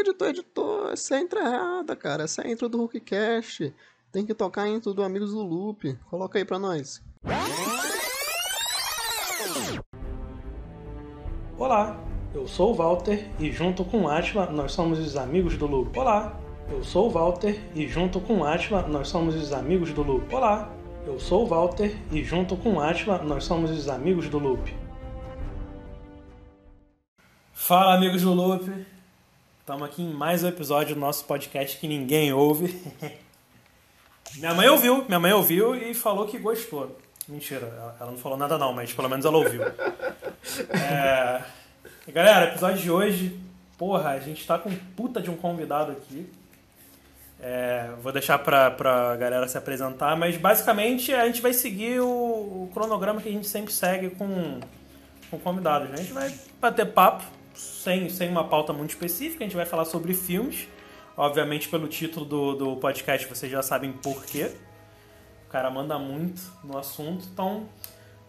editor, 0.00 0.28
editor, 0.28 0.92
essa 0.92 1.14
é 1.14 1.18
a 1.18 1.20
intro 1.20 1.38
errada, 1.38 1.96
cara. 1.96 2.24
Essa 2.24 2.42
é 2.42 2.46
a 2.46 2.50
intro 2.50 2.68
do 2.68 2.78
Hulkcast. 2.78 3.74
Tem 4.12 4.24
que 4.24 4.34
tocar 4.34 4.62
a 4.62 4.68
intro 4.68 4.94
do 4.94 5.02
Amigos 5.02 5.32
do 5.32 5.42
Loop. 5.42 5.98
Coloca 6.08 6.38
aí 6.38 6.44
pra 6.44 6.58
nós. 6.58 7.02
Olá, 11.58 12.00
eu 12.34 12.46
sou 12.46 12.72
o 12.72 12.74
Walter 12.74 13.28
e 13.38 13.50
junto 13.50 13.84
com 13.84 14.02
o 14.02 14.08
Atila 14.08 14.46
nós 14.46 14.72
somos 14.72 14.98
os 14.98 15.16
Amigos 15.16 15.56
do 15.56 15.66
Loop. 15.66 15.98
Olá, 15.98 16.38
eu 16.70 16.84
sou 16.84 17.08
o 17.08 17.10
Walter 17.10 17.60
e 17.74 17.88
junto 17.88 18.20
com 18.20 18.38
o 18.38 18.44
Atila 18.44 18.86
nós 18.86 19.08
somos 19.08 19.34
os 19.34 19.52
Amigos 19.52 19.92
do 19.92 20.02
Loop. 20.02 20.32
Olá, 20.32 20.72
eu 21.04 21.18
sou 21.18 21.44
o 21.44 21.46
Walter 21.46 21.96
e 22.12 22.22
junto 22.22 22.56
com 22.56 22.74
o 22.74 22.80
Atila 22.80 23.18
nós 23.18 23.44
somos 23.44 23.70
os 23.70 23.88
Amigos 23.88 24.28
do 24.28 24.38
Loop. 24.38 24.72
Fala, 27.52 27.96
amigos 27.96 28.22
do 28.22 28.32
Loop! 28.32 28.97
Estamos 29.68 29.86
aqui 29.86 30.00
em 30.00 30.14
mais 30.14 30.42
um 30.42 30.48
episódio 30.48 30.94
do 30.94 31.00
nosso 31.02 31.26
podcast 31.26 31.76
que 31.76 31.86
ninguém 31.86 32.32
ouve. 32.32 32.74
minha 34.36 34.54
mãe 34.54 34.66
ouviu, 34.66 35.04
minha 35.04 35.20
mãe 35.20 35.30
ouviu 35.30 35.74
e 35.74 35.92
falou 35.92 36.26
que 36.26 36.38
gostou. 36.38 36.98
Mentira, 37.28 37.94
ela 38.00 38.10
não 38.10 38.16
falou 38.16 38.38
nada 38.38 38.56
não, 38.56 38.72
mas 38.72 38.94
pelo 38.94 39.10
menos 39.10 39.26
ela 39.26 39.36
ouviu. 39.36 39.60
É... 40.70 41.42
Galera, 42.10 42.46
episódio 42.46 42.78
de 42.78 42.90
hoje, 42.90 43.38
porra, 43.76 44.12
a 44.12 44.18
gente 44.18 44.46
tá 44.46 44.58
com 44.58 44.74
puta 44.96 45.20
de 45.20 45.30
um 45.30 45.36
convidado 45.36 45.92
aqui. 45.92 46.26
É, 47.38 47.90
vou 48.02 48.10
deixar 48.10 48.38
pra, 48.38 48.70
pra 48.70 49.16
galera 49.16 49.46
se 49.48 49.58
apresentar, 49.58 50.16
mas 50.16 50.38
basicamente 50.38 51.12
a 51.12 51.26
gente 51.26 51.42
vai 51.42 51.52
seguir 51.52 52.00
o, 52.00 52.06
o 52.08 52.70
cronograma 52.72 53.20
que 53.20 53.28
a 53.28 53.32
gente 53.32 53.46
sempre 53.46 53.74
segue 53.74 54.08
com, 54.08 54.60
com 55.30 55.38
convidados. 55.38 55.90
Né? 55.90 55.96
A 55.96 55.98
gente 55.98 56.12
vai 56.14 56.34
bater 56.58 56.86
papo, 56.86 57.24
sem, 57.58 58.08
sem 58.08 58.30
uma 58.30 58.44
pauta 58.44 58.72
muito 58.72 58.90
específica, 58.90 59.44
a 59.44 59.46
gente 59.46 59.56
vai 59.56 59.66
falar 59.66 59.84
sobre 59.84 60.14
filmes. 60.14 60.68
Obviamente, 61.16 61.68
pelo 61.68 61.88
título 61.88 62.24
do, 62.24 62.54
do 62.54 62.76
podcast, 62.76 63.26
vocês 63.26 63.50
já 63.50 63.60
sabem 63.60 63.92
por 63.92 64.24
quê. 64.24 64.52
O 65.46 65.50
cara 65.50 65.68
manda 65.68 65.98
muito 65.98 66.40
no 66.62 66.78
assunto. 66.78 67.26
Então, 67.32 67.68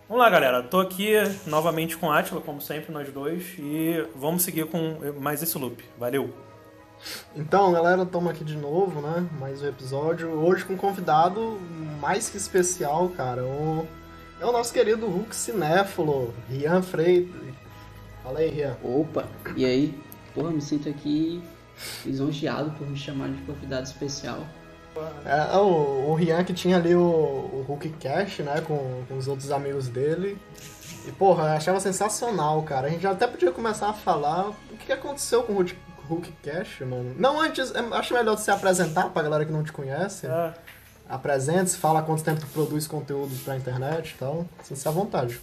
vamos 0.08 0.24
lá, 0.24 0.30
galera. 0.30 0.64
Tô 0.64 0.80
aqui 0.80 1.14
novamente 1.46 1.96
com 1.96 2.12
a 2.12 2.18
Atila, 2.18 2.42
como 2.42 2.60
sempre, 2.60 2.92
nós 2.92 3.08
dois. 3.12 3.44
E 3.60 4.04
vamos 4.16 4.42
seguir 4.42 4.66
com 4.66 4.98
mais 5.20 5.44
esse 5.44 5.56
loop. 5.58 5.84
Valeu! 5.98 6.34
Então, 7.36 7.72
galera, 7.72 8.04
estamos 8.04 8.32
aqui 8.32 8.44
de 8.44 8.58
novo, 8.58 9.00
né? 9.02 9.30
Mais 9.40 9.62
um 9.62 9.68
episódio. 9.68 10.30
Hoje 10.30 10.66
com 10.66 10.74
um 10.74 10.78
convidado 10.78 11.60
mais 12.02 12.30
que 12.30 12.38
especial, 12.38 13.10
cara. 13.10 13.44
O... 13.44 13.88
É 14.42 14.46
o 14.46 14.52
nosso 14.52 14.74
querido 14.74 15.06
Hulk 15.06 15.36
cinéfilo, 15.36 16.34
Rian 16.50 16.82
Freitas. 16.82 17.49
Fala 18.24 18.40
aí, 18.40 18.50
Rian. 18.50 18.78
Opa, 18.84 19.26
e 19.56 19.66
aí? 19.66 20.00
Porra, 20.34 20.52
me 20.52 20.62
sinto 20.62 20.90
aqui 20.90 21.42
lisonjeado 22.06 22.72
por 22.72 22.88
me 22.88 22.98
chamar 22.98 23.30
de 23.30 23.42
convidado 23.44 23.84
especial. 23.84 24.46
É, 25.26 25.56
o, 25.58 26.10
o 26.10 26.14
Rian 26.14 26.44
que 26.44 26.54
tinha 26.54 26.78
ali 26.78 26.94
o, 26.96 27.02
o 27.02 27.66
Hulk 27.68 27.90
Cash, 28.02 28.40
né, 28.40 28.62
com, 28.62 29.04
com 29.08 29.18
os 29.18 29.28
outros 29.28 29.52
amigos 29.52 29.88
dele. 29.88 30.38
E, 31.08 31.12
porra, 31.12 31.44
eu 31.44 31.58
achava 31.58 31.80
sensacional, 31.80 32.62
cara. 32.64 32.88
A 32.88 32.90
gente 32.90 33.02
já 33.02 33.12
até 33.12 33.26
podia 33.26 33.52
começar 33.52 33.90
a 33.90 33.94
falar 33.94 34.50
o 34.50 34.78
que 34.78 34.92
aconteceu 34.92 35.44
com 35.44 35.54
o 35.54 35.56
Hulk, 35.58 35.78
Hulk 36.10 36.32
Cash, 36.44 36.82
mano. 36.82 37.16
Não, 37.18 37.40
antes, 37.40 37.74
acho 37.76 38.14
melhor 38.14 38.38
você 38.38 38.52
apresentar 38.52 39.10
pra 39.10 39.24
galera 39.24 39.46
que 39.46 39.52
não 39.52 39.64
te 39.64 39.72
conhece. 39.72 40.28
É. 40.28 40.54
Apresente-se, 41.08 41.78
fala 41.78 42.04
quanto 42.04 42.24
tempo 42.24 42.42
tu 42.42 42.48
produz 42.48 42.86
conteúdo 42.86 43.34
pra 43.44 43.56
internet 43.56 44.12
e 44.12 44.18
tal. 44.18 44.46
Sinta-se 44.62 44.88
à 44.88 44.92
vontade. 44.92 45.40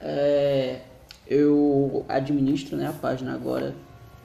É, 0.00 0.80
eu 1.26 2.04
administro 2.08 2.76
né, 2.76 2.88
a 2.88 2.92
página 2.92 3.34
agora 3.34 3.74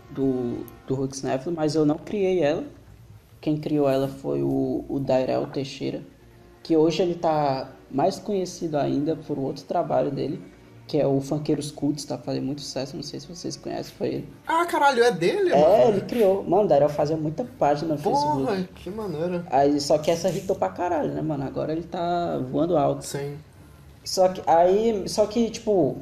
do, 0.10 0.66
do 0.88 0.96
Hulk 0.96 1.16
Snaffle, 1.16 1.54
mas 1.54 1.76
eu 1.76 1.86
não 1.86 1.98
criei 1.98 2.42
ela. 2.42 2.64
Quem 3.40 3.58
criou 3.58 3.88
ela 3.90 4.08
foi 4.08 4.42
o, 4.42 4.84
o 4.90 5.00
Dairel 5.00 5.46
Teixeira, 5.48 6.02
que 6.64 6.76
hoje 6.76 7.02
ele 7.02 7.16
tá 7.16 7.72
mais 7.90 8.18
conhecido 8.20 8.78
ainda 8.78 9.16
por 9.16 9.38
outro 9.38 9.64
trabalho 9.64 10.12
dele, 10.12 10.42
que 10.88 10.98
é 10.98 11.06
o 11.06 11.20
Funkeiros 11.22 11.70
Cults, 11.70 12.04
tá 12.06 12.18
fazendo 12.18 12.46
muito 12.46 12.62
sucesso, 12.62 12.96
não 12.96 13.04
sei 13.04 13.20
se 13.20 13.28
vocês 13.28 13.56
conhecem, 13.58 13.94
foi 13.98 14.08
ele. 14.08 14.30
Ah, 14.48 14.66
caralho, 14.66 15.04
é 15.04 15.12
dele, 15.12 15.52
É, 15.52 15.62
mano? 15.62 15.92
ele 15.98 16.02
criou. 16.02 16.44
Mano, 16.44 16.64
o 16.64 16.68
Dairel 16.68 16.90
fazia 16.90 17.16
muita 17.18 17.44
página 17.44 17.94
no 17.94 18.00
Facebook. 18.00 18.38
Porra, 18.46 18.70
que 18.74 18.90
maneira. 18.90 19.46
Aí, 19.52 19.80
só 19.82 19.98
que 19.98 20.10
essa 20.10 20.30
irritou 20.30 20.56
pra 20.56 20.70
caralho, 20.70 21.14
né, 21.14 21.22
mano? 21.22 21.44
Agora 21.46 21.74
ele 21.74 21.84
tá 21.84 22.38
voando 22.52 22.78
alto. 22.78 23.06
Sim. 23.06 23.36
Só 24.04 24.30
que 24.30 24.42
aí, 24.48 25.04
só 25.08 25.26
que 25.28 25.50
tipo, 25.50 25.98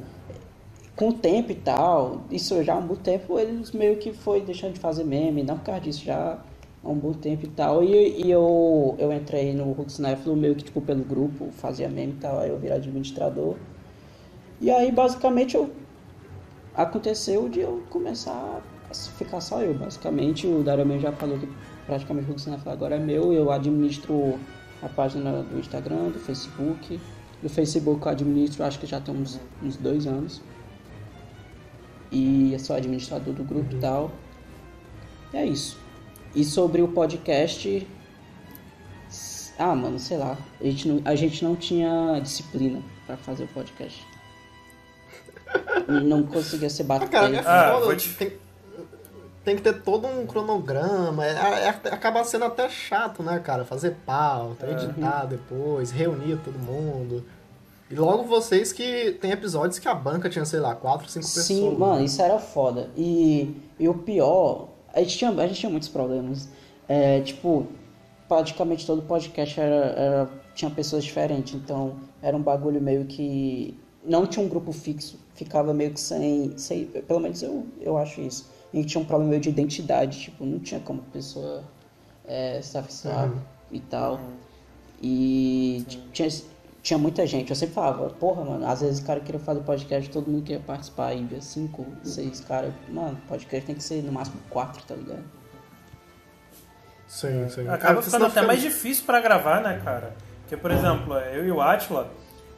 com 0.96 1.10
o 1.10 1.12
tempo 1.12 1.52
e 1.52 1.54
tal, 1.54 2.22
isso 2.30 2.62
já 2.64 2.74
há 2.74 2.78
um 2.78 2.86
bom 2.86 2.94
tempo, 2.94 3.38
eles 3.38 3.70
meio 3.72 3.98
que 3.98 4.14
foi 4.14 4.40
deixando 4.40 4.72
de 4.72 4.80
fazer 4.80 5.04
meme, 5.04 5.42
não 5.42 5.58
por 5.58 5.66
causa 5.66 5.82
disso, 5.82 6.02
já 6.02 6.38
há 6.82 6.88
um 6.88 6.94
bom 6.94 7.12
tempo 7.12 7.44
e 7.44 7.48
tal. 7.50 7.84
E, 7.84 8.24
e 8.24 8.30
eu, 8.30 8.96
eu 8.98 9.12
entrei 9.12 9.52
no 9.52 9.70
Huxneflo 9.72 10.34
meio 10.34 10.54
que 10.54 10.64
tipo 10.64 10.80
pelo 10.80 11.04
grupo, 11.04 11.50
fazia 11.52 11.88
meme 11.88 12.12
e 12.12 12.16
tal, 12.16 12.38
aí 12.38 12.48
eu 12.48 12.58
virei 12.58 12.78
administrador. 12.78 13.56
E 14.58 14.70
aí 14.70 14.90
basicamente 14.90 15.54
eu 15.54 15.70
aconteceu 16.74 17.48
de 17.48 17.60
eu 17.60 17.82
começar 17.90 18.62
a 18.90 18.94
ficar 18.94 19.40
só 19.40 19.60
eu, 19.60 19.74
basicamente. 19.74 20.46
O 20.46 20.62
Dario 20.62 20.98
já 20.98 21.12
falou 21.12 21.38
que 21.38 21.48
praticamente 21.86 22.30
o 22.30 22.34
Huxneflo 22.34 22.72
agora 22.72 22.96
é 22.96 22.98
meu, 22.98 23.34
eu 23.34 23.50
administro 23.50 24.38
a 24.82 24.88
página 24.88 25.42
do 25.42 25.58
Instagram, 25.58 26.08
do 26.08 26.18
Facebook. 26.18 26.98
Do 27.42 27.50
Facebook 27.50 28.06
eu 28.06 28.12
administro, 28.12 28.64
acho 28.64 28.78
que 28.78 28.86
já 28.86 28.98
tem 28.98 29.14
uns, 29.14 29.38
uns 29.62 29.76
dois 29.76 30.06
anos. 30.06 30.40
E 32.10 32.52
eu 32.52 32.58
sou 32.58 32.76
administrador 32.76 33.34
do 33.34 33.42
grupo 33.44 33.74
e 33.74 33.78
tal. 33.78 34.10
E 35.32 35.36
é 35.36 35.44
isso. 35.46 35.78
E 36.34 36.44
sobre 36.44 36.82
o 36.82 36.88
podcast. 36.88 37.86
Ah, 39.58 39.74
mano, 39.74 39.98
sei 39.98 40.18
lá. 40.18 40.36
A 40.60 40.64
gente 40.64 40.88
não, 40.88 41.02
a 41.04 41.14
gente 41.14 41.42
não 41.44 41.56
tinha 41.56 42.20
disciplina 42.22 42.80
pra 43.06 43.16
fazer 43.16 43.44
o 43.44 43.48
podcast. 43.48 44.06
Não 46.04 46.22
conseguia 46.24 46.68
ser 46.68 46.84
Ah, 46.90 47.06
cara, 47.06 47.34
é. 47.36 47.38
Ah, 47.40 47.72
foda. 47.72 47.84
vou 47.86 47.96
te- 47.96 48.08
Tem, 48.14 48.32
tem 49.44 49.56
que 49.56 49.62
ter 49.62 49.80
todo 49.82 50.06
um 50.06 50.26
cronograma. 50.26 51.24
É, 51.24 51.30
é- 51.64 51.68
acaba 51.68 52.22
sendo 52.24 52.44
até 52.44 52.68
chato, 52.68 53.22
né, 53.22 53.38
cara? 53.38 53.64
Fazer 53.64 53.96
pauta, 54.04 54.66
editar 54.70 55.24
depois, 55.26 55.90
reunir 55.90 56.36
todo 56.44 56.58
mundo. 56.58 57.24
E 57.90 57.94
logo 57.94 58.24
vocês 58.24 58.72
que 58.72 59.12
tem 59.20 59.30
episódios 59.30 59.78
que 59.78 59.86
a 59.88 59.94
banca 59.94 60.28
tinha, 60.28 60.44
sei 60.44 60.58
lá, 60.60 60.74
quatro, 60.74 61.08
cinco 61.08 61.24
pessoas. 61.24 61.46
Sim, 61.46 61.76
mano, 61.76 62.04
isso 62.04 62.20
era 62.20 62.38
foda. 62.38 62.90
E, 62.96 63.54
e 63.78 63.88
o 63.88 63.94
pior, 63.94 64.68
a 64.92 65.00
gente 65.00 65.16
tinha, 65.18 65.30
a 65.30 65.46
gente 65.46 65.60
tinha 65.60 65.70
muitos 65.70 65.88
problemas. 65.88 66.48
É, 66.88 67.20
tipo, 67.20 67.66
praticamente 68.28 68.84
todo 68.86 69.02
podcast 69.02 69.60
era, 69.60 69.74
era- 69.74 70.30
tinha 70.54 70.70
pessoas 70.70 71.04
diferentes, 71.04 71.54
então 71.54 71.94
era 72.22 72.36
um 72.36 72.42
bagulho 72.42 72.80
meio 72.80 73.04
que. 73.04 73.78
Não 74.04 74.26
tinha 74.26 74.44
um 74.44 74.48
grupo 74.48 74.72
fixo, 74.72 75.18
ficava 75.34 75.72
meio 75.74 75.92
que 75.92 76.00
sem. 76.00 76.56
sem 76.56 76.86
pelo 76.86 77.20
menos 77.20 77.42
eu, 77.42 77.66
eu 77.80 77.96
acho 77.98 78.20
isso. 78.20 78.48
A 78.72 78.76
gente 78.76 78.88
tinha 78.88 79.00
um 79.02 79.04
problema 79.04 79.30
meio 79.30 79.42
de 79.42 79.48
identidade, 79.48 80.18
tipo, 80.20 80.44
não 80.44 80.58
tinha 80.58 80.80
como 80.80 81.00
a 81.08 81.12
pessoa 81.12 81.62
é, 82.26 82.60
se 82.62 82.76
afixar 82.76 83.30
e 83.70 83.78
tal. 83.80 84.18
E 85.02 85.84
t- 85.88 85.98
tinha, 86.12 86.28
tinha 86.86 86.98
muita 86.98 87.26
gente. 87.26 87.50
Eu 87.50 87.56
sempre 87.56 87.74
falava, 87.74 88.08
porra, 88.10 88.44
mano, 88.44 88.64
às 88.64 88.80
vezes 88.80 89.00
o 89.00 89.04
cara 89.04 89.18
queria 89.18 89.40
fazer 89.40 89.60
podcast, 89.62 90.08
todo 90.08 90.30
mundo 90.30 90.44
queria 90.44 90.62
participar, 90.62 91.12
e 91.14 91.24
via 91.24 91.40
cinco, 91.40 91.84
seis 92.04 92.40
caras. 92.40 92.72
Mano, 92.88 93.18
podcast 93.28 93.66
tem 93.66 93.74
que 93.74 93.82
ser 93.82 94.02
no 94.04 94.12
máximo 94.12 94.36
quatro, 94.48 94.80
tá 94.84 94.94
ligado? 94.94 95.24
Sim, 97.08 97.48
sim. 97.48 97.68
Acaba 97.68 97.98
É, 97.98 98.02
ficando 98.02 98.24
até 98.26 98.34
fica- 98.34 98.46
mais 98.46 98.60
difícil 98.60 99.04
pra 99.04 99.20
gravar, 99.20 99.60
né, 99.62 99.80
cara? 99.84 100.14
Porque, 100.42 100.56
por 100.56 100.70
exemplo, 100.70 101.14
eu 101.18 101.44
e 101.46 101.50
o 101.50 101.60
Atila 101.60 102.08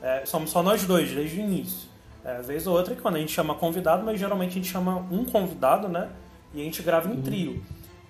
é, 0.02 0.24
somos 0.26 0.50
só 0.50 0.62
nós 0.62 0.84
dois 0.84 1.10
desde 1.10 1.38
o 1.38 1.40
início. 1.40 1.88
É, 2.24 2.42
vez 2.42 2.66
ou 2.66 2.76
outra, 2.76 2.94
quando 2.96 3.16
a 3.16 3.18
gente 3.20 3.32
chama 3.32 3.54
convidado, 3.54 4.04
mas 4.04 4.18
geralmente 4.20 4.50
a 4.50 4.54
gente 4.54 4.68
chama 4.70 4.96
um 5.10 5.24
convidado, 5.24 5.88
né? 5.88 6.10
E 6.52 6.60
a 6.60 6.64
gente 6.64 6.82
grava 6.82 7.08
em 7.10 7.22
trio. 7.22 7.62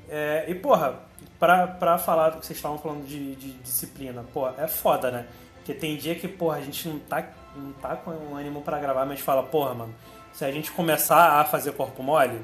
É, 0.09 0.47
e, 0.49 0.55
porra, 0.55 1.00
pra, 1.38 1.67
pra 1.67 1.97
falar 1.99 2.31
do 2.31 2.38
que 2.41 2.47
vocês 2.47 2.59
estavam 2.59 2.79
falando 2.79 3.06
de, 3.06 3.37
de 3.37 3.53
disciplina, 3.59 4.25
pô, 4.32 4.49
é 4.49 4.67
foda, 4.67 5.11
né? 5.12 5.26
Porque 5.69 5.79
tem 5.79 5.99
dia 5.99 6.15
que, 6.15 6.26
porra, 6.26 6.56
a 6.56 6.61
gente 6.62 6.88
não 6.88 6.99
tá, 6.99 7.29
não 7.55 7.73
tá 7.75 7.94
com 7.94 8.11
um 8.11 8.35
ânimo 8.35 8.62
pra 8.62 8.79
gravar, 8.79 9.05
mas 9.05 9.20
fala, 9.20 9.43
porra, 9.43 9.75
mano, 9.75 9.94
se 10.32 10.43
a 10.43 10.50
gente 10.50 10.70
começar 10.70 11.41
a 11.41 11.44
fazer 11.44 11.73
corpo 11.73 12.03
mole, 12.03 12.41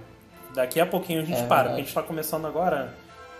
daqui 0.54 0.78
a 0.78 0.84
pouquinho 0.84 1.22
a 1.22 1.24
gente 1.24 1.40
É 1.40 1.46
para, 1.46 1.70
porque 1.70 1.80
a 1.80 1.84
gente 1.84 1.94
tá 1.94 2.02
começando 2.02 2.46
agora? 2.46 2.92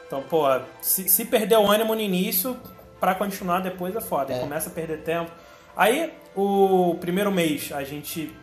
Então, 0.06 0.22
pô, 0.22 0.46
se, 0.80 1.06
se 1.06 1.26
perder 1.26 1.58
o 1.58 1.70
ânimo 1.70 1.94
no 1.94 2.00
início, 2.00 2.56
pra 2.98 3.14
continuar 3.14 3.60
depois 3.60 3.94
é 3.94 4.00
foda. 4.00 4.32
É. 4.32 4.38
Começa 4.38 4.70
a 4.70 4.72
perder 4.72 5.02
tempo. 5.02 5.30
Aí, 5.76 6.14
o 6.34 6.96
primeiro 6.98 7.30
mês, 7.30 7.70
a 7.70 7.84
gente 7.84 8.34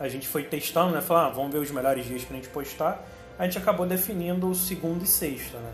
a 0.00 0.08
gente 0.08 0.26
foi 0.26 0.44
testando, 0.44 0.94
né? 0.94 1.02
Falando, 1.02 1.26
ah, 1.26 1.30
vamos 1.30 1.52
ver 1.52 1.58
os 1.58 1.70
melhores 1.70 2.06
dias 2.06 2.24
pra 2.24 2.36
gente 2.36 2.48
postar. 2.48 3.04
A 3.38 3.44
gente 3.44 3.58
acabou 3.58 3.84
definindo 3.84 4.48
o 4.48 4.54
segundo 4.54 5.04
e 5.04 5.06
sexta, 5.06 5.58
né? 5.58 5.72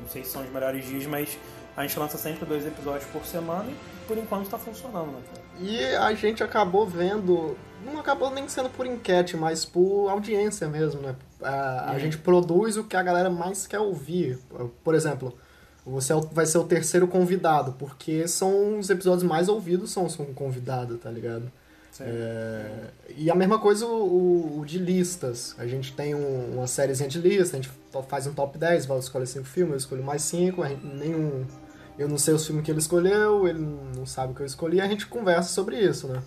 Não 0.00 0.08
sei 0.08 0.22
se 0.22 0.30
são 0.30 0.42
os 0.42 0.50
melhores 0.52 0.86
dias, 0.86 1.06
mas 1.06 1.36
a 1.76 1.82
gente 1.82 1.98
lança 1.98 2.18
sempre 2.18 2.44
dois 2.44 2.64
episódios 2.64 3.04
por 3.10 3.24
semana 3.24 3.68
por 4.06 4.16
enquanto 4.18 4.48
tá 4.48 4.58
funcionando, 4.58 5.12
né? 5.12 5.20
E 5.60 5.84
a 5.96 6.12
gente 6.14 6.42
acabou 6.42 6.86
vendo. 6.86 7.56
Não 7.84 7.98
acabou 7.98 8.30
nem 8.30 8.48
sendo 8.48 8.68
por 8.70 8.86
enquete, 8.86 9.36
mas 9.36 9.64
por 9.64 10.08
audiência 10.08 10.68
mesmo, 10.68 11.00
né? 11.00 11.16
a, 11.42 11.90
a 11.92 11.98
gente 11.98 12.16
produz 12.18 12.76
o 12.76 12.84
que 12.84 12.96
a 12.96 13.02
galera 13.02 13.28
mais 13.28 13.66
quer 13.66 13.80
ouvir. 13.80 14.38
Por 14.84 14.94
exemplo, 14.94 15.36
você 15.84 16.12
é 16.12 16.20
vai 16.32 16.46
ser 16.46 16.58
o 16.58 16.64
terceiro 16.64 17.08
convidado, 17.08 17.72
porque 17.78 18.28
são 18.28 18.78
os 18.78 18.88
episódios 18.88 19.24
mais 19.24 19.48
ouvidos 19.48 19.90
são 19.90 20.04
os 20.06 20.14
com 20.14 20.26
convidado, 20.32 20.96
tá 20.98 21.10
ligado? 21.10 21.50
É, 22.00 22.64
e 23.16 23.30
a 23.30 23.34
mesma 23.34 23.58
coisa 23.58 23.84
o, 23.86 24.60
o- 24.60 24.64
de 24.64 24.78
listas. 24.78 25.54
A 25.58 25.66
gente 25.66 25.92
tem 25.92 26.14
um- 26.14 26.54
uma 26.54 26.66
sériezinha 26.66 27.08
de 27.08 27.18
lista, 27.18 27.56
a 27.56 27.60
gente 27.60 27.70
faz 28.08 28.26
um 28.26 28.32
top 28.32 28.56
10, 28.58 28.86
vai 28.86 28.98
escolher 28.98 29.26
cinco 29.26 29.44
filmes, 29.46 29.72
eu 29.72 29.78
escolho 29.78 30.02
mais 30.02 30.22
cinco, 30.22 30.62
a 30.62 30.68
gente- 30.68 30.86
nenhum. 30.86 31.44
Eu 32.02 32.08
não 32.08 32.18
sei 32.18 32.34
os 32.34 32.44
filmes 32.44 32.64
que 32.64 32.70
ele 32.70 32.80
escolheu, 32.80 33.46
ele 33.46 33.60
não 33.96 34.04
sabe 34.04 34.32
o 34.32 34.34
que 34.34 34.42
eu 34.42 34.46
escolhi, 34.46 34.80
a 34.80 34.88
gente 34.88 35.06
conversa 35.06 35.50
sobre 35.50 35.78
isso, 35.78 36.08
né? 36.08 36.22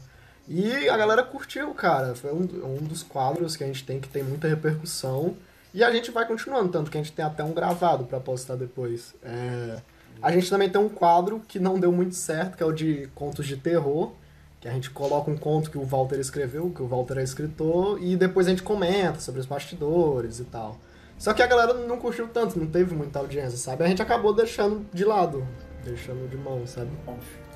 E 0.48 0.88
a 0.88 0.96
galera 0.96 1.24
curtiu, 1.24 1.74
cara. 1.74 2.14
Foi 2.16 2.32
um, 2.32 2.44
um 2.64 2.84
dos 2.84 3.04
quadros 3.04 3.58
que 3.58 3.64
a 3.64 3.68
gente 3.68 3.84
tem 3.84 4.00
que 4.00 4.08
tem 4.08 4.24
muita 4.24 4.48
repercussão. 4.48 5.36
E 5.74 5.84
a 5.84 5.92
gente 5.92 6.12
vai 6.12 6.26
continuando, 6.26 6.70
tanto 6.70 6.90
que 6.90 6.98
a 6.98 7.02
gente 7.02 7.12
tem 7.12 7.26
até 7.26 7.44
um 7.44 7.52
gravado 7.52 8.06
pra 8.06 8.20
postar 8.20 8.56
depois. 8.56 9.14
É, 9.24 9.82
a 10.22 10.32
gente 10.32 10.50
também 10.50 10.70
tem 10.70 10.80
um 10.80 10.88
quadro 10.88 11.42
que 11.48 11.60
não 11.60 11.80
deu 11.80 11.92
muito 11.92 12.16
certo, 12.16 12.56
que 12.56 12.64
é 12.64 12.66
o 12.66 12.72
de 12.72 13.10
contos 13.14 13.46
de 13.46 13.58
terror. 13.58 14.14
Que 14.62 14.68
a 14.68 14.72
gente 14.72 14.90
coloca 14.90 15.30
um 15.30 15.38
conto 15.38 15.70
que 15.70 15.78
o 15.78 15.84
Walter 15.84 16.20
escreveu, 16.20 16.72
que 16.72 16.82
o 16.82 16.88
Walter 16.88 17.18
é 17.18 17.24
escritor, 17.24 18.02
e 18.02 18.16
depois 18.16 18.48
a 18.48 18.52
gente 18.52 18.64
comenta 18.64 19.20
sobre 19.20 19.42
os 19.42 19.46
bastidores 19.46 20.40
e 20.40 20.46
tal. 20.46 20.80
Só 21.18 21.34
que 21.34 21.42
a 21.42 21.48
galera 21.48 21.74
não 21.74 21.98
curtiu 21.98 22.28
tanto, 22.28 22.58
não 22.60 22.68
teve 22.68 22.96
muita 22.96 23.20
audiência, 23.20 23.58
sabe? 23.58 23.84
A 23.84 23.88
gente 23.88 24.02
acabou 24.02 24.34
deixando 24.34 24.86
de 24.94 25.06
lado, 25.06 25.46
deixando 25.86 26.28
de 26.30 26.36
mão, 26.36 26.66
sabe? 26.68 26.90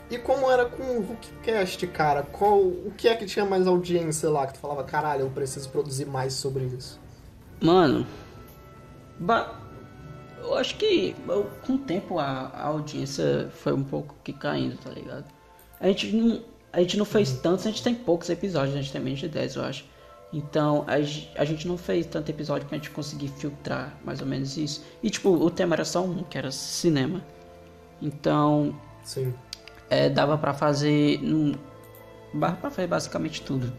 E 0.09 0.17
como 0.17 0.49
era 0.49 0.65
com 0.65 0.83
o 0.83 0.99
Hookcast, 1.11 1.85
cara? 1.87 2.23
Qual, 2.23 2.59
o 2.59 2.91
que 2.97 3.07
é 3.07 3.15
que 3.15 3.25
tinha 3.25 3.45
mais 3.45 3.67
audiência 3.67 4.29
lá? 4.29 4.47
Que 4.47 4.53
tu 4.53 4.59
falava, 4.59 4.83
caralho, 4.83 5.21
eu 5.21 5.29
preciso 5.29 5.69
produzir 5.69 6.05
mais 6.05 6.33
sobre 6.33 6.63
isso. 6.65 6.99
Mano, 7.61 8.07
ba- 9.19 9.59
eu 10.41 10.55
acho 10.55 10.77
que 10.77 11.15
eu- 11.27 11.49
com 11.65 11.73
o 11.73 11.77
tempo 11.77 12.17
a, 12.19 12.47
a 12.47 12.67
audiência 12.67 13.49
foi 13.53 13.73
um 13.73 13.83
pouco 13.83 14.15
que 14.23 14.31
caindo, 14.33 14.77
tá 14.77 14.89
ligado? 14.89 15.25
A 15.79 15.87
gente 15.87 16.15
não, 16.15 16.41
a 16.73 16.79
gente 16.81 16.97
não 16.97 17.05
fez 17.05 17.33
tantos, 17.33 17.65
a 17.65 17.69
gente 17.69 17.83
tem 17.83 17.93
poucos 17.93 18.29
episódios, 18.29 18.75
a 18.75 18.81
gente 18.81 18.91
tem 18.91 19.01
menos 19.01 19.19
de 19.19 19.27
10, 19.27 19.55
eu 19.57 19.63
acho. 19.63 19.85
Então 20.31 20.85
a, 20.87 20.93
a 21.41 21.45
gente 21.45 21.67
não 21.67 21.77
fez 21.77 22.05
tanto 22.05 22.29
episódio 22.29 22.67
pra 22.67 22.77
gente 22.77 22.89
conseguir 22.91 23.27
filtrar 23.29 23.95
mais 24.05 24.21
ou 24.21 24.27
menos 24.27 24.57
isso. 24.57 24.83
E 25.03 25.09
tipo, 25.09 25.29
o 25.29 25.49
tema 25.51 25.75
era 25.75 25.85
só 25.85 26.01
um, 26.03 26.23
que 26.23 26.37
era 26.37 26.51
cinema. 26.51 27.21
Então 28.01 28.75
Sim. 29.03 29.33
é, 29.89 30.09
dava 30.09 30.37
pra 30.37 30.53
fazer. 30.53 31.19
Num, 31.21 31.53
dava 32.33 32.55
pra 32.55 32.69
fazer 32.69 32.87
basicamente 32.87 33.41
tudo. 33.41 33.71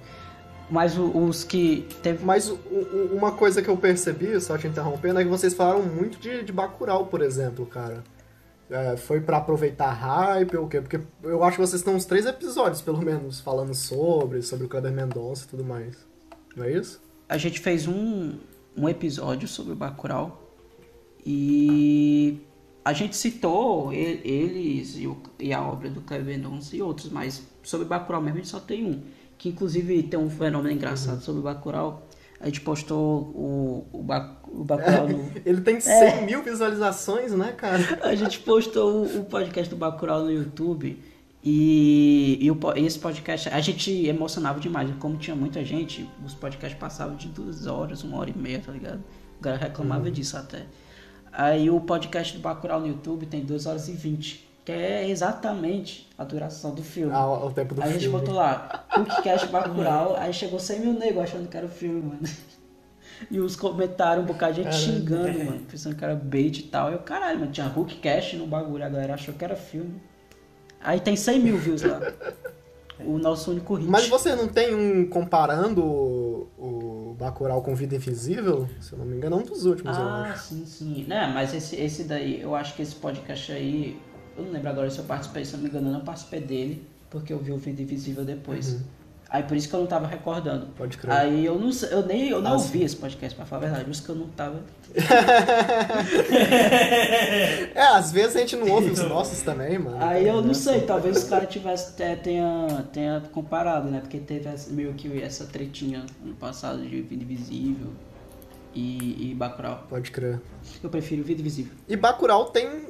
Mas 0.70 0.96
o- 0.96 1.10
os 1.16 1.42
que 1.42 1.86
teve. 2.02 2.24
Mas 2.24 2.52
uma 3.12 3.32
coisa 3.32 3.60
que 3.60 3.68
eu 3.68 3.76
percebi, 3.76 4.40
só 4.40 4.56
te 4.56 4.66
interrompendo, 4.68 5.18
é 5.20 5.24
que 5.24 5.28
vocês 5.30 5.52
falaram 5.54 5.82
muito 5.82 6.18
de, 6.20 6.44
de 6.44 6.52
Bacurau, 6.52 7.06
por 7.06 7.22
exemplo, 7.22 7.66
cara. 7.66 8.04
É, 8.70 8.96
foi 8.96 9.20
pra 9.20 9.38
aproveitar 9.38 9.86
a 9.88 9.92
hype 9.92 10.56
ou 10.56 10.66
o 10.66 10.68
quê? 10.68 10.80
Porque 10.80 11.00
eu 11.24 11.42
acho 11.42 11.56
que 11.56 11.66
vocês 11.66 11.82
têm 11.82 11.92
uns 11.92 12.04
três 12.04 12.24
episódios, 12.24 12.80
pelo 12.80 13.02
menos, 13.02 13.40
falando 13.40 13.74
sobre, 13.74 14.42
sobre 14.42 14.66
o 14.66 14.68
Kleber 14.68 14.92
Mendonça 14.92 15.44
e 15.44 15.48
tudo 15.48 15.64
mais. 15.64 15.96
Não 16.54 16.64
é 16.64 16.70
isso? 16.72 17.00
A 17.28 17.36
gente 17.36 17.58
fez 17.58 17.88
um, 17.88 18.38
um 18.76 18.88
episódio 18.88 19.48
sobre 19.48 19.72
o 19.72 19.76
Bacurau 19.76 20.40
e 21.26 22.40
a 22.84 22.92
gente 22.92 23.16
citou 23.16 23.92
e- 23.92 24.20
eles 24.24 24.96
e, 24.96 25.06
o- 25.06 25.16
e 25.38 25.52
a 25.52 25.62
obra 25.62 25.88
do 25.90 26.00
Kleber 26.00 26.36
Mendonça 26.38 26.74
e 26.76 26.82
outros, 26.82 27.10
mas 27.10 27.42
sobre 27.62 27.86
Bacurau 27.86 28.20
mesmo 28.20 28.36
a 28.38 28.40
gente 28.40 28.48
só 28.50 28.60
tem 28.60 28.84
um. 28.84 29.00
Que 29.38 29.48
inclusive 29.48 30.02
tem 30.02 30.18
um 30.20 30.28
fenômeno 30.30 30.74
engraçado 30.74 31.20
sobre 31.22 31.40
o 31.40 31.44
Bacurau. 31.44 32.06
A 32.38 32.46
gente 32.46 32.60
postou 32.62 33.20
o, 33.34 33.86
o, 33.92 34.02
Ba- 34.02 34.38
o 34.48 34.64
Bacurau 34.64 35.08
no... 35.08 35.30
Ele 35.44 35.60
tem 35.60 35.78
100 35.80 36.24
mil 36.26 36.42
visualizações, 36.42 37.32
né, 37.32 37.52
cara? 37.52 37.82
A 38.02 38.14
gente 38.14 38.38
postou 38.40 39.04
o, 39.04 39.20
o 39.20 39.24
podcast 39.24 39.68
do 39.68 39.76
Bacurau 39.76 40.24
no 40.24 40.32
YouTube 40.32 40.98
e, 41.42 42.38
e 42.40 42.50
o 42.50 42.56
po- 42.56 42.72
esse 42.76 42.98
podcast 42.98 43.48
a 43.48 43.60
gente 43.60 43.90
emocionava 44.06 44.60
demais. 44.60 44.90
Como 44.98 45.16
tinha 45.16 45.34
muita 45.36 45.64
gente, 45.64 46.08
os 46.24 46.34
podcasts 46.34 46.78
passavam 46.78 47.16
de 47.16 47.28
duas 47.28 47.66
horas, 47.66 48.02
uma 48.04 48.18
hora 48.18 48.30
e 48.30 48.36
meia, 48.38 48.60
tá 48.64 48.72
ligado? 48.72 49.02
O 49.38 49.42
cara 49.42 49.56
reclamava 49.56 50.10
disso 50.10 50.36
até. 50.36 50.64
Aí 51.32 51.70
o 51.70 51.80
podcast 51.80 52.36
do 52.36 52.40
Bacurau 52.40 52.80
no 52.80 52.88
YouTube 52.88 53.26
tem 53.26 53.44
2 53.44 53.66
horas 53.66 53.88
e 53.88 53.92
20, 53.92 54.48
que 54.64 54.72
é 54.72 55.08
exatamente 55.08 56.08
a 56.18 56.24
duração 56.24 56.74
do 56.74 56.82
filme. 56.82 57.12
Ah, 57.14 57.26
o 57.26 57.52
tempo 57.52 57.74
do 57.74 57.82
aí 57.82 57.90
a 57.90 57.92
gente 57.92 58.02
filme. 58.02 58.18
botou 58.18 58.34
lá, 58.34 58.84
Cookcast 58.92 59.46
Bacurau, 59.48 60.16
aí 60.16 60.32
chegou 60.32 60.58
100 60.58 60.80
mil 60.80 60.92
nego 60.94 61.20
achando 61.20 61.48
que 61.48 61.56
era 61.56 61.66
o 61.66 61.70
filme, 61.70 62.02
mano. 62.02 62.20
E 63.30 63.38
os 63.38 63.54
comentários, 63.54 64.24
um 64.24 64.26
bocado 64.26 64.54
de 64.54 64.62
gente 64.62 64.72
Caralho. 64.72 64.98
xingando, 64.98 65.44
mano, 65.44 65.60
pensando 65.70 65.94
que 65.94 66.02
era 66.04 66.14
bait 66.14 66.58
e 66.58 66.62
tal. 66.64 66.90
Eu, 66.90 67.00
caralho, 67.00 67.38
mano, 67.40 67.52
tinha 67.52 67.66
Hookcast 67.66 68.36
no 68.36 68.46
bagulho, 68.46 68.82
a 68.84 68.88
galera 68.88 69.12
achou 69.14 69.34
que 69.34 69.44
era 69.44 69.54
filme. 69.54 70.00
Aí 70.82 70.98
tem 71.00 71.14
100 71.14 71.40
mil 71.40 71.58
views 71.58 71.82
lá. 71.82 72.00
O 73.04 73.18
nosso 73.18 73.50
único 73.50 73.74
hit. 73.74 73.88
Mas 73.88 74.08
você 74.08 74.34
não 74.34 74.48
tem 74.48 74.74
um 74.74 75.06
comparando 75.08 75.82
o, 75.84 76.48
o 77.30 77.32
Bacurau 77.32 77.62
com 77.62 77.74
Vida 77.74 77.96
Invisível? 77.96 78.68
Se 78.80 78.92
eu 78.92 78.98
não 78.98 79.06
me 79.06 79.16
engano, 79.16 79.36
é 79.36 79.38
um 79.40 79.44
dos 79.44 79.64
últimos, 79.64 79.96
eu 79.96 80.02
Ah, 80.04 80.30
acho. 80.32 80.48
sim, 80.48 80.64
sim. 80.66 81.04
Né, 81.06 81.30
mas 81.32 81.54
esse, 81.54 81.76
esse 81.76 82.04
daí, 82.04 82.40
eu 82.40 82.54
acho 82.54 82.74
que 82.74 82.82
esse 82.82 82.94
podcast 82.94 83.52
aí, 83.52 83.98
eu 84.36 84.44
não 84.44 84.52
lembro 84.52 84.68
agora 84.68 84.90
se 84.90 84.98
eu 84.98 85.04
participei, 85.04 85.44
se 85.44 85.52
eu 85.54 85.58
não 85.58 85.64
me 85.64 85.70
engano, 85.70 85.88
eu 85.88 85.92
não 85.92 86.00
participei 86.04 86.40
dele, 86.40 86.86
porque 87.08 87.32
eu 87.32 87.38
vi 87.38 87.52
o 87.52 87.56
Vida 87.56 87.80
Invisível 87.82 88.24
depois. 88.24 88.78
Aí 89.32 89.44
por 89.44 89.56
isso 89.56 89.68
que 89.68 89.74
eu 89.74 89.80
não 89.80 89.86
tava 89.86 90.08
recordando. 90.08 90.66
Pode 90.76 90.98
crer. 90.98 91.12
Aí 91.12 91.46
eu 91.46 91.56
não 91.56 91.70
sei- 91.70 91.92
eu 91.92 92.04
nem 92.04 92.28
eu 92.28 92.42
não 92.42 92.50
Ah, 92.50 92.54
ouvi 92.54 92.82
esse 92.82 92.96
podcast, 92.96 93.36
pra 93.36 93.46
falar 93.46 93.60
a 93.60 93.64
verdade, 93.66 93.84
por 93.84 93.92
isso 93.92 94.02
que 94.02 94.08
eu 94.08 94.16
não 94.16 94.26
tava. 94.28 94.60
É, 97.74 97.82
às 97.82 98.12
vezes 98.12 98.36
a 98.36 98.40
gente 98.40 98.56
não 98.56 98.68
ouve 98.70 98.90
os 98.90 99.00
nossos 99.00 99.40
também, 99.42 99.78
mano. 99.78 99.96
Aí 100.00 100.26
eu 100.26 100.42
não 100.42 100.54
sei, 100.54 100.80
talvez 100.82 101.16
os 101.18 101.24
caras 101.24 101.48
tivesse 101.48 101.94
te- 101.94 102.16
tenha, 102.16 102.84
tenha 102.92 103.22
comparado, 103.32 103.88
né? 103.88 104.00
Porque 104.00 104.18
teve 104.18 104.48
meio 104.70 104.92
que 104.94 105.22
essa 105.22 105.44
tretinha 105.46 106.04
ano 106.24 106.34
passado 106.34 106.80
de 106.82 107.00
Vida 107.02 107.22
Invisível 107.22 107.88
e, 108.74 109.30
e 109.30 109.34
Bacurau. 109.34 109.84
Pode 109.88 110.10
crer. 110.10 110.40
Eu 110.82 110.90
prefiro 110.90 111.22
Vida 111.22 111.40
Invisível. 111.40 111.72
E 111.88 111.96
Bacurau 111.96 112.46
tem, 112.46 112.88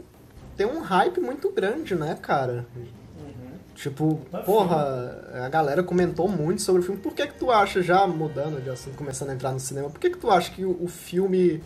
tem 0.56 0.66
um 0.66 0.81
hype 0.81 1.20
muito 1.20 1.50
grande, 1.52 1.94
né, 1.94 2.16
cara? 2.20 2.66
Tipo, 3.80 4.20
Tá 4.30 4.40
porra, 4.40 4.76
a 5.44 5.49
galera 5.49 5.82
comentou 5.82 6.28
muito 6.28 6.60
sobre 6.60 6.82
o 6.82 6.84
filme. 6.84 7.00
Por 7.00 7.14
que 7.14 7.26
que 7.26 7.34
tu 7.38 7.50
acha, 7.50 7.82
já 7.82 8.06
mudando 8.06 8.62
de 8.62 8.68
assunto, 8.68 8.94
começando 8.96 9.30
a 9.30 9.34
entrar 9.34 9.52
no 9.52 9.60
cinema, 9.60 9.88
por 9.88 9.99
que 9.99 10.10
que 10.10 10.18
tu 10.18 10.30
acha 10.30 10.50
que 10.50 10.64
o, 10.64 10.76
o 10.84 10.87
filme... 10.88 11.62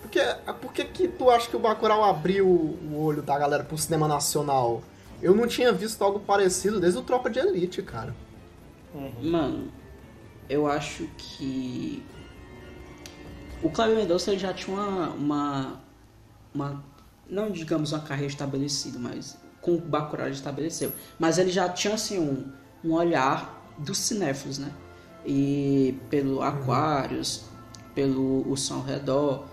Por 0.00 0.10
que, 0.10 0.20
por 0.60 0.72
que 0.72 0.84
que 0.84 1.06
tu 1.08 1.30
acha 1.30 1.48
que 1.48 1.54
o 1.56 1.60
Bacurau 1.60 2.02
abriu 2.02 2.46
o 2.46 2.96
olho 3.00 3.22
da 3.22 3.38
galera 3.38 3.62
pro 3.62 3.78
cinema 3.78 4.08
nacional? 4.08 4.82
Eu 5.22 5.36
não 5.36 5.46
tinha 5.46 5.72
visto 5.72 6.02
algo 6.02 6.18
parecido 6.18 6.80
desde 6.80 6.98
o 6.98 7.02
Tropa 7.02 7.30
de 7.30 7.38
Elite, 7.38 7.80
cara. 7.80 8.12
Mano, 9.22 9.68
eu 10.48 10.66
acho 10.66 11.06
que 11.16 12.04
o 13.62 13.70
Cláudio 13.70 13.96
Mendonça 13.96 14.36
já 14.36 14.52
tinha 14.52 14.76
uma, 14.76 15.08
uma, 15.10 15.80
uma- 16.52 16.84
não 17.30 17.50
digamos 17.52 17.92
uma 17.92 18.00
carreira 18.00 18.30
estabelecida, 18.32 18.98
mas 18.98 19.38
com 19.62 19.74
o 19.76 19.78
Bacurau 19.80 20.26
ele 20.26 20.34
estabeleceu. 20.34 20.92
Mas 21.18 21.38
ele 21.38 21.50
já 21.50 21.68
tinha 21.70 21.94
assim 21.94 22.18
um, 22.18 22.44
um 22.84 22.92
olhar 22.92 23.72
dos 23.78 23.96
cinéfilos, 23.96 24.58
né? 24.58 24.70
E 25.24 25.98
pelo 26.10 26.42
Aquários, 26.42 27.44
pelo 27.94 28.46
O 28.50 28.56
Som 28.56 28.74
ao 28.74 28.82
Redor. 28.82 29.44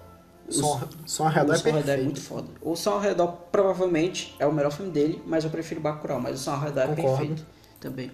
O 0.47 0.51
som, 0.51 0.81
som 1.05 1.23
ao 1.25 1.29
redor 1.29 1.51
o 1.51 1.55
é 1.55 1.57
Som 1.59 1.71
Redor 1.71 1.91
é 1.91 2.01
muito 2.01 2.21
foda. 2.21 2.47
O 2.59 2.75
Som 2.75 2.89
ao 2.93 2.99
Redor 2.99 3.27
provavelmente 3.51 4.35
é 4.39 4.47
o 4.47 4.51
melhor 4.51 4.71
filme 4.71 4.91
dele, 4.91 5.21
mas 5.27 5.43
eu 5.43 5.51
prefiro 5.51 5.79
Bacurau, 5.79 6.19
mas 6.19 6.39
o 6.39 6.43
Som 6.43 6.51
ao 6.53 6.59
Redor 6.59 6.81
é 6.81 6.87
Concordo. 6.87 7.17
perfeito 7.17 7.45
também. 7.79 8.11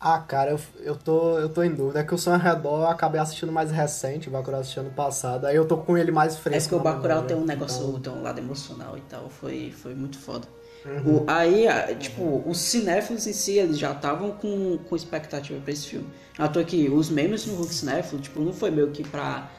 Ah, 0.00 0.18
cara, 0.18 0.50
eu, 0.50 0.60
eu, 0.80 0.94
tô, 0.96 1.38
eu 1.38 1.48
tô 1.48 1.62
em 1.62 1.72
dúvida. 1.72 2.00
É 2.00 2.04
que 2.04 2.12
o 2.14 2.18
Som 2.18 2.32
ao 2.32 2.38
Redor 2.40 2.80
eu 2.80 2.86
acabei 2.88 3.20
assistindo 3.20 3.52
mais 3.52 3.70
recente, 3.70 4.28
o 4.28 4.32
Bacurau 4.32 4.60
assisti 4.60 4.80
ano 4.80 4.90
passado. 4.90 5.46
Aí 5.46 5.54
eu 5.54 5.66
tô 5.68 5.76
com 5.76 5.96
ele 5.96 6.10
mais 6.10 6.34
É 6.34 6.38
fresco. 6.38 6.70
porque 6.70 6.82
o 6.82 6.84
na 6.84 6.96
Bacurau 6.96 7.22
tem 7.22 7.36
um 7.36 7.44
negócio, 7.44 7.80
Então, 7.90 8.00
tem 8.00 8.12
um 8.12 8.22
lado 8.24 8.38
emocional 8.40 8.98
e 8.98 9.00
tal, 9.02 9.30
foi, 9.30 9.70
foi 9.70 9.94
muito 9.94 10.18
foda. 10.18 10.48
Uhum. 10.84 11.22
O- 11.22 11.24
aí, 11.26 11.66
tipo, 11.98 12.42
os 12.46 12.58
cinéfilos 12.58 13.26
em 13.26 13.32
si, 13.32 13.58
eles 13.58 13.78
já 13.78 13.92
estavam 13.92 14.30
com, 14.32 14.78
com 14.78 14.94
expectativa 14.96 15.60
pra 15.60 15.72
esse 15.72 15.88
filme. 15.88 16.06
À 16.38 16.46
toa 16.48 16.64
que 16.64 16.88
os 16.88 17.10
memes 17.10 17.44
no 17.46 17.54
Hulk 17.56 17.74
Cinéfilo, 17.74 18.20
tipo, 18.20 18.40
não 18.40 18.52
foi 18.52 18.70
meio 18.70 18.90
que 18.92 19.02
pra, 19.02 19.50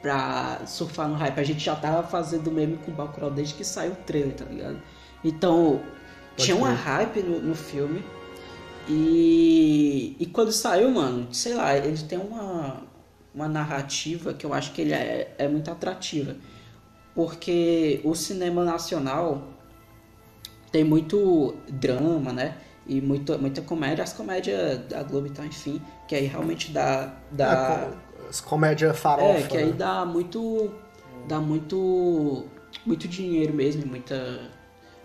pra 0.00 0.62
surfar 0.66 1.08
no 1.08 1.14
hype, 1.14 1.38
a 1.38 1.44
gente 1.44 1.60
já 1.64 1.76
tava 1.76 2.02
fazendo 2.08 2.50
meme 2.50 2.78
com 2.78 2.90
o 2.90 2.94
Bacurau 2.94 3.30
desde 3.30 3.54
que 3.54 3.64
saiu 3.64 3.92
o 3.92 3.96
trailer, 3.96 4.34
tá 4.34 4.44
ligado? 4.44 4.82
Então, 5.22 5.80
tinha 6.36 6.56
uma 6.56 6.68
crer. 6.74 6.78
hype 6.84 7.22
no, 7.22 7.40
no 7.40 7.54
filme, 7.54 8.02
e, 8.88 10.16
e 10.18 10.26
quando 10.26 10.50
saiu, 10.52 10.90
mano, 10.90 11.28
sei 11.32 11.54
lá, 11.54 11.76
ele 11.76 11.96
tem 12.02 12.18
uma, 12.18 12.82
uma 13.34 13.48
narrativa 13.48 14.34
que 14.34 14.44
eu 14.44 14.52
acho 14.52 14.72
que 14.72 14.80
ele 14.82 14.92
é, 14.92 15.34
é 15.38 15.46
muito 15.48 15.70
atrativa. 15.70 16.34
Porque 17.14 18.00
o 18.04 18.14
cinema 18.14 18.64
nacional 18.64 19.51
tem 20.72 20.82
muito 20.82 21.54
drama, 21.68 22.32
né? 22.32 22.56
E 22.86 23.00
muito, 23.00 23.38
muita 23.38 23.62
comédia. 23.62 24.02
As 24.02 24.12
comédias 24.12 24.80
da 24.88 25.02
Globo, 25.02 25.28
então, 25.28 25.44
enfim, 25.44 25.80
que 26.08 26.14
aí 26.14 26.26
realmente 26.26 26.72
dá. 26.72 27.14
dá... 27.30 27.88
É, 28.24 28.28
As 28.28 28.40
comédia 28.40 28.92
farofa. 28.92 29.38
É, 29.38 29.42
que 29.42 29.56
aí 29.56 29.66
né? 29.66 29.72
dá 29.72 30.04
muito. 30.04 30.72
dá 31.28 31.38
muito. 31.38 32.46
muito 32.84 33.06
dinheiro 33.06 33.54
mesmo, 33.54 33.82
e 33.82 33.86
muita. 33.86 34.50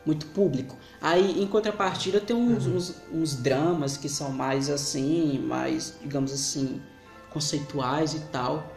muito 0.05 0.25
público. 0.27 0.75
Aí, 0.99 1.43
em 1.43 1.45
contrapartida, 1.45 2.19
tem 2.19 2.35
uns, 2.35 2.65
uns, 2.65 2.95
uns 3.13 3.35
dramas 3.35 3.97
que 3.97 4.09
são 4.09 4.31
mais 4.31 4.69
assim, 4.69 5.37
mais, 5.45 5.99
digamos 6.01 6.33
assim, 6.33 6.81
conceituais 7.29 8.15
e 8.15 8.19
tal. 8.31 8.71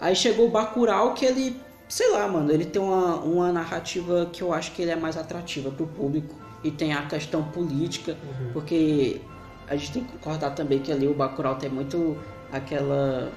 Aí 0.00 0.14
chegou 0.14 0.46
o 0.46 0.50
Bacurau 0.50 1.12
que 1.12 1.26
ele, 1.26 1.60
sei 1.88 2.10
lá, 2.12 2.28
mano, 2.28 2.50
ele 2.52 2.64
tem 2.64 2.80
uma, 2.80 3.16
uma 3.20 3.52
narrativa 3.52 4.28
que 4.32 4.42
eu 4.42 4.52
acho 4.52 4.72
que 4.72 4.82
ele 4.82 4.90
é 4.90 4.96
mais 4.96 5.16
atrativa 5.16 5.70
pro 5.70 5.86
público. 5.86 6.34
E 6.62 6.70
tem 6.70 6.92
a 6.92 7.02
questão 7.06 7.42
política, 7.44 8.16
porque 8.52 9.20
a 9.68 9.76
gente 9.76 9.92
tem 9.92 10.04
que 10.04 10.12
concordar 10.12 10.50
também 10.50 10.80
que 10.80 10.90
ali 10.90 11.06
o 11.06 11.14
Bacurau 11.14 11.54
tem 11.54 11.70
muito 11.70 12.16
aquela 12.52 13.30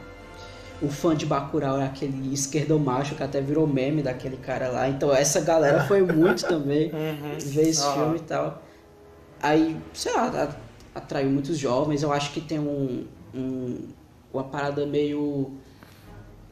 o 0.82 0.90
fã 0.90 1.16
de 1.16 1.28
Bacurau 1.28 1.80
é 1.80 1.86
aquele 1.86 2.34
esquerdomacho 2.34 3.14
que 3.14 3.22
até 3.22 3.40
virou 3.40 3.68
meme 3.68 4.02
daquele 4.02 4.38
cara 4.38 4.70
lá. 4.70 4.90
Então 4.90 5.14
essa 5.14 5.40
galera 5.42 5.82
foi 5.82 6.02
muito 6.02 6.44
também 6.48 6.92
ver 7.46 7.70
esse 7.70 7.84
Aham. 7.84 7.94
filme 7.94 8.18
e 8.18 8.22
tal. 8.22 8.64
Aí, 9.40 9.78
sei 9.94 10.12
lá, 10.14 10.50
atraiu 10.96 11.30
muitos 11.30 11.60
jovens. 11.60 12.02
Eu 12.02 12.12
acho 12.12 12.32
que 12.32 12.42
tem 12.42 12.58
um, 12.60 13.06
um- 13.36 13.88
uma 14.34 14.44
parada 14.44 14.84
meio. 14.88 15.52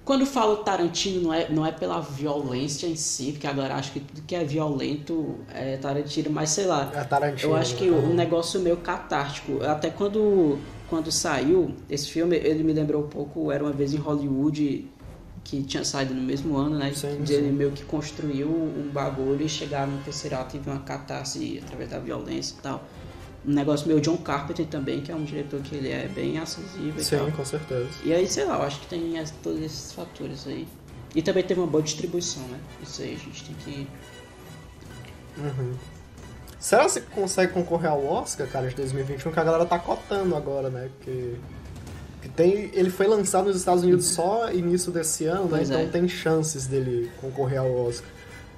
Quando 0.09 0.25
falo 0.25 0.57
Tarantino, 0.57 1.21
não 1.21 1.31
é, 1.31 1.49
não 1.49 1.63
é 1.63 1.71
pela 1.71 1.99
violência 1.99 2.87
em 2.87 2.95
si, 2.95 3.31
porque 3.33 3.45
a 3.45 3.53
galera 3.53 3.75
acha 3.75 3.91
que 3.91 3.99
tudo 3.99 4.23
que 4.23 4.33
é 4.33 4.43
violento 4.43 5.35
é 5.53 5.77
Tarantino, 5.77 6.31
mas 6.31 6.49
sei 6.49 6.65
lá. 6.65 6.91
É 6.95 7.03
Tarantino. 7.03 7.51
Eu 7.51 7.55
acho 7.55 7.75
que 7.75 7.87
né? 7.87 7.95
o 7.95 8.11
negócio 8.11 8.59
meio 8.59 8.77
catártico. 8.77 9.63
Até 9.63 9.91
quando, 9.91 10.57
quando 10.89 11.11
saiu 11.11 11.75
esse 11.87 12.09
filme, 12.09 12.35
ele 12.37 12.63
me 12.63 12.73
lembrou 12.73 13.03
um 13.03 13.07
pouco 13.07 13.51
Era 13.51 13.63
Uma 13.63 13.71
Vez 13.71 13.93
em 13.93 13.97
Hollywood, 13.97 14.87
que 15.43 15.61
tinha 15.61 15.85
saído 15.85 16.15
no 16.15 16.23
mesmo 16.23 16.57
ano, 16.57 16.79
né? 16.79 16.91
Sim, 16.91 17.21
De 17.21 17.31
Ele 17.31 17.49
sim. 17.49 17.53
meio 17.53 17.69
que 17.69 17.83
construiu 17.83 18.47
um 18.49 18.89
bagulho 18.91 19.45
e 19.45 19.47
chegar 19.47 19.85
no 19.85 19.99
terceiro 20.01 20.37
ato 20.37 20.57
e 20.57 20.59
ver 20.59 20.71
uma 20.71 20.79
catarse 20.79 21.61
através 21.63 21.87
da 21.87 21.99
violência 21.99 22.55
e 22.57 22.61
tal. 22.63 22.83
Um 23.47 23.53
negócio 23.53 23.87
meio 23.87 24.01
John 24.01 24.17
Carpenter 24.17 24.65
também, 24.65 25.01
que 25.01 25.11
é 25.11 25.15
um 25.15 25.23
diretor 25.23 25.61
que 25.61 25.75
ele 25.75 25.89
é 25.89 26.07
bem 26.07 26.37
acessível 26.37 27.01
e 27.01 27.05
tal. 27.05 27.25
Sim, 27.25 27.31
com 27.31 27.45
certeza. 27.45 27.89
E 28.03 28.13
aí, 28.13 28.27
sei 28.27 28.45
lá, 28.45 28.57
eu 28.57 28.63
acho 28.63 28.81
que 28.81 28.87
tem 28.87 29.23
todos 29.41 29.61
esses 29.61 29.93
fatores 29.93 30.45
aí. 30.45 30.67
E 31.15 31.21
também 31.21 31.43
teve 31.43 31.59
uma 31.59 31.67
boa 31.67 31.81
distribuição, 31.81 32.43
né? 32.49 32.59
Isso 32.83 33.01
aí 33.01 33.15
a 33.15 33.17
gente 33.17 33.45
tem 33.45 33.55
que. 33.55 33.87
Uhum. 35.37 35.73
Será 36.59 36.83
que 36.83 36.91
você 36.91 37.01
consegue 37.01 37.53
concorrer 37.53 37.89
ao 37.89 38.05
Oscar, 38.05 38.45
cara, 38.47 38.67
de 38.67 38.75
2021, 38.75 39.31
que 39.31 39.39
a 39.39 39.43
galera 39.43 39.65
tá 39.65 39.79
cotando 39.79 40.35
agora, 40.35 40.69
né? 40.69 40.89
Porque 40.97 41.35
que 42.21 42.27
tem, 42.27 42.69
ele 42.73 42.89
foi 42.89 43.07
lançado 43.07 43.45
nos 43.45 43.55
Estados 43.55 43.83
Unidos 43.83 44.07
só 44.07 44.51
início 44.51 44.91
desse 44.91 45.25
ano, 45.25 45.43
né? 45.43 45.49
Pois 45.57 45.69
Então 45.69 45.81
é. 45.81 45.87
tem 45.87 46.07
chances 46.07 46.67
dele 46.67 47.09
concorrer 47.21 47.59
ao 47.59 47.73
Oscar. 47.87 48.09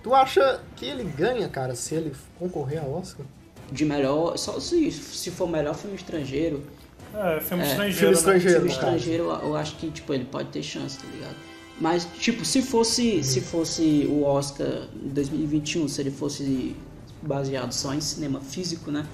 Tu 0.02 0.14
acha 0.16 0.60
que 0.76 0.86
ele 0.86 1.04
ganha, 1.04 1.48
cara, 1.48 1.76
se 1.76 1.94
ele 1.94 2.12
concorrer 2.40 2.82
ao 2.82 2.92
Oscar? 2.92 3.26
De 3.72 3.86
melhor. 3.86 4.38
Só 4.38 4.60
se, 4.60 4.92
se 4.92 5.32
for 5.32 5.48
melhor 5.48 5.76
filme 5.76 5.96
estrangeiro, 5.96 6.62
É, 7.14 7.40
filme 7.42 7.64
É, 7.64 7.68
estrangeiro. 7.68 7.94
filme 7.98 8.12
né? 8.14 8.18
estrangeiro. 8.20 8.56
filme 8.60 8.68
caso. 8.70 8.80
estrangeiro, 8.80 9.24
eu 9.26 9.32
eu 9.50 9.56
acho 9.56 9.76
que, 9.78 9.90
tipo, 9.92 10.14
ele 10.14 10.26
pode 10.26 10.50
ter 10.50 10.64
chance, 10.64 10.98
tá 10.98 11.06
ligado? 11.14 11.36
Mas, 11.80 12.08
tipo, 12.20 12.46
se 12.46 12.62
fosse, 12.62 13.24
se 13.24 13.42
fosse 13.42 14.06
o 14.10 14.24
Oscar 14.24 14.88
em 14.96 15.10
2021, 15.10 15.88
se 15.88 16.00
ele 16.02 16.12
fosse 16.12 16.76
baseado 17.22 17.72
só 17.72 17.94
em 17.94 18.00
cinema 18.02 18.40
físico, 18.40 18.92
né? 18.92 19.06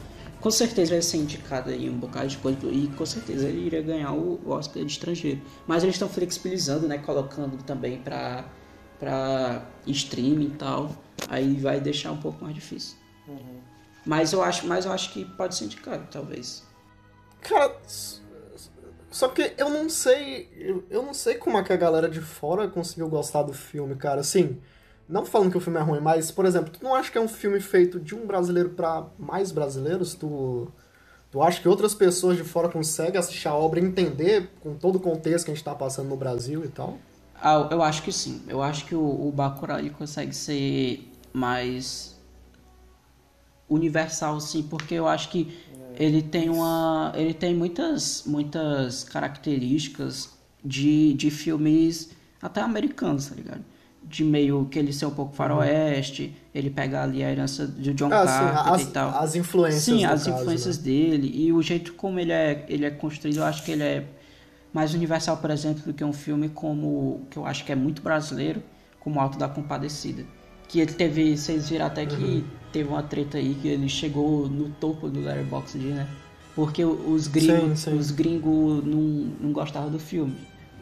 Com 0.42 0.52
certeza 0.52 0.92
ele 0.92 0.98
ia 0.98 1.02
ser 1.02 1.18
indicado 1.18 1.70
aí 1.72 1.90
um 1.90 1.98
bocado 1.98 2.28
de 2.28 2.38
coisa 2.38 2.58
e 2.72 2.88
com 2.96 3.06
certeza 3.06 3.48
ele 3.48 3.66
iria 3.66 3.82
ganhar 3.82 4.14
o 4.14 4.40
Oscar 4.48 4.84
de 4.84 4.92
estrangeiro. 4.92 5.42
Mas 5.66 5.82
eles 5.84 5.96
estão 5.96 6.08
flexibilizando, 6.08 6.88
né? 6.88 6.98
Colocando 7.00 7.58
também 7.64 7.98
pra, 7.98 8.46
pra 9.00 9.66
streaming 9.88 10.46
e 10.46 10.50
tal. 10.52 10.92
Aí 11.28 11.56
vai 11.56 11.80
deixar 11.80 12.12
um 12.12 12.18
pouco 12.18 12.44
mais 12.44 12.54
difícil. 12.54 12.96
Mas 14.08 14.32
eu 14.32 14.42
acho, 14.42 14.66
mas 14.66 14.86
eu 14.86 14.94
acho 14.94 15.12
que 15.12 15.26
pode 15.26 15.54
ser 15.54 15.66
indicado, 15.66 16.08
talvez. 16.10 16.64
Cara, 17.42 17.76
só 19.12 19.28
que 19.28 19.54
eu 19.58 19.70
não 19.70 19.90
sei, 19.90 20.50
eu, 20.90 21.04
não 21.04 21.14
sei 21.14 21.36
como 21.36 21.58
é 21.58 21.64
que 21.64 21.74
a 21.74 21.76
galera 21.76 22.08
de 22.08 22.22
fora 22.22 22.70
conseguiu 22.70 23.10
gostar 23.10 23.44
do 23.44 23.52
filme, 23.52 23.96
cara. 23.98 24.22
Assim, 24.22 24.62
não 25.10 25.26
falando 25.26 25.52
que 25.52 25.58
o 25.58 25.60
filme 25.60 25.78
é 25.78 25.82
ruim, 25.82 26.00
mas, 26.00 26.32
por 26.32 26.46
exemplo, 26.46 26.72
tu 26.72 26.82
não 26.82 26.96
acha 26.96 27.12
que 27.12 27.18
é 27.18 27.22
um 27.22 27.28
filme 27.28 27.60
feito 27.60 28.00
de 28.00 28.16
um 28.16 28.26
brasileiro 28.26 28.70
pra 28.70 29.08
mais 29.20 29.52
brasileiros? 29.52 30.14
Tu, 30.16 30.72
tu 31.30 31.42
acha 31.42 31.62
que 31.62 31.68
outras 31.68 31.94
pessoas 31.94 32.38
de 32.38 32.46
fora 32.46 32.70
conseguem 32.70 33.20
assistir 33.20 33.50
a 33.50 33.54
obra 33.54 33.82
e 33.82 33.84
entender 33.84 34.50
com 34.62 34.74
todo 34.74 34.96
o 34.96 35.00
contexto 35.02 35.46
que 35.46 35.52
a 35.52 35.54
gente 35.54 35.66
tá 35.66 35.76
passando 35.76 36.08
no 36.08 36.16
Brasil 36.16 36.64
e 36.64 36.70
tal? 36.70 36.98
Ah, 37.36 37.68
eu 37.70 37.84
acho 37.84 38.04
que 38.04 38.14
sim. 38.14 38.42
Eu 38.48 38.64
acho 38.64 38.86
que 38.86 38.96
o, 38.96 39.28
o 39.28 39.34
Bacurau 39.34 39.80
ele 39.80 39.90
consegue 39.90 40.34
ser 40.34 41.12
mais 41.34 42.17
universal, 43.70 44.40
sim, 44.40 44.64
porque 44.64 44.96
eu 44.96 45.08
acho 45.08 45.30
que 45.30 45.52
ele 46.00 46.22
tem 46.22 46.50
uma, 46.50 47.12
ele 47.16 47.34
tem 47.34 47.56
muitas, 47.56 48.24
muitas 48.26 49.04
características 49.04 50.30
de, 50.64 51.14
de 51.14 51.32
filmes 51.32 52.12
até 52.42 52.62
americanos, 52.62 53.28
tá 53.28 53.36
ligado? 53.36 53.64
De 54.04 54.24
meio 54.24 54.66
que 54.70 54.80
ele 54.80 54.94
ser 54.94 55.06
um 55.06 55.12
pouco 55.12 55.36
faroeste, 55.36 56.34
ele 56.54 56.70
pegar 56.70 57.04
ali 57.04 57.24
a 57.24 57.30
herança 57.32 57.68
de 57.68 57.94
John 57.94 58.10
Ah, 58.10 58.26
sim, 58.28 58.52
Carpenter 58.54 58.74
as, 58.74 58.82
e 58.82 58.92
tal. 58.92 59.10
as 59.10 59.36
influências 59.36 59.84
Sim, 59.84 60.06
as 60.06 60.28
caso, 60.28 60.30
influências 60.30 60.78
né? 60.78 60.84
dele 60.84 61.32
e 61.34 61.52
o 61.52 61.62
jeito 61.62 61.94
como 61.94 62.20
ele 62.20 62.32
é, 62.32 62.66
ele 62.70 62.86
é 62.86 62.92
construído, 62.92 63.38
eu 63.38 63.44
acho 63.46 63.64
que 63.64 63.72
ele 63.72 63.84
é 63.84 64.08
mais 64.74 64.94
universal, 64.94 65.38
por 65.38 65.50
exemplo, 65.50 65.84
do 65.84 65.94
que 65.94 66.04
um 66.04 66.14
filme 66.14 66.50
como 66.50 67.28
que 67.30 67.38
eu 67.38 67.46
acho 67.46 67.66
que 67.66 67.72
é 67.72 67.76
muito 67.76 68.02
brasileiro, 68.02 68.62
como 69.00 69.20
Alto 69.20 69.38
da 69.38 69.50
Compadecida. 69.50 70.26
Que 70.68 70.80
ele 70.82 70.94
teve, 70.94 71.38
vocês 71.38 71.70
viram 71.70 71.86
até 71.86 72.06
que 72.06 72.16
Uhum. 72.16 72.44
teve 72.72 72.90
uma 72.90 73.02
treta 73.04 73.38
aí 73.38 73.56
que 73.62 73.68
ele 73.68 73.88
chegou 73.88 74.48
no 74.50 74.70
topo 74.72 75.08
do 75.10 75.20
Letterboxd, 75.22 75.80
né? 75.88 76.08
Porque 76.56 76.84
os 76.84 77.28
gringos, 77.28 77.80
Sim, 77.80 77.92
sim. 77.92 77.98
os 77.98 78.12
gringos 78.12 78.84
não, 78.84 79.00
não 79.40 79.52
gostavam 79.52 79.90
do 79.90 80.00
filme. 80.00 80.36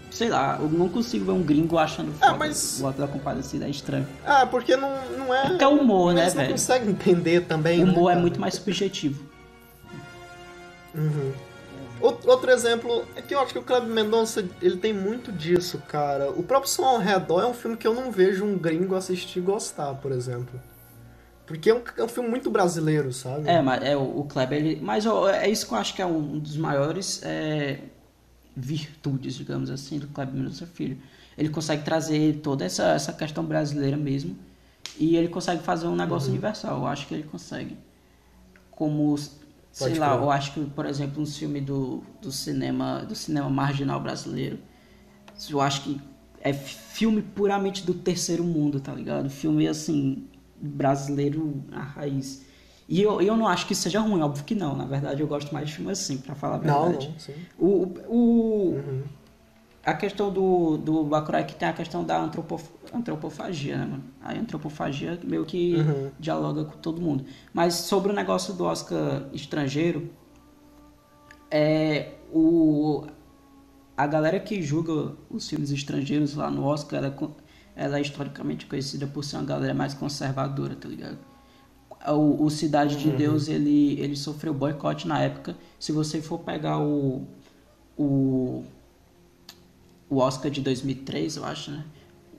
Sei 0.09 0.29
lá, 0.29 0.57
eu 0.61 0.69
não 0.69 0.87
consigo 0.87 1.25
ver 1.25 1.31
um 1.33 1.43
gringo 1.43 1.77
achando 1.77 2.13
foda 2.13 2.31
Ah, 2.31 2.35
mas- 2.37 2.79
o 2.81 2.87
Alto 2.87 2.99
da 3.01 3.07
Compadecida, 3.07 3.65
é 3.65 3.69
estranho. 3.69 4.07
Ah, 4.25 4.45
porque 4.45 4.77
não, 4.77 4.89
não 5.17 5.33
é... 5.35 5.49
Porque 5.49 5.63
é 5.63 5.67
o 5.67 5.71
humor, 5.81 6.13
né, 6.13 6.21
Eles 6.21 6.33
não 6.33 6.41
velho? 6.41 6.53
conseguem 6.53 6.89
entender 6.91 7.41
também, 7.41 7.83
O 7.83 7.87
né, 7.87 7.91
humor 7.91 8.09
é 8.09 8.13
cara? 8.13 8.21
muito 8.21 8.39
mais 8.39 8.53
subjetivo. 8.55 9.21
Uhum. 10.93 11.33
Out- 12.01 12.27
Outro 12.27 12.51
exemplo 12.51 13.05
é 13.15 13.21
que 13.21 13.33
eu 13.33 13.39
acho 13.39 13.53
que 13.53 13.59
o 13.59 13.63
Kleber 13.63 13.89
Mendonça 13.89 14.47
ele 14.61 14.77
tem 14.77 14.93
muito 14.93 15.31
disso, 15.31 15.81
cara. 15.87 16.29
O 16.31 16.43
próprio 16.43 16.69
Som 16.71 16.85
ao 16.85 16.97
Redor 16.99 17.41
é 17.41 17.45
um 17.47 17.53
filme 17.53 17.77
que 17.77 17.87
eu 17.87 17.93
não 17.93 18.11
vejo 18.11 18.43
um 18.45 18.57
gringo 18.57 18.95
assistir 18.95 19.39
e 19.39 19.41
gostar, 19.41 19.93
por 19.95 20.11
exemplo. 20.11 20.59
Porque 21.45 21.69
é 21.69 21.75
um, 21.75 21.81
é 21.97 22.03
um 22.03 22.07
filme 22.07 22.27
muito 22.29 22.49
brasileiro, 22.49 23.13
sabe? 23.13 23.47
É, 23.47 23.61
mas 23.61 23.83
é, 23.83 23.95
o, 23.95 24.19
o 24.19 24.23
Kleber, 24.25 24.57
ele, 24.57 24.81
mas 24.81 25.05
ó, 25.05 25.29
é 25.29 25.47
isso 25.47 25.67
que 25.67 25.73
eu 25.73 25.77
acho 25.77 25.93
que 25.93 26.01
é 26.01 26.05
um 26.05 26.39
dos 26.39 26.57
maiores 26.57 27.21
é, 27.23 27.79
virtudes, 28.55 29.35
digamos 29.35 29.69
assim, 29.69 29.99
do 29.99 30.07
Kleber 30.07 30.33
Mendonça 30.35 30.65
Filho. 30.65 30.97
Ele 31.37 31.49
consegue 31.49 31.83
trazer 31.83 32.39
toda 32.41 32.65
essa, 32.65 32.83
essa 32.93 33.13
questão 33.13 33.43
brasileira 33.43 33.97
mesmo 33.97 34.35
e 34.97 35.15
ele 35.17 35.27
consegue 35.27 35.61
fazer 35.61 35.87
um 35.87 35.95
negócio 35.95 36.29
universal. 36.29 36.79
Eu 36.79 36.87
acho 36.87 37.07
que 37.07 37.13
ele 37.13 37.23
consegue. 37.23 37.77
Como, 38.71 39.15
sei 39.75 39.89
Pode 39.89 39.99
lá, 39.99 40.09
crer. 40.09 40.21
eu 40.23 40.31
acho 40.31 40.53
que, 40.53 40.65
por 40.65 40.85
exemplo, 40.85 41.21
um 41.21 41.25
filme 41.25 41.61
do, 41.61 42.01
do 42.21 42.31
cinema 42.31 43.03
do 43.03 43.13
cinema 43.15 43.49
marginal 43.49 43.99
brasileiro, 43.99 44.57
eu 45.49 45.61
acho 45.61 45.83
que 45.83 46.01
é 46.41 46.53
filme 46.53 47.21
puramente 47.21 47.83
do 47.85 47.93
terceiro 47.93 48.43
mundo, 48.43 48.79
tá 48.79 48.93
ligado? 48.93 49.29
Filme 49.29 49.67
assim, 49.67 50.27
brasileiro 50.61 51.63
à 51.71 51.81
raiz. 51.81 52.43
E 52.87 53.01
eu, 53.01 53.19
eu 53.21 53.35
não 53.35 53.47
acho 53.47 53.65
que 53.67 53.73
seja 53.75 53.99
ruim, 53.99 54.21
óbvio 54.21 54.43
que 54.45 54.55
não. 54.55 54.75
Na 54.77 54.85
verdade, 54.85 55.21
eu 55.21 55.27
gosto 55.27 55.51
mais 55.53 55.67
de 55.67 55.73
filme 55.75 55.91
assim, 55.91 56.17
pra 56.17 56.35
falar 56.35 56.55
a 56.55 56.59
Não, 56.59 56.83
verdade. 56.83 57.09
não, 57.09 57.19
sim. 57.19 57.33
O, 57.57 57.67
o, 58.07 58.75
Uhum. 58.75 59.03
a 59.85 59.93
questão 59.93 60.31
do, 60.31 60.77
do 60.77 61.03
Bacurau 61.03 61.41
é 61.41 61.43
que 61.43 61.55
tem 61.55 61.67
a 61.67 61.73
questão 61.73 62.03
da 62.03 62.19
antropof- 62.21 62.69
antropofagia, 62.95 63.77
né, 63.77 63.85
mano? 63.85 64.03
A 64.21 64.33
antropofagia 64.33 65.19
meio 65.23 65.45
que 65.45 65.75
Uhum. 65.75 66.11
dialoga 66.19 66.65
com 66.65 66.77
todo 66.77 67.01
mundo. 67.01 67.25
Mas 67.53 67.73
sobre 67.75 68.11
o 68.11 68.15
negócio 68.15 68.53
do 68.53 68.63
Oscar 68.63 69.27
estrangeiro, 69.33 70.09
é 71.51 72.13
o 72.31 73.05
a 73.97 74.05
galera 74.05 74.39
que 74.39 74.61
julga 74.61 75.13
os 75.29 75.47
filmes 75.47 75.71
estrangeiros 75.71 76.35
lá 76.35 76.51
no 76.51 76.65
Oscar, 76.65 76.99
ela, 77.01 77.07
é 77.77 77.83
ela 77.85 77.97
é 77.97 78.01
historicamente 78.01 78.65
conhecida 78.65 79.07
por 79.07 79.23
ser 79.23 79.37
uma 79.37 79.45
galera 79.45 79.73
mais 79.73 79.93
conservadora, 79.93 80.75
tá 80.75 80.89
ligado? 80.89 81.17
O, 82.07 82.43
o 82.43 82.49
Cidade 82.49 82.97
de 82.97 83.09
Deus, 83.11 83.47
ele, 83.47 83.97
ele 83.99 84.15
sofreu 84.15 84.53
boicote 84.53 85.07
na 85.07 85.21
época. 85.21 85.55
Se 85.79 85.91
você 85.93 86.21
for 86.21 86.39
pegar 86.39 86.77
o, 86.77 87.25
o, 87.97 88.63
o 90.09 90.17
Oscar 90.17 90.51
de 90.51 90.59
2003, 90.61 91.37
eu 91.37 91.45
acho, 91.45 91.71
né? 91.71 91.85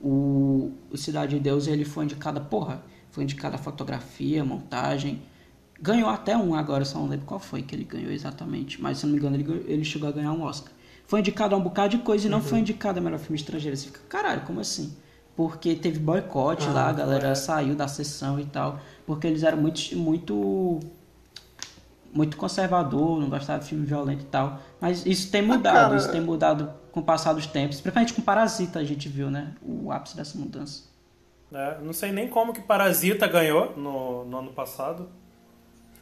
O, 0.01 0.71
o 0.91 0.97
Cidade 0.97 1.35
de 1.35 1.41
Deus, 1.41 1.67
ele 1.67 1.85
foi 1.85 2.05
indicado, 2.05 2.39
porra, 2.41 2.83
foi 3.11 3.23
indicado 3.23 3.55
a 3.55 3.57
fotografia, 3.59 4.43
montagem. 4.43 5.21
Ganhou 5.81 6.09
até 6.09 6.35
um 6.37 6.55
agora, 6.55 6.85
só 6.85 6.99
não 6.99 7.07
lembro 7.07 7.25
qual 7.25 7.39
foi 7.39 7.61
que 7.61 7.75
ele 7.75 7.83
ganhou 7.83 8.11
exatamente. 8.11 8.81
Mas 8.81 8.97
se 8.99 9.05
não 9.05 9.13
me 9.13 9.19
engano, 9.19 9.35
ele, 9.35 9.65
ele 9.67 9.83
chegou 9.83 10.09
a 10.09 10.11
ganhar 10.11 10.31
um 10.33 10.41
Oscar. 10.43 10.71
foi 11.05 11.19
indicado 11.19 11.55
a 11.55 11.57
um 11.57 11.61
bocado 11.61 11.97
de 11.97 12.03
coisa 12.03 12.27
e 12.27 12.29
não 12.29 12.41
foi 12.41 12.59
indicado 12.59 12.99
a 12.99 13.01
melhor 13.01 13.19
filme 13.19 13.37
estrangeiro. 13.37 13.75
Você 13.77 13.87
fica, 13.87 13.99
caralho, 14.09 14.41
como 14.41 14.59
assim? 14.59 14.95
Porque 15.35 15.75
teve 15.75 15.99
boicote 15.99 16.69
Ah, 16.69 16.71
lá, 16.71 16.89
a 16.89 16.93
galera 16.93 17.29
é. 17.29 17.35
saiu 17.35 17.75
da 17.75 17.87
sessão 17.87 18.39
e 18.39 18.45
tal, 18.45 18.79
porque 19.05 19.27
eles 19.27 19.43
eram 19.43 19.59
muito, 19.61 19.95
muito, 19.95 20.79
muito 22.13 22.37
conservador, 22.37 23.19
não 23.19 23.29
gostavam 23.29 23.61
de 23.61 23.69
filme 23.69 23.85
violento 23.85 24.23
e 24.23 24.27
tal. 24.27 24.59
Mas 24.79 25.05
isso 25.05 25.29
tem 25.31 25.41
mudado, 25.41 25.73
cara- 25.73 25.95
isso 25.97 26.11
tem 26.11 26.21
mudado 26.21 26.71
com 26.91 26.99
o 26.99 27.03
passar 27.03 27.33
dos 27.33 27.45
tempos. 27.45 27.79
Principalmente 27.81 28.13
com 28.13 28.21
Parasita 28.21 28.79
a 28.79 28.83
gente 28.83 29.07
viu, 29.09 29.29
né? 29.29 29.53
O 29.61 29.91
ápice 29.91 30.15
dessa 30.15 30.37
mudança. 30.37 30.83
É, 31.53 31.77
não 31.81 31.93
sei 31.93 32.11
nem 32.11 32.27
como 32.27 32.53
que 32.53 32.61
Parasita 32.61 33.25
ganhou 33.27 33.73
no, 33.77 34.25
no 34.25 34.37
ano 34.39 34.51
passado. 34.51 35.07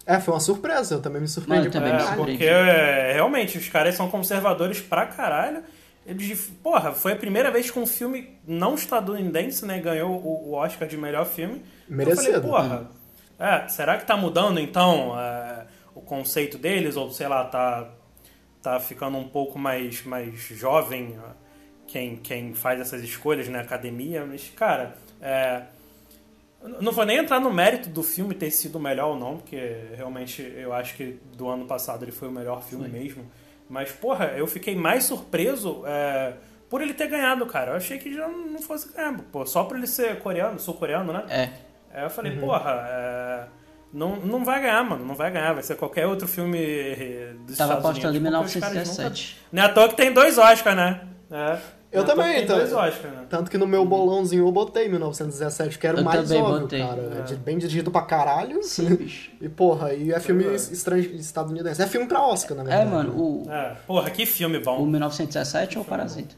É, 0.06 0.20
foi 0.20 0.34
uma 0.34 0.40
surpresa, 0.40 0.96
eu 0.96 1.02
também 1.02 1.22
me 1.22 1.28
surpreendi. 1.28 1.68
Mano, 1.68 1.72
também 1.72 1.92
pra 1.96 2.06
me 2.06 2.12
É, 2.12 2.16
porque 2.16 2.44
é, 2.46 3.14
realmente 3.14 3.58
os 3.58 3.68
caras 3.70 3.96
são 3.96 4.08
conservadores 4.10 4.80
pra 4.80 5.06
caralho. 5.08 5.64
Eles, 6.06 6.52
porra, 6.62 6.92
foi 6.92 7.14
a 7.14 7.16
primeira 7.16 7.50
vez 7.50 7.72
que 7.72 7.80
um 7.80 7.88
filme 7.88 8.38
não 8.48 8.76
estadunidense, 8.76 9.66
né, 9.66 9.80
ganhou 9.80 10.12
o, 10.12 10.50
o 10.52 10.54
Oscar 10.54 10.88
de 10.88 10.96
melhor 10.98 11.26
filme. 11.26 11.64
Merecido. 11.90 12.30
Eu 12.38 12.42
falei, 12.42 12.52
porra, 12.52 12.88
é, 13.40 13.68
será 13.68 13.98
que 13.98 14.06
tá 14.06 14.16
mudando 14.16 14.60
então 14.60 15.20
é, 15.20 15.65
conceito 16.06 16.58
deles? 16.58 16.96
Ou 16.96 17.12
sei 17.12 17.28
lá, 17.28 17.44
tá, 17.46 17.90
tá 18.62 18.80
ficando 18.80 19.18
um 19.18 19.28
pouco 19.28 19.60
mais, 19.60 20.04
mais 20.04 20.40
jovem 20.40 21.18
quem, 21.88 22.18
quem 22.18 22.54
faz 22.54 22.80
essas 22.80 23.04
escolhas 23.04 23.48
na 23.48 23.62
academia? 23.62 24.26
Mas, 24.26 24.52
cara, 24.56 24.96
é, 25.22 25.64
não 26.82 26.92
vou 26.92 27.06
nem 27.06 27.18
entrar 27.18 27.40
no 27.40 27.54
mérito 27.54 27.90
do 27.90 28.04
filme 28.04 28.34
ter 28.34 28.52
sido 28.52 28.80
melhor 28.80 29.10
ou 29.10 29.20
não, 29.20 29.38
porque 29.38 29.86
realmente 29.96 30.42
eu 30.42 30.74
acho 30.74 30.96
que 30.96 31.20
do 31.36 31.48
ano 31.48 31.66
passado 31.66 32.04
ele 32.04 32.12
foi 32.12 32.28
o 32.28 32.32
melhor 32.32 32.64
filme 32.64 32.88
mesmo. 32.88 33.30
Mas, 33.70 33.92
porra, 33.92 34.34
eu 34.38 34.46
fiquei 34.48 34.76
mais 34.76 35.06
surpreso 35.06 35.84
é, 35.86 36.34
por 36.70 36.82
ele 36.82 36.94
ter 36.94 37.08
ganhado, 37.08 37.46
cara. 37.46 37.72
Eu 37.72 37.78
achei 37.78 37.98
que 37.98 38.14
já 38.14 38.28
não 38.28 38.62
fosse 38.62 38.92
ganhar. 38.92 39.18
Pô, 39.32 39.46
só 39.46 39.64
por 39.64 39.78
ele 39.78 39.88
ser 39.88 40.20
coreano, 40.20 40.60
sul-coreano, 40.60 41.14
né? 41.14 41.26
É. 41.30 41.50
Aí 41.98 42.04
eu 42.04 42.10
falei, 42.10 42.38
porra, 42.38 42.86
é, 42.90 43.48
não, 43.96 44.16
não 44.18 44.46
vai 44.46 44.62
ganhar, 44.62 44.84
mano. 44.84 45.06
Não 45.06 45.16
vai 45.16 45.32
ganhar. 45.32 45.54
Vai 45.54 45.64
ser 45.64 45.76
qualquer 45.76 46.06
outro 46.06 46.28
filme 46.28 46.60
eh, 46.60 47.34
dos 47.48 47.58
Tava 47.58 47.74
Estados 47.76 47.86
apostando 48.02 48.16
em 48.16 48.20
Unidos. 48.20 48.38
porque 48.38 48.58
os 48.58 48.64
caras 48.64 48.74
1917. 48.90 49.38
Nunca... 49.42 49.48
Não 49.54 49.64
é 49.64 49.66
à 49.66 49.70
toa 49.74 49.90
que 49.90 49.96
tem 49.96 50.14
dois 50.14 50.38
Oscars, 50.38 50.76
né? 50.76 51.02
É. 51.32 51.58
Eu 51.92 52.04
Não 52.04 52.12
é 52.12 52.14
também, 52.14 52.34
que 52.36 52.42
então- 52.42 52.58
Tem 52.60 52.68
dois 52.68 52.74
Oscars, 52.74 53.14
né? 53.16 53.24
Tanto 53.30 53.50
que 53.50 53.58
no 53.58 53.66
meu 53.66 53.86
bolãozinho 53.86 54.46
eu 54.46 54.52
botei 54.52 54.90
1917, 54.90 55.80
que 55.80 55.88
era 55.88 56.02
o 56.02 56.04
mais 56.04 56.22
também 56.28 56.42
óbvio, 56.44 56.60
botei. 56.62 56.80
cara. 56.86 57.26
É. 57.30 57.34
É 57.34 57.36
bem 57.38 57.58
dirigido 57.58 57.90
pra 57.90 58.02
caralho. 58.02 58.62
Sim, 58.64 58.94
bicho. 58.98 59.32
E 59.40 59.48
porra, 59.48 59.94
e 59.94 60.12
é 60.12 60.20
filme 60.20 60.44
É. 60.46 60.56
estrange, 60.56 61.16
estadunidense. 61.16 61.82
É 61.82 61.88
filme 61.88 62.06
pra 62.06 62.22
Oscar, 62.22 62.58
na 62.58 62.64
É, 62.64 62.66
verdade. 62.80 62.92
mano, 62.92 63.14
o, 63.18 63.50
É. 63.50 63.76
Porra, 63.88 64.10
que 64.10 64.26
filme 64.26 64.60
bom. 64.60 64.78
o 64.82 64.86
1917 64.86 65.78
ou 65.78 65.84
o 65.84 65.88
Parasita? 65.88 66.36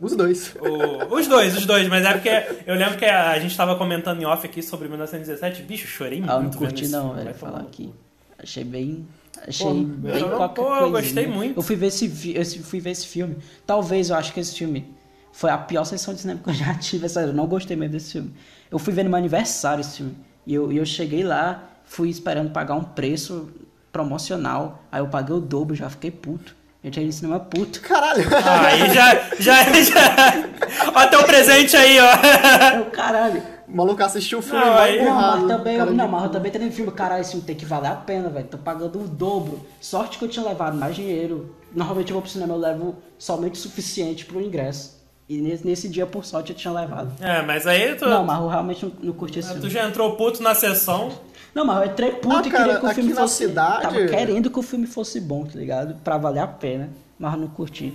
Os 0.00 0.14
dois. 0.14 0.54
O- 0.60 1.14
os 1.14 1.26
dois, 1.26 1.56
os 1.56 1.64
dois, 1.64 1.88
mas 1.88 2.04
é 2.04 2.12
porque 2.12 2.28
eu 2.66 2.74
lembro 2.74 2.98
que 2.98 3.04
a 3.06 3.38
gente 3.38 3.56
tava 3.56 3.76
comentando 3.76 4.20
em 4.20 4.26
off 4.26 4.46
aqui 4.46 4.62
sobre 4.62 4.88
1917. 4.88 5.62
Bicho, 5.62 5.86
chorei 5.86 6.18
muito. 6.18 6.30
Ah, 6.30 6.36
eu 6.36 6.42
não 6.42 6.50
curti 6.50 6.88
não, 6.88 7.12
velho, 7.14 7.24
vai 7.24 7.34
falar 7.34 7.60
aqui. 7.60 7.92
Achei 8.38 8.62
bem... 8.64 9.06
Achei 9.46 9.66
Pô, 9.66 9.74
bem 9.74 10.18
eu 10.20 10.30
qualquer 10.36 10.54
pô, 10.62 10.62
eu 10.62 10.68
coisinha. 10.90 10.90
gostei 11.02 11.26
muito. 11.26 11.58
Eu 11.58 11.62
fui 11.62 11.76
ver 11.76 11.86
esse, 11.88 12.32
esse- 12.36 12.58
fui 12.60 12.80
ver 12.80 12.90
esse 12.90 13.06
filme. 13.06 13.36
Talvez, 13.66 14.08
eu 14.10 14.16
acho 14.16 14.32
que 14.32 14.40
esse 14.40 14.54
filme 14.56 14.86
foi 15.32 15.50
a 15.50 15.58
pior 15.58 15.84
sessão 15.84 16.14
de 16.14 16.20
cinema 16.20 16.40
que 16.42 16.48
eu 16.50 16.54
já 16.54 16.72
tive. 16.80 17.06
Sério, 17.08 17.30
eu 17.30 17.34
não 17.34 17.46
gostei 17.46 17.76
mesmo 17.76 17.92
desse 17.92 18.12
filme. 18.12 18.32
Eu 18.70 18.78
fui 18.78 18.92
ver 18.94 19.02
no 19.02 19.10
meu 19.10 19.18
aniversário 19.18 19.80
esse 19.82 19.98
filme. 19.98 20.16
E 20.46 20.54
eu, 20.54 20.72
e 20.72 20.78
eu 20.78 20.86
cheguei 20.86 21.22
lá, 21.22 21.68
fui 21.84 22.08
esperando 22.08 22.50
pagar 22.50 22.74
um 22.76 22.82
preço 22.84 23.50
promocional. 23.92 24.82
Aí 24.90 25.00
eu 25.00 25.08
paguei 25.08 25.34
o 25.36 25.40
dobro, 25.40 25.74
já 25.76 25.90
fiquei 25.90 26.10
puto. 26.10 26.55
Eu 26.86 26.90
tinha 26.92 27.02
ido 27.02 27.08
no 27.08 27.12
cinema 27.12 27.40
puto. 27.40 27.80
Caralho! 27.80 28.22
Aí 28.64 28.94
já, 28.94 29.14
já, 29.40 29.64
já. 29.82 30.48
Ó, 30.94 31.06
teu 31.08 31.24
presente 31.24 31.76
aí, 31.76 31.98
ó. 31.98 32.76
Eu, 32.78 32.84
caralho. 32.86 33.42
O 33.66 33.76
maluco 33.76 34.00
assistiu 34.04 34.38
o 34.38 34.42
filme 34.42 34.64
Não, 34.64 34.72
mas 35.16 35.48
também, 35.48 35.78
não, 35.78 36.06
mas 36.06 36.22
eu 36.22 36.28
também 36.30 36.52
tenho 36.52 36.70
filme, 36.70 36.92
caralho, 36.92 37.22
esse 37.22 37.32
filme 37.32 37.44
tem 37.44 37.56
que 37.56 37.64
valer 37.66 37.90
a 37.90 37.96
pena, 37.96 38.28
velho. 38.28 38.46
Tô 38.46 38.56
pagando 38.56 39.00
o 39.00 39.08
dobro. 39.08 39.66
Sorte 39.80 40.16
que 40.16 40.24
eu 40.24 40.28
tinha 40.28 40.46
levado 40.46 40.76
mais 40.76 40.94
dinheiro. 40.94 41.56
Normalmente 41.74 42.10
eu 42.10 42.14
vou 42.14 42.22
pro 42.22 42.30
cinema, 42.30 42.54
eu 42.54 42.58
levo 42.58 42.94
somente 43.18 43.54
o 43.54 43.56
suficiente 43.56 44.24
pro 44.24 44.40
ingresso. 44.40 44.94
E 45.28 45.40
nesse, 45.40 45.66
nesse 45.66 45.88
dia, 45.88 46.06
por 46.06 46.24
sorte, 46.24 46.52
eu 46.52 46.56
tinha 46.56 46.72
levado. 46.72 47.12
É, 47.20 47.42
mas 47.42 47.66
aí 47.66 47.96
tu, 47.96 48.08
Não, 48.08 48.24
mas 48.24 48.40
eu 48.40 48.46
realmente 48.46 48.84
não, 48.86 48.92
não 49.02 49.12
curti 49.12 49.40
esse 49.40 49.48
tu 49.48 49.54
filme. 49.54 49.70
já 49.70 49.84
entrou 49.88 50.14
puto 50.14 50.40
na 50.40 50.54
sessão. 50.54 51.10
Não, 51.56 51.64
mas 51.64 51.78
eu 51.86 51.92
entrei 51.92 52.12
puto 52.12 52.36
Ah, 52.36 52.42
e 52.44 52.50
cara, 52.50 52.64
queria 52.64 52.78
que 52.80 52.84
o 52.84 52.88
aqui 52.88 52.94
filme 52.96 53.14
na 53.14 53.20
fosse. 53.22 53.34
cidade- 53.36 53.82
Tava 53.82 54.06
querendo 54.06 54.50
que 54.50 54.58
o 54.58 54.62
filme 54.62 54.86
fosse 54.86 55.18
bom, 55.20 55.44
tá 55.46 55.58
ligado? 55.58 55.94
Pra 56.04 56.18
valer 56.18 56.40
a 56.40 56.46
pena. 56.46 56.90
Mas 57.18 57.32
eu 57.32 57.40
não 57.40 57.48
curti. 57.48 57.92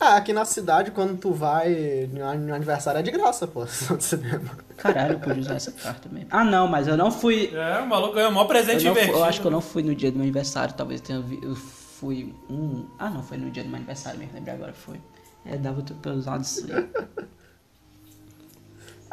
Ah, 0.00 0.16
aqui 0.16 0.32
na 0.32 0.44
cidade, 0.46 0.90
quando 0.90 1.16
tu 1.18 1.30
vai 1.32 2.08
no 2.12 2.54
aniversário, 2.54 2.98
é 2.98 3.02
de 3.02 3.10
graça, 3.10 3.46
pô. 3.46 3.64
sessão 3.68 3.96
de 3.98 4.04
cinema. 4.04 4.50
Caralho, 4.78 5.12
eu 5.14 5.18
podia 5.20 5.40
usar 5.42 5.54
essa 5.56 5.70
carta 5.70 6.08
mesmo. 6.10 6.28
Ah, 6.30 6.42
não, 6.44 6.66
mas 6.66 6.88
eu 6.88 6.96
não 6.96 7.10
fui. 7.10 7.50
É, 7.54 7.80
o 7.80 7.86
maluco 7.86 8.14
ganhou 8.14 8.30
o 8.30 8.32
maior 8.32 8.44
Eu, 8.44 8.48
presente 8.48 8.80
fui- 8.80 8.90
invertido. 8.90 9.18
eu 9.18 9.24
acho 9.24 9.40
que 9.40 9.46
eu 9.46 9.50
não 9.50 9.60
fui 9.60 9.82
no 9.82 9.94
dia 9.94 10.10
do 10.10 10.14
meu 10.16 10.24
aniversário, 10.24 10.74
talvez 10.74 11.00
tenha 11.02 11.22
eu 11.42 11.54
fui 11.54 12.34
um. 12.50 12.86
Ah 12.98 13.10
não, 13.10 13.22
foi 13.22 13.36
no 13.36 13.50
dia 13.50 13.62
do 13.62 13.68
meu 13.68 13.76
aniversário 13.76 14.18
mesmo, 14.18 14.34
lembrei 14.34 14.54
agora 14.54 14.72
foi. 14.72 14.98
É, 15.44 15.56
dava 15.58 15.82
tudo 15.82 15.98
disso 16.38 16.66
aí. 16.72 16.86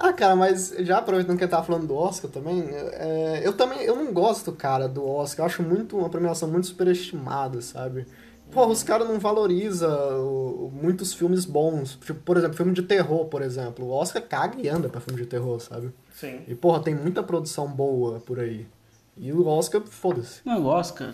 Ah, 0.04 0.12
cara, 0.14 0.36
mas 0.36 0.74
já 0.80 0.98
aproveitando 0.98 1.38
que 1.38 1.44
ele 1.44 1.52
tava 1.52 1.64
falando 1.64 1.86
do 1.86 1.96
Oscar 1.96 2.32
também, 2.32 2.68
é, 2.74 3.42
eu 3.46 3.54
também, 3.54 3.82
eu 3.84 3.96
não 3.96 4.12
gosto, 4.12 4.52
cara, 4.52 4.88
do 4.88 5.08
Oscar. 5.08 5.44
Eu 5.44 5.48
acho 5.48 5.62
muito, 5.62 5.96
uma 5.96 6.10
premiação 6.10 6.50
muito 6.50 6.66
superestimada, 6.66 7.62
sabe? 7.62 8.08
Porra, 8.52 8.68
os 8.72 8.82
caras 8.82 9.08
não 9.08 9.20
valorizam 9.20 10.70
muitos 10.74 11.14
filmes 11.14 11.46
bons. 11.46 11.98
Tipo, 12.04 12.20
por 12.22 12.36
exemplo, 12.36 12.58
filme 12.58 12.74
de 12.74 12.82
terror, 12.82 13.26
por 13.26 13.42
exemplo. 13.44 13.86
O 13.86 13.92
Oscar 13.92 14.22
caga 14.24 14.56
e 14.60 14.68
anda 14.68 14.90
pra 14.90 15.00
filme 15.00 15.22
de 15.22 15.28
terror, 15.28 15.60
sabe? 15.60 15.92
Sim. 16.16 16.42
E, 16.48 16.56
porra, 16.56 16.82
tem 16.82 16.96
muita 16.96 17.22
produção 17.22 17.68
boa 17.68 18.20
por 18.20 18.40
aí. 18.40 18.68
E 19.16 19.32
o 19.32 19.46
Oscar, 19.48 19.82
foda-se. 19.82 20.42
Mano, 20.44 20.66
o 20.66 20.68
Oscar. 20.68 21.14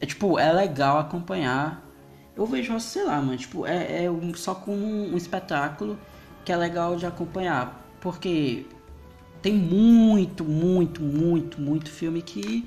É 0.00 0.06
tipo, 0.06 0.38
é 0.38 0.52
legal 0.52 0.98
acompanhar. 0.98 1.82
Eu 2.36 2.44
vejo, 2.44 2.78
sei 2.80 3.04
lá, 3.04 3.20
mano, 3.22 3.38
tipo, 3.38 3.64
é, 3.64 4.04
é 4.04 4.10
um- 4.10 4.34
só 4.34 4.54
com 4.54 4.72
um 4.74 5.16
espetáculo 5.16 5.96
que 6.46 6.52
é 6.52 6.56
legal 6.56 6.96
de 6.96 7.04
acompanhar. 7.04 7.84
Porque 8.00 8.64
tem 9.42 9.52
muito, 9.52 10.44
muito, 10.44 11.02
muito, 11.02 11.60
muito 11.60 11.90
filme 11.90 12.22
que. 12.22 12.64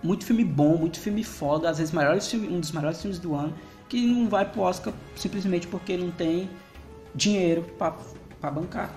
Muito 0.00 0.24
filme 0.24 0.44
bom, 0.44 0.76
muito 0.76 1.00
filme 1.00 1.24
foda, 1.24 1.68
às 1.68 1.78
vezes 1.78 1.92
maiores 1.92 2.32
um 2.32 2.60
dos 2.60 2.70
melhores 2.70 3.00
filmes 3.02 3.18
do 3.18 3.34
ano, 3.34 3.52
que 3.88 4.06
não 4.06 4.28
vai 4.28 4.44
pro 4.44 4.60
Oscar 4.60 4.94
simplesmente 5.16 5.66
porque 5.66 5.96
não 5.96 6.12
tem 6.12 6.48
dinheiro 7.12 7.62
pra, 7.76 7.96
pra 8.40 8.48
bancar. 8.48 8.92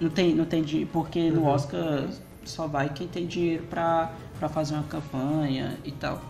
Não 0.00 0.08
tem, 0.08 0.32
não 0.32 0.44
tem 0.44 0.62
dinheiro, 0.62 0.88
porque 0.92 1.28
no 1.28 1.46
Oscar 1.46 2.04
só 2.44 2.68
vai 2.68 2.88
quem 2.90 3.08
tem 3.08 3.26
dinheiro 3.26 3.64
pra, 3.64 4.12
pra 4.38 4.48
fazer 4.48 4.74
uma 4.74 4.84
campanha 4.84 5.76
e 5.84 5.90
tal. 5.90 6.20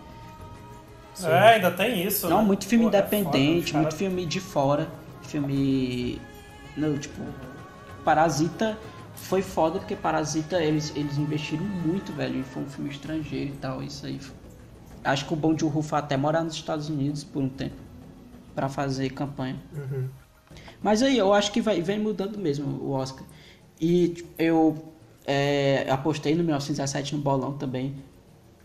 É, 1.23 1.55
ainda 1.55 1.69
tem 1.69 2.03
isso. 2.03 2.27
Não, 2.27 2.39
né? 2.39 2.45
muito 2.45 2.65
filme 2.65 2.85
Pô, 2.89 2.97
é 2.97 3.01
foda, 3.03 3.15
independente, 3.17 3.65
os 3.65 3.71
caras- 3.73 3.85
muito 3.85 3.95
filme 3.97 4.25
de 4.25 4.39
fora, 4.39 4.87
filme. 5.21 6.19
Não, 6.75 6.97
tipo. 6.97 7.21
Parasita 8.03 8.77
foi 9.15 9.41
foda 9.41 9.79
porque 9.79 9.95
Parasita 9.95 10.61
eles, 10.61 10.93
eles 10.95 11.17
investiram 11.17 11.63
muito, 11.63 12.11
velho. 12.13 12.39
E 12.39 12.43
foi 12.43 12.63
um 12.63 12.69
filme 12.69 12.89
estrangeiro 12.89 13.53
e 13.53 13.57
tal, 13.57 13.81
isso 13.81 14.05
aí. 14.05 14.19
Acho 15.03 15.25
que 15.25 15.33
o 15.33 15.35
Bom 15.35 15.53
de 15.53 15.63
Rufo 15.65 15.95
até 15.95 16.17
morar 16.17 16.43
nos 16.43 16.55
Estados 16.55 16.89
Unidos 16.89 17.23
por 17.23 17.41
um 17.41 17.49
tempo 17.49 17.75
pra 18.53 18.69
fazer 18.69 19.09
campanha. 19.11 19.57
Uhum. 19.73 20.07
Mas 20.81 21.01
aí, 21.01 21.17
eu 21.17 21.33
acho 21.33 21.51
que 21.51 21.61
vai, 21.61 21.81
vem 21.81 21.99
mudando 21.99 22.37
mesmo 22.37 22.67
o 22.81 22.91
Oscar. 22.91 23.25
E 23.79 24.09
tipo, 24.09 24.29
eu 24.37 24.93
é, 25.25 25.87
apostei 25.89 26.33
no 26.33 26.43
1917 26.43 27.15
no 27.15 27.21
bolão 27.21 27.57
também. 27.57 27.95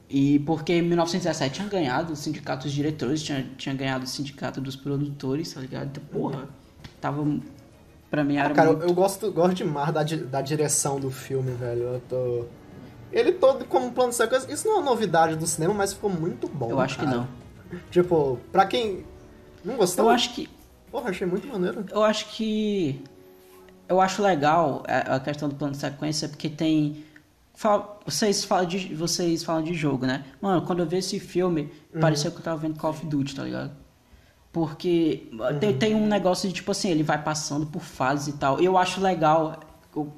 E 0.09 0.40
porque 0.40 0.75
em 0.75 0.83
1917 0.83 1.55
tinha 1.55 1.68
ganhado 1.68 2.12
o 2.12 2.16
sindicato 2.16 2.64
dos 2.64 2.73
diretores, 2.73 3.23
tinha, 3.23 3.49
tinha 3.57 3.75
ganhado 3.75 4.05
o 4.05 4.09
sindicato 4.09 4.61
dos 4.61 4.75
produtores, 4.75 5.53
tá 5.53 5.61
ligado? 5.61 5.87
Então, 5.87 6.03
porra, 6.11 6.49
tava. 7.01 7.25
Pra 8.11 8.25
mim 8.25 8.37
era 8.37 8.49
Ah, 8.49 8.53
cara, 8.53 8.70
eu, 8.70 8.77
muito. 8.77 8.88
eu 8.88 8.94
gosto, 8.94 9.31
gosto 9.31 9.55
demais 9.55 9.92
da, 9.92 10.03
da 10.03 10.40
direção 10.42 10.99
do 10.99 11.11
filme, 11.11 11.53
velho. 11.53 11.83
Eu 11.83 12.03
tô... 12.09 12.44
Ele 13.12 13.33
todo 13.33 13.64
como 13.64 13.90
plano 13.92 14.11
de 14.11 14.16
sequência. 14.16 14.53
Isso 14.53 14.66
não 14.68 14.77
é 14.77 14.79
uma 14.81 14.90
novidade 14.90 15.37
do 15.37 15.46
cinema, 15.46 15.75
mas 15.75 15.92
ficou 15.92 16.11
muito 16.11 16.49
bom. 16.49 16.70
Eu 16.70 16.81
acho 16.81 16.99
que 16.99 17.05
cara. 17.05 17.16
não. 17.18 17.29
Tipo, 17.90 18.38
pra 18.53 18.66
quem 18.66 19.05
não 19.64 19.77
gostou, 19.77 20.05
Eu 20.07 20.11
acho 20.11 20.33
que. 20.35 20.49
porra, 20.90 21.11
achei 21.11 21.27
muito 21.27 21.46
maneiro. 21.49 21.85
Eu 21.90 22.03
acho 22.03 22.27
que. 22.31 23.03
Eu 23.88 24.01
acho 24.01 24.23
legal 24.23 24.85
a 24.87 25.16
a 25.16 25.20
questão 25.20 25.49
do 25.49 25.55
plano 25.57 25.73
de 25.73 25.79
sequência, 25.79 26.29
porque 26.29 26.49
tem. 26.49 27.05
Vocês 28.07 28.44
falam, 28.44 28.64
de, 28.64 28.94
vocês 28.94 29.42
falam 29.44 29.62
de 29.62 29.75
jogo, 29.75 30.07
né? 30.07 30.25
Mano, 30.40 30.62
quando 30.62 30.79
eu 30.79 30.87
vi 30.87 30.96
esse 30.96 31.20
filme, 31.20 31.70
parecia 32.01 32.31
que 32.31 32.38
eu 32.38 32.42
tava 32.42 32.57
vendo 32.59 32.79
Call 32.79 32.90
of 32.90 33.05
Duty, 33.05 33.35
tá 33.35 33.42
ligado? 33.42 33.73
Porque 34.52 35.28
tem, 35.60 35.78
tem 35.78 35.94
um 35.94 36.06
negócio 36.06 36.48
de 36.48 36.54
tipo 36.54 36.72
assim, 36.72 36.90
ele 36.90 37.02
vai 37.04 37.22
passando 37.22 37.66
por 37.66 37.82
fases 37.82 38.34
e 38.34 38.38
tal. 38.38 38.60
Eu 38.60 38.76
acho 38.76 39.00
legal. 39.00 39.60
o- 39.94 40.08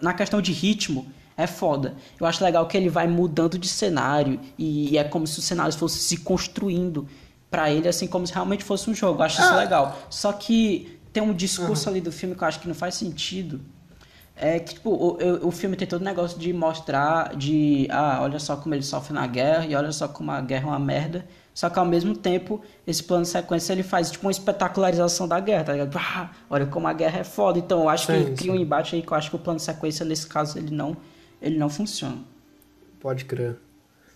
Na 0.00 0.12
questão 0.14 0.40
de 0.42 0.52
ritmo, 0.52 1.06
é 1.36 1.46
foda. 1.46 1.94
Eu 2.18 2.26
acho 2.26 2.42
legal 2.44 2.66
que 2.66 2.76
ele 2.76 2.88
vai 2.88 3.06
mudando 3.06 3.56
de 3.58 3.68
cenário. 3.68 4.40
E 4.58 4.96
é 4.98 5.04
como 5.04 5.26
se 5.26 5.38
os 5.38 5.44
cenários 5.44 5.76
fossem 5.76 6.00
se 6.00 6.16
construindo 6.18 7.06
pra 7.50 7.70
ele, 7.70 7.86
assim, 7.88 8.06
como 8.08 8.26
se 8.26 8.32
realmente 8.34 8.64
fosse 8.64 8.90
um 8.90 8.94
jogo. 8.94 9.20
Eu 9.20 9.24
acho 9.26 9.40
isso 9.40 9.52
Ah. 9.52 9.56
legal. 9.56 9.96
Só 10.10 10.32
que 10.32 10.98
tem 11.12 11.22
um 11.22 11.32
discurso 11.32 11.88
ali 11.88 12.00
do 12.00 12.10
filme 12.10 12.34
que 12.34 12.42
eu 12.42 12.48
acho 12.48 12.58
que 12.60 12.66
não 12.68 12.74
faz 12.74 12.94
sentido. 12.96 13.60
É 14.34 14.58
que, 14.58 14.74
tipo, 14.74 14.90
o, 14.90 15.16
o- 15.16 15.48
o 15.48 15.50
filme 15.50 15.76
tem 15.76 15.86
todo 15.88 16.02
o 16.02 16.04
negócio 16.04 16.38
de 16.38 16.52
mostrar, 16.52 17.34
de, 17.36 17.86
ah, 17.90 18.18
olha 18.20 18.38
só 18.38 18.56
como 18.56 18.74
ele 18.74 18.82
sofre 18.82 19.14
na 19.14 19.26
guerra 19.26 19.64
e 19.64 19.74
olha 19.74 19.90
só 19.92 20.06
como 20.08 20.30
a 20.30 20.40
guerra 20.40 20.64
é 20.64 20.70
uma 20.70 20.78
merda. 20.78 21.26
Só 21.56 21.70
que 21.70 21.78
ao 21.78 21.86
mesmo 21.86 22.14
tempo, 22.14 22.62
esse 22.86 23.02
plano 23.02 23.22
de 23.22 23.30
sequência 23.30 23.72
ele 23.72 23.82
faz, 23.82 24.10
tipo, 24.10 24.26
uma 24.26 24.30
espetacularização 24.30 25.26
da 25.26 25.40
guerra, 25.40 25.64
tá 25.64 25.72
ligado? 25.72 25.96
Ah, 25.96 26.30
olha 26.50 26.66
como 26.66 26.86
a 26.86 26.92
guerra 26.92 27.20
é 27.20 27.24
foda. 27.24 27.58
Então 27.58 27.80
eu 27.80 27.88
acho 27.88 28.08
que 28.08 28.24
Sim, 28.24 28.34
cria 28.34 28.52
um 28.52 28.56
embate 28.56 28.94
aí 28.94 29.00
que 29.00 29.10
eu 29.10 29.16
acho 29.16 29.30
que 29.30 29.36
o 29.36 29.38
plano 29.38 29.56
de 29.56 29.62
sequência, 29.62 30.04
nesse 30.04 30.26
caso, 30.26 30.58
ele 30.58 30.70
não, 30.70 30.94
ele 31.40 31.56
não 31.56 31.70
funciona. 31.70 32.18
Pode 33.00 33.24
crer. 33.24 33.56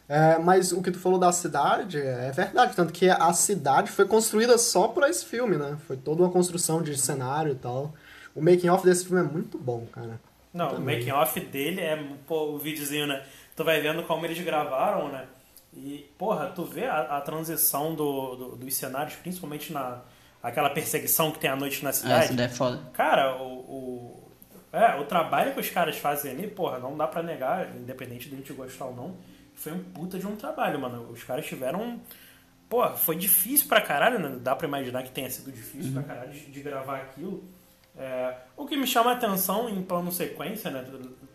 É, 0.06 0.36
mas 0.36 0.70
o 0.70 0.82
que 0.82 0.90
tu 0.90 0.98
falou 0.98 1.18
da 1.18 1.32
cidade 1.32 1.98
é 1.98 2.30
verdade, 2.30 2.76
tanto 2.76 2.92
que 2.92 3.08
a 3.08 3.32
cidade 3.32 3.90
foi 3.90 4.04
construída 4.04 4.58
só 4.58 4.88
pra 4.88 5.08
esse 5.08 5.24
filme, 5.24 5.56
né? 5.56 5.78
Foi 5.86 5.96
toda 5.96 6.22
uma 6.22 6.30
construção 6.30 6.82
de 6.82 6.94
cenário 7.00 7.52
e 7.52 7.54
tal. 7.56 7.94
O 8.34 8.42
making 8.42 8.68
off 8.68 8.84
desse 8.84 9.06
filme 9.06 9.26
é 9.26 9.26
muito 9.26 9.56
bom, 9.56 9.86
cara. 9.90 10.20
Não, 10.52 10.74
o 10.74 10.80
making 10.80 11.12
off 11.12 11.40
dele 11.40 11.80
é 11.80 11.96
pô, 12.26 12.50
o 12.50 12.58
videozinho, 12.58 13.06
né? 13.06 13.22
Tu 13.56 13.64
vai 13.64 13.80
vendo 13.80 14.02
como 14.02 14.26
eles 14.26 14.38
gravaram, 14.44 15.10
né? 15.10 15.24
E, 15.72 16.10
porra, 16.18 16.48
tu 16.48 16.64
vê 16.64 16.84
a, 16.86 17.16
a 17.16 17.20
transição 17.20 17.94
do, 17.94 18.34
do- 18.36 18.56
dos 18.56 18.74
cenários, 18.74 19.14
principalmente 19.16 19.72
na 19.72 20.00
aquela 20.42 20.70
perseguição 20.70 21.30
que 21.30 21.38
tem 21.38 21.50
à 21.50 21.54
noite 21.56 21.82
na 21.84 21.90
É, 21.90 21.92
cidade. 21.92 22.24
essa 22.24 22.32
ideia 22.32 22.46
é 22.46 22.50
foda. 22.50 22.80
Cara, 22.94 23.36
o, 23.42 23.58
o, 23.58 24.32
é, 24.72 24.96
o 24.98 25.04
trabalho 25.04 25.52
que 25.54 25.60
os 25.60 25.68
caras 25.70 25.96
fazem 25.98 26.32
ali, 26.32 26.46
porra, 26.48 26.78
não 26.78 26.96
dá 26.96 27.06
pra 27.06 27.22
negar, 27.22 27.76
independente 27.76 28.28
de 28.28 28.34
a 28.34 28.38
gente 28.38 28.52
gostar 28.52 28.86
ou 28.86 28.96
não, 28.96 29.16
foi 29.54 29.72
um 29.72 29.82
puta 29.84 30.18
de 30.18 30.26
um 30.26 30.34
trabalho, 30.36 30.80
mano. 30.80 31.08
Os 31.10 31.22
caras 31.22 31.44
tiveram. 31.46 32.00
Porra, 32.68 32.90
foi 32.96 33.16
difícil 33.16 33.68
pra 33.68 33.80
caralho, 33.80 34.18
né? 34.18 34.38
Dá 34.40 34.56
pra 34.56 34.66
imaginar 34.66 35.02
que 35.02 35.10
tenha 35.10 35.28
sido 35.28 35.52
difícil 35.52 35.92
pra 35.92 36.02
caralho 36.02 36.32
de, 36.32 36.46
de 36.46 36.62
gravar 36.62 36.96
aquilo. 36.98 37.44
É, 37.98 38.34
o 38.56 38.64
que 38.66 38.76
me 38.76 38.86
chama 38.86 39.10
a 39.10 39.14
atenção 39.14 39.68
em 39.68 39.82
plano 39.82 40.10
sequência, 40.10 40.70
né? 40.70 40.84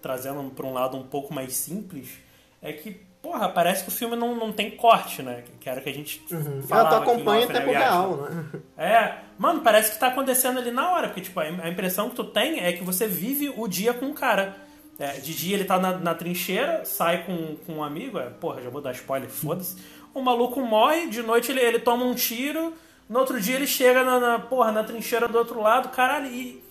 Trazendo 0.02 0.50
pra 0.52 0.65
um 0.65 0.74
lado 0.74 0.98
um 0.98 1.04
pouco 1.04 1.34
mais 1.34 1.54
simples, 1.54 2.17
é 2.62 2.71
que, 2.74 3.02
porra, 3.26 3.50
parece 3.50 3.84
que 3.84 3.90
o 3.90 3.92
filme 3.92 4.16
não, 4.16 4.36
não 4.36 4.52
tem 4.52 4.70
corte, 4.70 5.24
né? 5.24 5.44
Que 5.60 5.68
era 5.68 5.80
o 5.80 5.84
que 5.84 5.90
a 5.90 5.94
gente 5.94 6.22
Uhum. 6.32 6.62
falava 6.62 6.96
Ela 6.96 6.98
acompanha 7.00 7.46
em 7.46 7.48
tempo 7.48 7.70
Viagem? 7.72 7.80
real, 7.90 8.18
né? 8.18 8.46
É, 8.78 9.14
mano, 9.38 9.62
parece 9.62 9.92
que 9.92 10.00
tá 10.00 10.08
acontecendo 10.08 10.60
ali 10.60 10.70
na 10.70 10.92
hora, 10.92 11.08
porque 11.08 11.22
tipo, 11.22 11.40
a 11.40 11.44
a 11.44 11.70
impressão 11.70 12.10
que 12.10 12.16
tu 12.16 12.24
tem 12.24 12.60
é 12.64 12.72
que 12.74 12.84
você 12.84 13.08
vive 13.08 13.52
o 13.58 13.68
dia 13.68 13.94
com 13.96 14.06
o 14.08 14.14
cara. 14.14 14.56
É, 15.00 15.14
de 15.14 15.34
dia 15.34 15.56
ele 15.56 15.66
tá 15.66 15.78
na, 15.80 15.98
na 15.98 16.14
trincheira, 16.14 16.86
sai 16.86 17.24
com, 17.26 17.56
com 17.66 17.74
um 17.74 17.84
amigo, 17.84 18.18
é, 18.20 18.30
porra, 18.30 18.62
já 18.62 18.70
vou 18.70 18.80
dar 18.80 18.92
spoiler, 18.94 19.28
foda-se. 19.30 19.76
O 20.14 20.22
maluco 20.22 20.62
morre, 20.62 21.08
de 21.08 21.22
noite 21.22 21.52
ele, 21.52 21.60
ele 21.60 21.80
toma 21.80 22.06
um 22.06 22.14
tiro, 22.14 22.74
no 23.10 23.20
outro 23.20 23.42
dia 23.42 23.56
ele 23.56 23.68
chega 23.68 24.04
na, 24.04 24.20
na, 24.20 24.40
porra, 24.40 24.72
na 24.72 24.84
trincheira 24.84 25.28
do 25.28 25.38
outro 25.38 25.60
lado, 25.62 25.90
caralho, 25.90 26.28
e. 26.28 26.64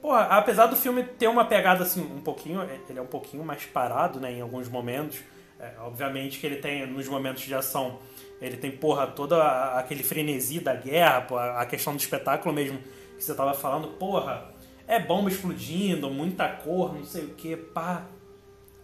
Porra, 0.00 0.22
apesar 0.30 0.66
do 0.66 0.76
filme 0.76 1.02
ter 1.02 1.26
uma 1.26 1.44
pegada 1.44 1.82
assim, 1.82 2.00
um 2.00 2.20
pouquinho, 2.20 2.62
ele 2.88 2.98
é 2.98 3.02
um 3.02 3.06
pouquinho 3.06 3.44
mais 3.44 3.64
parado, 3.66 4.20
né, 4.20 4.32
em 4.32 4.40
alguns 4.40 4.68
momentos. 4.68 5.18
É, 5.60 5.72
obviamente 5.80 6.38
que 6.38 6.46
ele 6.46 6.56
tem, 6.56 6.86
nos 6.86 7.08
momentos 7.08 7.42
de 7.42 7.54
ação, 7.54 7.98
ele 8.40 8.56
tem, 8.56 8.70
porra, 8.70 9.06
todo 9.08 9.34
a- 9.34 9.78
aquele 9.78 10.02
frenesi 10.04 10.60
da 10.60 10.74
guerra, 10.74 11.22
pô, 11.22 11.36
a 11.36 11.66
questão 11.66 11.94
do 11.94 11.98
espetáculo 11.98 12.54
mesmo 12.54 12.78
que 13.16 13.24
você 13.24 13.34
tava 13.34 13.52
falando, 13.54 13.88
porra, 13.98 14.52
é 14.86 15.00
bomba 15.00 15.28
explodindo, 15.28 16.08
muita 16.10 16.48
cor, 16.48 16.94
não 16.94 17.04
sei 17.04 17.24
o 17.24 17.34
que, 17.34 17.56
pá. 17.56 18.06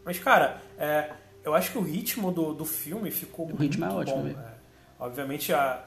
Mas, 0.05 0.19
cara, 0.19 0.61
é, 0.77 1.13
eu 1.45 1.55
acho 1.55 1.71
que 1.71 1.79
o 1.79 1.83
ritmo 1.83 2.33
do, 2.33 2.53
do 2.53 2.65
filme 2.65 3.11
ficou 3.11 3.47
muito 3.47 3.61
ritmo 3.61 3.85
é 3.85 3.89
ótimo 3.93 4.23
bom. 4.25 4.29
é. 4.41 4.55
Obviamente, 4.99 5.53
a, 5.53 5.85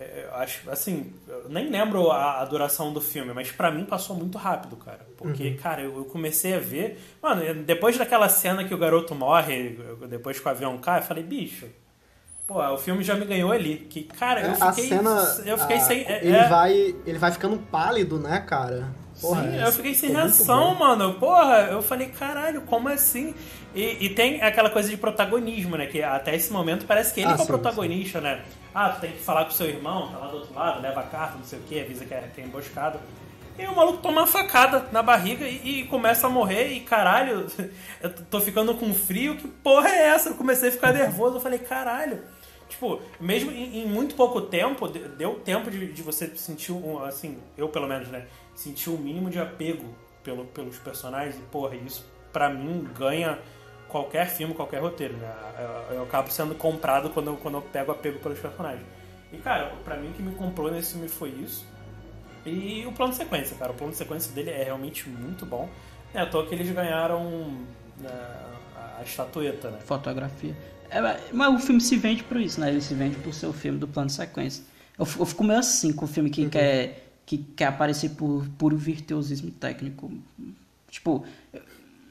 eu 0.00 0.34
acho, 0.36 0.70
assim, 0.70 1.12
eu 1.26 1.48
nem 1.48 1.68
lembro 1.70 2.10
a, 2.10 2.40
a 2.40 2.44
duração 2.44 2.92
do 2.92 3.00
filme, 3.00 3.32
mas 3.32 3.50
pra 3.50 3.70
mim 3.70 3.84
passou 3.84 4.14
muito 4.16 4.38
rápido, 4.38 4.76
cara. 4.76 5.06
Porque, 5.16 5.52
cara, 5.54 5.82
eu, 5.82 5.96
eu 5.96 6.04
comecei 6.04 6.54
a 6.54 6.58
ver. 6.60 7.00
Mano, 7.22 7.42
depois 7.64 7.98
daquela 7.98 8.28
cena 8.28 8.64
que 8.64 8.72
o 8.74 8.78
garoto 8.78 9.14
morre, 9.14 9.78
depois 10.08 10.38
que 10.38 10.46
o 10.46 10.50
avião 10.50 10.78
cai, 10.78 11.00
eu 11.00 11.04
falei, 11.04 11.22
bicho. 11.24 11.66
Pô, 12.46 12.62
o 12.72 12.78
filme 12.78 13.02
já 13.04 13.14
me 13.14 13.26
ganhou 13.26 13.52
ali. 13.52 13.86
Que, 13.90 14.04
cara, 14.04 14.40
eu 14.40 14.52
É, 14.52 14.56
a 14.62 14.72
fiquei. 14.72 14.88
cena. 14.88 15.42
eu 15.44 15.58
fiquei 15.58 15.76
a- 15.76 15.80
sem. 15.80 16.00
é- 16.02 16.20
ele, 16.24 16.36
é- 16.36 16.48
vai, 16.48 16.72
ele 17.04 17.18
vai 17.18 17.30
ficando 17.30 17.58
pálido, 17.58 18.18
né, 18.18 18.40
cara? 18.40 18.88
Porra, 19.20 19.42
Sim, 19.42 19.58
é- 19.58 19.66
eu 19.66 19.72
fiquei 19.72 19.94
sem 19.94 20.10
reação, 20.12 20.74
mano. 20.76 21.14
Porra, 21.14 21.68
eu 21.72 21.82
falei, 21.82 22.06
caralho, 22.08 22.62
como 22.62 22.88
assim? 22.88 23.34
E, 23.74 24.06
e 24.06 24.08
tem 24.10 24.40
aquela 24.40 24.70
coisa 24.70 24.88
de 24.88 24.96
protagonismo, 24.96 25.76
né? 25.76 25.86
Que 25.86 26.02
até 26.02 26.34
esse 26.36 26.52
momento 26.52 26.86
parece 26.86 27.12
que 27.12 27.20
ele 27.20 27.32
Ah, 27.32 27.34
que 27.34 27.40
é 27.40 27.42
o 27.42 27.46
sim, 27.46 27.52
protagonista, 27.52 28.20
né? 28.20 28.42
Ah, 28.74 28.90
tu 28.90 29.00
tem 29.00 29.12
que 29.12 29.18
falar 29.18 29.44
com 29.44 29.50
seu 29.50 29.66
irmão, 29.68 30.08
tá 30.12 30.18
lá 30.18 30.28
do 30.28 30.36
outro 30.38 30.54
lado, 30.54 30.80
leva 30.80 31.00
a 31.00 31.04
carta, 31.04 31.36
não 31.38 31.44
sei 31.44 31.58
o 31.58 31.62
que, 31.62 31.80
avisa 31.80 32.04
que 32.04 32.14
é, 32.14 32.30
que 32.34 32.40
é 32.40 32.44
emboscada. 32.44 33.00
E 33.58 33.66
o 33.66 33.74
maluco 33.74 33.98
toma 33.98 34.20
uma 34.20 34.26
facada 34.26 34.86
na 34.92 35.02
barriga 35.02 35.44
e, 35.48 35.80
e 35.80 35.84
começa 35.86 36.26
a 36.28 36.30
morrer 36.30 36.68
e 36.68 36.80
caralho, 36.80 37.46
eu 38.00 38.10
tô 38.26 38.40
ficando 38.40 38.74
com 38.74 38.92
frio, 38.94 39.36
que 39.36 39.48
porra 39.48 39.88
é 39.88 40.08
essa? 40.08 40.28
Eu 40.28 40.34
comecei 40.36 40.68
a 40.68 40.72
ficar 40.72 40.92
nervoso, 40.92 41.36
eu 41.36 41.40
falei, 41.40 41.58
caralho. 41.58 42.22
Tipo, 42.68 43.00
mesmo 43.18 43.50
em, 43.50 43.82
em 43.82 43.86
muito 43.86 44.14
pouco 44.14 44.42
tempo, 44.42 44.86
de- 44.86 45.00
deu 45.00 45.36
tempo 45.40 45.70
de, 45.70 45.90
de 45.92 46.02
você 46.02 46.28
sentir 46.36 46.70
um, 46.70 47.02
assim, 47.02 47.38
eu 47.56 47.68
pelo 47.68 47.88
menos, 47.88 48.08
né? 48.08 48.26
Sentir 48.54 48.90
o 48.90 48.98
mínimo 48.98 49.30
de 49.30 49.40
apego 49.40 49.86
pelo, 50.22 50.44
pelos 50.44 50.76
personagens 50.78 51.34
e, 51.36 51.40
porra, 51.50 51.74
isso 51.74 52.04
pra 52.32 52.48
mim 52.50 52.86
ganha 52.96 53.38
qualquer 53.88 54.28
filme, 54.28 54.54
qualquer 54.54 54.80
roteiro, 54.80 55.14
né? 55.16 55.32
Eu, 55.90 55.96
eu 55.96 56.02
acabo 56.02 56.30
sendo 56.30 56.54
comprado 56.54 57.10
quando 57.10 57.28
eu, 57.28 57.36
quando 57.36 57.54
eu 57.54 57.62
pego 57.62 57.92
apego 57.92 58.18
pelos 58.18 58.38
personagens. 58.38 58.84
E, 59.32 59.36
cara, 59.38 59.72
pra 59.84 59.96
mim 59.96 60.08
o 60.10 60.12
que 60.12 60.22
me 60.22 60.34
comprou 60.34 60.70
nesse 60.70 60.92
filme 60.92 61.08
foi 61.08 61.30
isso. 61.30 61.66
E 62.46 62.84
o 62.86 62.92
plano 62.92 63.12
de 63.12 63.18
sequência, 63.18 63.56
cara. 63.56 63.72
O 63.72 63.74
plano 63.74 63.92
de 63.92 63.98
sequência 63.98 64.32
dele 64.32 64.50
é 64.50 64.64
realmente 64.64 65.08
muito 65.08 65.44
bom. 65.44 65.68
É 66.14 66.20
à 66.20 66.26
toa 66.26 66.46
que 66.46 66.54
eles 66.54 66.70
ganharam 66.70 67.24
né, 67.98 68.08
a, 68.76 68.98
a 69.00 69.02
estatueta, 69.02 69.70
né? 69.70 69.78
Fotografia. 69.84 70.56
É, 70.90 71.00
mas- 71.32 71.54
o 71.54 71.58
filme 71.58 71.80
se 71.80 71.96
vende 71.96 72.22
por 72.24 72.38
isso, 72.38 72.60
né? 72.60 72.70
Ele 72.70 72.80
se 72.80 72.94
vende 72.94 73.16
por 73.16 73.34
ser 73.34 73.46
o 73.46 73.52
filme 73.52 73.78
do 73.78 73.86
plano 73.86 74.06
de 74.06 74.14
sequência. 74.14 74.64
Eu, 74.98 75.06
eu 75.18 75.26
fico 75.26 75.44
meio 75.44 75.58
assim 75.58 75.92
com 75.92 76.06
o 76.06 76.08
filme 76.08 76.30
que, 76.30 76.48
quer, 76.48 77.10
que 77.26 77.38
quer 77.38 77.66
aparecer 77.66 78.10
por 78.10 78.48
puro 78.56 78.76
virtuosismo 78.76 79.50
técnico. 79.50 80.10
Tipo, 80.90 81.26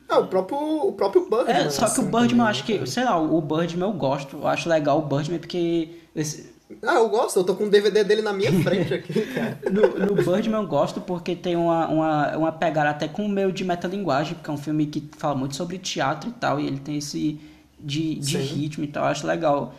Ah, 0.09 0.19
o 0.19 0.27
próprio, 0.27 0.57
o 0.87 0.91
próprio 0.93 1.29
Birdman. 1.29 1.53
é, 1.53 1.69
só 1.69 1.79
que 1.79 1.83
o 1.83 1.85
assim, 1.93 2.01
Birdman, 2.03 2.21
eu 2.23 2.29
também, 2.29 2.45
acho 2.47 2.71
né, 2.71 2.77
que, 2.79 2.87
sei 2.89 3.03
lá, 3.03 3.19
o 3.19 3.41
Birdman 3.41 3.87
eu 3.89 3.93
gosto. 3.93 4.37
Eu 4.37 4.47
acho 4.47 4.69
legal 4.69 4.99
o 4.99 5.01
Birdman 5.01 5.39
porque. 5.39 5.89
esse- 6.15 6.55
Ah, 6.83 6.95
eu 6.95 7.09
gosto, 7.09 7.39
eu 7.39 7.43
tô 7.43 7.55
com 7.55 7.65
o 7.65 7.69
DVD 7.69 8.03
dele 8.03 8.21
na 8.21 8.31
minha 8.33 8.51
frente 8.61 8.93
aqui, 8.93 9.13
cara. 9.33 9.59
no, 9.71 10.05
no 10.05 10.15
Birdman 10.15 10.61
eu 10.61 10.67
gosto 10.67 11.01
porque 11.01 11.35
tem 11.35 11.55
uma, 11.55 11.87
uma, 11.87 12.37
uma 12.37 12.51
pegada 12.51 12.89
até 12.89 13.07
com 13.07 13.25
o 13.25 13.29
meio 13.29 13.51
de 13.51 13.63
metalinguagem, 13.65 14.35
porque 14.35 14.49
é 14.49 14.53
um 14.53 14.57
filme 14.57 14.85
que 14.85 15.09
fala 15.17 15.35
muito 15.35 15.55
sobre 15.55 15.77
teatro 15.77 16.29
e 16.29 16.33
tal, 16.33 16.59
e 16.59 16.67
ele 16.67 16.79
tem 16.79 16.97
esse 16.97 17.39
de, 17.79 18.15
de 18.15 18.37
Sim. 18.37 18.55
ritmo 18.55 18.83
e 18.83 18.87
tal, 18.87 19.03
eu 19.05 19.09
acho 19.09 19.27
legal. 19.27 19.73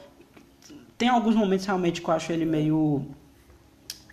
Tem 0.97 1.09
alguns 1.09 1.35
momentos 1.35 1.65
realmente 1.65 2.01
que 2.03 2.09
eu 2.09 2.15
acho 2.15 2.33
ele 2.33 2.45
meio 2.45 3.05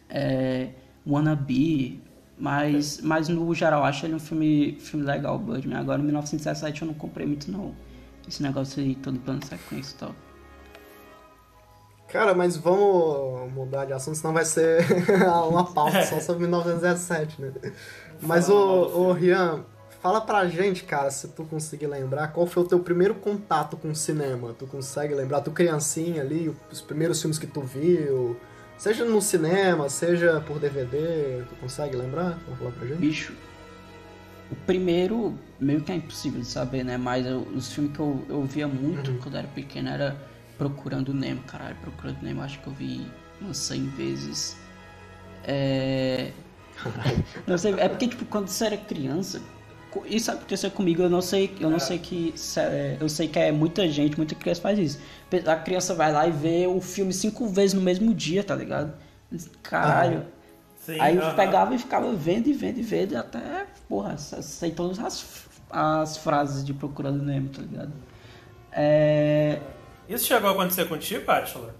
é, 0.09 0.69
wannabe, 1.07 2.01
mas, 2.37 2.99
mas 3.01 3.29
no 3.29 3.53
geral 3.53 3.83
acho 3.83 4.05
ele 4.05 4.15
um 4.15 4.19
filme, 4.19 4.77
filme 4.79 5.05
legal, 5.05 5.35
o 5.35 5.39
Birdman. 5.39 5.77
Agora, 5.77 6.01
em 6.01 6.05
1917 6.05 6.81
eu 6.81 6.87
não 6.87 6.93
comprei 6.93 7.25
muito 7.25 7.49
não, 7.49 7.73
esse 8.27 8.43
negócio 8.43 8.81
aí, 8.81 8.95
todo 8.95 9.19
plano 9.19 9.39
de 9.39 9.47
sequência 9.47 9.95
e 9.95 9.99
tal. 9.99 10.15
Cara, 12.07 12.33
mas 12.33 12.55
vamos 12.55 13.51
mudar 13.51 13.85
de 13.85 13.93
assunto, 13.93 14.17
senão 14.17 14.33
vai 14.33 14.45
ser 14.45 14.85
uma 15.49 15.65
pauta 15.65 16.03
só 16.05 16.19
sobre 16.19 16.43
1917, 16.43 17.41
né? 17.41 17.51
Mas, 18.21 18.45
filme. 18.45 18.61
ô 18.61 19.11
Rian, 19.11 19.65
fala 20.01 20.21
pra 20.21 20.45
gente, 20.47 20.83
cara, 20.83 21.09
se 21.09 21.27
tu 21.29 21.43
conseguir 21.45 21.87
lembrar, 21.87 22.27
qual 22.29 22.45
foi 22.45 22.63
o 22.63 22.67
teu 22.67 22.79
primeiro 22.79 23.15
contato 23.15 23.75
com 23.75 23.89
o 23.89 23.95
cinema? 23.95 24.53
Tu 24.57 24.67
consegue 24.67 25.13
lembrar? 25.13 25.41
Tu 25.41 25.51
criancinha 25.51 26.21
ali, 26.21 26.55
os 26.71 26.79
primeiros 26.79 27.19
filmes 27.19 27.39
que 27.39 27.47
tu 27.47 27.61
viu, 27.61 28.37
seja 28.77 29.05
no 29.05 29.21
cinema, 29.21 29.89
seja 29.89 30.41
por 30.41 30.59
DVD, 30.59 31.43
tu 31.49 31.55
consegue 31.61 31.95
lembrar? 31.95 32.37
Vamos 32.45 32.59
falar 32.59 32.71
pra 32.71 32.87
gente? 32.87 32.99
Bicho, 32.99 33.33
o 34.51 34.55
primeiro, 34.67 35.37
meio 35.59 35.81
que 35.81 35.91
é 35.91 35.95
impossível 35.95 36.39
de 36.41 36.47
saber, 36.47 36.83
né? 36.83 36.97
Mas 36.97 37.25
eu- 37.25 37.41
os 37.55 37.71
filmes 37.73 37.93
que 37.95 37.99
eu, 37.99 38.23
eu 38.29 38.43
via 38.43 38.67
muito 38.67 39.11
Uhum. 39.11 39.17
quando 39.19 39.35
eu 39.35 39.39
era 39.39 39.47
pequeno 39.49 39.89
era 39.89 40.15
Procurando 40.57 41.13
Nemo, 41.13 41.41
caralho. 41.43 41.75
Procurando 41.81 42.21
Nemo, 42.21 42.41
acho 42.41 42.59
que 42.61 42.67
eu 42.67 42.73
vi 42.73 43.05
umas 43.41 43.57
100 43.57 43.87
vezes. 43.89 44.55
É. 45.43 46.31
Não 47.47 47.57
sei, 47.57 47.73
é 47.77 47.89
porque, 47.89 48.07
tipo, 48.07 48.23
quando 48.25 48.47
você 48.47 48.65
era 48.65 48.77
criança. 48.77 49.41
Isso 50.05 50.31
aconteceu 50.31 50.71
comigo, 50.71 51.01
eu 51.03 51.09
não 51.09 51.21
sei, 51.21 51.55
eu 51.59 51.69
não 51.69 51.79
sei 51.79 51.99
que. 51.99 52.33
é- 52.57 52.97
Eu 52.99 53.07
sei 53.09 53.27
que 53.27 53.37
é 53.39 53.51
muita 53.51 53.87
gente, 53.87 54.17
muita 54.17 54.33
criança 54.35 54.61
faz 54.61 54.79
isso. 54.79 54.99
A 55.47 55.55
criança 55.55 55.93
vai 55.93 56.11
lá 56.11 56.27
e 56.27 56.31
vê 56.31 56.65
o 56.67 56.81
filme 56.81 57.13
cinco 57.13 57.47
vezes 57.47 57.73
no 57.73 57.81
mesmo 57.81 58.13
dia, 58.13 58.43
tá 58.43 58.55
ligado? 58.55 58.93
Caralho. 59.63 60.25
Sim, 60.77 60.99
Aí 60.99 61.15
eu 61.15 61.23
aham. 61.23 61.35
pegava 61.35 61.73
e 61.75 61.79
ficava 61.79 62.13
vendo 62.13 62.47
e 62.47 62.53
vendo 62.53 62.77
e 62.79 62.83
vendo 62.83 63.15
até, 63.15 63.65
porra, 63.89 64.17
sei 64.17 64.71
todas 64.71 64.99
as, 64.99 65.25
as 65.69 66.17
frases 66.17 66.63
de 66.63 66.73
Procurando 66.73 67.23
Nemo, 67.23 67.49
tá 67.49 67.61
ligado? 67.61 67.91
É... 68.71 69.59
Isso 70.07 70.25
chegou 70.25 70.49
a 70.49 70.53
acontecer 70.53 70.87
contigo, 70.87 71.29
Atila? 71.31 71.73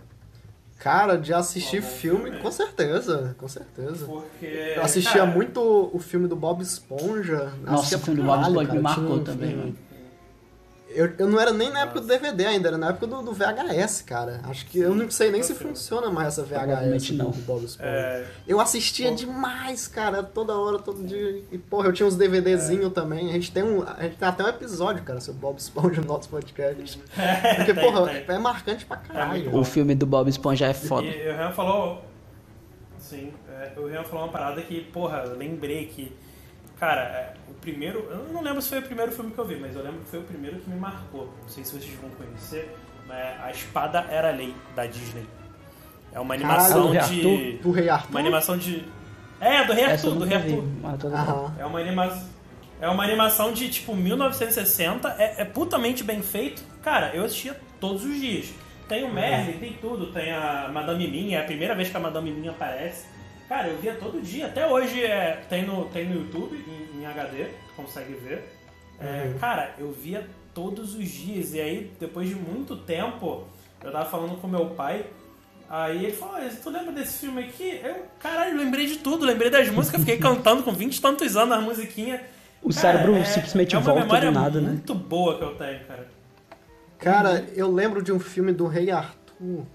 Cara, 0.80 1.18
de 1.18 1.34
assistir 1.34 1.82
bom 1.82 1.88
filme, 1.88 2.24
filme. 2.26 2.40
com 2.42 2.52
certeza, 2.52 3.36
com 3.38 3.48
certeza. 3.48 4.06
Porque. 4.06 4.74
Eu 4.76 4.84
assistia 4.84 5.22
cara, 5.22 5.26
muito 5.26 5.90
o 5.94 6.00
filme 6.00 6.28
do 6.28 6.36
Bob 6.36 6.62
Esponja. 6.62 7.52
Nossa, 7.64 7.76
assistia 7.80 7.98
o 7.98 8.02
filme 8.02 8.22
do 8.22 8.26
Bob 8.28 8.42
Esponja 8.42 8.74
me 8.74 8.80
marcou 8.82 9.16
um 9.16 9.24
também, 9.24 9.50
filme- 9.50 9.64
mano. 9.64 9.78
Eu, 10.96 11.14
eu 11.18 11.28
não 11.28 11.40
era 11.40 11.52
nem 11.52 11.70
na 11.70 11.82
época 11.82 12.02
do 12.02 12.08
DVD 12.08 12.46
ainda, 12.46 12.70
era 12.70 12.78
na 12.78 12.90
época 12.90 13.06
do, 13.06 13.22
do 13.22 13.34
VHS, 13.34 14.02
cara. 14.04 14.40
Acho 14.46 14.66
que 14.66 14.80
eu 14.80 14.96
não 14.96 15.12
sei 15.12 15.30
nem 15.30 15.44
se 15.44 15.54
funciona 15.54 16.10
mais 16.10 16.30
essa 16.30 16.44
VHS 16.44 17.12
não. 17.12 17.32
do 17.32 17.38
Bob 17.42 17.66
Esponja. 17.66 17.90
É, 17.90 18.26
Eu 18.48 18.60
assistia 18.60 19.14
demais, 19.14 19.88
cara, 19.88 20.24
toda 20.24 20.58
hora, 20.58 20.80
todo 20.80 21.04
dia. 21.04 21.44
E, 21.52 21.58
porra, 21.58 21.90
eu 21.90 21.94
tinha 21.94 22.08
uns 22.08 22.16
DVDzinho 22.16 22.90
também. 22.90 23.30
A 23.30 23.34
gente 23.34 23.52
tem 23.52 23.62
um. 23.64 23.84
A 23.84 24.04
gente 24.04 24.16
tem 24.16 24.28
até 24.28 24.44
um 24.44 24.48
episódio, 24.48 25.04
cara, 25.04 25.20
sobre 25.20 25.42
Bob 25.42 25.58
Esponja 25.58 26.02
no 26.02 26.08
nosso 26.08 26.30
podcast. 26.30 26.98
Porque, 27.58 27.74
Tem, 27.74 27.84
porra, 27.84 28.08
tem. 28.08 28.36
é 28.36 28.40
marcante 28.40 28.86
pra 28.86 28.98
caralho. 28.98 29.56
O 29.56 29.64
filme 29.64 29.94
do 29.96 30.06
Bob 30.06 30.30
Esponja 30.30 30.68
é 30.68 30.74
foda. 30.74 31.08
E 31.08 31.30
o 31.30 31.34
Rian 31.36 31.52
falou. 31.52 32.04
Sim, 32.98 33.34
é, 33.50 33.80
o 33.80 33.86
Rian 33.88 34.04
falou 34.04 34.26
uma 34.26 34.32
parada 34.32 34.62
que, 34.62 34.82
porra, 34.82 35.24
eu 35.26 35.38
lembrei 35.38 35.86
que. 35.88 36.16
Cara, 36.80 37.02
é, 37.02 37.34
primeiro. 37.66 38.08
Eu 38.10 38.32
não 38.32 38.42
lembro 38.42 38.62
se 38.62 38.70
foi 38.70 38.80
o 38.80 38.84
primeiro 38.84 39.12
filme 39.12 39.32
que 39.32 39.40
eu 39.40 39.46
vi, 39.46 39.56
mas 39.56 39.76
eu 39.76 39.84
lembro 39.84 40.00
que 40.02 40.10
foi 40.10 40.20
o 40.20 40.24
primeiro 40.24 40.60
que 40.60 40.70
me 40.70 40.80
marcou. 40.80 41.34
Não 41.42 41.50
sei 41.50 41.64
se 41.64 41.72
vocês 41.72 41.94
vão 41.96 42.10
conhecer, 42.12 42.76
mas 43.08 43.18
é 43.18 43.38
A 43.42 43.52
Espada 43.52 44.06
Era 44.10 44.30
Lei, 44.32 44.56
da 44.76 44.86
Disney. 44.86 45.26
É 46.14 46.20
uma 46.20 46.34
animação 46.36 46.94
Caralho, 46.94 47.14
de. 47.14 47.22
Rei 47.22 47.58
Do 47.58 47.72
Rei 47.72 47.90
Arthur. 47.90 48.10
Uma 48.12 48.20
animação 48.20 48.58
de. 48.58 48.86
É, 49.40 49.64
do 49.66 49.74
Rei 49.74 49.84
Essa 49.84 50.08
Arthur, 50.08 50.20
do 50.20 50.26
Rei. 50.26 50.38
Arthur. 50.38 50.64
É 51.58 51.66
uma 51.66 51.80
animação. 51.80 52.36
É 52.80 52.90
uma 52.90 53.04
animação 53.04 53.54
de 53.54 53.70
tipo 53.70 53.96
1960, 53.96 55.16
é, 55.18 55.36
é 55.42 55.46
putamente 55.46 56.04
bem 56.04 56.22
feito. 56.22 56.62
Cara, 56.84 57.12
eu 57.16 57.24
assistia 57.24 57.60
todos 57.80 58.04
os 58.04 58.20
dias. 58.20 58.54
Tem 58.88 59.04
o 59.04 59.14
Merlin, 59.14 59.58
tem 59.58 59.74
tudo, 59.74 60.12
tem 60.12 60.32
a 60.32 60.70
Madame 60.72 61.08
Mim, 61.08 61.34
é 61.34 61.42
a 61.42 61.44
primeira 61.44 61.74
vez 61.74 61.90
que 61.90 61.98
a 61.98 62.00
Madame 62.00 62.32
Mim 62.32 62.48
aparece. 62.48 63.06
Cara, 63.48 63.68
eu 63.68 63.78
via 63.78 63.94
todo 63.96 64.22
dia, 64.22 64.48
até 64.48 64.68
hoje 64.68 65.04
é, 65.04 65.44
tem, 65.50 65.66
no, 65.66 65.86
tem 65.86 66.08
no 66.08 66.16
YouTube, 66.16 66.56
em, 66.68 67.00
em 67.02 67.06
HD, 67.06 67.46
tu 67.46 67.74
consegue 67.76 68.14
ver. 68.16 68.44
É, 69.00 69.34
Cara, 69.40 69.74
eu 69.78 69.92
via 69.92 70.26
todos 70.54 70.96
os 70.96 71.08
dias, 71.08 71.54
e 71.54 71.60
aí 71.62 71.92
depois 72.00 72.28
de 72.28 72.36
muito 72.36 72.76
tempo, 72.78 73.44
eu 73.84 73.92
tava 73.92 74.10
falando 74.10 74.40
com 74.42 74.48
meu 74.48 74.68
pai, 74.72 75.06
Aí 75.68 76.06
ele 76.06 76.14
falou, 76.14 76.36
"Ah, 76.36 76.48
tu 76.62 76.70
lembra 76.70 76.92
desse 76.92 77.22
filme 77.26 77.42
aqui? 77.44 77.82
Eu, 77.84 78.06
caralho, 78.20 78.56
lembrei 78.56 78.86
de 78.86 78.98
tudo, 78.98 79.26
lembrei 79.26 79.50
das 79.50 79.68
músicas, 79.68 80.00
fiquei 80.02 80.18
cantando 80.20 80.62
com 80.62 80.72
20 80.72 80.96
e 80.96 81.02
tantos 81.02 81.36
anos 81.36 81.58
as 81.58 81.64
musiquinhas. 81.64 82.22
O 82.62 82.70
Cara, 82.70 82.80
cérebro 82.80 83.16
é- 83.16 83.24
simplesmente 83.26 83.74
é 83.74 83.80
uma 83.80 83.84
volta 83.86 84.02
memória 84.02 84.32
do 84.32 84.40
nada, 84.40 84.62
né? 84.62 84.70
muito 84.70 84.94
boa 84.94 85.36
que 85.40 85.44
eu 85.44 85.56
tenho, 85.56 85.84
cara. 85.86 86.08
Cara, 87.00 87.46
eu 87.56 87.72
lembro 87.72 88.04
de 88.04 88.12
um 88.12 88.20
filme 88.20 88.54
do 88.54 88.68
Rei 88.68 88.92
Arthur 88.92 89.66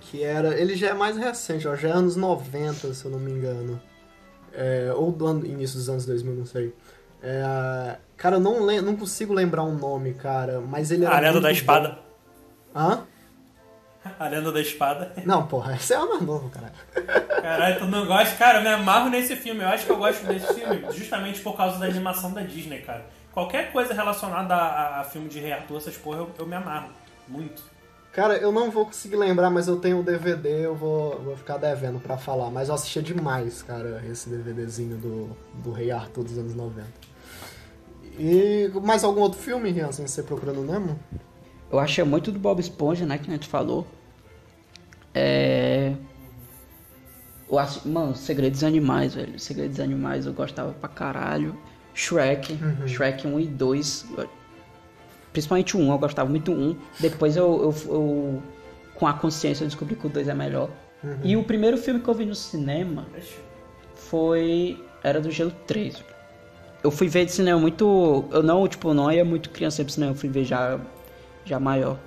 que 0.00 0.22
era. 0.22 0.58
Ele 0.58 0.74
já 0.76 0.88
é 0.88 0.94
mais 0.94 1.16
recente, 1.16 1.68
ó, 1.68 1.74
já 1.76 1.88
é 1.88 1.92
anos 1.92 2.16
90, 2.16 2.92
se 2.94 3.04
eu 3.04 3.10
não 3.10 3.18
me 3.18 3.30
engano. 3.30 3.80
É, 4.52 4.92
ou 4.96 5.12
do 5.12 5.26
ano- 5.26 5.46
início 5.46 5.76
dos 5.78 5.88
anos 5.88 6.04
2000, 6.06 6.34
não 6.34 6.46
sei. 6.46 6.74
É, 7.22 7.96
cara, 8.16 8.36
eu 8.36 8.40
não, 8.40 8.64
lem- 8.64 8.80
não 8.80 8.96
consigo 8.96 9.32
lembrar 9.32 9.62
um 9.62 9.74
nome, 9.76 10.14
cara, 10.14 10.60
mas 10.60 10.90
ele 10.90 11.04
era. 11.04 11.16
A 11.16 11.20
Lenda 11.20 11.40
da 11.40 11.48
bom. 11.48 11.54
Espada. 11.54 11.98
Hã? 12.74 13.00
A 14.18 14.28
Lenda 14.28 14.50
da 14.50 14.60
Espada. 14.60 15.12
Não, 15.26 15.46
porra, 15.46 15.74
esse 15.76 15.92
é 15.92 15.98
o 15.98 16.08
mais 16.08 16.22
novo, 16.22 16.48
cara. 16.50 16.72
Caralho, 17.42 17.78
tu 17.78 17.84
não 17.86 18.06
gosta? 18.06 18.34
Cara, 18.36 18.58
eu 18.58 18.62
me 18.62 18.68
amarro 18.68 19.10
nesse 19.10 19.36
filme. 19.36 19.60
Eu 19.62 19.68
acho 19.68 19.84
que 19.84 19.92
eu 19.92 19.98
gosto 19.98 20.24
desse 20.26 20.54
filme 20.54 20.82
justamente 20.92 21.40
por 21.40 21.54
causa 21.56 21.78
da 21.78 21.84
animação 21.86 22.32
da 22.32 22.40
Disney, 22.40 22.78
cara. 22.80 23.04
Qualquer 23.32 23.70
coisa 23.70 23.92
relacionada 23.94 24.54
a, 24.54 24.66
a- 24.96 25.00
a 25.00 25.04
filme 25.04 25.28
de 25.28 25.38
Rei 25.38 25.52
Arthur, 25.52 25.76
essas 25.76 25.96
porra, 25.96 26.18
eu, 26.18 26.30
eu 26.38 26.46
me 26.46 26.56
amarro. 26.56 26.88
Muito. 27.28 27.62
Cara, 28.12 28.36
eu 28.36 28.50
não 28.50 28.70
vou 28.70 28.86
conseguir 28.86 29.16
lembrar, 29.16 29.50
mas 29.50 29.68
eu 29.68 29.76
tenho 29.76 30.00
o 30.00 30.02
DVD, 30.02 30.66
eu 30.66 30.74
vou, 30.74 31.20
vou 31.22 31.36
ficar 31.36 31.58
devendo 31.58 32.00
pra 32.00 32.16
falar. 32.16 32.50
Mas 32.50 32.68
eu 32.68 32.74
assistia 32.74 33.00
demais, 33.00 33.62
cara, 33.62 34.02
esse 34.10 34.28
DVDzinho 34.28 34.96
do, 34.96 35.36
do 35.62 35.70
Rei 35.70 35.92
Arthur 35.92 36.24
dos 36.24 36.36
anos 36.36 36.54
90. 36.54 36.86
E 38.18 38.70
mais 38.82 39.04
algum 39.04 39.20
outro 39.20 39.38
filme, 39.38 39.70
Rian, 39.70 39.92
sem 39.92 40.06
você 40.06 40.22
procurando 40.22 40.60
o 40.60 40.64
Nemo? 40.64 40.98
Eu 41.70 41.78
achei 41.78 42.02
muito 42.02 42.32
do 42.32 42.38
Bob 42.38 42.58
Esponja, 42.58 43.06
né? 43.06 43.16
Que 43.16 43.30
a 43.30 43.32
gente 43.32 43.48
falou. 43.48 43.86
É. 45.14 45.94
Eu 47.48 47.58
acho... 47.58 47.88
Mano, 47.88 48.14
Segredos 48.14 48.60
dos 48.60 48.64
Animais, 48.68 49.14
velho. 49.14 49.38
Segredos 49.38 49.76
dos 49.76 49.84
Animais 49.84 50.26
eu 50.26 50.32
gostava 50.32 50.72
pra 50.72 50.88
caralho. 50.88 51.56
Shrek. 51.94 52.58
Shrek 52.86 53.26
1 53.26 53.40
e 53.40 53.46
2. 53.46 54.06
Eu- 55.30 55.32
Principalmente 55.32 55.76
o 55.76 55.80
1, 55.80 55.92
eu 55.92 55.98
gostava 55.98 56.28
muito 56.28 56.52
do 56.52 56.60
1. 56.60 56.76
Depois 56.98 57.36
eu, 57.36 57.44
eu, 57.86 57.92
eu- 57.94 58.42
Com 58.96 59.06
a 59.06 59.14
consciência, 59.14 59.64
eu 59.64 59.68
descobri 59.68 59.96
que 59.96 60.06
o 60.06 60.10
2 60.10 60.28
é 60.28 60.34
melhor. 60.34 60.68
E 61.24 61.34
o 61.34 61.42
primeiro 61.42 61.78
filme 61.78 62.00
que 62.00 62.08
eu 62.08 62.12
vi 62.14 62.26
no 62.26 62.34
cinema 62.34 63.06
foi. 63.94 64.82
Era 65.02 65.20
do 65.20 65.30
Gelo 65.30 65.52
3. 65.66 65.94
velho. 65.94 66.04
Eu 66.82 66.90
fui 66.90 67.08
ver 67.08 67.24
de 67.24 67.32
cinema 67.32 67.58
muito. 67.58 68.24
Eu 68.30 68.42
não, 68.42 68.66
tipo, 68.68 68.92
não 68.92 69.10
ia 69.10 69.24
muito 69.24 69.48
criança 69.50 69.82
pro 69.82 69.92
cinema, 69.92 70.12
eu 70.12 70.16
fui 70.16 70.28
ver 70.28 70.44
já, 70.44 70.78
já 71.44 71.58
maior. 71.58 71.98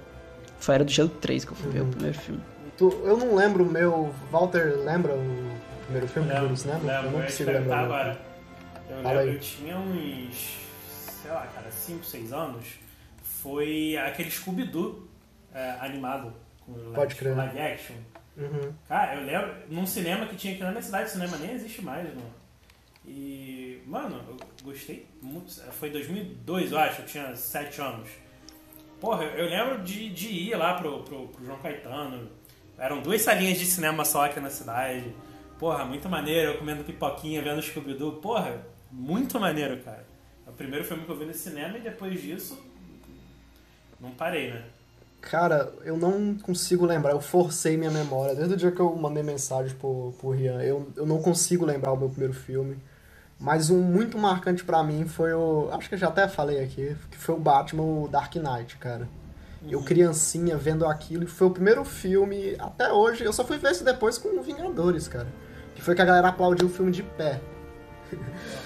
Foi 0.60 0.76
Era 0.76 0.84
do 0.84 0.92
Gelo 0.92 1.10
3 1.10 1.44
que 1.46 1.52
eu 1.52 1.56
fui 1.56 1.72
ver 1.72 1.82
o 1.82 1.86
primeiro 1.88 2.18
filme. 2.18 2.42
Tu- 2.78 3.02
eu 3.04 3.18
não 3.18 3.36
lembro 3.36 3.64
o 3.64 3.68
meu. 3.70 4.14
Walter, 4.32 4.78
lembra 4.84 5.14
o 5.14 5.56
primeiro 5.86 6.08
filme 6.08 6.28
que 6.30 6.34
viu 6.36 6.42
no 6.44 6.48
Lembro, 6.50 6.58
cinema? 6.58 6.80
lembro, 6.80 7.06
eu 7.08 7.12
não 7.12 7.20
eu 7.20 7.26
consigo 7.26 7.52
perguntar 7.52 7.82
lembrar. 7.82 8.00
agora. 8.02 8.20
Eu 8.90 8.98
lembro, 8.98 9.34
eu 9.34 9.40
tinha 9.40 9.78
uns, 9.78 10.58
sei 11.22 11.32
lá, 11.32 11.48
cara, 11.54 11.72
5, 11.72 12.06
6 12.06 12.32
anos. 12.34 12.66
Foi 13.44 13.98
aquele 13.98 14.32
Scooby-Doo 14.32 15.06
é, 15.54 15.76
animado. 15.82 16.34
Com 16.66 16.72
live, 16.72 16.96
Pode 16.96 17.16
crer. 17.16 17.36
live 17.36 17.60
action. 17.60 17.96
Uhum. 18.38 18.74
Cara, 18.88 19.16
eu 19.16 19.26
lembro, 19.26 19.54
num 19.70 19.86
cinema 19.86 20.26
que 20.26 20.38
tinha 20.38 20.54
aqui 20.54 20.64
na 20.64 20.72
minha 20.72 20.82
cidade, 20.82 21.10
o 21.10 21.12
cinema 21.12 21.36
nem 21.38 21.52
existe 21.52 21.82
mais, 21.82 22.08
mano. 22.08 22.34
E, 23.06 23.82
mano, 23.86 24.24
eu 24.30 24.38
gostei 24.64 25.06
muito. 25.22 25.54
Foi 25.74 25.90
2002, 25.90 26.72
eu 26.72 26.80
acho, 26.80 27.02
eu 27.02 27.06
tinha 27.06 27.36
7 27.36 27.82
anos. 27.82 28.08
Porra, 29.02 29.26
eu 29.26 29.50
lembro 29.50 29.84
de, 29.84 30.10
de 30.10 30.30
ir 30.30 30.56
lá 30.56 30.76
pro, 30.76 31.04
pro, 31.04 31.28
pro 31.28 31.46
João 31.46 31.60
Caetano. 31.60 32.32
Eram 32.78 33.02
duas 33.02 33.22
salinhas 33.22 33.60
de 33.60 33.66
cinema 33.66 34.06
só 34.06 34.26
aqui 34.26 34.40
na 34.40 34.50
cidade. 34.50 35.14
Porra, 35.60 35.84
muito 35.84 36.08
maneiro, 36.08 36.52
eu 36.54 36.58
comendo 36.58 36.86
pipoquinha, 36.86 37.42
vendo 37.42 37.62
Scooby-Doo. 37.62 38.22
Porra, 38.22 38.66
muito 38.90 39.38
maneiro, 39.38 39.84
cara. 39.84 40.08
É 40.48 40.50
o 40.50 40.54
primeiro 40.54 40.86
filme 40.86 41.04
que 41.04 41.12
eu 41.12 41.18
vi 41.18 41.26
no 41.26 41.34
cinema 41.34 41.78
e 41.78 41.82
depois 41.82 42.22
disso. 42.22 42.72
Não 44.04 44.12
parei, 44.12 44.52
né? 44.52 44.62
Cara, 45.22 45.72
eu 45.86 45.96
não 45.96 46.36
consigo 46.36 46.86
lembrar, 46.86 47.12
eu 47.12 47.22
forcei 47.22 47.78
minha 47.78 47.90
memória. 47.90 48.36
Desde 48.36 48.54
o 48.54 48.58
dia 48.58 48.72
que 48.72 48.82
eu 48.82 48.94
mandei 48.98 49.24
mensagem 49.24 49.74
pro, 49.78 50.14
pro 50.20 50.32
Rian, 50.32 50.62
eu, 50.62 50.92
eu 50.98 51.06
não 51.06 51.22
consigo 51.22 51.66
lembrar 51.66 51.94
o 51.94 51.98
meu 51.98 52.10
primeiro 52.10 52.34
filme. 52.34 52.78
Mas 53.40 53.70
um 53.70 53.82
muito 53.82 54.18
marcante 54.18 54.64
pra 54.64 54.84
mim 54.84 55.08
foi 55.08 55.34
o. 55.34 55.70
Acho 55.72 55.88
que 55.88 55.96
eu 55.96 56.00
já 56.00 56.10
até 56.10 56.28
falei 56.28 56.62
aqui, 56.62 56.96
que 57.10 57.18
foi 57.18 57.36
o 57.36 57.40
Batman, 57.40 57.84
o 57.84 58.10
Dark 58.10 58.36
Knight, 58.36 58.78
cara. 58.78 59.08
Eu 59.70 59.82
criancinha 59.82 60.58
vendo 60.58 60.86
aquilo, 60.86 61.24
e 61.24 61.28
foi 61.28 61.48
o 61.48 61.52
primeiro 61.52 61.86
filme, 61.86 62.54
até 62.60 62.92
hoje, 62.92 63.24
eu 63.24 63.32
só 63.32 63.46
fui 63.46 63.58
ver 63.58 63.72
isso 63.72 63.86
depois 63.86 64.18
com 64.18 64.42
Vingadores, 64.42 65.08
cara. 65.08 65.28
Que 65.74 65.82
foi 65.82 65.96
que 65.96 66.02
a 66.02 66.06
galera 66.06 66.28
aplaudiu 66.28 66.68
o 66.68 66.70
filme 66.70 66.92
de 66.92 67.02
pé. 67.02 67.40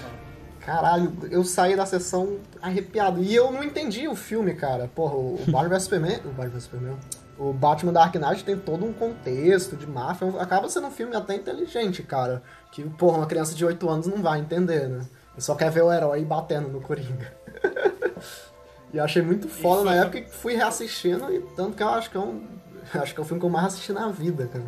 Caralho, 0.68 1.14
eu 1.32 1.46
saí 1.46 1.78
da 1.78 1.86
sessão 1.86 2.40
arrepiado. 2.62 3.24
E 3.24 3.34
eu 3.34 3.54
não 3.54 3.64
entendi 3.64 4.06
o 4.06 4.14
filme, 4.14 4.54
cara. 4.54 4.90
Porra, 4.94 5.16
o 5.16 5.40
Batman 5.48 5.70
vs 5.70 5.84
Superman. 5.84 6.20
O 6.26 6.28
Batman 6.28 6.50
vs 6.50 6.64
Superman. 6.64 6.98
O 7.40 7.54
Batman 7.54 7.94
Dark 7.94 8.14
Knight 8.16 8.44
tem 8.44 8.58
todo 8.58 8.84
um 8.84 8.92
contexto 8.92 9.78
de 9.78 9.88
máfia. 9.88 10.28
Acaba 10.42 10.68
sendo 10.68 10.88
um 10.88 10.92
filme 10.92 11.16
até 11.16 11.36
inteligente, 11.36 12.04
cara. 12.04 12.44
Que, 12.70 12.84
porra, 12.84 13.20
uma 13.20 13.26
criança 13.26 13.56
de 13.56 13.64
8 13.64 13.90
anos 13.90 14.08
não 14.08 14.22
vai 14.22 14.42
entender, 14.42 14.90
né? 14.90 15.06
Só 15.38 15.56
quer 15.56 15.72
ver 15.72 15.84
o 15.84 15.94
herói 15.94 16.26
batendo 16.26 16.68
no 16.68 16.82
Coringa. 16.82 17.34
e 18.94 18.98
eu 18.98 19.06
achei 19.06 19.22
muito 19.22 19.48
foda 19.48 19.86
na 19.86 19.96
época 19.96 20.20
que 20.20 20.30
fui 20.30 20.54
reassistindo. 20.54 21.34
E 21.34 21.40
tanto 21.56 21.78
que 21.78 21.84
eu 21.84 21.90
acho 21.90 22.12
que 22.12 22.18
é 22.18 22.20
um. 22.20 22.46
Acho 22.94 23.14
que 23.14 23.20
é 23.22 23.24
o 23.24 23.26
filme 23.26 23.40
que 23.40 23.46
eu 23.46 23.50
mais 23.50 23.68
assisti 23.68 23.94
na 23.94 24.10
vida, 24.10 24.48
cara. 24.48 24.66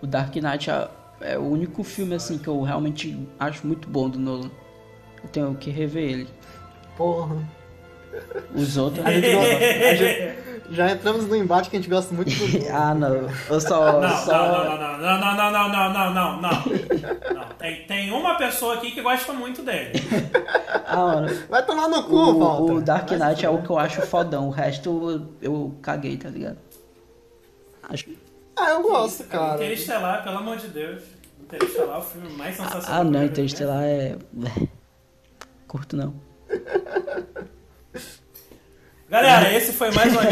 O 0.00 0.06
Dark 0.06 0.34
Knight 0.36 0.70
é, 0.70 0.88
é 1.20 1.38
o 1.38 1.42
único 1.42 1.82
filme 1.82 2.14
assim 2.14 2.38
que 2.38 2.48
eu 2.48 2.62
realmente 2.62 3.28
acho 3.38 3.66
muito 3.66 3.88
bom 3.88 4.08
do 4.08 4.18
Nolan. 4.18 4.50
Eu 5.22 5.28
tenho 5.30 5.54
que 5.54 5.70
rever 5.70 6.02
ele. 6.10 6.28
Porra. 6.96 7.36
Os 8.54 8.76
outros. 8.76 9.04
A 9.04 9.10
gente 9.12 9.32
gosta. 9.32 9.54
a 9.56 9.94
gente- 9.94 10.50
já 10.72 10.88
entramos 10.92 11.26
no 11.26 11.34
embate 11.34 11.68
que 11.68 11.76
a 11.76 11.80
gente 11.80 11.90
gosta 11.90 12.14
muito 12.14 12.30
do 12.30 12.68
ah, 12.72 12.94
não. 12.94 13.28
Eu 13.48 13.60
só. 13.60 14.00
Não, 14.00 14.16
só... 14.18 14.32
não, 14.32 14.78
não, 14.78 14.98
não, 14.98 15.20
não, 15.20 15.36
não, 15.36 15.50
não, 15.52 15.68
não, 15.68 15.92
não, 15.92 15.92
não, 15.92 16.40
não, 16.40 16.40
não. 16.40 17.44
Tem, 17.58 17.84
tem 17.86 18.10
uma 18.12 18.36
pessoa 18.36 18.74
aqui 18.74 18.92
que 18.92 19.02
gosta 19.02 19.32
muito 19.32 19.62
dele. 19.62 19.92
Ah, 20.86 20.96
mano. 20.96 21.28
Vai 21.48 21.64
tomar 21.66 21.88
no 21.88 22.04
cu, 22.04 22.14
O, 22.14 22.38
Walter. 22.38 22.72
o 22.72 22.80
Dark 22.80 23.10
Knight 23.10 23.44
é 23.44 23.50
o 23.50 23.62
que 23.62 23.70
eu 23.70 23.78
acho 23.78 24.00
fodão. 24.02 24.48
O 24.48 24.50
resto 24.50 25.10
eu, 25.10 25.52
eu 25.52 25.74
caguei, 25.82 26.16
tá 26.16 26.28
ligado? 26.28 26.58
Acho... 27.88 28.06
Ah, 28.56 28.70
eu 28.70 28.82
gosto, 28.82 29.24
cara. 29.24 29.54
Interestelar, 29.56 30.22
pelo 30.22 30.38
amor 30.38 30.56
de 30.56 30.68
Deus. 30.68 31.02
Interestelar 31.42 31.96
é 31.96 31.98
o 31.98 32.02
filme 32.02 32.28
mais 32.36 32.56
sensacional. 32.56 33.00
Ah, 33.00 33.04
não, 33.04 33.24
Interestelar 33.24 33.82
é. 33.82 34.16
Curto 35.70 35.96
não. 35.96 36.12
Galera, 39.08 39.56
esse 39.56 39.72
foi 39.72 39.92
mais 39.92 40.12
um. 40.12 40.16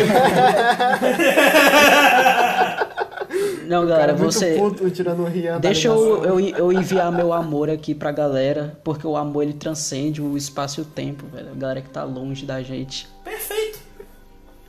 Não, 3.69 3.87
cara 3.87 3.91
galera, 3.91 4.13
é 4.13 4.17
você. 4.17 4.57
puto 4.57 4.91
tirando 4.91 5.25
o 5.25 5.61
Deixa 5.61 5.89
eu, 5.89 6.25
eu, 6.25 6.41
eu 6.41 6.73
enviar 6.73 7.13
meu 7.13 7.33
amor 7.33 7.69
aqui 7.71 7.95
pra 7.95 8.11
galera, 8.11 8.81
porque 8.83 9.07
o 9.07 9.15
amor 9.15 9.43
ele 9.43 9.53
transcende 9.53 10.21
o 10.23 10.37
espaço 10.37 10.81
e 10.81 10.83
o 10.83 10.87
tempo, 10.87 11.27
velho. 11.27 11.53
A 11.53 11.55
galera 11.55 11.83
que 11.83 11.91
tá 11.91 12.03
longe 12.03 12.45
da 12.47 12.61
gente. 12.63 13.07
Perfeito. 13.23 13.79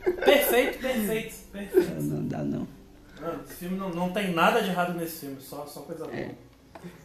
Perfeito, 0.04 0.80
perfeito, 0.80 1.36
perfeito. 1.52 2.02
Não 2.04 2.28
dá 2.28 2.40
não. 2.40 2.68
Mano, 3.20 3.40
esse 3.44 3.56
filme 3.56 3.78
não, 3.78 3.90
não 3.90 4.12
tem 4.12 4.34
nada 4.34 4.62
de 4.62 4.70
errado 4.70 4.94
nesse 4.94 5.22
filme, 5.22 5.38
só, 5.40 5.66
só 5.66 5.80
coisa 5.80 6.04
boa. 6.04 6.16
É. 6.16 6.36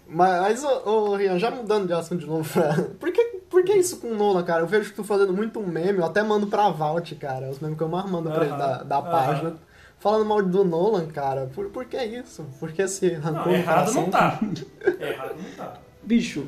Mas, 0.07 0.63
ô, 0.63 0.83
ô, 0.85 1.17
Rian, 1.17 1.39
já 1.39 1.51
mudando 1.51 1.87
de 1.87 1.93
assunto 1.93 2.21
de 2.21 2.27
novo, 2.27 2.49
pra... 2.53 2.75
por, 3.01 3.11
que, 3.11 3.25
por 3.49 3.65
que 3.65 3.73
isso 3.75 3.97
com 3.99 4.09
o 4.09 4.15
Nolan, 4.17 4.45
cara? 4.45 4.63
Eu 4.63 4.67
vejo 4.67 4.93
tu 4.95 5.03
fazendo 5.03 5.33
muito 5.33 5.61
meme, 5.61 5.99
eu 5.99 6.05
até 6.05 6.23
mando 6.23 6.47
pra 6.47 6.69
Valt, 6.69 7.13
cara, 7.15 7.51
os 7.51 7.59
memes 7.59 7.77
que 7.77 7.83
eu 7.83 7.89
mais 7.89 8.09
mando 8.11 8.31
pra 8.31 8.45
ele 8.45 8.55
Aham, 8.55 8.59
da, 8.59 8.83
da 8.83 8.99
aham. 8.99 9.11
página. 9.11 9.57
Falando 9.99 10.27
mal 10.27 10.43
do 10.43 10.65
Nolan, 10.65 11.07
cara, 11.07 11.51
por, 11.55 11.71
por 11.71 11.87
que 11.87 11.97
isso? 12.05 12.45
Por 12.61 12.71
que 12.73 12.83
esse 12.83 13.09
rancor 13.15 13.47
Não, 13.47 13.53
errado 13.53 13.79
coração? 13.79 14.03
não 14.03 14.11
tá. 14.11 14.41
Errado 15.01 15.35
não 15.37 15.51
tá. 15.57 15.79
Bicho, 16.03 16.47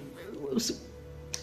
eu, 0.50 0.58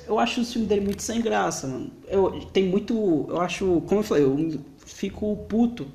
eu 0.06 0.20
acho 0.20 0.42
o 0.42 0.46
filme 0.46 0.68
dele 0.68 0.82
muito 0.82 1.02
sem 1.02 1.22
graça, 1.22 1.66
mano. 1.68 1.92
Eu, 2.08 2.40
tem 2.54 2.68
muito. 2.68 3.26
Eu 3.28 3.42
acho. 3.42 3.82
Como 3.88 4.02
eu 4.02 4.04
falei, 4.04 4.24
eu 4.24 4.62
fico 4.86 5.36
puto. 5.50 5.88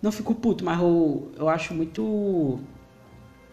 Não 0.00 0.10
fico 0.10 0.34
puto, 0.34 0.64
mas 0.64 0.80
eu, 0.80 1.30
eu 1.36 1.48
acho 1.48 1.72
muito. 1.74 2.58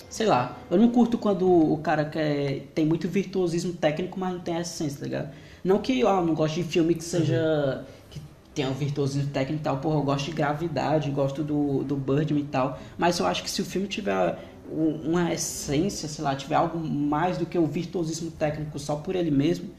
Sei 0.10 0.26
lá, 0.26 0.58
eu 0.72 0.78
não 0.78 0.90
curto 0.90 1.18
quando 1.18 1.48
o 1.48 1.78
cara 1.78 2.04
quer, 2.06 2.62
tem 2.74 2.86
muito 2.86 3.08
virtuosismo 3.08 3.74
técnico, 3.74 4.20
mas 4.20 4.34
não 4.34 4.40
tem 4.40 4.58
essência, 4.58 5.00
tá 5.00 5.06
ligado? 5.06 5.30
Não 5.64 5.78
que 5.80 6.02
ah, 6.02 6.20
eu 6.20 6.26
não 6.26 6.34
gosto 6.34 6.56
de 6.56 6.64
filme 6.64 6.96
que 6.96 7.04
seja. 7.04 7.86
que 8.10 8.20
tenha 8.56 8.70
um 8.70 8.74
virtuosismo 8.74 9.30
técnico 9.32 9.62
e 9.62 9.64
tal, 9.64 9.78
porra, 9.78 9.98
eu 9.98 10.02
gosto 10.04 10.26
de 10.26 10.32
gravidade, 10.32 11.12
gosto 11.12 11.44
do, 11.44 11.84
do 11.84 11.96
Birdman 11.96 12.42
e 12.42 12.46
tal, 12.46 12.80
mas 12.98 13.20
eu 13.20 13.28
acho 13.28 13.44
que 13.44 13.50
se 13.52 13.62
o 13.62 13.66
filme 13.66 13.88
tiver 13.88 14.38
um- 14.72 15.10
uma 15.12 15.32
essência, 15.32 16.10
sei 16.10 16.24
lá, 16.24 16.36
tiver 16.36 16.56
algo 16.56 16.80
mais 16.80 17.38
do 17.38 17.46
que 17.46 17.58
o 17.58 17.66
virtuosismo 17.68 18.32
técnico 18.32 18.80
só 18.80 18.96
por 18.96 19.16
ele 19.16 19.30
mesmo, 19.32 19.70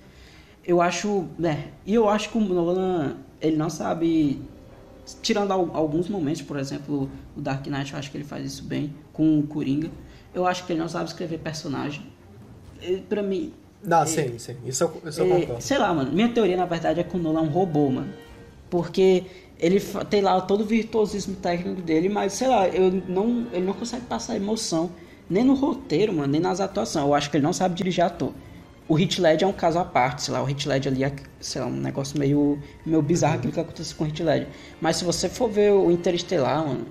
eu 0.65 0.81
acho, 0.81 1.27
né, 1.39 1.69
e 1.85 1.95
eu 1.95 2.09
acho 2.09 2.31
que 2.31 2.39
o 2.39 2.41
Nolan, 2.41 3.17
ele 3.41 3.57
não 3.57 3.71
sabe, 3.71 4.41
tirando 5.23 5.53
al- 5.53 5.71
alguns 5.75 6.09
momentos, 6.09 6.43
por 6.43 6.59
exemplo, 6.59 7.11
o 7.37 7.41
Dark 7.41 7.67
Knight, 7.67 7.93
eu 7.93 7.99
acho 7.99 8.11
que 8.11 8.17
ele 8.17 8.25
faz 8.25 8.45
isso 8.47 8.65
bem, 8.65 8.95
com 9.13 9.39
o 9.39 9.43
Coringa, 9.47 9.91
eu 10.35 10.47
acho 10.47 10.65
que 10.67 10.73
ele 10.73 10.81
não 10.81 10.89
sabe 10.89 11.07
escrever 11.07 11.39
personagem. 11.39 12.03
Pra 13.09 13.23
mim, 13.23 13.53
Não, 13.83 14.07
sim, 14.07 14.39
sim, 14.39 14.57
isso 14.65 14.85
eu, 14.85 15.03
isso 15.09 15.21
eu 15.21 15.27
é, 15.27 15.41
concordo. 15.41 15.63
sei 15.63 15.79
lá, 15.79 15.93
mano. 15.93 16.11
Minha 16.13 16.29
teoria, 16.31 16.57
na 16.57 16.65
verdade, 16.67 17.01
é 17.01 17.03
que 17.03 17.15
o 17.17 17.19
Nolan 17.19 17.41
é 17.41 17.43
um 17.45 17.49
robô, 17.49 17.91
mano. 17.91 18.13
Porque 18.71 19.25
ele 19.59 19.81
tem 20.09 20.23
lá 20.23 20.41
todo 20.41 20.63
o 20.63 20.65
virtuosismo 20.65 21.37
técnico 21.37 21.83
dele, 21.83 22.09
mas 22.09 22.33
sei 22.35 22.49
lá, 22.49 22.69
eu 22.69 22.91
não, 23.09 23.47
ele 23.53 23.67
não 23.67 23.75
consegue 23.75 24.07
passar 24.07 24.37
emoção. 24.37 24.91
Nem 25.29 25.45
no 25.45 25.55
roteiro, 25.55 26.13
mano, 26.13 26.29
nem 26.33 26.41
nas 26.41 26.59
atuações. 26.61 27.05
Eu 27.05 27.15
acho 27.15 27.31
que 27.31 27.37
ele 27.37 27.45
não 27.45 27.53
sabe 27.53 27.75
dirigir 27.75 28.03
ator. 28.05 28.33
O 28.89 28.95
Hit 28.95 29.21
Led 29.21 29.45
é 29.45 29.47
um 29.47 29.53
caso 29.53 29.79
à 29.79 29.85
parte, 29.85 30.23
sei 30.23 30.35
lá, 30.35 30.43
o 30.43 30.45
Hit 30.45 30.67
Led 30.69 30.89
ali 30.89 31.05
é, 31.05 31.13
sei 31.41 31.61
lá, 31.61 31.69
um 31.69 31.71
negócio 31.77 32.19
meio, 32.19 32.59
meio 32.85 33.01
bizarro 33.01 33.37
aquilo 33.37 33.53
que 33.53 33.61
acontece 33.61 33.95
com 33.95 34.03
o 34.03 34.07
Hit 34.09 34.23
Led. 34.23 34.49
Mas 34.81 34.97
se 34.97 35.05
você 35.05 35.29
for 35.29 35.49
ver 35.49 35.73
o 35.73 35.91
Interestelar, 35.93 36.67
mano, 36.67 36.87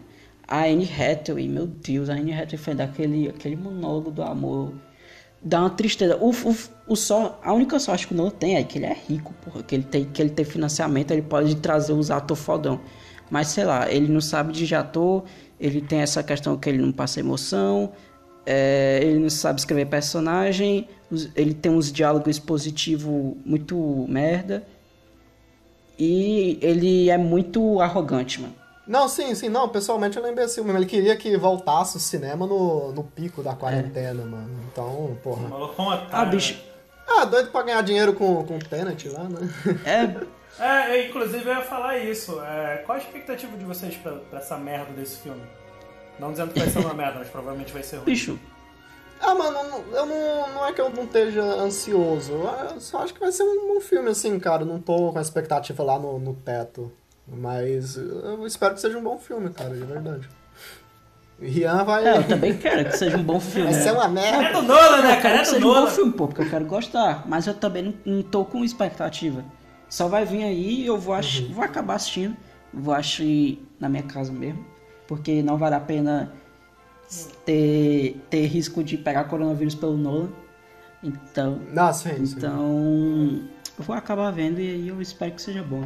a 0.49 0.65
Anne 0.65 0.89
Hathaway, 0.91 1.47
meu 1.47 1.67
Deus, 1.67 2.09
a 2.09 2.13
Anne 2.13 2.33
Hathaway 2.33 2.57
fez 2.57 2.79
aquele, 2.79 3.29
aquele 3.29 3.55
monólogo 3.55 4.12
do 4.12 4.23
amor 4.23 4.73
dá 5.41 5.62
uma 5.62 5.69
tristeza. 5.69 6.17
O, 6.17 6.31
o, 6.31 6.55
o 6.88 6.95
só, 6.95 7.39
a 7.43 7.53
única 7.53 7.79
sorte 7.79 8.07
que 8.07 8.13
o 8.13 8.17
Nolan 8.17 8.31
tem 8.31 8.55
é 8.55 8.63
que 8.63 8.77
ele 8.77 8.85
é 8.85 8.97
rico, 9.07 9.33
porra, 9.43 9.63
que 9.63 9.75
ele 9.75 9.83
tem, 9.83 10.05
que 10.05 10.21
ele 10.21 10.29
tem 10.29 10.45
financiamento, 10.45 11.12
ele 11.12 11.21
pode 11.21 11.55
trazer 11.55 11.93
os 11.93 12.12
atores 12.12 12.43
fodão. 12.43 12.79
Mas 13.29 13.47
sei 13.47 13.63
lá, 13.63 13.91
ele 13.91 14.12
não 14.12 14.21
sabe 14.21 14.51
de 14.51 14.73
ator, 14.75 15.23
ele 15.59 15.81
tem 15.81 15.99
essa 15.99 16.23
questão 16.23 16.57
que 16.57 16.67
ele 16.67 16.79
não 16.79 16.91
passa 16.91 17.19
emoção, 17.19 17.91
é, 18.45 18.99
ele 19.03 19.19
não 19.19 19.29
sabe 19.29 19.59
escrever 19.59 19.85
personagem, 19.85 20.88
ele 21.35 21.53
tem 21.53 21.71
uns 21.71 21.91
diálogos 21.91 22.29
expositivos 22.29 23.35
muito 23.45 24.05
merda. 24.09 24.65
E 25.97 26.57
ele 26.62 27.09
é 27.09 27.17
muito 27.17 27.81
arrogante, 27.81 28.41
mano. 28.41 28.55
Não, 28.89 29.08
sim, 29.08 29.36
sim, 29.36 29.49
não, 29.49 29.69
pessoalmente 29.69 30.17
ele 30.17 30.28
é 30.28 30.32
imbecil 30.32 30.63
mesmo. 30.63 30.80
Ele 30.80 30.88
queria 30.88 31.15
que 31.15 31.38
voltasse 31.38 31.95
o 31.95 31.99
cinema 31.99 32.47
no, 32.47 32.91
no 32.91 33.04
pico 33.04 33.43
da 33.43 33.54
quarentena, 33.56 34.25
mano. 34.25 34.49
Então, 34.71 34.88
O 34.88 35.17
porra. 35.21 35.47
maluco 35.47 35.80
é 35.80 35.86
um 35.86 35.88
otário, 35.89 36.10
Ah, 36.12 36.25
bicho. 36.25 36.60
Ah, 37.08 37.23
doido 37.25 37.52
pra 37.52 37.62
ganhar 37.62 37.82
dinheiro 37.84 38.13
com, 38.13 38.43
com 38.45 38.56
o 38.58 38.60
Tenet 38.60 39.08
lá, 39.10 39.23
né? 39.25 39.47
É? 39.86 40.39
É, 40.60 40.97
é, 40.97 41.08
inclusive 41.08 41.47
eu 41.49 41.54
ia 41.56 41.62
falar 41.62 41.99
isso. 41.99 42.38
É, 42.41 42.82
qual 42.86 42.97
a 42.97 42.99
expectativa 43.02 43.56
de 43.56 43.63
vocês 43.63 43.95
pra, 43.95 44.13
pra 44.30 44.39
essa 44.39 44.58
merda 44.58 44.91
desse 44.91 45.17
filme? 45.19 45.41
Não 46.19 46.32
dizendo 46.32 46.52
que 46.52 46.60
vai 46.60 46.67
ser 46.69 46.80
uma 46.80 46.93
merda, 46.93 47.19
mas 47.19 47.30
provavelmente 47.30 47.71
vai 47.71 47.82
ser 47.84 47.95
ruim. 47.97 48.06
bicho, 48.06 48.38
Ah, 49.21 49.34
mano, 49.36 49.58
eu 49.58 49.63
não, 49.69 49.80
eu 49.99 50.06
não, 50.06 50.54
não 50.56 50.65
é 50.65 50.73
que 50.73 50.82
eu 50.82 50.89
não 50.89 51.04
esteja 51.06 51.41
ansioso. 51.43 52.34
Eu 52.73 52.80
só 52.82 53.04
acho 53.04 53.13
que 53.13 53.19
vai 53.21 53.32
ser 53.32 53.43
um 53.43 53.73
bom 53.73 53.80
filme, 53.80 54.10
assim, 54.10 54.38
cara. 54.38 54.65
Não 54.65 54.82
tô 54.82 55.13
com 55.13 55.19
a 55.19 55.21
expectativa 55.21 55.82
lá 55.84 55.97
no, 55.97 56.19
no 56.19 56.34
teto. 56.34 56.91
Mas 57.31 57.95
eu 57.95 58.45
espero 58.45 58.73
que 58.73 58.81
seja 58.81 58.97
um 58.97 59.03
bom 59.03 59.17
filme, 59.17 59.49
cara, 59.51 59.75
de 59.75 59.83
verdade. 59.85 60.27
Rian 61.41 61.83
vai. 61.85 62.05
é, 62.05 62.17
eu 62.17 62.27
também 62.27 62.57
quero 62.57 62.89
que 62.89 62.97
seja 62.97 63.15
um 63.17 63.23
bom 63.23 63.39
filme. 63.41 63.71
vai 63.71 63.81
ser 63.81 63.91
uma 63.91 64.05
É 64.05 64.09
merda. 64.09 64.61
do 64.61 64.67
Nolan, 64.67 65.01
né, 65.03 65.21
cara? 65.21 65.35
É 65.37 65.41
do 65.41 65.45
seja 65.47 65.65
um 65.65 65.73
bom 65.73 65.87
filme, 65.87 66.11
pô, 66.13 66.27
porque 66.27 66.41
eu 66.41 66.49
quero 66.49 66.65
gostar. 66.65 67.23
Mas 67.27 67.47
eu 67.47 67.53
também 67.53 67.83
não, 67.83 67.93
não 68.17 68.23
tô 68.23 68.43
com 68.43 68.63
expectativa. 68.63 69.45
Só 69.87 70.07
vai 70.07 70.25
vir 70.25 70.43
aí 70.43 70.81
e 70.81 70.85
eu 70.85 70.97
vou, 70.97 71.13
ach... 71.13 71.41
vou 71.51 71.63
acabar 71.63 71.95
assistindo. 71.95 72.35
Vou 72.73 72.93
assistir 72.93 73.65
na 73.79 73.87
minha 73.89 74.03
casa 74.03 74.31
mesmo. 74.31 74.65
Porque 75.07 75.41
não 75.41 75.57
vale 75.57 75.75
a 75.75 75.79
pena 75.79 76.31
ter, 77.45 78.21
ter 78.29 78.45
risco 78.45 78.83
de 78.83 78.97
pegar 78.97 79.23
coronavírus 79.25 79.75
pelo 79.75 79.97
Nolan. 79.97 80.29
Então. 81.03 81.59
Sim, 81.93 82.25
sim. 82.25 82.35
Então. 82.37 83.41
Eu 83.77 83.85
vou 83.85 83.95
acabar 83.95 84.29
vendo 84.31 84.59
e 84.59 84.69
aí 84.69 84.87
eu 84.89 85.01
espero 85.01 85.31
que 85.31 85.41
seja 85.41 85.63
bom. 85.63 85.83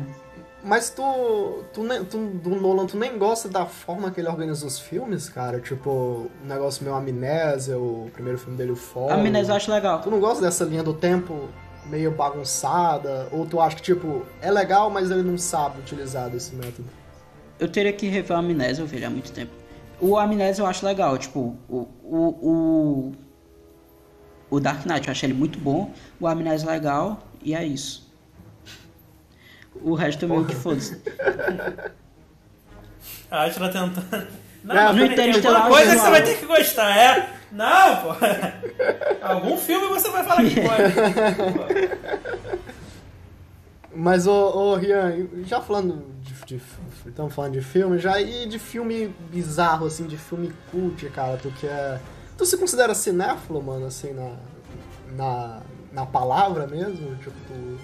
Mas 0.63 0.89
tu, 0.89 1.63
tu, 1.73 1.83
tu, 2.09 2.17
do 2.41 2.49
Nolan, 2.51 2.85
tu 2.85 2.97
nem 2.97 3.17
gosta 3.17 3.49
da 3.49 3.65
forma 3.65 4.09
que 4.11 4.21
ele 4.21 4.29
organiza 4.29 4.65
os 4.65 4.79
filmes, 4.79 5.27
cara? 5.27 5.59
Tipo, 5.59 5.89
o 5.89 6.31
negócio 6.45 6.85
meio 6.85 6.95
amnésia, 6.95 7.77
o 7.77 8.09
primeiro 8.13 8.39
filme 8.39 8.57
dele, 8.57 8.71
o. 8.71 9.09
A 9.09 9.15
Amnésia 9.15 9.51
eu 9.51 9.55
acho 9.57 9.69
legal. 9.69 10.01
Tu 10.01 10.09
não 10.09 10.21
gosta 10.21 10.41
dessa 10.41 10.63
linha 10.63 10.81
do 10.81 10.93
tempo 10.93 11.49
meio 11.87 12.11
bagunçada? 12.11 13.27
Ou 13.31 13.45
tu 13.45 13.59
acha 13.59 13.75
que, 13.75 13.81
tipo, 13.81 14.25
é 14.41 14.49
legal, 14.49 14.89
mas 14.89 15.11
ele 15.11 15.23
não 15.23 15.37
sabe 15.37 15.79
utilizar 15.79 16.29
desse 16.29 16.55
método? 16.55 16.87
Eu 17.59 17.67
teria 17.67 17.91
que 17.91 18.07
rever 18.07 18.35
o 18.35 18.39
Amnésia, 18.39 18.83
eu 18.83 18.87
ele 18.87 19.03
há 19.03 19.09
muito 19.09 19.33
tempo. 19.33 19.51
O 19.99 20.17
Amnésia 20.17 20.61
eu 20.61 20.65
acho 20.65 20.85
legal, 20.85 21.17
tipo, 21.17 21.57
o, 21.69 21.87
o, 22.03 22.17
o, 22.41 23.11
o 24.49 24.59
Dark 24.61 24.85
Knight 24.85 25.07
eu 25.07 25.11
achei 25.11 25.27
ele 25.27 25.37
muito 25.37 25.59
bom, 25.59 25.91
o 26.19 26.27
Amnésia 26.27 26.69
é 26.69 26.71
legal, 26.71 27.19
e 27.41 27.53
é 27.53 27.63
isso. 27.65 28.02
O 29.83 29.93
resto 29.95 30.25
é 30.25 30.27
meio 30.27 30.45
que 30.45 30.55
foda-se. 30.55 31.01
A 33.29 33.45
Atila 33.45 33.67
tentando. 33.69 34.27
Não, 34.63 34.75
É, 34.75 34.93
mas 34.93 35.15
tem- 35.15 35.31
alguma 35.33 35.67
coisa 35.67 35.91
que 35.95 36.01
você 36.01 36.09
vai 36.09 36.23
ter 36.23 36.37
que 36.39 36.45
gostar, 36.45 36.95
é? 36.97 37.29
Não, 37.51 37.95
pô. 37.97 38.09
Algum 39.21 39.57
filme 39.57 39.87
você 39.87 40.09
vai 40.09 40.23
falar 40.23 40.43
que 40.43 40.61
pode. 40.61 41.93
Mas, 43.95 44.25
ô, 44.25 44.33
ô 44.33 44.75
Rian, 44.75 45.27
já 45.45 45.61
falando 45.61 46.03
de, 46.21 46.33
de- 46.57 46.61
Estamos 47.05 47.33
falando 47.33 47.53
de 47.53 47.61
filme 47.61 47.99
já, 47.99 48.19
e 48.19 48.47
de 48.47 48.57
filme 48.57 49.13
bizarro, 49.29 49.85
assim, 49.85 50.07
de 50.07 50.17
filme 50.17 50.51
cult, 50.71 51.07
cara, 51.09 51.37
tu 51.37 51.51
que 51.51 51.67
é... 51.67 51.99
Tu 52.37 52.45
se 52.45 52.57
considera 52.57 52.95
cinéfilo, 52.95 53.61
mano, 53.61 53.85
assim, 53.85 54.11
na, 54.13 54.35
na, 55.15 55.61
na 55.91 56.05
palavra 56.07 56.65
mesmo? 56.65 57.15
Tipo, 57.17 57.35
tu... 57.47 57.79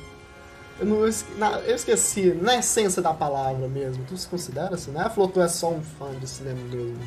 Eu, 0.79 0.85
não, 0.85 0.99
eu, 0.99 1.75
esqueci, 1.75 2.31
na 2.41 2.55
essência 2.55 3.01
da 3.01 3.13
palavra 3.13 3.67
mesmo, 3.67 4.05
tu 4.05 4.15
se 4.15 4.27
considera 4.27 4.77
cinéfilo 4.77 5.23
ou 5.25 5.27
tu 5.27 5.41
é 5.41 5.47
só 5.47 5.71
um 5.73 5.81
fã 5.81 6.09
de 6.17 6.27
cinema 6.27 6.61
mesmo? 6.71 6.97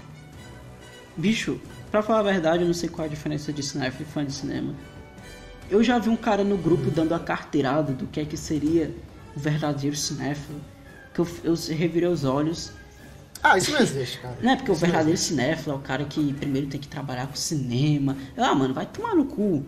Bicho, 1.17 1.59
pra 1.91 2.03
falar 2.03 2.21
a 2.21 2.23
verdade, 2.23 2.63
eu 2.63 2.67
não 2.67 2.75
sei 2.75 2.89
qual 2.89 3.07
a 3.07 3.09
diferença 3.09 3.53
de 3.53 3.63
cinéfilo 3.63 4.07
e 4.09 4.13
fã 4.13 4.25
de 4.25 4.33
cinema. 4.33 4.75
Eu 5.71 5.83
já 5.83 5.99
vi 5.99 6.11
um 6.11 6.17
cara 6.17 6.45
no 6.45 6.59
grupo 6.59 6.91
dando 6.91 7.15
a 7.15 7.19
carteirada 7.19 7.93
do 7.93 8.07
que 8.07 8.21
é 8.21 8.25
que 8.27 8.37
seria 8.37 8.95
o 9.35 9.41
verdadeiro 9.41 9.97
cinéfilo, 9.97 10.61
que 11.15 11.21
eu, 11.21 11.29
eu 11.45 11.55
revirei 11.75 12.09
os 12.09 12.25
olhos 12.25 12.73
Ah, 13.43 13.57
isso 13.57 13.73
não 13.73 13.81
existe, 13.81 14.19
cara. 14.21 14.37
Não 14.43 14.53
é 14.53 14.57
porque 14.57 14.71
o 14.71 14.75
Isso 14.75 14.83
não 14.83 14.91
verdadeiro 14.91 15.19
cinéfilo 15.19 15.75
é 15.75 15.79
o 15.79 15.81
cara 15.81 16.05
que 16.05 16.33
primeiro 16.35 16.67
tem 16.67 16.81
que 16.81 16.89
trabalhar 16.89 17.27
com 17.27 17.37
cinema. 17.37 18.17
Ah, 18.37 18.55
mano, 18.55 18.75
vai 18.75 18.85
tomar 18.87 19.15
no 19.15 19.25
cu. 19.25 19.65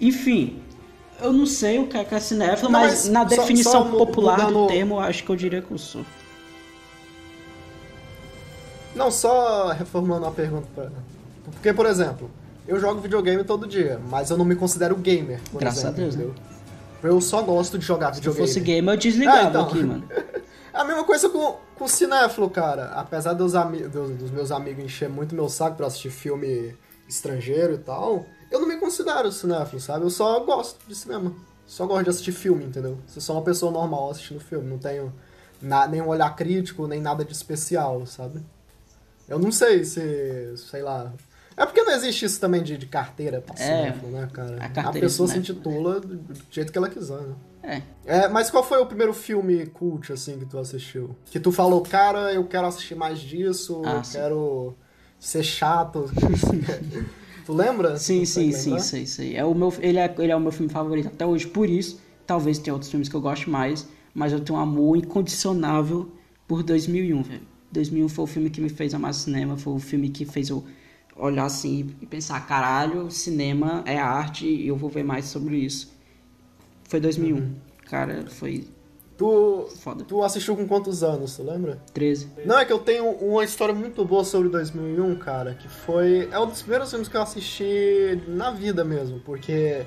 Enfim, 0.00 0.62
eu 1.22 1.32
não 1.32 1.46
sei 1.46 1.78
o 1.78 1.86
que 1.86 1.96
é, 1.96 2.04
que 2.04 2.14
é 2.14 2.20
cinéfilo, 2.20 2.70
Não, 2.70 2.80
mas, 2.80 2.92
mas 3.04 3.08
na 3.08 3.24
definição 3.24 3.84
só 3.90 3.96
popular 3.98 4.36
do 4.36 4.42
mudando- 4.52 4.66
termo, 4.68 4.94
eu 4.96 5.00
acho 5.00 5.22
que 5.24 5.30
eu 5.30 5.36
diria 5.36 5.60
que 5.62 5.70
eu 5.70 5.78
sou. 5.78 6.04
Não, 8.94 9.10
só 9.10 9.68
reformulando 9.68 10.26
a 10.26 10.30
pergunta 10.30 10.66
pra... 10.74 10.90
Porque, 11.44 11.72
por 11.72 11.86
exemplo, 11.86 12.30
eu 12.66 12.78
jogo 12.80 13.00
videogame 13.00 13.44
todo 13.44 13.66
dia, 13.66 14.00
mas 14.10 14.30
eu 14.30 14.36
não 14.36 14.44
me 14.44 14.56
considero 14.56 14.96
gamer, 14.96 15.40
por 15.50 15.60
Graças 15.60 15.80
exemplo, 15.84 16.00
a 16.00 16.02
Deus, 16.04 16.16
né? 16.16 16.30
Eu 17.02 17.20
só 17.20 17.40
gosto 17.42 17.78
de 17.78 17.84
jogar 17.86 18.12
Se 18.12 18.20
videogame. 18.20 18.46
fosse 18.46 18.60
gamer, 18.60 18.94
eu 18.94 18.98
desligava 18.98 19.38
Ah, 19.40 19.44
então. 19.48 19.62
aqui, 19.66 19.82
mano. 19.82 20.04
É 20.10 20.40
a 20.78 20.84
mesma 20.84 21.04
coisa 21.04 21.28
com, 21.30 21.56
com 21.76 21.88
cinéfilo, 21.88 22.50
cara, 22.50 22.86
apesar 22.96 23.32
dos, 23.32 23.52
dos, 23.52 24.10
dos 24.10 24.30
meus 24.30 24.50
amigos 24.52 24.84
encher 24.84 25.08
muito 25.08 25.34
meu 25.34 25.48
saco 25.48 25.76
pra 25.76 25.86
assistir 25.86 26.10
filme 26.10 26.74
estrangeiro 27.08 27.74
e 27.74 27.78
tal, 27.78 28.26
eu 28.50 28.60
não 28.60 28.68
me 28.68 28.76
considero 28.78 29.30
cinéfilo, 29.32 29.80
sabe? 29.80 30.04
Eu 30.04 30.10
só 30.10 30.40
gosto 30.40 30.78
de 30.86 30.94
cinema. 30.94 31.32
Só 31.66 31.86
gosto 31.86 32.04
de 32.04 32.10
assistir 32.10 32.32
filme, 32.32 32.64
entendeu? 32.64 32.98
Eu 33.14 33.20
sou 33.20 33.36
uma 33.36 33.42
pessoa 33.42 33.70
normal 33.70 34.10
assistindo 34.10 34.40
filme, 34.40 34.68
não 34.68 34.78
tenho 34.78 35.12
na, 35.62 35.86
nenhum 35.86 36.08
olhar 36.08 36.34
crítico, 36.34 36.86
nem 36.88 37.00
nada 37.00 37.24
de 37.24 37.32
especial, 37.32 38.04
sabe? 38.06 38.40
Eu 39.28 39.38
não 39.38 39.52
sei 39.52 39.84
se, 39.84 40.54
sei 40.56 40.82
lá. 40.82 41.12
É 41.56 41.64
porque 41.64 41.82
não 41.82 41.92
existe 41.92 42.24
isso 42.24 42.40
também 42.40 42.62
de, 42.62 42.76
de 42.76 42.86
carteira 42.86 43.40
pra 43.40 43.54
É, 43.54 43.58
cinéfilo, 43.92 44.10
né, 44.10 44.28
cara? 44.32 44.58
a 44.74 44.88
A, 44.88 44.92
pessoa 44.92 45.28
se 45.28 45.38
intitula 45.38 46.00
do 46.00 46.16
do 46.16 46.34
jeito 46.50 46.72
que 46.72 46.78
ela 46.78 46.88
quiser, 46.88 47.20
né? 47.20 47.34
É. 47.62 47.82
É, 48.06 48.28
mas 48.28 48.50
qual 48.50 48.64
foi 48.64 48.80
o 48.80 48.86
primeiro 48.86 49.12
filme 49.12 49.66
cult, 49.66 50.12
assim, 50.12 50.38
que 50.38 50.46
tu 50.46 50.58
assistiu? 50.58 51.14
Que 51.26 51.38
tu 51.38 51.52
falou, 51.52 51.82
cara, 51.82 52.32
eu 52.32 52.44
quero 52.46 52.66
assistir 52.66 52.94
mais 52.96 53.20
disso, 53.20 53.82
Ah, 53.84 53.96
eu 53.98 54.04
sim. 54.04 54.12
quero 54.18 54.74
ser 55.20 55.42
chato. 55.44 56.10
tu 57.50 57.56
lembra? 57.56 57.96
Sim, 57.98 58.24
sim, 58.24 58.52
sim, 58.52 58.78
sei, 58.78 59.06
sei. 59.06 59.36
É 59.36 59.44
o 59.44 59.54
meu, 59.54 59.74
ele, 59.80 59.98
é, 59.98 60.14
ele 60.18 60.32
é 60.32 60.36
o 60.36 60.40
meu 60.40 60.52
filme 60.52 60.70
favorito 60.70 61.08
até 61.08 61.26
hoje, 61.26 61.46
por 61.46 61.68
isso, 61.68 62.00
talvez 62.26 62.58
tenha 62.58 62.72
outros 62.72 62.90
filmes 62.90 63.08
que 63.08 63.14
eu 63.14 63.20
goste 63.20 63.50
mais, 63.50 63.88
mas 64.14 64.32
eu 64.32 64.40
tenho 64.40 64.58
um 64.58 64.62
amor 64.62 64.96
incondicionável 64.96 66.12
por 66.46 66.62
2001, 66.62 67.22
velho. 67.22 67.42
2001 67.72 68.08
foi 68.08 68.24
o 68.24 68.26
filme 68.26 68.50
que 68.50 68.60
me 68.60 68.68
fez 68.68 68.94
amar 68.94 69.14
cinema, 69.14 69.56
foi 69.56 69.72
o 69.74 69.78
filme 69.78 70.08
que 70.08 70.24
fez 70.24 70.48
eu 70.48 70.64
olhar 71.16 71.44
assim 71.44 71.90
e 72.00 72.06
pensar, 72.06 72.44
caralho, 72.46 73.10
cinema 73.10 73.82
é 73.84 73.98
arte 73.98 74.46
e 74.46 74.66
eu 74.66 74.76
vou 74.76 74.88
ver 74.88 75.04
mais 75.04 75.26
sobre 75.26 75.56
isso. 75.56 75.92
Foi 76.84 77.00
2001. 77.00 77.36
Uhum. 77.36 77.54
Cara, 77.86 78.24
foi 78.28 78.64
Tu, 79.20 79.68
foda. 79.82 80.02
tu 80.02 80.22
assistiu 80.22 80.56
com 80.56 80.66
quantos 80.66 81.02
anos, 81.02 81.36
tu 81.36 81.42
lembra? 81.42 81.76
13. 81.92 82.26
Não, 82.46 82.58
é 82.58 82.64
que 82.64 82.72
eu 82.72 82.78
tenho 82.78 83.04
uma 83.06 83.44
história 83.44 83.74
muito 83.74 84.02
boa 84.02 84.24
sobre 84.24 84.48
2001, 84.48 85.14
cara, 85.16 85.52
que 85.52 85.68
foi... 85.68 86.26
É 86.32 86.38
um 86.38 86.46
dos 86.46 86.62
primeiros 86.62 86.88
filmes 86.88 87.06
que 87.06 87.18
eu 87.18 87.20
assisti 87.20 88.18
na 88.26 88.50
vida 88.50 88.82
mesmo, 88.82 89.20
porque 89.20 89.82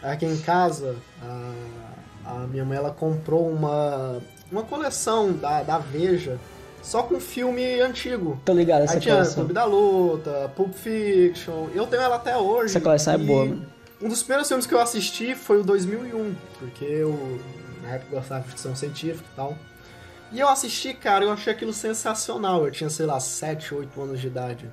aqui 0.00 0.24
em 0.24 0.36
casa, 0.36 0.94
a, 1.20 1.52
a 2.26 2.46
minha 2.46 2.64
mãe, 2.64 2.78
ela 2.78 2.92
comprou 2.92 3.50
uma, 3.50 4.18
uma 4.52 4.62
coleção 4.62 5.32
da, 5.32 5.64
da 5.64 5.78
Veja, 5.78 6.38
só 6.80 7.02
com 7.02 7.18
filme 7.18 7.80
antigo. 7.80 8.40
Tô 8.44 8.52
ligado 8.52 8.84
essa 8.84 8.94
Aí 8.94 9.00
tinha 9.00 9.16
coleção. 9.16 9.34
Clube 9.34 9.52
da 9.52 9.64
Luta, 9.64 10.52
Pulp 10.54 10.72
Fiction, 10.72 11.70
eu 11.74 11.88
tenho 11.88 12.02
ela 12.02 12.14
até 12.14 12.36
hoje. 12.36 12.66
Essa 12.66 12.80
coleção 12.80 13.14
é 13.14 13.16
e 13.16 13.26
boa, 13.26 13.46
mano. 13.46 13.66
Um 14.00 14.08
dos 14.08 14.22
primeiros 14.22 14.46
filmes 14.46 14.64
que 14.64 14.74
eu 14.74 14.80
assisti 14.80 15.34
foi 15.34 15.58
o 15.58 15.64
2001, 15.64 16.34
porque 16.60 16.84
eu, 16.84 17.40
na 17.86 17.94
época, 17.94 18.16
gostava 18.16 18.42
de 18.42 18.48
ficção 18.48 18.74
científica 18.74 19.28
e 19.32 19.36
tal. 19.36 19.56
E 20.32 20.40
eu 20.40 20.48
assisti, 20.48 20.92
cara, 20.92 21.24
eu 21.24 21.30
achei 21.30 21.52
aquilo 21.52 21.72
sensacional. 21.72 22.64
Eu 22.64 22.70
tinha, 22.70 22.90
sei 22.90 23.06
lá, 23.06 23.20
7, 23.20 23.74
8 23.74 24.00
anos 24.00 24.20
de 24.20 24.26
idade. 24.26 24.70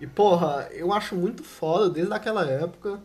E, 0.00 0.06
porra, 0.06 0.68
eu 0.72 0.92
acho 0.92 1.16
muito 1.16 1.42
foda 1.42 1.90
desde 1.90 2.12
aquela 2.12 2.48
época. 2.48 3.00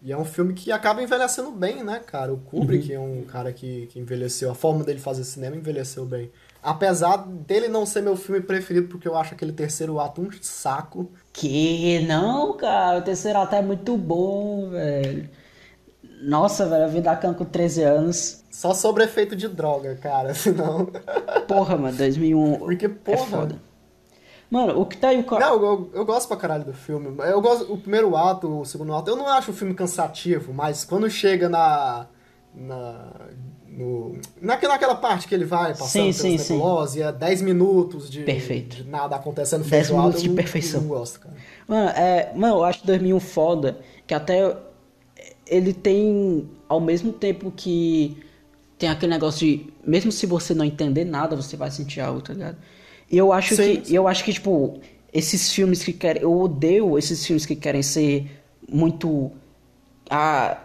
E 0.00 0.10
é 0.10 0.16
um 0.16 0.24
filme 0.24 0.52
que 0.52 0.72
acaba 0.72 1.02
envelhecendo 1.02 1.50
bem, 1.52 1.82
né, 1.84 2.00
cara? 2.00 2.32
O 2.32 2.38
Kubrick 2.38 2.92
é 2.92 2.98
um 2.98 3.22
cara 3.22 3.52
que, 3.52 3.86
que 3.86 4.00
envelheceu. 4.00 4.50
A 4.50 4.54
forma 4.54 4.82
dele 4.82 4.98
fazer 4.98 5.24
cinema 5.24 5.56
envelheceu 5.56 6.04
bem. 6.04 6.30
Apesar 6.60 7.16
dele 7.18 7.68
não 7.68 7.86
ser 7.86 8.02
meu 8.02 8.16
filme 8.16 8.40
preferido, 8.40 8.88
porque 8.88 9.06
eu 9.06 9.16
acho 9.16 9.34
aquele 9.34 9.52
terceiro 9.52 10.00
ato 10.00 10.20
um 10.20 10.28
saco. 10.40 11.10
Que 11.32 12.00
não, 12.06 12.56
cara, 12.56 12.98
o 12.98 13.02
terceiro 13.02 13.38
ato 13.38 13.54
é 13.54 13.62
muito 13.62 13.96
bom, 13.96 14.70
velho. 14.70 15.28
Nossa, 16.22 16.66
velho, 16.68 16.84
eu 16.84 16.88
vim 16.88 17.00
da 17.02 17.16
Khan 17.16 17.34
com 17.34 17.44
13 17.44 17.82
anos. 17.82 18.44
Só 18.50 18.72
sobre 18.74 19.04
efeito 19.04 19.34
de 19.34 19.48
droga, 19.48 19.96
cara. 19.96 20.32
Senão. 20.34 20.86
Porra, 21.48 21.76
mano, 21.76 21.96
2001 21.96 22.58
Porque, 22.58 22.86
é 22.86 22.88
porra. 22.88 23.26
foda. 23.26 23.62
Mano, 24.50 24.78
o 24.80 24.84
que 24.86 24.98
tá 24.98 25.08
aí 25.08 25.20
o... 25.20 25.24
co- 25.24 25.38
Não, 25.38 25.54
eu, 25.64 25.90
eu 25.94 26.04
gosto 26.04 26.28
pra 26.28 26.36
caralho 26.36 26.64
do 26.64 26.74
filme. 26.74 27.14
Eu 27.26 27.40
gosto 27.40 27.72
o 27.72 27.78
primeiro 27.78 28.14
ato, 28.16 28.60
o 28.60 28.64
segundo 28.66 28.94
ato. 28.94 29.10
Eu 29.10 29.16
não 29.16 29.26
acho 29.26 29.50
o 29.50 29.54
filme 29.54 29.72
cansativo, 29.74 30.52
mas 30.52 30.84
quando 30.84 31.08
chega 31.10 31.48
na. 31.48 32.06
na 32.54 33.12
no, 33.66 34.18
naquela, 34.38 34.74
naquela 34.74 34.94
parte 34.94 35.26
que 35.26 35.34
ele 35.34 35.46
vai 35.46 35.70
passando 35.74 36.12
Sim, 36.12 36.36
pelas 36.36 36.50
nebulosas 36.50 36.96
e 36.96 37.02
é 37.02 37.10
10 37.10 37.40
minutos 37.40 38.10
de, 38.10 38.22
Perfeito. 38.22 38.76
de 38.76 38.84
nada 38.90 39.16
acontecendo 39.16 39.60
10 39.60 39.70
feijoada, 39.70 40.00
minutos 40.02 40.18
eu 40.20 40.22
de 40.24 40.28
não- 40.28 40.36
perfeição. 40.36 40.80
Não 40.82 40.88
gosto, 40.88 41.20
cara. 41.20 41.34
Mano, 41.66 41.88
é, 41.88 42.32
mano, 42.36 42.56
eu 42.56 42.64
acho 42.64 42.86
2001 42.86 43.18
foda, 43.18 43.78
que 44.06 44.12
até 44.12 44.54
ele 45.52 45.74
tem, 45.74 46.48
ao 46.66 46.80
mesmo 46.80 47.12
tempo 47.12 47.52
que 47.54 48.16
tem 48.78 48.88
aquele 48.88 49.12
negócio 49.12 49.46
de, 49.46 49.66
mesmo 49.86 50.10
se 50.10 50.24
você 50.24 50.54
não 50.54 50.64
entender 50.64 51.04
nada, 51.04 51.36
você 51.36 51.56
vai 51.56 51.70
sentir 51.70 52.00
algo, 52.00 52.22
tá 52.22 52.32
ligado? 52.32 52.56
E 53.10 53.18
eu 53.18 53.32
acho 53.32 53.54
Sim, 53.54 53.76
que, 53.76 53.88
sim. 53.88 53.94
eu 53.94 54.08
acho 54.08 54.24
que, 54.24 54.32
tipo, 54.32 54.80
esses 55.12 55.52
filmes 55.52 55.84
que 55.84 55.92
querem, 55.92 56.22
eu 56.22 56.32
odeio 56.40 56.98
esses 56.98 57.24
filmes 57.24 57.44
que 57.44 57.54
querem 57.54 57.82
ser 57.82 58.30
muito, 58.66 59.30
ah, 60.08 60.58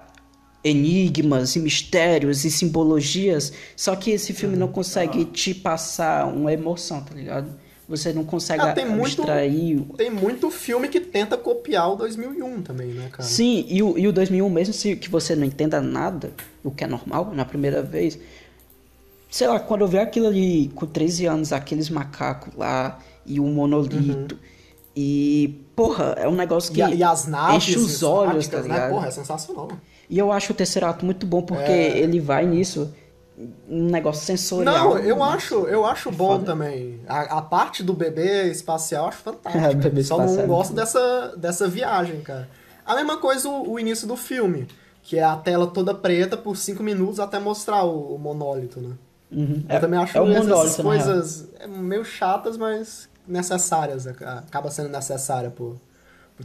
enigmas 0.64 1.56
e 1.58 1.60
mistérios 1.60 2.46
e 2.46 2.50
simbologias, 2.50 3.52
só 3.76 3.94
que 3.96 4.12
esse 4.12 4.34
filme 4.34 4.56
não 4.56 4.70
consegue 4.70 5.26
te 5.26 5.54
passar 5.54 6.26
uma 6.28 6.54
emoção, 6.54 7.02
tá 7.02 7.14
ligado? 7.14 7.60
Você 7.88 8.12
não 8.12 8.26
consegue 8.26 8.62
Ah, 8.62 8.74
tem 8.74 8.86
muito- 8.86 9.22
abstrair 9.22 9.80
Tem 9.96 10.10
muito 10.10 10.52
filme 10.52 10.90
que 10.90 11.00
tenta 11.00 11.38
copiar 11.38 11.94
o 11.94 11.96
2001 11.96 12.62
também, 12.62 12.88
né, 12.88 13.08
cara? 13.12 13.24
Sim, 13.24 13.66
e 13.70 13.82
o, 13.82 13.98
e 13.98 14.08
o 14.08 14.12
2001, 14.12 14.50
mesmo 14.50 14.74
se 14.74 14.96
que 14.98 15.10
você 15.10 15.36
não 15.36 15.46
entenda 15.46 15.80
nada, 15.80 16.32
o 16.64 16.70
que 16.70 16.84
é 16.84 16.88
normal 16.88 17.32
na 17.34 17.46
primeira 17.46 17.82
vez, 17.82 18.20
sei 19.30 19.48
lá, 19.48 19.58
quando 19.60 19.82
eu 19.82 19.88
vi 19.88 19.98
aquilo 20.00 20.28
ali 20.28 20.70
com 20.76 20.86
13 20.86 21.26
anos, 21.28 21.54
aqueles 21.54 21.90
macacos 21.90 22.54
lá 22.56 23.00
e 23.26 23.40
o 23.40 23.46
monolito, 23.46 24.38
e 24.96 25.64
porra, 25.76 26.16
é 26.18 26.28
um 26.28 26.36
negócio 26.36 26.74
que 26.74 26.82
Uhum. 26.82 26.90
E, 26.90 26.96
e 26.98 27.04
as 27.04 27.26
naves 27.28 27.56
enche 27.70 27.78
os 27.78 28.04
olhos, 28.04 28.48
tá 28.48 28.58
né? 28.58 28.64
ligado? 28.64 28.90
Porra, 28.92 29.08
é 29.08 29.12
sensacional. 29.12 29.70
E 30.10 30.18
eu 30.18 30.32
acho 30.32 30.52
o 30.54 30.56
terceiro 30.56 30.88
ato 30.88 31.06
muito 31.06 31.26
bom 31.26 31.42
porque 31.42 31.72
É. 31.72 31.98
ele 32.00 32.20
vai 32.20 32.46
nisso, 32.46 32.94
um 33.70 33.84
negócio 33.86 34.26
sensorial. 34.26 34.96
Não, 34.96 34.98
eu 34.98 35.24
acho, 35.24 35.56
eu 35.68 35.86
acho 35.86 36.12
bom 36.12 36.34
foda. 36.34 36.46
também. 36.46 37.00
A, 37.08 37.38
a 37.38 37.42
parte 37.42 37.84
do 37.84 37.94
bebê 37.94 38.50
espacial 38.50 39.04
eu 39.06 39.10
acho 39.10 39.18
fantástica. 39.20 39.68
É, 39.68 39.74
bebê 39.76 40.04
Só 40.04 40.16
espacial 40.16 40.38
não 40.38 40.44
é 40.44 40.48
gosto 40.48 40.74
dessa, 40.74 41.34
dessa 41.38 41.68
viagem, 41.68 42.22
cara. 42.22 42.50
A 42.86 42.96
mesma 42.96 43.18
coisa 43.18 43.48
o, 43.48 43.74
o 43.74 43.80
início 43.80 44.08
do 44.08 44.16
filme, 44.16 44.68
que 45.04 45.18
é 45.18 45.24
a 45.24 45.36
tela 45.36 45.68
toda 45.68 45.94
preta 45.94 46.36
por 46.36 46.58
cinco 46.58 46.82
minutos 46.82 47.20
até 47.20 47.38
mostrar 47.38 47.84
o, 47.84 48.16
o 48.16 48.18
monólito, 48.18 48.80
né? 48.82 48.96
Uhum. 49.32 49.64
Eu 49.70 49.80
também 49.80 50.00
acho 50.00 50.18
é 50.18 50.34
essas 50.34 50.78
coisas 50.78 51.50
é, 51.60 51.68
meio 51.68 52.04
chatas, 52.04 52.58
mas 52.58 53.10
necessárias. 53.28 54.08
Acaba 54.08 54.72
sendo 54.72 54.90
necessária 54.90 55.50
por 55.52 55.76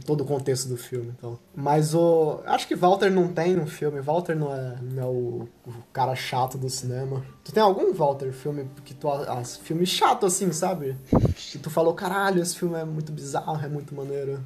todo 0.01 0.21
o 0.21 0.25
contexto 0.25 0.67
do 0.67 0.77
filme. 0.77 1.13
Então. 1.17 1.37
Mas 1.55 1.93
o. 1.93 2.41
Acho 2.45 2.67
que 2.67 2.75
Walter 2.75 3.09
não 3.09 3.27
tem 3.27 3.55
no 3.55 3.67
filme. 3.67 4.01
Walter 4.01 4.35
não 4.35 4.53
é, 4.53 4.77
não 4.81 5.03
é 5.03 5.05
o, 5.05 5.49
o 5.65 5.73
cara 5.91 6.15
chato 6.15 6.57
do 6.57 6.69
cinema. 6.69 7.23
Tu 7.43 7.51
tem 7.51 7.61
algum, 7.61 7.93
Walter, 7.93 8.31
filme 8.31 8.69
que 8.83 8.93
tu. 8.93 9.09
As, 9.09 9.57
filme 9.57 9.85
chato 9.85 10.25
assim, 10.25 10.51
sabe? 10.51 10.95
Que 11.35 11.59
tu 11.59 11.69
falou, 11.69 11.93
caralho, 11.93 12.41
esse 12.41 12.57
filme 12.57 12.77
é 12.77 12.85
muito 12.85 13.11
bizarro, 13.11 13.63
é 13.63 13.69
muito 13.69 13.93
maneiro. 13.93 14.43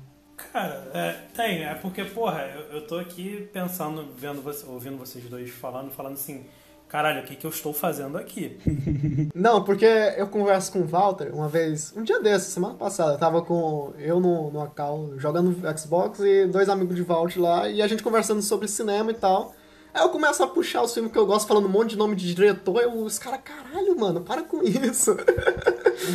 Cara, 0.52 0.88
é, 0.94 1.14
tem, 1.34 1.64
é 1.64 1.74
porque, 1.74 2.04
porra, 2.04 2.42
eu, 2.44 2.78
eu 2.78 2.88
tô 2.88 2.98
aqui 2.98 3.50
pensando, 3.52 4.14
vendo 4.16 4.40
você, 4.42 4.66
ouvindo 4.68 4.96
vocês 4.96 5.26
dois 5.26 5.50
falando, 5.50 5.90
falando 5.90 6.14
assim, 6.14 6.46
caralho, 6.88 7.22
o 7.22 7.26
que, 7.26 7.36
que 7.36 7.46
eu 7.46 7.50
estou 7.52 7.74
fazendo 7.74 8.18
aqui? 8.18 8.58
Não, 9.36 9.64
porque 9.64 9.86
eu 9.86 10.28
converso 10.28 10.72
com 10.72 10.80
o 10.80 10.88
Walter 10.88 11.34
uma 11.34 11.48
vez, 11.48 11.94
um 11.96 12.04
dia 12.04 12.20
desses, 12.20 12.54
semana 12.54 12.76
passada, 12.76 13.14
eu 13.14 13.18
tava 13.18 13.42
com 13.42 13.94
eu 14.00 14.20
no, 14.20 14.52
no 14.52 14.62
Acal 14.62 15.12
jogando 15.18 15.56
Xbox 15.78 16.20
e 16.20 16.46
dois 16.48 16.70
amigos 16.70 16.96
de 16.96 17.04
Walter 17.04 17.40
lá, 17.40 17.70
e 17.70 17.82
a 17.82 17.88
gente 17.88 18.04
conversando 18.04 18.42
sobre 18.42 18.68
cinema 18.68 19.12
e 19.12 19.16
tal. 19.16 19.54
Aí 19.94 20.04
eu 20.04 20.10
começo 20.10 20.44
a 20.44 20.48
puxar 20.48 20.84
os 20.84 20.94
filmes 20.94 21.12
que 21.12 21.18
eu 21.18 21.26
gosto, 21.26 21.48
falando 21.48 21.66
um 21.66 21.72
monte 21.72 21.92
de 21.92 21.98
nome 21.98 22.16
de 22.16 22.34
diretor, 22.34 22.84
e 22.84 22.86
os 22.86 23.18
caras, 23.18 23.40
caralho, 23.44 24.00
mano, 24.00 24.22
para 24.22 24.44
com 24.44 24.62
isso. 24.62 25.18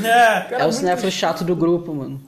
É, 0.04 0.42
Cara, 0.42 0.54
É 0.54 0.56
o 0.58 0.60
muito 0.62 0.74
cinéfilo 0.74 1.10
chato 1.10 1.42
do 1.42 1.56
grupo, 1.56 1.92
mano. 1.92 2.20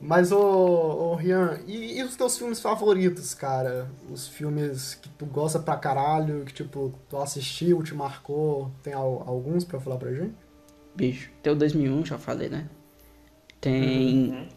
Mas, 0.00 0.30
ô, 0.30 0.38
ô 0.38 1.14
Rian, 1.16 1.58
e, 1.66 1.98
e 1.98 2.02
os 2.04 2.14
teus 2.14 2.38
filmes 2.38 2.60
favoritos, 2.60 3.34
cara? 3.34 3.90
Os 4.10 4.28
filmes 4.28 4.94
que 4.94 5.08
tu 5.08 5.26
gosta 5.26 5.58
pra 5.58 5.76
caralho, 5.76 6.44
que, 6.44 6.52
tipo, 6.54 6.92
tu 7.08 7.16
assistiu, 7.16 7.82
te 7.82 7.94
marcou, 7.94 8.70
tem 8.82 8.92
al- 8.92 9.24
alguns 9.26 9.64
pra 9.64 9.80
falar 9.80 9.96
pra 9.96 10.12
gente? 10.14 10.34
Bicho, 10.94 11.30
tem 11.42 11.52
o 11.52 11.56
2001, 11.56 12.04
já 12.04 12.16
falei, 12.16 12.48
né? 12.48 12.68
Tem 13.60 14.48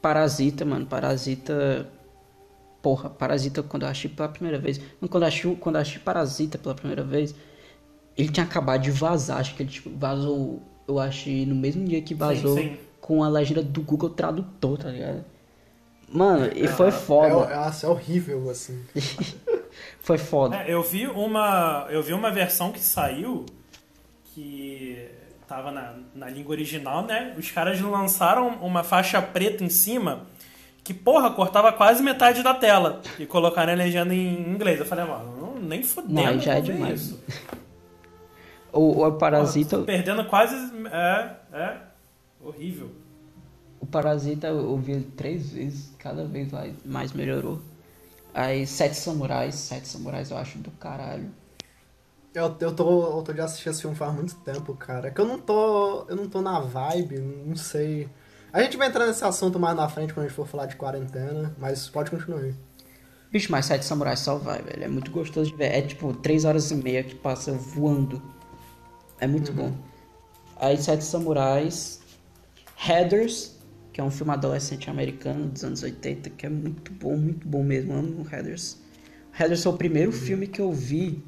Parasita, 0.00 0.64
mano. 0.64 0.86
Parasita. 0.86 1.88
Porra, 2.82 3.08
Parasita 3.08 3.62
quando 3.62 3.84
eu 3.84 3.88
achei 3.88 4.10
pela 4.10 4.28
primeira 4.28 4.58
vez. 4.58 4.80
Quando 5.10 5.22
eu 5.22 5.28
achei, 5.28 5.56
quando 5.56 5.76
eu 5.76 5.80
achei 5.80 5.98
Parasita 6.00 6.58
pela 6.58 6.74
primeira 6.74 7.02
vez, 7.02 7.34
ele 8.16 8.28
tinha 8.28 8.44
acabado 8.44 8.82
de 8.82 8.90
vazar. 8.90 9.38
Acho 9.38 9.54
que 9.56 9.62
ele 9.62 9.70
tipo, 9.70 9.90
vazou, 9.96 10.62
eu 10.86 10.98
achei, 10.98 11.46
no 11.46 11.54
mesmo 11.54 11.84
dia 11.84 12.02
que 12.02 12.14
vazou, 12.14 12.56
sim. 12.56 12.76
Com 13.04 13.22
a 13.22 13.28
legenda 13.28 13.62
do 13.62 13.82
Google 13.82 14.08
Tradutor, 14.08 14.78
tá 14.78 14.88
ligado? 14.88 15.22
Mano, 16.08 16.50
e 16.54 16.66
foi 16.66 16.88
É, 16.88 16.90
foda. 16.90 17.52
é, 17.52 17.56
nossa, 17.56 17.86
é 17.86 17.90
horrível, 17.90 18.48
assim. 18.48 18.82
Foi 20.00 20.16
foda. 20.16 20.56
É, 20.56 20.72
eu 20.72 20.82
vi 20.82 21.06
uma 21.06 21.86
eu 21.90 22.02
vi 22.02 22.12
uma 22.14 22.30
versão 22.30 22.70
que 22.72 22.80
saiu 22.80 23.44
que 24.26 25.06
tava 25.46 25.70
na, 25.70 25.96
na 26.14 26.30
língua 26.30 26.52
original, 26.52 27.04
né? 27.04 27.34
Os 27.36 27.50
caras 27.50 27.78
lançaram 27.80 28.48
uma 28.62 28.82
faixa 28.82 29.20
preta 29.20 29.62
em 29.64 29.68
cima 29.68 30.26
que, 30.82 30.94
porra, 30.94 31.30
cortava 31.30 31.72
quase 31.72 32.02
metade 32.02 32.42
da 32.42 32.54
tela 32.54 33.02
e 33.18 33.26
colocaram 33.26 33.72
a 33.72 33.76
legenda 33.76 34.14
em 34.14 34.48
inglês. 34.48 34.78
Eu 34.78 34.86
falei, 34.86 35.04
mano, 35.04 35.36
não, 35.40 35.54
nem 35.60 35.82
fudendo. 35.82 36.14
Não, 36.14 36.38
já 36.38 36.54
é 36.54 36.60
demais. 36.60 37.00
Isso. 37.02 37.24
O, 38.72 39.06
o 39.06 39.12
Parasita. 39.12 39.70
Porra, 39.76 39.82
tô 39.82 39.86
perdendo 39.86 40.24
quase. 40.24 40.56
É, 40.90 41.30
é. 41.52 41.76
Horrível. 42.44 42.90
O 43.80 43.86
Parasita 43.86 44.48
eu 44.48 44.76
vi 44.78 44.92
ele 44.92 45.10
três 45.16 45.50
vezes, 45.50 45.92
cada 45.98 46.24
vez 46.24 46.50
mais, 46.52 46.74
mais 46.84 47.12
melhorou. 47.12 47.60
Aí 48.32 48.66
Sete 48.66 48.96
Samurais, 48.96 49.54
Sete 49.54 49.88
Samurais 49.88 50.30
eu 50.30 50.36
acho 50.36 50.58
do 50.58 50.70
caralho. 50.72 51.30
Eu, 52.34 52.56
eu, 52.60 52.74
tô, 52.74 53.18
eu 53.18 53.22
tô 53.22 53.32
de 53.32 53.40
assistir 53.40 53.68
esse 53.68 53.80
filme 53.80 53.94
faz 53.96 54.12
muito 54.12 54.34
tempo, 54.36 54.74
cara. 54.74 55.08
É 55.08 55.10
que 55.10 55.20
eu 55.20 55.24
não 55.24 55.38
tô. 55.38 56.04
Eu 56.08 56.16
não 56.16 56.28
tô 56.28 56.42
na 56.42 56.58
vibe, 56.58 57.20
não 57.20 57.54
sei. 57.54 58.08
A 58.52 58.60
gente 58.62 58.76
vai 58.76 58.88
entrar 58.88 59.06
nesse 59.06 59.24
assunto 59.24 59.58
mais 59.58 59.76
na 59.76 59.88
frente 59.88 60.12
quando 60.12 60.26
a 60.26 60.28
gente 60.28 60.36
for 60.36 60.46
falar 60.46 60.66
de 60.66 60.74
quarentena, 60.76 61.54
mas 61.58 61.88
pode 61.88 62.10
continuar 62.10 62.40
aí. 62.40 62.54
Bicho, 63.30 63.50
mas 63.50 63.66
Sete 63.66 63.84
Samurais 63.84 64.18
só 64.20 64.36
vai, 64.36 64.60
velho. 64.62 64.84
É 64.84 64.88
muito 64.88 65.10
gostoso 65.10 65.50
de 65.50 65.56
ver. 65.56 65.72
É 65.72 65.82
tipo 65.82 66.12
três 66.14 66.44
horas 66.44 66.70
e 66.72 66.74
meia 66.74 67.04
que 67.04 67.14
passa 67.14 67.52
voando. 67.52 68.20
É 69.20 69.26
muito 69.26 69.52
bom. 69.52 69.72
Aí 70.56 70.76
Sete 70.76 71.04
Samurais, 71.04 72.00
Heathers, 72.88 73.56
que 73.92 74.00
é 74.00 74.04
um 74.04 74.10
filme 74.10 74.32
adolescente 74.32 74.90
americano 74.90 75.46
dos 75.48 75.64
anos 75.64 75.82
80, 75.82 76.30
que 76.30 76.46
é 76.46 76.48
muito 76.48 76.92
bom, 76.92 77.16
muito 77.16 77.46
bom 77.46 77.62
mesmo. 77.62 77.92
Amo 77.94 78.26
Heathers. 78.30 78.78
Heathers 79.38 79.62
foi 79.62 79.72
o 79.72 79.76
primeiro 79.76 80.12
filme 80.12 80.46
que 80.46 80.60
eu 80.60 80.72
vi. 80.72 81.22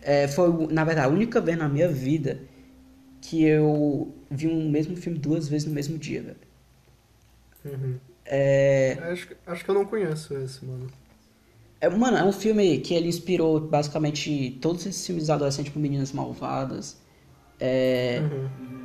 É, 0.00 0.26
foi, 0.28 0.66
na 0.68 0.84
verdade, 0.84 1.06
a 1.08 1.10
única 1.10 1.40
vez 1.40 1.56
na 1.56 1.68
minha 1.68 1.88
vida 1.88 2.40
que 3.20 3.44
eu 3.44 4.12
vi 4.30 4.48
um 4.48 4.68
mesmo 4.68 4.96
filme 4.96 5.18
duas 5.18 5.46
vezes 5.48 5.66
no 5.68 5.72
mesmo 5.74 5.96
dia, 5.96 6.22
velho. 6.22 6.36
Uhum. 7.64 7.96
É, 8.24 8.98
Acho, 9.12 9.28
que- 9.28 9.36
acho 9.46 9.64
que 9.64 9.70
eu 9.70 9.74
não 9.74 9.84
conheço 9.84 10.34
esse, 10.36 10.64
mano. 10.64 10.88
É, 11.80 11.88
mano, 11.88 12.16
é 12.16 12.24
um 12.24 12.32
filme 12.32 12.78
que 12.78 12.94
ele 12.94 13.08
inspirou 13.08 13.60
basicamente 13.60 14.58
todos 14.60 14.86
esses 14.86 15.04
filmes 15.06 15.30
adolescentes 15.30 15.72
com 15.72 15.78
meninas 15.80 16.12
malvadas. 16.12 16.96
É, 17.60 18.20
Uhum. 18.22 18.81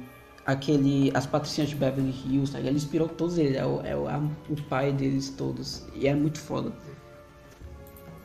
Aquele 0.47 1.11
As 1.13 1.25
Patricinhas 1.25 1.69
de 1.69 1.75
Beverly 1.75 2.15
Hills, 2.25 2.53
tá? 2.53 2.59
Ele 2.59 2.71
inspirou 2.71 3.09
todos 3.09 3.37
eles, 3.37 3.57
é, 3.57 3.65
o, 3.65 3.81
é 3.81 3.95
o, 3.95 4.09
é 4.09 4.17
o 4.49 4.55
pai 4.69 4.93
deles 4.93 5.29
todos. 5.29 5.85
E 5.93 6.07
é 6.07 6.15
muito 6.15 6.39
foda. 6.39 6.71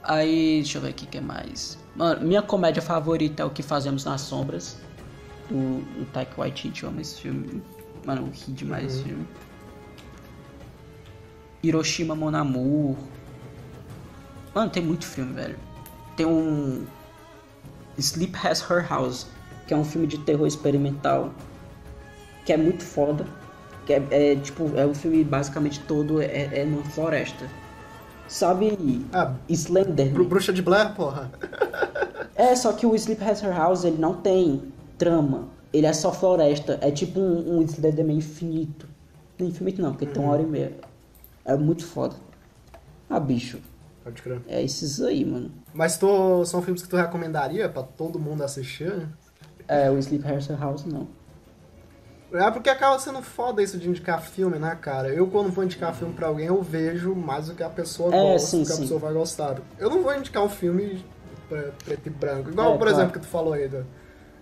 Aí, 0.04 0.60
deixa 0.62 0.78
eu 0.78 0.82
ver 0.82 0.90
aqui 0.90 1.04
o 1.04 1.08
que 1.08 1.20
mais. 1.20 1.76
Mano, 1.96 2.24
minha 2.24 2.40
comédia 2.40 2.80
favorita 2.80 3.42
é 3.42 3.46
o 3.46 3.50
que 3.50 3.62
fazemos 3.62 4.04
nas 4.04 4.20
sombras. 4.20 4.78
Do, 5.50 5.80
do 5.98 6.06
Taika 6.12 6.40
Waititi, 6.40 6.84
eu 6.84 6.88
amo 6.88 7.00
esse 7.00 7.20
filme. 7.20 7.60
Mano, 8.06 8.22
eu 8.22 8.32
ri 8.32 8.52
demais 8.52 8.94
esse 8.94 9.02
filme. 9.02 9.26
Hiroshima 11.62 12.14
Mon 12.14 12.34
Amour. 12.34 12.96
Mano, 14.54 14.70
tem 14.70 14.82
muito 14.82 15.04
filme, 15.06 15.32
velho. 15.34 15.58
Tem 16.16 16.24
um. 16.24 16.86
Sleep 17.98 18.34
Has 18.44 18.60
Her 18.70 18.88
House, 18.88 19.26
que 19.66 19.74
é 19.74 19.76
um 19.76 19.84
filme 19.84 20.06
de 20.06 20.18
terror 20.18 20.46
experimental. 20.46 21.32
Que 22.44 22.52
é 22.52 22.56
muito 22.56 22.82
foda. 22.84 23.24
Que 23.86 23.94
é, 23.94 24.06
é, 24.10 24.36
tipo, 24.36 24.70
é 24.76 24.86
o 24.86 24.94
filme 24.94 25.24
basicamente 25.24 25.80
todo 25.80 26.20
é, 26.22 26.60
é 26.60 26.64
numa 26.64 26.84
floresta. 26.84 27.46
Sabe 28.28 29.04
Ah, 29.12 29.34
Slender? 29.48 30.10
Bru- 30.12 30.24
Bruxa 30.24 30.52
de 30.52 30.62
Blair, 30.62 30.94
porra. 30.94 31.30
É, 32.34 32.56
só 32.56 32.72
que 32.72 32.86
o 32.86 32.94
Sleep 32.96 33.22
Has 33.22 33.42
Her 33.42 33.54
House 33.54 33.84
ele 33.84 33.98
não 33.98 34.14
tem 34.14 34.62
trama. 34.96 35.48
Ele 35.70 35.86
é 35.86 35.92
só 35.92 36.10
floresta. 36.10 36.78
É 36.80 36.90
tipo 36.90 37.20
um, 37.20 37.58
um 37.58 37.62
Slenderman 37.62 38.16
infinito. 38.16 38.88
Não 39.38 39.46
infinito 39.46 39.82
não, 39.82 39.92
porque 39.92 40.06
tem 40.06 40.20
uma 40.22 40.32
hora 40.32 40.42
e 40.42 40.46
meia. 40.46 40.72
É 41.44 41.54
muito 41.56 41.84
foda. 41.84 42.16
Ah, 43.10 43.20
bicho. 43.20 43.58
Pode 44.02 44.22
crer. 44.22 44.40
É 44.48 44.62
esses 44.62 45.00
aí, 45.02 45.24
mano. 45.26 45.50
Mas 45.74 45.98
tu, 45.98 46.42
são 46.46 46.62
filmes 46.62 46.82
que 46.82 46.88
tu 46.88 46.96
recomendaria 46.96 47.68
pra 47.68 47.82
todo 47.82 48.18
mundo 48.18 48.42
assistir? 48.42 49.06
É, 49.68 49.90
o 49.90 49.98
Sleep 49.98 50.26
Has 50.26 50.48
Her 50.48 50.58
House 50.58 50.84
não. 50.86 51.06
É 52.32 52.50
porque 52.50 52.70
acaba 52.70 52.98
sendo 52.98 53.20
foda 53.22 53.62
isso 53.62 53.78
de 53.78 53.88
indicar 53.88 54.22
filme, 54.22 54.58
né, 54.58 54.76
cara? 54.80 55.08
Eu, 55.08 55.26
quando 55.26 55.50
vou 55.50 55.64
indicar 55.64 55.94
filme 55.94 56.14
pra 56.14 56.28
alguém, 56.28 56.46
eu 56.46 56.62
vejo 56.62 57.14
mais 57.14 57.48
do 57.48 57.54
que 57.54 57.62
a 57.62 57.68
pessoa 57.68 58.14
É, 58.14 58.32
gosta, 58.32 58.48
sim, 58.48 58.60
do 58.62 58.66
que 58.66 58.72
a 58.72 58.76
sim. 58.76 58.82
pessoa 58.82 59.00
vai 59.00 59.12
gostar. 59.12 59.56
Eu 59.78 59.90
não 59.90 60.02
vou 60.02 60.14
indicar 60.16 60.42
um 60.42 60.48
filme 60.48 61.04
pre- 61.48 61.72
preto 61.84 62.06
e 62.06 62.10
branco. 62.10 62.50
Igual, 62.50 62.74
É, 62.74 62.78
por 62.78 62.88
exemplo, 62.88 63.12
que 63.12 63.20
tu 63.20 63.26
falou 63.26 63.52
aí. 63.52 63.68
Do... 63.68 63.84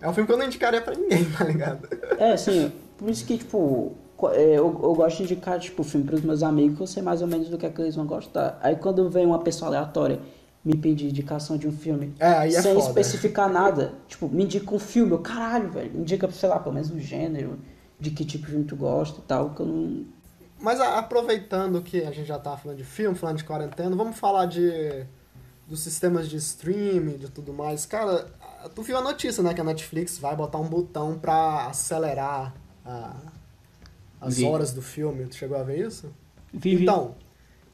É 0.01 0.09
um 0.09 0.13
filme 0.15 0.27
que 0.27 0.33
eu 0.33 0.39
não 0.39 0.47
indicaria 0.47 0.81
pra 0.81 0.95
ninguém, 0.95 1.25
tá 1.37 1.45
ligado? 1.45 1.89
É, 2.19 2.33
assim, 2.33 2.73
por 2.97 3.11
isso 3.11 3.25
que, 3.27 3.37
tipo, 3.39 3.93
é, 4.33 4.51
eu, 4.53 4.67
eu 4.83 4.95
gosto 4.95 5.17
de 5.19 5.23
indicar, 5.25 5.59
tipo, 5.59 5.83
filme 5.83 6.07
pros 6.07 6.21
meus 6.23 6.43
amigos, 6.43 6.77
que 6.77 6.83
eu 6.83 6.87
sei 6.87 7.03
mais 7.03 7.21
ou 7.23 7.27
menos 7.29 7.49
do 7.49 7.59
que, 7.59 7.67
é 7.67 7.71
que 7.71 7.81
eles 7.83 7.97
vão 7.97 8.07
gostar. 8.07 8.59
Aí 8.63 8.77
quando 8.77 9.11
vem 9.11 9.27
uma 9.27 9.41
pessoa 9.41 9.69
aleatória 9.69 10.21
me 10.65 10.77
pedir 10.77 11.09
indicação 11.09 11.57
de 11.57 11.67
um 11.67 11.73
filme, 11.73 12.15
É, 12.21 12.47
é 12.47 12.51
sem 12.51 12.75
foda. 12.75 12.87
especificar 12.87 13.49
nada, 13.51 13.95
tipo, 14.07 14.29
me 14.29 14.45
indica 14.45 14.75
um 14.75 14.79
filme, 14.79 15.11
eu, 15.13 15.19
caralho, 15.19 15.71
velho, 15.71 15.91
me 15.93 16.01
indica, 16.03 16.31
sei 16.31 16.49
lá, 16.51 16.59
pelo 16.61 16.75
menos 16.75 16.91
o 16.91 16.99
gênero, 17.01 17.59
de 18.01 18.11
que 18.11 18.25
tipo 18.25 18.47
de 18.47 18.53
filme 18.53 18.65
tu 18.65 18.77
gosta 18.77 19.21
e 19.21 19.23
tal, 19.23 19.51
que 19.51 19.61
eu 19.61 19.67
não... 19.67 20.07
Mas 20.59 20.81
aproveitando 20.81 21.81
que 21.83 22.03
a 22.03 22.11
gente 22.11 22.27
já 22.27 22.39
tá 22.39 22.57
falando 22.57 22.77
de 22.79 22.85
filme, 22.85 23.17
falando 23.17 23.39
de 23.39 23.45
quarentena, 23.45 23.95
vamos 23.97 24.19
falar 24.19 24.47
de 24.47 25.07
dos 25.67 25.81
sistemas 25.81 26.29
de 26.29 26.37
streaming, 26.37 27.17
de 27.17 27.31
tudo 27.31 27.53
mais. 27.53 27.87
Cara, 27.87 28.27
tu 28.75 28.83
viu 28.83 28.99
a 28.99 29.01
notícia, 29.01 29.43
né, 29.43 29.55
que 29.55 29.61
a 29.61 29.65
Netflix 29.65 30.19
vai 30.19 30.35
botar 30.35 30.59
um 30.59 30.69
botão 30.69 31.17
pra 31.19 31.67
acelerar 31.67 32.53
a- 32.85 33.17
as 34.21 34.37
Vi. 34.37 34.45
horas 34.45 34.73
do 34.73 34.83
filme. 34.83 35.25
Tu 35.27 35.37
chegou 35.37 35.57
a 35.57 35.63
ver 35.63 35.87
isso? 35.87 36.13
Vive... 36.53 36.83
Então, 36.83 37.15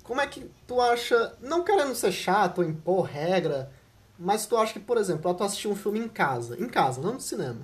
como 0.05 0.21
é 0.21 0.27
que 0.27 0.49
tu 0.67 0.81
acha, 0.81 1.35
não 1.41 1.65
querendo 1.65 1.95
ser 1.95 2.13
chato 2.13 2.59
ou 2.59 2.65
impor 2.65 3.05
regra, 3.07 3.73
mas 4.19 4.47
tu 4.47 4.57
acha 4.57 4.75
que, 4.75 4.81
por 4.81 4.99
exemplo, 4.99 5.23
pra 5.23 5.35
tu 5.35 5.43
assistir 5.43 5.67
um 5.69 5.75
filme 5.75 5.99
em 5.99 6.09
casa, 6.09 6.57
em 6.63 6.69
casa, 6.69 7.01
não 7.01 7.15
no 7.15 7.21
cinema, 7.21 7.63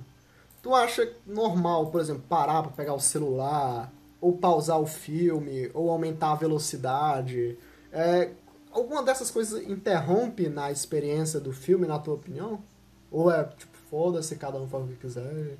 tu 0.63 0.73
acha 0.73 1.07
normal, 1.27 1.87
por 1.87 1.99
exemplo, 1.99 2.23
parar 2.27 2.63
pra 2.63 2.71
pegar 2.71 2.93
o 2.93 2.99
celular, 2.99 3.93
ou 4.21 4.37
pausar 4.37 4.79
o 4.79 4.87
filme, 4.87 5.69
ou 5.73 5.91
aumentar 5.91 6.31
a 6.31 6.35
velocidade? 6.35 7.57
É, 7.91 8.31
alguma 8.71 9.03
dessas 9.03 9.29
coisas 9.29 9.61
interrompe 9.69 10.47
na 10.47 10.71
experiência 10.71 11.39
do 11.39 11.51
filme, 11.51 11.85
na 11.85 11.99
tua 11.99 12.13
opinião? 12.13 12.63
Ou 13.11 13.29
é, 13.29 13.43
tipo, 13.43 13.77
foda-se, 13.89 14.37
cada 14.37 14.57
um 14.57 14.67
faz 14.67 14.85
o 14.85 14.87
que 14.87 14.95
quiser? 14.95 15.57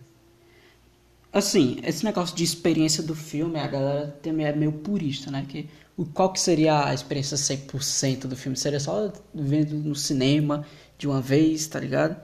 Assim, 1.34 1.80
esse 1.84 2.06
negócio 2.06 2.36
de 2.36 2.44
experiência 2.44 3.04
do 3.04 3.14
filme, 3.14 3.60
a 3.60 3.68
galera 3.68 4.18
também 4.22 4.46
é 4.46 4.56
meio 4.56 4.72
purista, 4.72 5.30
né? 5.30 5.46
Que, 5.50 5.68
qual 6.14 6.32
que 6.32 6.40
seria 6.40 6.86
a 6.86 6.94
experiência 6.94 7.36
100% 7.36 8.28
do 8.28 8.38
filme? 8.38 8.56
Seria 8.56 8.80
só 8.80 9.12
vendo 9.34 9.76
no 9.76 9.96
cinema 9.96 10.66
de 10.98 11.08
uma 11.08 11.20
vez, 11.20 11.68
tá 11.68 11.80
ligado? 11.80 12.16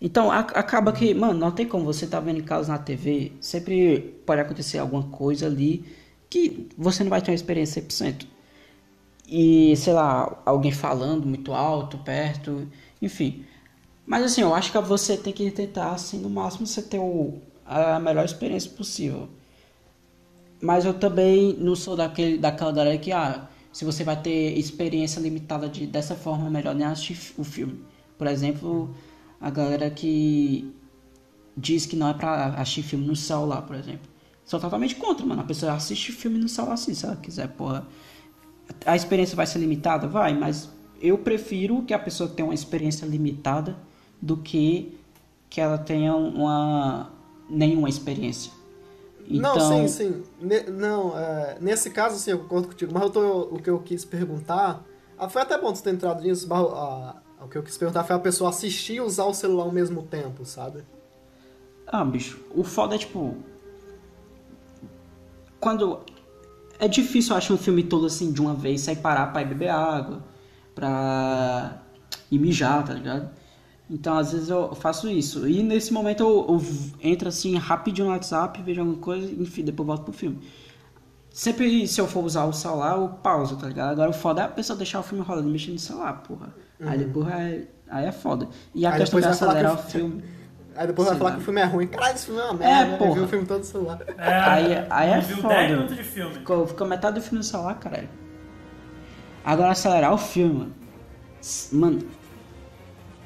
Então, 0.00 0.30
a- 0.30 0.38
acaba 0.40 0.92
que, 0.92 1.12
mano, 1.14 1.34
não 1.38 1.50
tem 1.50 1.66
como 1.66 1.84
você 1.84 2.06
tá 2.06 2.20
vendo 2.20 2.42
casa 2.44 2.72
na 2.72 2.78
TV, 2.78 3.32
sempre 3.40 4.00
pode 4.24 4.40
acontecer 4.40 4.78
alguma 4.78 5.04
coisa 5.04 5.46
ali 5.46 5.84
que 6.30 6.68
você 6.76 7.02
não 7.02 7.10
vai 7.10 7.20
ter 7.22 7.30
uma 7.30 7.34
experiência 7.34 7.74
100%. 7.82 8.26
E, 9.28 9.76
sei 9.76 9.92
lá, 9.94 10.40
alguém 10.46 10.72
falando 10.72 11.26
muito 11.26 11.52
alto, 11.54 11.98
perto, 11.98 12.68
enfim. 13.02 13.44
Mas 14.06 14.24
assim, 14.24 14.42
eu 14.42 14.54
acho 14.54 14.72
que 14.72 14.78
você 14.80 15.16
tem 15.16 15.32
que 15.32 15.50
tentar, 15.52 15.92
assim, 15.92 16.18
no 16.20 16.30
máximo 16.30 16.66
você 16.66 16.82
ter 16.82 16.98
o, 17.00 17.34
a 17.66 18.00
melhor 18.00 18.24
experiência 18.24 18.70
possível. 18.72 19.28
Mas 20.60 20.84
eu 20.84 20.94
também 20.94 21.54
não 21.58 21.76
sou 21.76 21.96
daquele, 21.96 22.36
daquela 22.38 22.72
galera 22.72 22.98
que, 22.98 23.12
ah, 23.12 23.48
se 23.72 23.84
você 23.84 24.02
vai 24.02 24.20
ter 24.20 24.58
experiência 24.58 25.20
limitada 25.20 25.68
de, 25.68 25.86
dessa 25.86 26.14
forma, 26.16 26.46
é 26.48 26.50
melhor 26.50 26.74
nem 26.74 26.86
assistir 26.86 27.16
o 27.38 27.44
filme. 27.44 27.80
Por 28.16 28.26
exemplo, 28.26 28.92
a 29.40 29.50
galera 29.50 29.90
que 29.90 30.72
diz 31.56 31.86
que 31.86 31.96
não 31.96 32.08
é 32.08 32.14
pra 32.14 32.46
assistir 32.54 32.82
filme 32.82 33.06
no 33.06 33.16
celular, 33.16 33.62
por 33.62 33.76
exemplo. 33.76 34.08
Sou 34.44 34.58
totalmente 34.58 34.96
contra, 34.96 35.26
mano. 35.26 35.42
A 35.42 35.44
pessoa 35.44 35.72
assiste 35.72 36.12
filme 36.12 36.38
no 36.38 36.48
celular 36.48 36.74
assim, 36.74 36.94
se 36.94 37.04
ela 37.04 37.16
quiser, 37.16 37.48
porra. 37.48 37.86
A 38.86 38.96
experiência 38.96 39.36
vai 39.36 39.46
ser 39.46 39.58
limitada? 39.58 40.06
Vai, 40.06 40.34
mas 40.38 40.70
eu 41.00 41.18
prefiro 41.18 41.82
que 41.82 41.92
a 41.94 41.98
pessoa 41.98 42.28
tenha 42.28 42.46
uma 42.46 42.54
experiência 42.54 43.06
limitada 43.06 43.76
do 44.20 44.36
que 44.36 44.96
que 45.50 45.60
ela 45.60 45.78
tenha 45.78 46.14
uma 46.14 47.10
nenhuma 47.48 47.88
experiência. 47.88 48.52
Então, 49.26 49.54
Não, 49.54 49.88
sim, 49.88 49.88
sim. 49.88 50.22
Ne- 50.40 50.64
não, 50.64 51.18
é, 51.18 51.58
nesse 51.60 51.90
caso, 51.90 52.18
sim, 52.18 52.30
eu 52.32 52.40
concordo 52.40 52.68
contigo. 52.68 52.92
Mas 52.92 53.02
eu 53.04 53.10
tô, 53.10 53.40
o 53.54 53.62
que 53.62 53.70
eu 53.70 53.78
quis 53.80 54.04
perguntar. 54.04 54.84
ah, 55.18 55.28
foi 55.28 55.42
até 55.42 55.58
bom 55.58 55.72
tu 55.72 55.82
ter 55.82 55.90
entrado 55.94 56.22
nisso, 56.22 56.46
mas 56.48 56.58
ah, 56.72 57.16
o 57.48 57.50
que 57.50 57.56
eu 57.56 57.62
quis 57.62 57.78
perguntar 57.78 58.04
foi 58.04 58.14
a 58.14 58.18
pessoa 58.18 58.50
assistir 58.50 58.94
e 58.96 59.00
usar 59.00 59.24
o 59.24 59.32
celular 59.32 59.64
ao 59.64 59.72
mesmo 59.72 60.02
tempo, 60.02 60.44
sabe? 60.44 60.84
Ah, 61.86 62.04
bicho, 62.04 62.38
o 62.54 62.62
foda 62.62 62.94
é 62.94 62.98
tipo. 62.98 63.36
Quando. 65.58 66.00
É 66.78 66.86
difícil 66.86 67.32
eu 67.32 67.38
achar 67.38 67.54
um 67.54 67.58
filme 67.58 67.82
todo 67.82 68.06
assim 68.06 68.30
de 68.30 68.40
uma 68.40 68.54
vez, 68.54 68.82
sair 68.82 68.96
parar 68.96 69.32
pra 69.32 69.42
ir 69.42 69.46
beber 69.46 69.70
água, 69.70 70.22
pra 70.74 71.82
ir 72.30 72.38
mijar, 72.38 72.84
tá 72.84 72.92
ligado? 72.92 73.30
Então, 73.90 74.16
às 74.16 74.30
vezes 74.30 74.50
eu 74.50 74.74
faço 74.76 75.08
isso. 75.08 75.48
E 75.48 75.62
nesse 75.62 75.92
momento 75.92 76.22
eu, 76.22 76.46
eu 76.48 76.62
entro 77.02 77.28
assim 77.28 77.56
rapidinho 77.56 78.06
no 78.06 78.12
WhatsApp, 78.12 78.62
vejo 78.62 78.80
alguma 78.80 78.98
coisa, 78.98 79.32
enfim, 79.32 79.64
depois 79.64 79.86
volto 79.86 80.04
pro 80.04 80.12
filme. 80.12 80.38
Sempre 81.38 81.86
se 81.86 82.00
eu 82.00 82.08
for 82.08 82.24
usar 82.24 82.46
o 82.46 82.52
celular, 82.52 82.96
eu 82.96 83.08
pauso, 83.10 83.54
tá 83.56 83.68
ligado? 83.68 83.92
Agora 83.92 84.10
o 84.10 84.12
foda 84.12 84.40
é 84.40 84.44
a 84.44 84.48
pessoa 84.48 84.76
deixar 84.76 84.98
o 84.98 85.04
filme 85.04 85.22
rolando 85.24 85.48
mexendo 85.48 85.74
no 85.74 85.78
celular, 85.78 86.14
porra. 86.14 86.52
Aí 86.84 86.98
depois 86.98 87.28
é, 87.28 87.62
aí 87.88 88.06
é 88.06 88.10
foda. 88.10 88.48
E 88.74 88.84
a 88.84 88.90
Aí 88.90 88.98
questão 88.98 89.20
de 89.20 89.24
vai 89.26 89.32
acelerar 89.32 89.74
o 89.74 89.76
que- 89.84 89.92
filme. 89.92 90.24
Aí 90.74 90.86
depois 90.88 91.06
vai 91.06 91.14
Sim, 91.14 91.18
falar 91.20 91.30
né? 91.30 91.36
que 91.36 91.42
o 91.42 91.44
filme 91.44 91.60
é 91.60 91.64
ruim. 91.64 91.86
Caralho, 91.86 92.14
esse 92.16 92.24
filme 92.26 92.40
é 92.40 92.44
uma 92.44 92.54
merda. 92.54 92.96
porra. 92.96 93.14
Viu 93.14 93.22
o 93.24 93.28
filme 93.28 93.46
todo 93.46 93.58
no 93.58 93.64
celular. 93.64 93.98
É, 94.18 94.32
Aí- 94.34 94.86
aí 94.90 95.10
é 95.10 95.20
viu 95.20 95.36
foda. 95.36 95.54
10 95.54 95.70
minutos 95.70 95.96
de 95.96 96.02
filme. 96.02 96.34
Ficou, 96.34 96.66
ficou 96.66 96.86
metade 96.88 97.14
do 97.14 97.22
filme 97.22 97.38
no 97.38 97.44
celular, 97.44 97.74
caralho. 97.78 98.08
Agora 99.44 99.70
acelerar 99.70 100.12
o 100.12 100.18
filme, 100.18 100.54
mano. 100.58 100.74
Mano. 101.70 101.98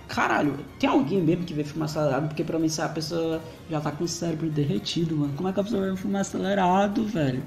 Caralho, 0.07 0.55
tem 0.79 0.91
alguém 0.91 1.23
mesmo 1.23 1.45
que 1.47 1.55
vê 1.55 1.65
filme 1.65 1.85
acelerado? 1.85 2.29
Porque 2.29 2.45
pra 2.45 2.59
mim, 2.59 2.69
se 2.69 2.83
a 2.83 2.89
pessoa 2.91 3.41
já 3.71 3.81
tá 3.81 3.91
com 3.91 4.05
o 4.05 4.09
cérebro 4.09 4.51
derretido, 4.51 5.17
mano. 5.17 5.33
Como 5.35 5.49
é 5.49 5.53
que 5.55 5.61
a 5.61 5.65
pessoa 5.65 5.83
vê 5.83 5.91
um 5.91 5.97
filme 5.97 6.19
acelerado, 6.19 7.07
velho? 7.07 7.43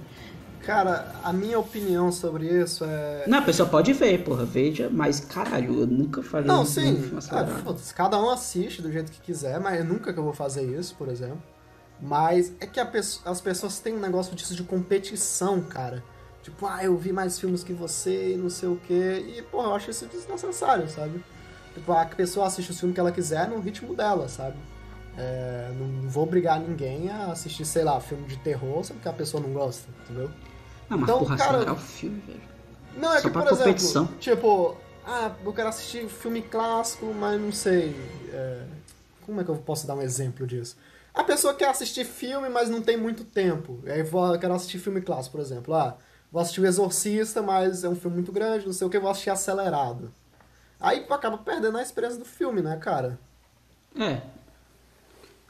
Cara, 0.65 1.13
a 1.23 1.31
minha 1.31 1.59
opinião 1.59 2.11
sobre 2.11 2.47
isso 2.47 2.83
é. 2.83 3.25
Não, 3.27 3.37
a 3.37 3.41
pessoa 3.43 3.69
pode 3.69 3.93
ver, 3.93 4.23
porra, 4.23 4.43
veja, 4.43 4.89
mas 4.91 5.19
caralho, 5.19 5.81
eu 5.81 5.87
nunca 5.87 6.23
falei 6.23 6.47
Não, 6.47 6.65
sim. 6.65 7.11
Ah, 7.29 7.45
cada 7.93 8.19
um 8.19 8.31
assiste 8.31 8.81
do 8.81 8.91
jeito 8.91 9.11
que 9.11 9.21
quiser, 9.21 9.59
mas 9.59 9.85
nunca 9.85 10.11
que 10.11 10.17
eu 10.17 10.23
vou 10.23 10.33
fazer 10.33 10.63
isso, 10.63 10.95
por 10.95 11.07
exemplo. 11.07 11.41
Mas 12.01 12.51
é 12.59 12.65
que 12.65 12.79
as 12.79 13.41
pessoas 13.41 13.79
têm 13.79 13.93
um 13.93 13.99
negócio 13.99 14.35
disso 14.35 14.55
de 14.55 14.63
competição, 14.63 15.61
cara. 15.61 16.03
Tipo, 16.41 16.65
ah, 16.65 16.83
eu 16.83 16.97
vi 16.97 17.13
mais 17.13 17.39
filmes 17.39 17.63
que 17.63 17.71
você 17.73 18.33
e 18.33 18.37
não 18.37 18.49
sei 18.49 18.69
o 18.69 18.75
quê. 18.87 19.23
E, 19.37 19.41
porra, 19.43 19.67
eu 19.67 19.75
acho 19.75 19.91
isso 19.91 20.07
desnecessário, 20.07 20.89
sabe? 20.89 21.23
Tipo, 21.75 21.91
a 21.91 22.05
pessoa 22.05 22.47
assiste 22.47 22.71
o 22.71 22.73
filme 22.73 22.93
que 22.93 22.99
ela 22.99 23.11
quiser 23.11 23.47
no 23.47 23.59
ritmo 23.59 23.95
dela, 23.95 24.27
sabe? 24.27 24.57
É, 25.17 25.71
não 25.77 26.09
vou 26.09 26.23
obrigar 26.23 26.59
ninguém 26.59 27.09
a 27.09 27.27
assistir, 27.27 27.65
sei 27.65 27.83
lá, 27.83 27.99
filme 28.01 28.25
de 28.27 28.37
terror 28.37 28.83
só 28.83 28.93
porque 28.93 29.07
a 29.07 29.13
pessoa 29.13 29.41
não 29.41 29.53
gosta, 29.53 29.87
entendeu? 30.03 30.29
Ah, 30.89 30.97
mas 30.97 31.03
então, 31.03 31.19
porra, 31.19 31.37
cara- 31.37 31.49
acelerar 31.51 31.73
o 31.75 31.77
filme, 31.79 32.19
velho. 32.21 32.41
Não, 32.97 33.11
é 33.13 33.17
Só 33.21 33.27
que, 33.27 33.33
pra 33.33 33.41
por 33.41 33.51
exemplo, 33.51 33.65
competição. 33.65 34.05
tipo, 34.19 34.77
ah, 35.05 35.31
eu 35.43 35.53
quero 35.53 35.69
assistir 35.69 36.07
filme 36.07 36.41
clássico, 36.41 37.05
mas 37.13 37.39
não 37.41 37.51
sei. 37.51 37.95
é, 38.31 38.63
como 39.25 39.41
é 39.41 39.43
que 39.43 39.49
eu 39.49 39.55
posso 39.57 39.85
dar 39.87 39.95
um 39.95 40.01
exemplo 40.01 40.45
disso? 40.47 40.77
A 41.13 41.23
pessoa 41.23 41.53
quer 41.53 41.69
assistir 41.69 42.05
filme, 42.05 42.49
mas 42.49 42.69
não 42.69 42.81
tem 42.81 42.97
muito 42.97 43.23
tempo. 43.23 43.79
E 43.85 43.89
aí 43.91 44.03
vou, 44.03 44.33
eu 44.33 44.39
quero 44.39 44.53
assistir 44.53 44.77
filme 44.79 45.01
clássico, 45.01 45.37
por 45.37 45.41
exemplo. 45.41 45.73
Ah, 45.73 45.97
vou 46.31 46.41
assistir 46.41 46.61
O 46.61 46.65
Exorcista, 46.65 47.41
mas 47.41 47.83
é 47.83 47.89
um 47.89 47.95
filme 47.95 48.15
muito 48.17 48.31
grande, 48.31 48.65
não 48.65 48.73
sei 48.73 48.85
o 48.85 48.89
que, 48.89 48.99
vou 48.99 49.09
assistir 49.09 49.29
acelerado. 49.29 50.11
Aí 50.79 51.05
acaba 51.09 51.37
perdendo 51.37 51.77
a 51.77 51.81
experiência 51.81 52.19
do 52.19 52.25
filme, 52.25 52.61
né, 52.61 52.77
cara? 52.77 53.17
É. 53.97 54.21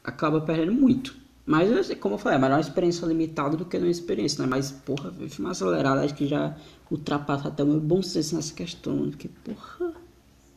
Acaba 0.02 0.40
perdendo 0.40 0.72
muito. 0.72 1.16
Mas, 1.46 1.72
assim, 1.72 1.94
como 1.94 2.16
eu 2.16 2.18
falei, 2.18 2.38
é 2.38 2.40
melhor 2.40 2.56
uma 2.56 2.60
experiência 2.60 3.06
limitada 3.06 3.56
do 3.56 3.64
que 3.64 3.78
não 3.78 3.88
experiência, 3.88 4.42
né? 4.42 4.48
Mas, 4.50 4.72
porra, 4.72 5.12
filme 5.28 5.48
acelerado 5.50 6.00
acho 6.00 6.14
que 6.14 6.26
já 6.26 6.56
ultrapassa 6.90 7.46
até 7.48 7.62
o 7.62 7.66
meu 7.66 7.80
bom 7.80 8.02
senso 8.02 8.34
nessa 8.34 8.52
questão, 8.52 8.96
mano. 8.96 9.10
Porque, 9.12 9.28
porra. 9.44 9.92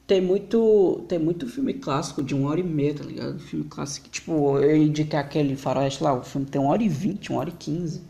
Tem 0.08 0.20
muito, 0.20 1.06
tem 1.08 1.20
muito 1.20 1.48
filme 1.48 1.76
clássico 1.76 2.24
de 2.24 2.34
uma 2.34 2.50
hora 2.50 2.60
e 2.60 2.64
meia, 2.64 2.96
tá 2.96 3.04
ligado? 3.04 3.38
Filme 3.38 3.66
clássico, 3.66 4.10
tipo, 4.10 4.58
eu 4.58 4.76
indiquei 4.76 5.20
aquele 5.20 5.56
faroeste 5.56 6.04
lá, 6.04 6.12
o 6.14 6.24
filme 6.24 6.48
tem 6.48 6.60
uma 6.60 6.72
hora 6.72 6.82
e 6.82 6.90
vinte, 6.90 7.30
uma 7.30 7.42
hora 7.42 7.50
e 7.50 7.54
quinze. 7.54 8.02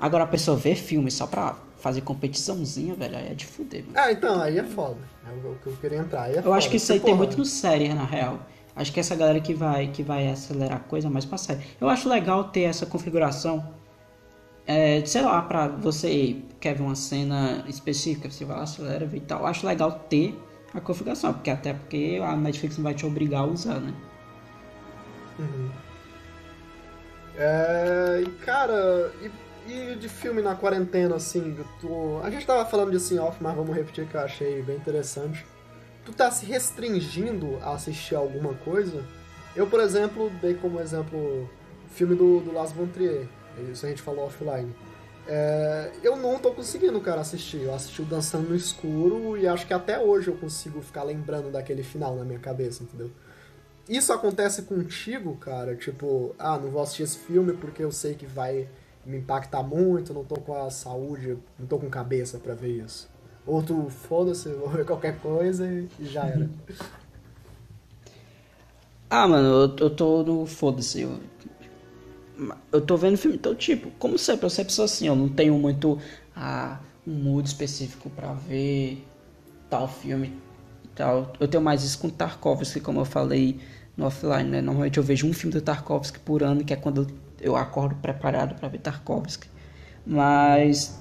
Agora 0.00 0.24
a 0.24 0.26
pessoa 0.26 0.56
vê 0.56 0.74
filme 0.74 1.12
só 1.12 1.28
pra 1.28 1.56
fazer 1.78 2.00
competiçãozinha, 2.00 2.94
velho, 2.94 3.16
aí 3.16 3.28
é 3.28 3.34
de 3.34 3.46
fuder, 3.46 3.84
mano. 3.84 3.94
Ah, 3.96 4.10
então, 4.10 4.40
aí 4.40 4.58
é 4.58 4.64
foda. 4.64 4.96
É 5.24 5.48
o 5.48 5.54
que 5.54 5.66
eu 5.68 5.76
queria 5.76 5.98
entrar. 5.98 6.24
Aí 6.24 6.34
é 6.34 6.38
Eu 6.38 6.42
foda. 6.42 6.56
acho 6.56 6.68
que 6.68 6.76
isso 6.76 6.92
aí 6.92 6.98
Porque, 6.98 7.12
tem 7.12 7.16
porra, 7.18 7.26
muito 7.28 7.38
no 7.38 7.44
série, 7.44 7.94
na 7.94 8.04
real. 8.04 8.40
Acho 8.76 8.92
que 8.92 8.98
essa 8.98 9.14
galera 9.14 9.40
que 9.40 9.54
vai, 9.54 9.86
que 9.88 10.02
vai 10.02 10.28
acelerar 10.28 10.78
a 10.78 10.80
coisa 10.80 11.08
mais 11.08 11.24
pra 11.24 11.38
série. 11.38 11.60
Eu 11.80 11.88
acho 11.88 12.08
legal 12.08 12.44
ter 12.44 12.62
essa 12.62 12.84
configuração. 12.84 13.72
É, 14.66 15.04
sei 15.04 15.22
lá, 15.22 15.42
pra 15.42 15.68
você 15.68 16.42
quer 16.58 16.74
ver 16.74 16.82
uma 16.82 16.96
cena 16.96 17.64
específica, 17.68 18.30
você 18.30 18.44
vai 18.44 18.56
lá, 18.56 18.62
acelera, 18.62 19.08
e 19.12 19.20
tal. 19.20 19.40
Eu 19.40 19.46
acho 19.46 19.66
legal 19.66 19.92
ter 20.08 20.36
a 20.72 20.80
configuração, 20.80 21.32
porque 21.32 21.50
até 21.50 21.72
porque 21.72 22.20
a 22.22 22.34
Netflix 22.34 22.76
não 22.76 22.84
vai 22.84 22.94
te 22.94 23.06
obrigar 23.06 23.42
a 23.42 23.46
usar, 23.46 23.80
né? 23.80 23.94
É, 27.36 28.22
e 28.22 28.30
cara, 28.44 29.12
e, 29.20 29.30
e 29.70 29.96
de 29.96 30.08
filme 30.08 30.40
na 30.40 30.54
quarentena, 30.54 31.16
assim, 31.16 31.56
tu, 31.80 32.20
a 32.22 32.30
gente 32.30 32.46
tava 32.46 32.64
falando 32.64 32.90
disso 32.90 33.14
em 33.14 33.18
off, 33.18 33.36
mas 33.40 33.54
vamos 33.54 33.74
repetir 33.74 34.06
que 34.06 34.16
eu 34.16 34.20
achei 34.20 34.62
bem 34.62 34.76
interessante. 34.76 35.44
Tu 36.04 36.12
tá 36.12 36.30
se 36.30 36.44
restringindo 36.44 37.58
a 37.62 37.74
assistir 37.74 38.14
alguma 38.14 38.54
coisa? 38.54 39.02
Eu, 39.56 39.66
por 39.66 39.80
exemplo, 39.80 40.30
dei 40.40 40.54
como 40.54 40.80
exemplo 40.80 41.18
o 41.18 41.48
filme 41.88 42.14
do, 42.14 42.40
do 42.40 42.52
Las 42.52 42.72
von 42.72 42.86
Trier, 42.86 43.26
isso 43.70 43.86
a 43.86 43.88
gente 43.88 44.02
falou 44.02 44.26
offline. 44.26 44.74
É, 45.26 45.90
eu 46.02 46.16
não 46.16 46.38
tô 46.38 46.52
conseguindo, 46.52 47.00
cara, 47.00 47.20
assistir. 47.20 47.62
Eu 47.62 47.74
assisti 47.74 48.02
o 48.02 48.04
Dançando 48.04 48.50
no 48.50 48.56
Escuro 48.56 49.36
e 49.38 49.46
acho 49.46 49.66
que 49.66 49.72
até 49.72 49.98
hoje 49.98 50.28
eu 50.28 50.36
consigo 50.36 50.82
ficar 50.82 51.02
lembrando 51.02 51.50
daquele 51.50 51.82
final 51.82 52.14
na 52.16 52.24
minha 52.24 52.38
cabeça, 52.38 52.82
entendeu? 52.82 53.10
Isso 53.88 54.12
acontece 54.12 54.62
contigo, 54.62 55.36
cara? 55.36 55.76
Tipo, 55.76 56.34
ah, 56.38 56.58
não 56.58 56.70
vou 56.70 56.82
assistir 56.82 57.04
esse 57.04 57.18
filme 57.18 57.52
porque 57.54 57.82
eu 57.82 57.92
sei 57.92 58.14
que 58.14 58.26
vai 58.26 58.68
me 59.04 59.18
impactar 59.18 59.62
muito, 59.62 60.12
não 60.12 60.24
tô 60.24 60.36
com 60.36 60.54
a 60.54 60.70
saúde, 60.70 61.38
não 61.58 61.66
tô 61.66 61.78
com 61.78 61.88
cabeça 61.88 62.38
pra 62.38 62.54
ver 62.54 62.82
isso. 62.84 63.10
Ou 63.46 63.62
tu, 63.62 63.88
foda-se, 63.90 64.48
vou 64.50 64.68
ver 64.68 64.84
qualquer 64.86 65.18
coisa 65.18 65.66
e 65.68 66.06
já 66.06 66.26
era. 66.26 66.48
Ah, 69.16 69.28
mano, 69.28 69.46
eu, 69.46 69.76
eu 69.76 69.90
tô 69.90 70.24
no. 70.24 70.44
Foda-se. 70.44 71.02
Eu, 71.02 71.20
eu 72.72 72.80
tô 72.80 72.96
vendo 72.96 73.16
filme 73.16 73.38
todo 73.38 73.54
tipo. 73.54 73.90
Como 73.92 74.18
sempre, 74.18 74.46
eu 74.46 74.50
sempre 74.50 74.72
sou 74.72 74.84
assim. 74.84 75.06
Eu 75.06 75.14
não 75.14 75.28
tenho 75.28 75.54
muito 75.56 76.00
ah, 76.34 76.80
um 77.06 77.12
mood 77.12 77.46
específico 77.46 78.10
pra 78.10 78.32
ver 78.32 79.06
tal 79.70 79.86
filme 79.86 80.32
e 80.84 80.88
tal. 80.88 81.32
Eu 81.38 81.46
tenho 81.46 81.62
mais 81.62 81.84
isso 81.84 81.98
com 82.00 82.08
Tarkovsky, 82.10 82.80
como 82.80 83.00
eu 83.00 83.04
falei 83.04 83.60
no 83.96 84.06
offline, 84.06 84.50
né? 84.50 84.60
Normalmente 84.60 84.98
eu 84.98 85.04
vejo 85.04 85.28
um 85.28 85.32
filme 85.32 85.52
do 85.52 85.60
Tarkovsky 85.60 86.18
por 86.18 86.42
ano, 86.42 86.64
que 86.64 86.72
é 86.72 86.76
quando 86.76 87.06
eu 87.40 87.54
acordo 87.54 87.94
preparado 87.96 88.56
pra 88.56 88.68
ver 88.68 88.78
Tarkovsky. 88.78 89.48
Mas 90.04 90.98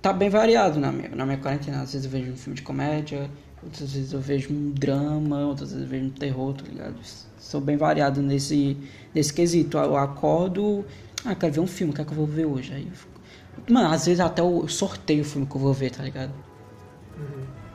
tá 0.00 0.12
bem 0.12 0.28
variado 0.28 0.78
na 0.80 0.90
minha, 0.92 1.08
na 1.10 1.24
minha 1.24 1.38
quarentena. 1.38 1.82
Às 1.82 1.92
vezes 1.92 2.04
eu 2.04 2.10
vejo 2.10 2.32
um 2.32 2.36
filme 2.36 2.56
de 2.56 2.62
comédia, 2.62 3.30
outras 3.62 3.92
vezes 3.92 4.12
eu 4.12 4.20
vejo 4.20 4.52
um 4.52 4.70
drama, 4.70 5.40
outras 5.46 5.72
vezes 5.72 5.84
eu 5.84 5.90
vejo 5.90 6.06
um 6.06 6.10
terror, 6.10 6.54
tá 6.54 6.64
ligado? 6.64 6.94
Sou 7.38 7.60
bem 7.60 7.76
variado 7.76 8.22
nesse, 8.22 8.76
nesse 9.14 9.32
quesito. 9.32 9.78
Eu 9.78 9.96
acordo, 9.96 10.84
ah, 11.24 11.34
quero 11.34 11.52
ver 11.52 11.60
um 11.60 11.66
filme, 11.66 11.92
o 11.92 11.96
que 11.96 12.02
é 12.02 12.04
que 12.04 12.10
eu 12.10 12.16
vou 12.16 12.26
ver 12.26 12.46
hoje? 12.46 12.72
Aí 12.72 12.90
fico... 12.92 13.20
Mano, 13.68 13.92
às 13.92 14.06
vezes 14.06 14.20
até 14.20 14.40
eu 14.40 14.66
sorteio 14.68 15.22
o 15.22 15.24
filme 15.24 15.46
que 15.46 15.54
eu 15.54 15.60
vou 15.60 15.72
ver, 15.72 15.90
tá 15.90 16.02
ligado? 16.02 16.32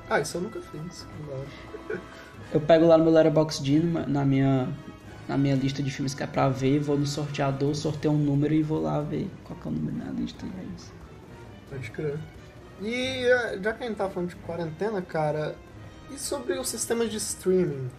Ah, 0.09 0.19
isso 0.19 0.37
eu 0.37 0.41
nunca 0.41 0.59
fiz. 0.61 1.05
Eu 2.53 2.61
pego 2.61 2.85
lá 2.85 2.97
no 2.97 3.03
meu 3.03 3.13
Letterboxd, 3.13 3.79
na 4.07 4.23
minha, 4.23 4.69
na 5.27 5.37
minha 5.37 5.55
lista 5.55 5.83
de 5.83 5.91
filmes 5.91 6.13
que 6.13 6.23
é 6.23 6.27
pra 6.27 6.47
ver, 6.49 6.79
vou 6.79 6.97
no 6.97 7.05
sorteador, 7.05 7.75
sorteio 7.75 8.13
um 8.13 8.17
número 8.17 8.53
e 8.53 8.63
vou 8.63 8.81
lá 8.81 9.01
ver 9.01 9.29
qual 9.43 9.59
que 9.59 9.67
é 9.67 9.71
o 9.71 9.73
número 9.73 9.97
na 9.97 10.11
lista. 10.11 10.45
E 10.45 10.49
é 10.49 10.63
isso. 10.75 10.93
Pode 11.75 11.91
crer. 11.91 12.19
E 12.81 13.25
eh, 13.25 13.59
já 13.61 13.73
que 13.73 13.83
a 13.83 13.87
gente 13.87 13.97
tá 13.97 14.09
falando 14.09 14.29
de 14.29 14.35
quarentena, 14.37 15.01
cara, 15.01 15.55
e 16.09 16.17
sobre 16.17 16.53
os 16.57 16.69
sistemas 16.69 17.09
de 17.09 17.17
streaming? 17.17 17.89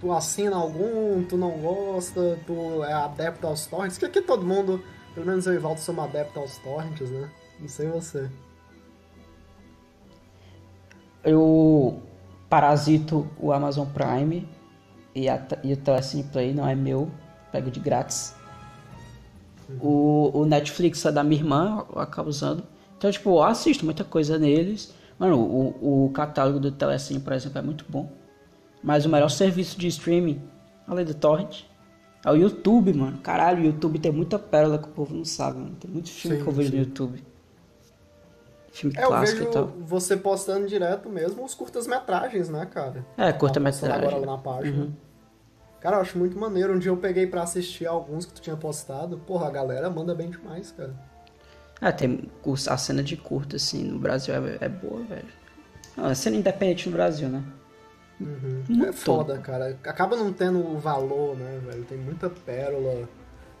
Tu 0.00 0.10
assina 0.10 0.56
algum, 0.56 1.22
tu 1.24 1.36
não 1.36 1.50
gosta, 1.58 2.38
tu 2.46 2.82
é 2.82 2.92
adepto 2.92 3.46
aos 3.46 3.66
torrents? 3.66 3.98
Que 3.98 4.06
aqui 4.06 4.22
todo 4.22 4.46
mundo, 4.46 4.82
pelo 5.14 5.26
menos 5.26 5.46
eu 5.46 5.54
e 5.54 5.58
Valdo, 5.58 5.80
somos 5.80 6.04
adeptos 6.04 6.36
aos 6.36 6.58
torrents, 6.58 7.10
né? 7.10 7.30
Não 7.60 7.68
sei 7.68 7.88
você. 7.88 8.30
Eu 11.22 12.02
parasito 12.48 13.28
o 13.38 13.52
Amazon 13.52 13.86
Prime 13.88 14.48
e, 15.14 15.28
a, 15.28 15.46
e 15.62 15.74
o 15.74 15.76
Telecine 15.76 16.24
Play, 16.24 16.54
não 16.54 16.66
é 16.66 16.74
meu, 16.74 17.10
pego 17.52 17.70
de 17.70 17.78
grátis. 17.78 18.34
O, 19.78 20.30
o 20.32 20.46
Netflix 20.46 21.04
é 21.04 21.12
da 21.12 21.22
minha 21.22 21.40
irmã, 21.40 21.84
eu 21.94 22.00
acabo 22.00 22.30
usando. 22.30 22.64
Então, 23.00 23.10
tipo, 23.10 23.30
eu 23.30 23.42
assisto 23.42 23.82
muita 23.82 24.04
coisa 24.04 24.38
neles. 24.38 24.92
Mano, 25.18 25.38
o, 25.40 26.04
o 26.04 26.10
catálogo 26.10 26.60
do 26.60 26.70
Telecine, 26.70 27.18
por 27.18 27.32
exemplo, 27.32 27.58
é 27.58 27.62
muito 27.62 27.86
bom. 27.88 28.12
Mas 28.82 29.06
o 29.06 29.08
melhor 29.08 29.30
serviço 29.30 29.78
de 29.78 29.86
streaming, 29.86 30.38
além 30.86 31.06
do 31.06 31.14
Torrent, 31.14 31.62
é 32.22 32.30
o 32.30 32.34
YouTube, 32.34 32.92
mano. 32.92 33.16
Caralho, 33.22 33.62
o 33.62 33.64
YouTube 33.64 33.98
tem 33.98 34.12
muita 34.12 34.38
pérola 34.38 34.76
que 34.76 34.84
o 34.86 34.90
povo 34.92 35.14
não 35.14 35.24
sabe, 35.24 35.60
mano. 35.60 35.76
Tem 35.80 35.90
muito 35.90 36.10
filme 36.10 36.36
Sim, 36.36 36.42
que 36.42 36.46
eu 36.50 36.52
vejo 36.52 36.68
sim. 36.70 36.76
no 36.76 36.82
YouTube. 36.82 37.24
Filme 38.70 38.94
É, 38.98 39.04
eu 39.04 39.08
clássico 39.08 39.38
vejo 39.38 39.50
e 39.50 39.52
tal. 39.52 39.66
você 39.80 40.14
postando 40.18 40.66
direto 40.66 41.08
mesmo 41.08 41.42
os 41.42 41.54
curtas-metragens, 41.54 42.50
né, 42.50 42.66
cara? 42.66 43.06
É, 43.16 43.32
Tá 43.32 43.38
curta-metragem. 43.38 43.96
agora 43.96 44.18
lá 44.18 44.26
na 44.36 44.38
página. 44.38 44.84
Uhum. 44.84 44.92
Cara, 45.80 45.96
eu 45.96 46.00
acho 46.02 46.18
muito 46.18 46.38
maneiro. 46.38 46.74
Um 46.74 46.78
dia 46.78 46.90
eu 46.90 46.98
peguei 46.98 47.26
pra 47.26 47.42
assistir 47.44 47.86
alguns 47.86 48.26
que 48.26 48.34
tu 48.34 48.42
tinha 48.42 48.56
postado. 48.58 49.16
Porra, 49.20 49.46
a 49.46 49.50
galera 49.50 49.88
manda 49.88 50.14
bem 50.14 50.28
demais, 50.28 50.70
cara. 50.70 50.94
É, 51.80 51.90
tem 51.92 52.30
a 52.68 52.76
cena 52.76 53.02
de 53.02 53.16
curta, 53.16 53.56
assim, 53.56 53.84
no 53.84 53.98
Brasil 53.98 54.34
é, 54.34 54.58
é 54.60 54.68
boa, 54.68 55.02
velho. 55.04 55.24
Não, 55.96 56.04
a 56.06 56.14
cena 56.14 56.36
independente 56.36 56.88
no 56.88 56.94
Brasil, 56.96 57.28
né? 57.28 57.42
Uhum. 58.20 58.64
Muito 58.68 58.86
É 58.86 58.92
foda, 58.92 59.38
cara. 59.38 59.78
Acaba 59.84 60.14
não 60.16 60.30
tendo 60.32 60.58
o 60.58 60.78
valor, 60.78 61.34
né, 61.36 61.58
velho? 61.66 61.84
Tem 61.84 61.96
muita 61.96 62.28
pérola. 62.28 63.08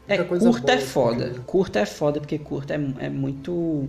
É, 0.06 0.16
Muita 0.16 0.24
coisa 0.24 0.50
curta 0.50 0.72
é 0.72 0.78
foda. 0.78 1.24
assim. 1.26 1.40
Curta 1.42 1.78
é 1.80 1.86
foda, 1.86 2.20
porque 2.20 2.38
curta 2.38 2.74
é, 2.74 3.06
é 3.06 3.08
muito. 3.08 3.88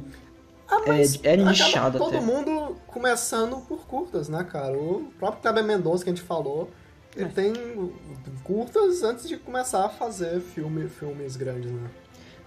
Ah, 0.70 0.80
É- 0.88 1.34
é 1.34 1.36
nichado 1.38 1.98
todo 1.98 2.16
até. 2.16 2.26
mundo 2.26 2.78
começando 2.88 3.58
por 3.68 3.86
curtas, 3.86 4.30
né, 4.30 4.46
cara? 4.50 4.78
O 4.78 5.12
próprio 5.20 5.42
Kleber 5.42 5.64
Mendonça 5.66 6.04
que 6.06 6.10
a 6.10 6.14
gente 6.14 6.24
falou, 6.26 6.70
ele 7.18 7.26
É. 7.26 7.28
tem 7.28 7.54
curtas 8.46 9.04
antes 9.04 9.28
de 9.28 9.36
começar 9.36 9.86
a 9.86 9.90
fazer 9.90 10.40
filme, 10.40 10.88
filmes 10.88 11.36
grandes, 11.36 11.70
né? 11.70 11.90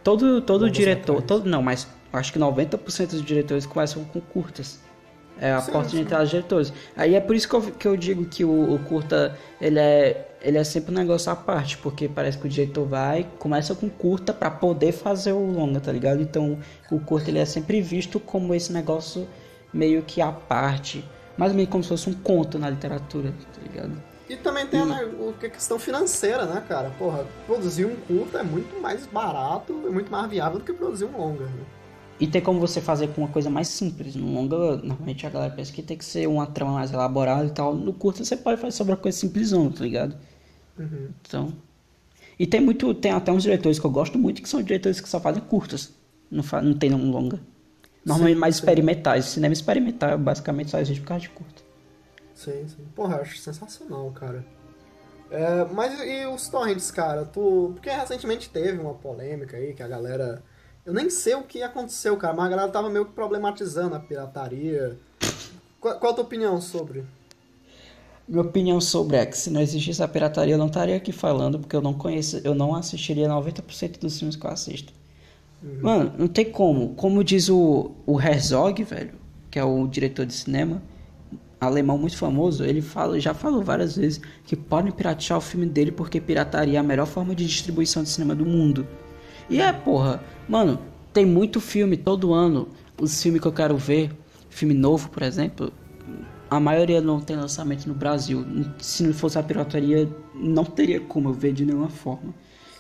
Todo, 0.05 0.43
todo 0.43 0.71
diretor. 0.71 1.23
Todo, 1.23 1.49
não, 1.49 1.63
mas 1.63 1.89
acho 2.13 2.33
que 2.33 2.39
90% 2.39 3.11
dos 3.11 3.25
diretores 3.25 3.65
começam 3.65 4.05
com 4.05 4.21
curtas. 4.21 4.79
É 5.41 5.51
a 5.51 5.61
Sim, 5.61 5.73
porta 5.73 5.89
de 5.89 5.97
sim. 5.97 6.03
entrada 6.03 6.23
dos 6.23 6.31
diretores. 6.31 6.73
Aí 6.97 7.15
é 7.15 7.21
por 7.21 7.35
isso 7.35 7.49
que 7.49 7.55
eu, 7.55 7.63
que 7.63 7.89
eu 7.89 7.97
digo 7.97 8.25
que 8.27 8.45
o, 8.45 8.75
o 8.75 8.79
curta 8.81 9.37
ele 9.61 9.81
é, 9.81 10.29
ele 10.41 10.59
é 10.59 10.63
sempre 10.63 10.93
um 10.93 10.99
negócio 10.99 11.33
à 11.33 11.35
parte, 11.35 11.77
porque 11.79 12.09
parece 12.09 12.39
que 12.39 12.47
o 12.47 12.49
diretor 12.49 12.87
vai, 12.87 13.27
começa 13.39 13.75
com 13.75 13.89
curta 13.89 14.33
pra 14.33 14.51
poder 14.51 14.93
fazer 14.93 15.33
o 15.33 15.51
longa, 15.51 15.81
tá 15.81 15.91
ligado? 15.91 16.21
Então 16.23 16.59
o 16.91 17.01
curta 17.01 17.31
ele 17.31 17.41
é 17.41 17.45
sempre 17.45 17.81
visto 17.81 18.21
como 18.21 18.55
esse 18.55 18.73
negócio 18.73 19.27
meio 19.73 20.03
que 20.03 20.21
à 20.21 20.31
parte, 20.31 21.05
mais 21.37 21.51
ou 21.51 21.57
menos 21.57 21.73
como 21.73 21.83
se 21.83 21.89
fosse 21.89 22.09
um 22.09 22.15
conto 22.15 22.57
na 22.57 22.71
literatura, 22.71 23.35
tá 23.53 23.61
ligado? 23.61 24.14
E 24.29 24.37
também 24.37 24.67
tem 24.67 24.81
a, 24.81 25.05
o- 25.07 25.35
a 25.39 25.49
questão 25.51 25.79
financeira, 25.79 26.47
né, 26.47 26.65
cara? 26.67 26.91
Porra, 26.99 27.27
produzir 27.47 27.85
um 27.85 27.97
curta 27.97 28.39
é 28.39 28.43
muito 28.43 28.81
mais 28.81 29.07
barato 29.07 29.73
e 29.87 29.91
muito 29.91 30.11
mais 30.11 30.31
viável 30.31 30.59
do 30.59 30.65
que 30.65 30.73
produzir 30.73 31.05
um 31.05 31.17
longa, 31.17 31.45
né? 31.45 31.67
E 32.19 32.27
tem 32.29 32.41
como 32.41 32.61
você 32.61 32.81
fazer 32.81 33.09
com 33.09 33.23
uma 33.23 33.29
coisa 33.29 33.51
mais 33.51 33.69
simples. 33.69 34.15
No 34.15 34.33
longa, 34.33 34.77
normalmente 34.77 35.27
a 35.27 35.31
galera 35.31 35.53
pensa 35.53 35.73
que 35.73 35.83
tem 35.83 35.97
que 35.99 36.05
ser 36.05 36.29
uma 36.29 36.47
trama 36.47 36.73
mais 36.75 36.93
elaborada 36.93 37.47
e 37.47 37.51
tal. 37.51 37.75
No 37.75 37.93
curto 37.93 38.25
você 38.25 38.37
pode 38.37 38.61
fazer 38.61 38.77
sobre 38.77 38.93
uma 38.93 38.99
coisa 39.01 39.19
simplesão, 39.19 39.71
tá 39.71 39.83
ligado? 39.83 40.17
Uhum. 40.79 41.11
Então. 41.23 41.53
E 42.39 42.47
tem 42.47 42.61
muito. 42.61 42.95
Tem 42.95 43.13
até 43.13 43.33
uns 43.33 43.43
diretores 43.45 43.79
que 43.81 43.87
eu 43.87 43.91
gosto 43.91 44.19
muito 44.19 44.43
que 44.43 44.49
são 44.49 44.63
diretores 44.63 45.01
que 45.01 45.09
só 45.09 45.21
fazem 45.21 45.43
curtas. 45.43 45.93
Não, 46.31 46.43
fa, 46.45 46.63
não 46.63 46.75
tem 46.75 46.95
um 46.95 47.11
longa. 47.11 47.41
Normalmente 48.05 48.37
Sim, 48.37 48.41
mais 48.41 48.57
sim. 48.57 48.63
experimentais. 48.63 49.27
Cinema 49.27 49.53
experimental 49.55 50.19
basicamente 50.19 50.71
só 50.71 50.79
existe 50.81 51.01
por 51.03 51.09
causa 51.09 51.23
de 51.23 51.31
curta. 51.31 51.64
Sim, 52.45 52.69
sim. 52.69 52.85
Porra, 52.95 53.17
eu 53.17 53.23
acho 53.23 53.39
sensacional, 53.39 54.11
cara. 54.13 54.45
É, 55.31 55.65
mas 55.73 55.99
e 56.01 56.27
os 56.27 56.49
torrents, 56.49 56.91
cara? 56.91 57.25
Tu... 57.25 57.73
Porque 57.75 57.91
recentemente 57.91 58.49
teve 58.51 58.79
uma 58.79 58.95
polêmica 58.95 59.57
aí 59.57 59.73
que 59.73 59.83
a 59.83 59.89
galera. 59.89 60.43
Eu 60.85 60.93
nem 60.93 61.09
sei 61.09 61.35
o 61.35 61.43
que 61.43 61.63
aconteceu, 61.63 62.17
cara, 62.17 62.35
mas 62.35 62.47
a 62.47 62.49
galera 62.51 62.69
tava 62.71 62.91
meio 62.91 63.07
que 63.07 63.13
problematizando 63.13 63.95
a 63.95 64.01
pirataria. 64.01 64.99
Qual, 65.81 65.99
qual 65.99 66.13
a 66.13 66.15
tua 66.15 66.25
opinião 66.25 66.61
sobre? 66.61 67.05
Minha 68.29 68.43
opinião 68.43 68.81
sobre 68.81 69.17
é 69.17 69.27
que 69.27 69.37
se 69.37 69.51
não 69.51 69.61
existisse 69.61 70.03
a 70.03 70.09
pirataria 70.09 70.55
eu 70.55 70.59
não 70.59 70.67
estaria 70.67 70.97
aqui 70.97 71.13
falando, 71.13 71.59
porque 71.59 71.77
eu 71.77 71.83
não 71.83 71.95
conheço, 71.95 72.41
eu 72.45 72.55
não 72.55 72.75
assistiria 72.75 73.29
90% 73.29 73.99
dos 73.99 74.19
filmes 74.19 74.37
que 74.37 74.47
eu 74.47 74.51
assisto. 74.51 74.93
Mano, 75.81 76.13
não 76.19 76.29
tem 76.29 76.45
como. 76.51 76.95
Como 76.95 77.25
diz 77.25 77.49
o, 77.49 77.93
o 78.07 78.21
Herzog, 78.21 78.83
velho, 78.85 79.15
que 79.51 79.59
é 79.59 79.65
o 79.65 79.87
diretor 79.87 80.27
de 80.27 80.35
cinema, 80.35 80.83
alemão 81.67 81.99
muito 81.99 82.17
famoso, 82.17 82.65
ele 82.65 82.81
fala, 82.81 83.19
já 83.19 83.35
falou 83.35 83.63
várias 83.63 83.97
vezes 83.97 84.21
que 84.45 84.57
podem 84.57 84.93
piratear 84.93 85.39
o 85.39 85.43
filme 85.43 85.67
dele 85.67 85.93
porque 85.93 86.21
pirataria 86.21 86.79
é 86.79 86.81
a 86.81 86.83
melhor 86.83 87.07
forma 87.07 87.35
de 87.35 87.47
distribuição 87.47 88.03
de 88.03 88.09
cinema 88.09 88.35
do 88.35 88.45
mundo. 88.45 88.87
E 89.49 89.61
é, 89.61 89.73
porra, 89.73 90.23
mano, 90.49 90.79
tem 91.13 91.25
muito 91.27 91.61
filme 91.61 91.97
todo 91.97 92.33
ano. 92.33 92.69
Os 93.01 93.23
filmes 93.23 93.41
que 93.41 93.49
eu 93.49 93.53
quero 93.53 93.77
ver, 93.77 94.11
filme 94.49 94.75
novo, 94.75 95.09
por 95.11 95.23
exemplo, 95.23 95.73
a 96.51 96.61
maioria 96.61 97.01
não 97.01 97.21
tem 97.21 97.37
lançamento 97.37 97.87
no 97.87 97.95
Brasil. 97.95 98.45
Se 98.79 99.03
não 99.03 99.13
fosse 99.13 99.39
a 99.39 99.43
pirataria, 99.43 100.09
não 100.35 100.65
teria 100.65 101.01
como 101.01 101.29
eu 101.31 101.33
ver 101.33 101.53
de 101.53 101.65
nenhuma 101.65 101.89
forma. 101.89 102.35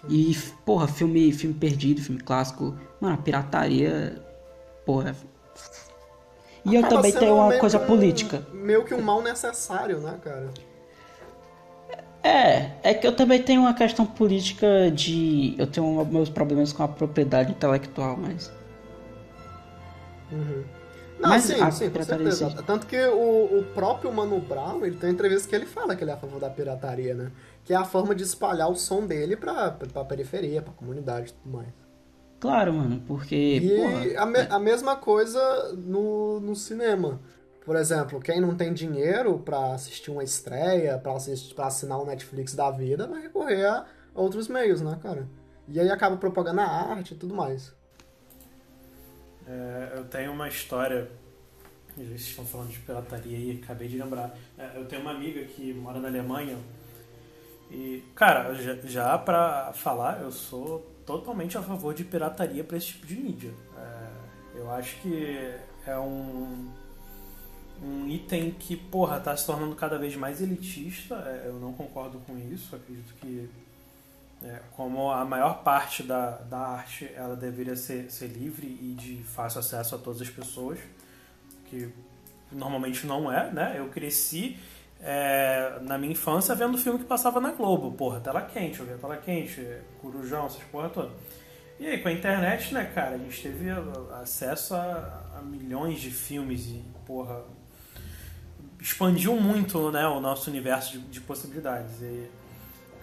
E, 0.08 0.36
porra, 0.64 0.86
filme, 0.86 1.32
filme 1.32 1.54
perdido, 1.54 2.00
filme 2.00 2.20
clássico, 2.20 2.74
mano, 3.00 3.14
a 3.14 3.18
pirataria, 3.18 4.22
porra. 4.84 5.16
E 6.64 6.74
eu 6.74 6.88
também 6.88 7.12
tenho 7.12 7.34
uma 7.36 7.58
coisa 7.58 7.78
um- 7.78 7.86
política. 7.86 8.46
Meio 8.52 8.84
que 8.84 8.94
um 8.94 9.02
mal 9.02 9.20
necessário, 9.22 9.98
né, 10.00 10.18
cara? 10.22 10.50
É, 12.22 12.70
é 12.82 12.94
que 12.94 13.06
eu 13.06 13.14
também 13.14 13.42
tenho 13.42 13.60
uma 13.60 13.74
questão 13.74 14.06
política 14.06 14.90
de. 14.90 15.54
Eu 15.58 15.66
tenho 15.66 16.04
meus 16.06 16.30
problemas 16.30 16.72
com 16.72 16.82
a 16.82 16.88
propriedade 16.88 17.50
intelectual, 17.52 18.16
mas. 18.16 18.50
Uhum. 20.32 20.64
Não, 21.20 21.28
Mas 21.28 21.44
sim, 21.44 21.60
a 21.60 21.70
sim, 21.70 21.90
com 21.90 22.02
certeza. 22.02 22.46
existe. 22.46 22.62
Tanto 22.64 22.86
que 22.86 22.98
o, 23.06 23.58
o 23.60 23.64
próprio 23.74 24.12
Mano 24.12 24.40
Brown, 24.40 24.84
ele 24.84 24.96
tem 24.96 25.10
entrevista 25.10 25.48
que 25.48 25.54
ele 25.54 25.64
fala 25.66 25.94
que 25.94 26.02
ele 26.02 26.10
é 26.10 26.14
a 26.14 26.16
favor 26.16 26.40
da 26.40 26.50
pirataria, 26.50 27.14
né? 27.14 27.30
Que 27.64 27.72
é 27.72 27.76
a 27.76 27.84
forma 27.84 28.14
de 28.14 28.24
espalhar 28.24 28.68
o 28.68 28.74
som 28.74 29.06
dele 29.06 29.36
pra, 29.36 29.70
pra 29.70 30.04
periferia, 30.04 30.60
pra 30.60 30.72
comunidade 30.72 31.30
e 31.30 31.32
tudo 31.34 31.56
mais. 31.56 31.68
Claro, 32.44 32.74
mano, 32.74 33.02
porque. 33.06 33.34
E 33.34 33.76
porra, 33.76 34.22
a, 34.22 34.26
me- 34.26 34.48
a 34.50 34.58
mesma 34.58 34.96
coisa 34.96 35.72
no, 35.72 36.40
no 36.40 36.54
cinema. 36.54 37.18
Por 37.64 37.74
exemplo, 37.74 38.20
quem 38.20 38.38
não 38.38 38.54
tem 38.54 38.74
dinheiro 38.74 39.38
pra 39.38 39.72
assistir 39.72 40.10
uma 40.10 40.22
estreia, 40.22 40.98
pra, 40.98 41.14
assistir, 41.14 41.54
pra 41.54 41.68
assinar 41.68 41.98
o 41.98 42.04
Netflix 42.04 42.54
da 42.54 42.70
vida, 42.70 43.06
vai 43.06 43.22
recorrer 43.22 43.64
a 43.64 43.86
outros 44.14 44.46
meios, 44.46 44.82
né, 44.82 44.98
cara? 45.02 45.26
E 45.66 45.80
aí 45.80 45.88
acaba 45.90 46.18
propagando 46.18 46.60
a 46.60 46.66
arte 46.66 47.14
e 47.14 47.16
tudo 47.16 47.34
mais. 47.34 47.72
É, 49.48 49.92
eu 49.96 50.04
tenho 50.04 50.30
uma 50.30 50.46
história. 50.46 51.10
Vocês 51.96 52.20
estão 52.20 52.44
falando 52.44 52.68
de 52.68 52.78
pirataria 52.80 53.38
e 53.38 53.60
acabei 53.62 53.88
de 53.88 53.96
lembrar. 53.96 54.36
É, 54.58 54.72
eu 54.76 54.84
tenho 54.84 55.00
uma 55.00 55.12
amiga 55.12 55.42
que 55.46 55.72
mora 55.72 55.98
na 55.98 56.08
Alemanha. 56.08 56.58
E, 57.70 58.02
cara, 58.14 58.52
já, 58.52 58.74
já 58.84 59.16
pra 59.16 59.72
falar, 59.72 60.20
eu 60.20 60.30
sou 60.30 60.93
totalmente 61.06 61.56
a 61.58 61.62
favor 61.62 61.94
de 61.94 62.04
pirataria 62.04 62.64
pra 62.64 62.76
esse 62.76 62.86
tipo 62.88 63.06
de 63.06 63.16
mídia. 63.16 63.52
É, 63.76 64.58
eu 64.58 64.70
acho 64.70 64.96
que 65.00 65.54
é 65.86 65.98
um, 65.98 66.70
um 67.82 68.08
item 68.08 68.50
que, 68.52 68.76
porra, 68.76 69.20
tá 69.20 69.36
se 69.36 69.46
tornando 69.46 69.74
cada 69.74 69.98
vez 69.98 70.16
mais 70.16 70.40
elitista. 70.40 71.14
É, 71.14 71.48
eu 71.48 71.54
não 71.54 71.72
concordo 71.72 72.18
com 72.20 72.38
isso. 72.38 72.74
Acredito 72.74 73.14
que 73.20 73.48
é, 74.42 74.60
como 74.76 75.10
a 75.10 75.24
maior 75.24 75.62
parte 75.62 76.02
da, 76.02 76.32
da 76.32 76.58
arte 76.58 77.10
ela 77.14 77.34
deveria 77.34 77.76
ser, 77.76 78.10
ser 78.10 78.28
livre 78.28 78.66
e 78.66 78.94
de 78.94 79.22
fácil 79.24 79.60
acesso 79.60 79.94
a 79.94 79.98
todas 79.98 80.20
as 80.20 80.28
pessoas, 80.28 80.78
que 81.66 81.90
normalmente 82.52 83.06
não 83.06 83.32
é, 83.32 83.50
né? 83.50 83.74
Eu 83.78 83.88
cresci 83.88 84.58
é, 85.02 85.78
na 85.82 85.98
minha 85.98 86.12
infância 86.12 86.54
vendo 86.54 86.78
filme 86.78 86.98
que 86.98 87.04
passava 87.04 87.40
na 87.40 87.50
Globo, 87.52 87.92
porra, 87.92 88.20
tela 88.20 88.40
quente, 88.42 88.80
eu 88.80 88.86
via 88.86 88.96
tela 88.96 89.16
quente, 89.16 89.66
Corujão, 90.00 90.46
essas 90.46 90.62
porra 90.64 90.88
toda. 90.88 91.10
E 91.78 91.86
aí, 91.86 91.98
com 92.00 92.08
a 92.08 92.12
internet, 92.12 92.72
né, 92.72 92.90
cara, 92.94 93.16
a 93.16 93.18
gente 93.18 93.42
teve 93.42 93.66
acesso 94.22 94.74
a, 94.74 95.22
a 95.38 95.42
milhões 95.42 96.00
de 96.00 96.10
filmes 96.10 96.66
e, 96.66 96.82
porra, 97.04 97.42
expandiu 98.80 99.34
muito, 99.40 99.90
né, 99.90 100.06
o 100.06 100.20
nosso 100.20 100.50
universo 100.50 100.92
de, 100.92 100.98
de 101.06 101.20
possibilidades. 101.20 102.00
E, 102.02 102.30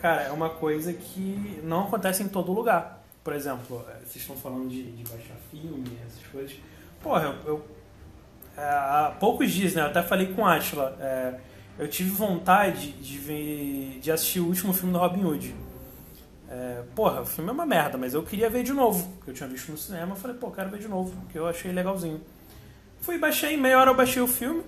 Cara, 0.01 0.23
é 0.23 0.31
uma 0.31 0.49
coisa 0.49 0.91
que 0.91 1.59
não 1.63 1.81
acontece 1.83 2.23
em 2.23 2.27
todo 2.27 2.51
lugar. 2.51 3.03
Por 3.23 3.33
exemplo, 3.33 3.85
eh, 3.87 3.97
vocês 4.03 4.15
estão 4.15 4.35
falando 4.35 4.67
de, 4.67 4.91
de 4.93 5.03
baixar 5.07 5.35
filme, 5.51 5.95
essas 6.07 6.25
coisas. 6.31 6.55
Porra, 7.03 7.25
eu, 7.25 7.35
eu- 7.45 7.65
é, 8.57 8.63
há 8.63 9.15
poucos 9.19 9.51
dias, 9.51 9.75
né? 9.75 9.83
Eu 9.83 9.85
até 9.85 10.01
falei 10.01 10.33
com 10.33 10.41
o 10.41 10.45
Atila. 10.47 10.97
é, 10.99 11.35
eu 11.79 11.87
tive 11.87 12.09
vontade 12.09 12.91
de 12.91 13.17
ver, 13.17 13.99
de 14.01 14.11
assistir 14.11 14.39
o 14.39 14.47
último 14.47 14.73
filme 14.73 14.93
do 14.93 14.99
Robin 14.99 15.23
Hood. 15.23 15.55
É, 16.49 16.83
porra, 16.95 17.21
o 17.21 17.25
filme 17.25 17.49
é 17.49 17.53
uma 17.53 17.65
merda, 17.65 17.97
mas 17.97 18.13
eu 18.13 18.23
queria 18.23 18.49
ver 18.49 18.63
de 18.63 18.73
novo. 18.73 19.11
Eu 19.25 19.33
tinha 19.33 19.47
visto 19.47 19.71
no 19.71 19.77
cinema, 19.77 20.11
eu 20.11 20.15
falei, 20.15 20.35
pô, 20.37 20.51
quero 20.51 20.69
ver 20.69 20.79
de 20.79 20.87
novo, 20.87 21.15
porque 21.21 21.39
eu 21.39 21.47
achei 21.47 21.71
legalzinho. 21.71 22.21
Fui, 22.99 23.17
baixei, 23.17 23.57
meia 23.57 23.79
hora 23.79 23.89
eu 23.89 23.95
baixei 23.95 24.21
o 24.21 24.27
filme 24.27 24.63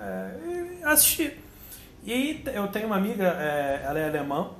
é, 0.00 0.78
e 0.80 0.84
assisti. 0.84 1.36
E 2.02 2.12
aí 2.12 2.44
eu 2.54 2.68
tenho 2.68 2.86
uma 2.86 2.96
amiga, 2.96 3.24
é, 3.38 3.82
ela 3.84 3.98
é 3.98 4.08
alemã, 4.08 4.50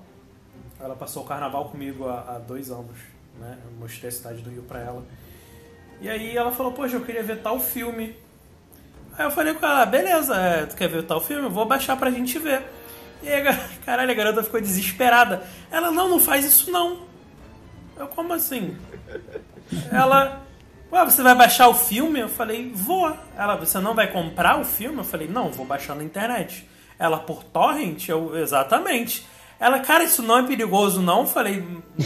ela 0.78 0.94
passou 0.94 1.22
o 1.22 1.26
carnaval 1.26 1.70
comigo 1.70 2.06
há, 2.06 2.36
há 2.36 2.38
dois 2.38 2.70
anos, 2.70 2.98
né? 3.38 3.58
Eu 3.64 3.78
mostrei 3.78 4.08
a 4.08 4.12
cidade 4.12 4.42
do 4.42 4.50
Rio 4.50 4.62
pra 4.62 4.80
ela. 4.80 5.04
E 6.00 6.08
aí 6.08 6.36
ela 6.36 6.50
falou, 6.50 6.72
poxa, 6.72 6.96
eu 6.96 7.04
queria 7.04 7.22
ver 7.22 7.40
tal 7.40 7.60
filme. 7.60 8.16
Aí 9.20 9.26
eu 9.26 9.30
falei 9.30 9.52
com 9.52 9.66
ela, 9.66 9.84
beleza, 9.84 10.34
é, 10.34 10.64
tu 10.64 10.74
quer 10.74 10.88
ver 10.88 11.02
tal 11.02 11.20
filme? 11.20 11.42
Eu 11.42 11.50
vou 11.50 11.66
baixar 11.66 11.94
pra 11.94 12.10
gente 12.10 12.38
ver. 12.38 12.62
E 13.22 13.28
aí, 13.28 13.44
caralho, 13.84 14.10
a 14.10 14.14
garota 14.14 14.42
ficou 14.42 14.58
desesperada. 14.58 15.42
Ela, 15.70 15.90
não, 15.90 16.08
não 16.08 16.18
faz 16.18 16.42
isso 16.46 16.72
não. 16.72 17.00
Eu, 17.98 18.06
como 18.06 18.32
assim? 18.32 18.74
Ela, 19.92 20.40
ué, 20.90 21.04
você 21.04 21.22
vai 21.22 21.34
baixar 21.34 21.68
o 21.68 21.74
filme? 21.74 22.18
Eu 22.18 22.30
falei, 22.30 22.72
vou. 22.74 23.14
Ela, 23.36 23.56
você 23.56 23.78
não 23.78 23.94
vai 23.94 24.10
comprar 24.10 24.58
o 24.58 24.64
filme? 24.64 24.96
Eu 24.96 25.04
falei, 25.04 25.28
não, 25.28 25.50
vou 25.50 25.66
baixar 25.66 25.94
na 25.94 26.02
internet. 26.02 26.66
Ela, 26.98 27.18
por 27.18 27.44
torrent? 27.44 28.08
Eu, 28.08 28.38
exatamente. 28.38 29.26
Ela, 29.60 29.80
cara, 29.80 30.02
isso 30.02 30.22
não 30.22 30.38
é 30.38 30.42
perigoso 30.44 31.02
não? 31.02 31.20
Eu 31.20 31.26
falei, 31.26 31.62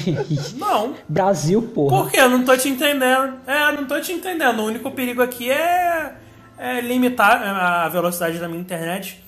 não. 0.58 0.96
Brasil, 1.08 1.62
porra. 1.62 1.96
Por 1.96 2.10
quê? 2.10 2.18
Eu 2.18 2.28
não 2.28 2.44
tô 2.44 2.56
te 2.56 2.68
entendendo. 2.68 3.34
É, 3.46 3.70
não 3.70 3.84
tô 3.84 4.00
te 4.00 4.12
entendendo. 4.12 4.58
O 4.58 4.66
único 4.66 4.90
perigo 4.90 5.22
aqui 5.22 5.48
é, 5.48 6.16
é 6.59 6.80
limitar 6.80 7.42
a 7.42 7.88
velocidade 7.88 8.38
da 8.38 8.48
minha 8.48 8.61
internet. 8.61 9.22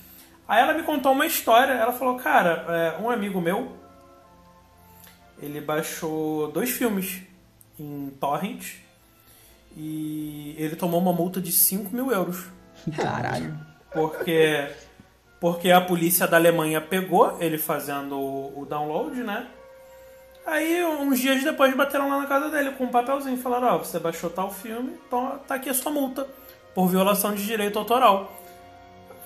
Aí 0.47 0.61
ela 0.61 0.73
me 0.73 0.83
contou 0.83 1.11
uma 1.11 1.25
história. 1.25 1.73
Ela 1.73 1.91
falou, 1.91 2.15
cara, 2.15 2.65
é, 2.69 3.01
um 3.01 3.09
amigo 3.09 3.41
meu, 3.41 3.75
ele 5.41 5.59
baixou 5.59 6.51
dois 6.51 6.69
filmes 6.69 7.21
em 7.79 8.09
torrent 8.19 8.75
e 9.75 10.55
ele 10.57 10.75
tomou 10.75 10.99
uma 10.99 11.13
multa 11.13 11.41
de 11.41 11.51
5 11.51 11.93
mil 11.95 12.11
euros. 12.11 12.45
Caralho. 12.95 13.57
Porque, 13.91 14.69
porque 15.39 15.71
a 15.71 15.81
polícia 15.81 16.27
da 16.27 16.37
Alemanha 16.37 16.79
pegou 16.81 17.37
ele 17.41 17.57
fazendo 17.57 18.17
o, 18.17 18.61
o 18.61 18.65
download, 18.65 19.15
né? 19.21 19.47
Aí, 20.45 20.83
uns 20.83 21.19
dias 21.19 21.43
depois, 21.43 21.75
bateram 21.75 22.09
lá 22.09 22.19
na 22.19 22.25
casa 22.25 22.49
dele 22.49 22.71
com 22.71 22.85
um 22.85 22.89
papelzinho. 22.89 23.37
Falaram, 23.37 23.67
ó, 23.67 23.77
você 23.79 23.99
baixou 23.99 24.29
tal 24.29 24.49
filme, 24.49 24.97
então 25.05 25.39
tá 25.45 25.55
aqui 25.55 25.69
a 25.69 25.73
sua 25.73 25.91
multa 25.91 26.25
por 26.77 26.87
violação 26.89 27.33
de 27.33 27.43
direito 27.43 27.79
autoral. 27.79 28.31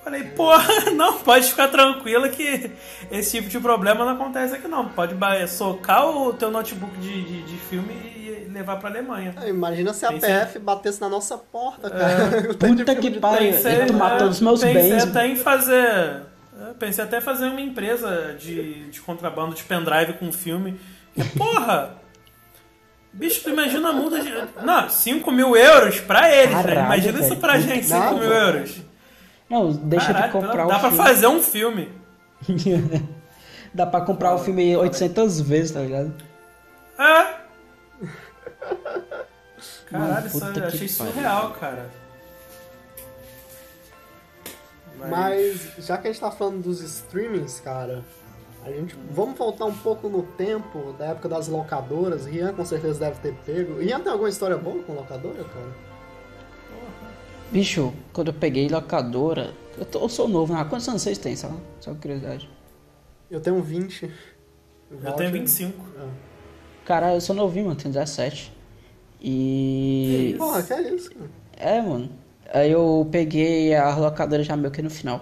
Falei, 0.06 0.24
porra, 0.24 0.90
não, 0.96 1.20
pode 1.20 1.50
ficar 1.50 1.68
tranquila 1.68 2.30
que 2.30 2.72
esse 3.12 3.32
tipo 3.38 3.50
de 3.50 3.60
problema 3.60 4.06
não 4.06 4.14
acontece 4.14 4.56
aqui 4.56 4.70
não. 4.70 4.88
Pode 4.88 5.14
socar 5.50 6.08
o 6.08 6.32
teu 6.32 6.50
notebook 6.50 6.98
de, 7.00 7.22
de, 7.22 7.42
de 7.44 7.58
filme 7.58 7.92
e 8.16 8.50
levar 8.54 8.78
pra 8.78 8.88
Alemanha. 8.90 9.36
Ah, 9.36 9.50
Imagina 9.50 9.94
se 9.94 10.06
a 10.06 10.14
Pensei- 10.14 10.30
PF 10.34 10.60
batesse 10.60 11.02
na 11.02 11.10
nossa 11.10 11.38
porta, 11.38 11.90
cara. 11.90 12.52
O 12.52 12.54
tanto 12.56 12.76
de 12.78 12.84
Puta 12.86 12.94
filme 12.94 13.02
que 13.02 13.10
de 13.10 13.20
pariu. 13.20 13.52
terror. 13.52 13.68
Ele 13.80 13.86
tomar 13.88 14.18
todos 14.18 14.36
os 14.38 14.42
meus 14.42 14.62
pensei 14.62 14.92
bens. 14.92 15.04
até 15.04 15.28
em 15.28 15.36
fazer. 15.36 15.86
é, 15.86 16.74
Pensei 16.80 17.04
até 17.04 17.18
em 17.18 17.22
fazer 17.22 17.48
uma 17.50 17.60
empresa 17.62 18.34
de, 18.40 18.86
de 18.90 19.02
contrabando 19.02 19.54
de 19.54 19.64
pendrive 19.66 20.14
com 20.14 20.32
filme. 20.32 20.80
Porra! 21.38 22.01
Bicho, 23.14 23.44
tu 23.44 23.50
imagina 23.50 23.90
a 23.90 23.94
multa 23.94 24.20
de. 24.22 24.32
Não, 24.64 24.90
5 24.90 25.32
mil 25.32 25.56
euros 25.56 26.00
pra 26.00 26.30
eles, 26.34 26.56
velho. 26.56 26.64
Caralho, 26.68 26.86
Imagina 26.86 27.20
isso 27.20 27.30
velho. 27.30 27.42
pra 27.42 27.60
gente, 27.60 27.86
5 27.86 28.00
Dá, 28.00 28.12
mil 28.14 28.24
euros. 28.24 28.82
Não, 29.50 29.72
deixa 29.74 30.08
Caralho, 30.14 30.26
de 30.28 30.32
comprar 30.32 30.66
dá 30.68 30.78
o 30.78 30.80
pra 30.80 30.90
filme. 30.92 30.98
fazer 30.98 31.28
um 31.28 31.42
filme. 31.42 31.92
Dá 33.74 33.86
pra 33.86 34.02
comprar 34.02 34.34
o 34.34 34.40
filme 34.40 34.76
800 34.76 35.40
vezes, 35.42 35.72
tá 35.72 35.80
ligado? 35.82 36.14
É. 37.00 37.42
Mano, 39.92 40.08
Caralho, 40.08 40.28
isso 40.28 40.38
eu 40.44 40.50
achei 40.50 40.62
pariu. 40.62 40.90
surreal, 40.90 41.52
cara. 41.52 41.90
Mas 45.10 45.70
já 45.80 45.98
que 45.98 46.08
a 46.08 46.12
gente 46.12 46.22
tá 46.22 46.32
falando 46.32 46.62
dos 46.62 46.82
streamings, 46.82 47.60
cara, 47.60 48.04
a 48.64 48.72
gente 48.72 48.96
vamos 49.12 49.38
voltar 49.38 49.66
um 49.66 49.74
pouco 49.74 50.08
no 50.10 50.24
tempo 50.24 50.94
da 50.98 51.08
época 51.08 51.28
das 51.30 51.48
locadoras. 51.48 52.26
Rian 52.26 52.54
com 52.54 52.64
certeza 52.66 53.00
deve 53.00 53.20
ter 53.20 53.34
pego. 53.46 53.80
Rian 53.80 54.00
tem 54.00 54.12
alguma 54.12 54.30
história 54.30 54.58
boa 54.58 54.82
com 54.84 54.94
locadora, 54.94 55.44
cara? 55.44 55.92
Bicho, 57.52 57.94
quando 58.14 58.28
eu 58.28 58.34
peguei 58.34 58.68
locadora. 58.70 59.54
Eu, 59.78 59.86
tô- 59.86 60.00
eu 60.00 60.10
sou 60.10 60.28
novo, 60.28 60.54
né? 60.54 60.66
Quantos 60.70 60.88
anos 60.88 61.02
vocês 61.02 61.18
têm, 61.18 61.36
só? 61.36 61.52
Só 61.80 61.94
curiosidade. 61.96 62.50
Eu 63.30 63.40
tenho 63.42 63.62
20. 63.62 64.10
Eu 65.04 65.12
tenho 65.14 65.32
25. 65.32 65.86
Ah. 66.00 66.08
Cara, 66.86 67.14
eu 67.14 67.22
sou 67.22 67.36
novinho, 67.36 67.66
mano, 67.68 67.78
tenho 67.80 67.94
17. 67.94 68.52
E. 69.22 70.36
Porra, 70.38 70.62
que 70.64 70.74
é 70.74 70.94
isso, 70.94 71.12
cara? 71.12 71.30
É, 71.58 71.82
mano. 71.82 72.10
Aí 72.54 72.72
eu 72.72 73.08
peguei 73.12 73.74
a 73.76 73.96
locadora 73.96 74.44
já 74.44 74.56
meio 74.58 74.72
que 74.72 74.82
no 74.82 74.90
final. 74.90 75.22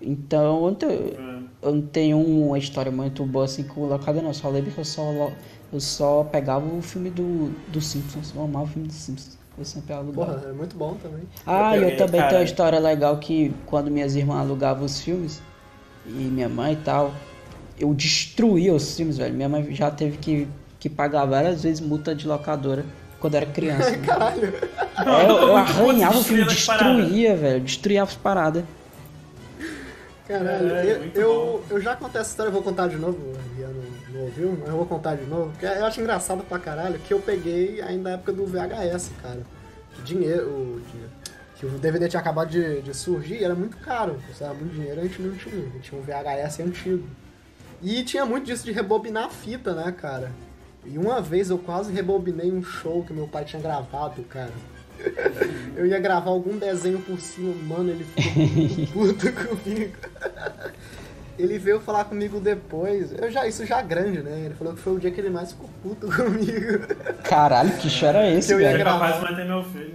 Então 0.00 0.56
eu 0.64 0.66
não 0.70 0.74
tenho, 0.74 1.50
eu 1.62 1.72
não 1.72 1.82
tenho 1.82 2.18
uma 2.18 2.58
história 2.58 2.90
muito 2.90 3.24
boa 3.24 3.44
assim 3.44 3.62
com 3.62 3.86
locadora, 3.86 4.22
não. 4.22 4.30
Eu 4.30 4.34
só 4.34 4.48
lembro 4.48 4.70
que 4.72 4.78
eu 4.78 4.84
só, 4.84 5.30
eu 5.72 5.80
só 5.80 6.24
pegava 6.24 6.66
o 6.66 6.82
filme 6.82 7.10
do, 7.10 7.50
do 7.68 7.80
Simpsons. 7.80 8.32
Eu 8.34 8.42
amava 8.42 8.64
o 8.64 8.68
filme 8.68 8.88
do 8.88 8.94
Simpsons. 8.94 9.38
Eu 9.56 9.64
sempre 9.64 9.92
alugava. 9.92 10.32
Porra, 10.34 10.48
é 10.48 10.52
muito 10.52 10.76
bom 10.76 10.94
também. 11.02 11.22
Ah, 11.46 11.76
Eu 11.76 11.90
eu, 11.90 11.96
também 11.96 12.20
cara. 12.20 12.28
tenho 12.30 12.40
uma 12.40 12.44
história 12.46 12.78
legal 12.78 13.18
que 13.18 13.54
quando 13.66 13.90
minhas 13.90 14.16
irmãs 14.16 14.40
alugavam 14.40 14.84
os 14.84 15.00
filmes, 15.00 15.40
e 16.06 16.10
minha 16.10 16.48
mãe 16.48 16.72
e 16.72 16.76
tal, 16.76 17.12
eu 17.78 17.92
destruía 17.94 18.74
os 18.74 18.96
filmes, 18.96 19.18
velho. 19.18 19.34
Minha 19.34 19.48
mãe 19.48 19.72
já 19.74 19.90
teve 19.90 20.16
que, 20.16 20.48
que 20.80 20.88
pagar 20.88 21.26
várias 21.26 21.62
vezes 21.62 21.80
multa 21.80 22.14
de 22.14 22.26
locadora 22.26 22.84
quando 23.20 23.34
era 23.36 23.46
criança. 23.46 23.90
né? 23.90 23.98
Caralho. 24.04 24.52
É, 24.98 25.30
eu, 25.30 25.36
eu 25.36 25.56
arranhava 25.56 26.18
o 26.18 26.24
filme, 26.24 26.44
destruía, 26.44 27.36
velho. 27.36 27.60
Destruía 27.60 28.02
as 28.02 28.14
paradas. 28.16 28.64
Caralho, 30.38 30.74
É, 30.74 31.10
eu, 31.14 31.22
eu, 31.22 31.64
eu 31.70 31.80
já 31.80 31.96
contei 31.96 32.20
essa 32.20 32.30
história, 32.30 32.48
eu 32.48 32.52
vou 32.52 32.62
contar 32.62 32.88
de 32.88 32.96
novo, 32.96 33.18
o 33.18 33.60
não, 33.60 34.14
não 34.14 34.20
ouviu, 34.22 34.56
mas 34.58 34.68
eu 34.68 34.76
vou 34.76 34.86
contar 34.86 35.14
de 35.16 35.24
novo, 35.24 35.50
porque 35.50 35.66
eu 35.66 35.84
acho 35.84 36.00
engraçado 36.00 36.42
pra 36.44 36.58
caralho 36.58 36.98
que 36.98 37.12
eu 37.12 37.20
peguei 37.20 37.80
ainda 37.80 38.10
na 38.10 38.10
época 38.16 38.32
do 38.32 38.46
VHS, 38.46 39.10
cara. 39.22 39.40
Que 39.94 40.02
dinheiro, 40.02 40.80
que 40.90 41.66
o 41.66 41.78
DVD 41.78 42.08
tinha 42.08 42.20
acabado 42.20 42.50
de, 42.50 42.82
de 42.82 42.92
surgir 42.92 43.40
e 43.40 43.44
era 43.44 43.54
muito 43.54 43.76
caro, 43.76 44.18
custava 44.26 44.54
muito 44.54 44.74
dinheiro, 44.74 45.00
a 45.00 45.04
gente 45.04 45.22
não 45.22 45.36
tinha, 45.36 45.54
a 45.54 45.68
gente 45.68 45.80
tinha 45.80 46.00
um 46.00 46.04
VHS 46.04 46.60
antigo. 46.60 47.06
E 47.80 48.02
tinha 48.04 48.24
muito 48.24 48.46
disso 48.46 48.64
de 48.64 48.72
rebobinar 48.72 49.26
a 49.26 49.30
fita, 49.30 49.74
né, 49.74 49.92
cara? 49.92 50.32
E 50.84 50.98
uma 50.98 51.20
vez 51.20 51.50
eu 51.50 51.58
quase 51.58 51.92
rebobinei 51.92 52.50
um 52.50 52.62
show 52.62 53.04
que 53.04 53.12
meu 53.12 53.28
pai 53.28 53.44
tinha 53.44 53.62
gravado, 53.62 54.22
cara. 54.24 54.50
Eu 55.76 55.86
ia 55.86 55.98
gravar 55.98 56.30
algum 56.30 56.58
desenho 56.58 57.00
por 57.00 57.18
cima, 57.20 57.54
mano, 57.64 57.90
ele 57.90 58.04
ficou 58.04 58.86
puto 59.14 59.32
comigo. 59.32 59.96
Ele 61.38 61.58
veio 61.58 61.80
falar 61.80 62.04
comigo 62.04 62.38
depois, 62.38 63.10
eu 63.18 63.30
já, 63.30 63.46
isso 63.46 63.64
já 63.64 63.80
grande, 63.80 64.22
né? 64.22 64.42
Ele 64.44 64.54
falou 64.54 64.74
que 64.74 64.80
foi 64.80 64.94
o 64.94 64.98
dia 65.00 65.10
que 65.10 65.18
ele 65.20 65.30
mais 65.30 65.52
ficou 65.52 65.68
puto 65.82 66.06
comigo. 66.14 66.86
Caralho, 67.24 67.76
que 67.78 67.88
show 67.88 68.08
era 68.10 68.28
esse, 68.30 68.52
Eu 68.52 68.60
ia 68.60 68.68
É 68.68 68.72
velho? 68.72 68.84
gravar. 68.84 69.12
de 69.12 69.20
manter 69.22 69.46
meu 69.46 69.64
filho. 69.64 69.94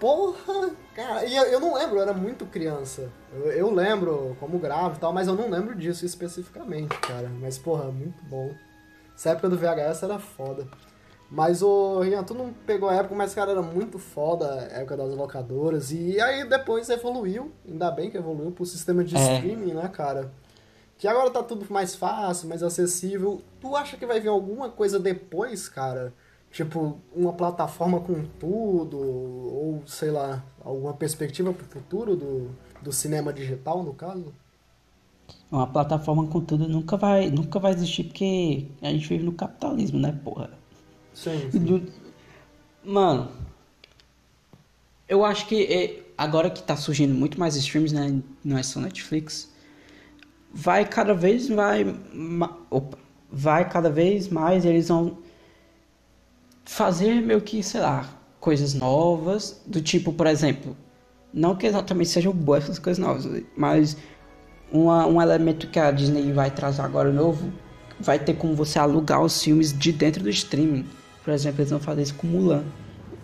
Porra! 0.00 0.70
Cara, 0.96 1.24
e 1.26 1.36
eu, 1.36 1.44
eu 1.44 1.60
não 1.60 1.74
lembro, 1.74 1.96
eu 1.96 2.02
era 2.02 2.12
muito 2.14 2.46
criança. 2.46 3.08
Eu, 3.32 3.52
eu 3.52 3.74
lembro 3.74 4.36
como 4.40 4.58
gravo 4.58 4.96
e 4.96 4.98
tal, 4.98 5.12
mas 5.12 5.28
eu 5.28 5.34
não 5.34 5.50
lembro 5.50 5.74
disso 5.74 6.06
especificamente, 6.06 6.96
cara. 7.00 7.28
Mas, 7.40 7.58
porra, 7.58 7.84
muito 7.92 8.20
bom. 8.24 8.52
Essa 9.14 9.30
época 9.30 9.48
do 9.50 9.58
VHS 9.58 10.02
era 10.04 10.18
foda. 10.18 10.66
Mas 11.30 11.60
o 11.60 12.00
Rian, 12.00 12.24
tu 12.24 12.32
não 12.32 12.52
pegou 12.66 12.88
a 12.88 12.94
época, 12.94 13.14
mas 13.14 13.34
cara, 13.34 13.50
era 13.50 13.60
muito 13.60 13.98
foda 13.98 14.50
a 14.50 14.78
época 14.78 14.96
das 14.96 15.14
locadoras. 15.14 15.90
E 15.92 16.18
aí 16.20 16.48
depois 16.48 16.88
evoluiu, 16.88 17.52
ainda 17.68 17.90
bem 17.90 18.10
que 18.10 18.16
evoluiu 18.16 18.50
pro 18.50 18.64
sistema 18.64 19.04
de 19.04 19.14
É. 19.14 19.34
streaming, 19.34 19.74
né, 19.74 19.88
cara? 19.88 20.32
Que 20.96 21.06
agora 21.06 21.30
tá 21.30 21.42
tudo 21.42 21.66
mais 21.70 21.94
fácil, 21.94 22.48
mais 22.48 22.62
acessível. 22.62 23.42
Tu 23.60 23.76
acha 23.76 23.96
que 23.96 24.06
vai 24.06 24.18
vir 24.20 24.28
alguma 24.28 24.70
coisa 24.70 24.98
depois, 24.98 25.68
cara? 25.68 26.12
Tipo, 26.50 26.96
uma 27.14 27.34
plataforma 27.34 28.00
com 28.00 28.24
tudo, 28.40 28.98
ou 28.98 29.82
sei 29.86 30.10
lá, 30.10 30.42
alguma 30.64 30.94
perspectiva 30.94 31.52
pro 31.52 31.66
futuro 31.66 32.16
do, 32.16 32.50
do 32.80 32.90
cinema 32.90 33.32
digital, 33.34 33.82
no 33.82 33.92
caso? 33.92 34.32
Uma 35.52 35.66
plataforma 35.66 36.26
com 36.26 36.40
tudo 36.40 36.66
nunca 36.66 36.96
vai, 36.96 37.30
nunca 37.30 37.58
vai 37.58 37.72
existir 37.72 38.04
porque 38.04 38.66
a 38.80 38.88
gente 38.90 39.06
vive 39.08 39.24
no 39.24 39.32
capitalismo, 39.32 39.98
né, 40.00 40.18
porra? 40.24 40.50
Sim. 41.22 41.48
Do- 41.52 41.92
Mano, 42.84 43.30
eu 45.08 45.24
acho 45.24 45.46
que 45.46 45.64
é, 45.64 46.02
agora 46.16 46.48
que 46.50 46.62
tá 46.62 46.76
surgindo 46.76 47.14
muito 47.14 47.38
mais 47.38 47.56
streams, 47.56 47.92
né? 47.94 48.20
Não 48.44 48.56
é 48.56 48.62
só 48.62 48.80
Netflix. 48.80 49.50
Vai 50.52 50.84
cada 50.86 51.12
vez 51.14 51.48
vai, 51.48 51.84
opa, 52.70 52.98
vai 53.30 53.68
cada 53.68 53.90
vez 53.90 54.28
mais 54.28 54.64
eles 54.64 54.88
vão 54.88 55.18
fazer 56.64 57.20
meio 57.20 57.40
que, 57.40 57.62
sei 57.62 57.80
lá, 57.80 58.08
coisas 58.40 58.74
novas, 58.74 59.60
do 59.66 59.80
tipo, 59.80 60.12
por 60.12 60.26
exemplo, 60.26 60.76
não 61.32 61.56
que 61.56 61.66
exatamente 61.66 62.10
sejam 62.10 62.32
boas 62.32 62.64
essas 62.64 62.78
coisas 62.78 62.98
novas, 63.02 63.26
mas 63.56 63.96
uma, 64.72 65.06
um 65.06 65.20
elemento 65.20 65.66
que 65.68 65.78
a 65.78 65.90
Disney 65.90 66.32
vai 66.32 66.50
trazer 66.50 66.82
agora 66.82 67.12
novo, 67.12 67.52
vai 68.00 68.18
ter 68.18 68.34
como 68.34 68.54
você 68.54 68.78
alugar 68.78 69.22
os 69.22 69.42
filmes 69.42 69.76
de 69.76 69.92
dentro 69.92 70.22
do 70.22 70.30
streaming. 70.30 70.86
Por 71.28 71.34
exemplo, 71.34 71.60
eles 71.60 71.70
vão 71.70 71.78
fazer 71.78 72.00
isso 72.00 72.14
com 72.14 72.26
Mulan. 72.26 72.64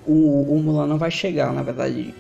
O, 0.07 0.42
o 0.55 0.62
Mulan 0.62 0.86
não 0.86 0.98
vai 0.98 1.11
chegar, 1.11 1.50
na 1.55 1.62
verdade. 1.62 2.14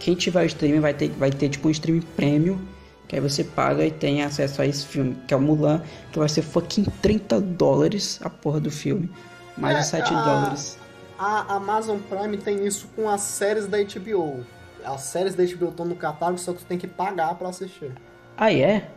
Quem 0.00 0.14
tiver 0.14 0.42
o 0.42 0.46
streaming 0.46 0.80
vai 0.80 0.94
ter, 0.94 1.10
vai 1.10 1.30
ter 1.30 1.50
tipo 1.50 1.68
um 1.68 1.70
streaming 1.70 2.00
premium, 2.16 2.58
que 3.06 3.14
aí 3.14 3.20
você 3.20 3.44
paga 3.44 3.84
e 3.84 3.90
tem 3.90 4.22
acesso 4.22 4.62
a 4.62 4.66
esse 4.66 4.86
filme, 4.86 5.14
que 5.28 5.34
é 5.34 5.36
o 5.36 5.40
Mulan, 5.40 5.82
que 6.10 6.18
vai 6.18 6.30
ser 6.30 6.40
fucking 6.40 6.84
30 7.02 7.42
dólares 7.42 8.18
a 8.22 8.30
porra 8.30 8.58
do 8.58 8.70
filme. 8.70 9.10
Mais 9.54 9.76
É, 9.76 9.80
os 9.80 9.86
7 9.88 10.14
a- 10.14 10.24
dólares. 10.24 10.78
A 11.18 11.56
Amazon 11.56 11.98
Prime 12.08 12.38
tem 12.38 12.66
isso 12.66 12.88
com 12.96 13.06
as 13.06 13.20
séries 13.20 13.66
da 13.66 13.76
HBO. 13.76 14.46
As 14.82 15.02
séries 15.02 15.34
da 15.34 15.44
HBO 15.44 15.68
estão 15.68 15.84
no 15.84 15.94
catálogo, 15.94 16.38
só 16.38 16.54
que 16.54 16.60
tu 16.60 16.64
tem 16.64 16.78
que 16.78 16.86
pagar 16.86 17.34
pra 17.34 17.50
assistir. 17.50 17.92
Ah, 18.34 18.50
é? 18.50 18.88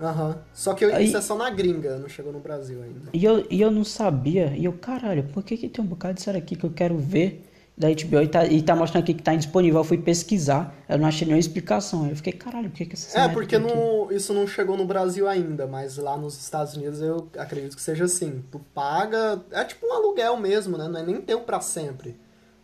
Aham. 0.00 0.38
Só 0.54 0.72
que 0.74 0.84
eu- 0.84 0.94
Aí- 0.94 1.04
isso 1.06 1.16
é 1.16 1.20
só 1.20 1.36
na 1.36 1.50
gringa, 1.50 1.98
não 1.98 2.08
chegou 2.08 2.32
no 2.32 2.40
Brasil 2.40 2.82
ainda. 2.82 3.10
E 3.12 3.22
eu, 3.24 3.46
e 3.50 3.60
eu 3.60 3.70
não 3.70 3.84
sabia, 3.84 4.54
e 4.56 4.64
eu, 4.64 4.72
caralho, 4.72 5.24
por 5.24 5.42
que, 5.42 5.56
que 5.56 5.68
tem 5.68 5.84
um 5.84 5.88
bocado 5.88 6.14
de 6.14 6.22
série 6.22 6.38
aqui 6.38 6.56
que 6.56 6.64
eu 6.64 6.70
quero 6.70 6.96
ver 6.96 7.46
da 7.76 7.88
HBO 7.88 8.20
e 8.22 8.28
tá, 8.28 8.46
e 8.46 8.62
tá 8.62 8.74
mostrando 8.76 9.02
aqui 9.04 9.12
que 9.14 9.22
tá 9.22 9.34
indisponível? 9.34 9.80
Eu 9.80 9.84
fui 9.84 9.98
pesquisar, 9.98 10.74
eu 10.88 10.96
não 10.98 11.06
achei 11.06 11.26
nenhuma 11.26 11.38
explicação. 11.40 12.06
Eu 12.08 12.16
fiquei, 12.16 12.32
caralho, 12.32 12.70
por 12.70 12.76
que, 12.76 12.86
que 12.86 12.94
essa 12.94 13.18
É, 13.18 13.28
porque 13.28 13.56
aqui? 13.56 13.66
não- 13.66 14.10
isso 14.10 14.32
não 14.32 14.46
chegou 14.46 14.76
no 14.76 14.86
Brasil 14.86 15.28
ainda, 15.28 15.66
mas 15.66 15.98
lá 15.98 16.16
nos 16.16 16.38
Estados 16.40 16.74
Unidos 16.76 17.00
eu 17.02 17.28
acredito 17.38 17.76
que 17.76 17.82
seja 17.82 18.04
assim. 18.04 18.42
Tu 18.50 18.58
paga. 18.74 19.42
É 19.50 19.64
tipo 19.64 19.86
um 19.86 19.92
aluguel 19.92 20.36
mesmo, 20.38 20.78
né? 20.78 20.88
Não 20.88 20.98
é 21.00 21.02
nem 21.02 21.20
teu 21.20 21.40
pra 21.40 21.60
sempre. 21.60 22.16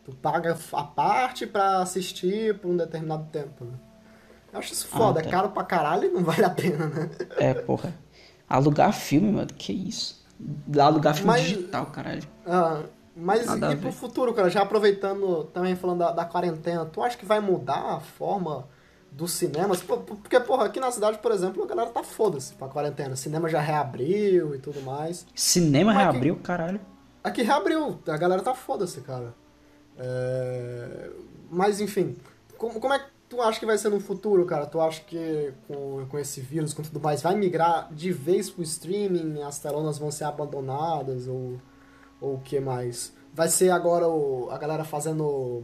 Tu 0.04 0.14
paga 0.16 0.56
a 0.72 0.82
parte 0.84 1.46
pra 1.46 1.78
assistir 1.82 2.58
por 2.58 2.70
um 2.70 2.76
determinado 2.76 3.26
tempo. 3.32 3.64
Né? 3.64 3.72
Eu 4.56 4.60
acho 4.60 4.72
isso 4.72 4.88
foda, 4.88 5.20
Ah, 5.20 5.22
tá. 5.22 5.28
é 5.28 5.32
caro 5.32 5.50
pra 5.50 5.62
caralho 5.64 6.08
e 6.08 6.12
não 6.12 6.22
vale 6.24 6.44
a 6.44 6.50
pena, 6.50 6.86
né? 6.86 7.10
É, 7.36 7.52
porra. 7.54 7.92
Alugar 8.48 8.92
filme, 8.92 9.30
mano, 9.30 9.48
que 9.48 9.72
isso? 9.72 10.24
Alugar 10.78 11.14
filme 11.14 11.30
Mas- 11.32 11.42
digital, 11.42 11.86
caralho. 11.86 12.22
Ah, 12.46 12.82
mas 13.14 13.44
Nada 13.46 13.72
e 13.72 13.76
pro 13.76 13.92
futuro, 13.92 14.32
cara, 14.32 14.48
já 14.48 14.62
aproveitando 14.62 15.44
também 15.52 15.74
falando 15.76 15.98
da, 15.98 16.12
da 16.12 16.24
quarentena, 16.24 16.84
tu 16.86 17.02
acha 17.02 17.16
que 17.18 17.24
vai 17.26 17.40
mudar 17.40 17.96
a 17.96 18.00
forma 18.00 18.66
dos 19.10 19.32
cinemas? 19.32 19.82
Pô, 19.82 19.96
Porque, 19.98 20.38
porra, 20.40 20.66
aqui 20.66 20.78
na 20.80 20.90
cidade, 20.90 21.18
por 21.18 21.32
exemplo, 21.32 21.62
a 21.62 21.66
galera 21.66 21.90
tá 21.90 22.02
foda-se 22.02 22.54
pra 22.54 22.68
quarentena. 22.68 23.14
Cinema 23.16 23.48
já 23.48 23.60
reabriu 23.60 24.54
e 24.54 24.58
tudo 24.58 24.80
mais. 24.82 25.26
Cinema 25.34 25.92
Mas 25.92 26.02
reabriu, 26.02 26.36
caralho. 26.36 26.80
Aqui 27.24 27.42
reabriu, 27.42 27.98
a 28.06 28.16
galera 28.16 28.42
tá 28.42 28.54
foda-se, 28.54 29.00
cara. 29.00 29.34
É, 29.98 31.10
Mas 31.50 31.80
enfim, 31.80 32.16
como, 32.58 32.78
como 32.80 32.92
é 32.94 32.98
que 32.98 33.06
tu 33.28 33.40
acha 33.40 33.58
que 33.58 33.66
vai 33.66 33.78
ser 33.78 33.88
no 33.88 34.00
futuro, 34.00 34.44
cara? 34.44 34.66
Tu 34.66 34.80
acha 34.80 35.00
que 35.02 35.52
com, 35.66 36.06
com 36.06 36.18
esse 36.18 36.40
vírus, 36.40 36.72
com 36.72 36.82
tudo 36.82 37.00
mais, 37.00 37.22
vai 37.22 37.34
migrar 37.34 37.92
de 37.92 38.12
vez 38.12 38.50
pro 38.50 38.62
streaming, 38.62 39.42
as 39.42 39.58
telonas 39.58 39.98
vão 39.98 40.10
ser 40.10 40.24
abandonadas 40.24 41.26
ou, 41.26 41.60
ou 42.20 42.34
o 42.34 42.40
que 42.40 42.60
mais? 42.60 43.12
Vai 43.32 43.48
ser 43.48 43.70
agora 43.70 44.08
o, 44.08 44.48
a 44.50 44.58
galera 44.58 44.84
fazendo. 44.84 45.62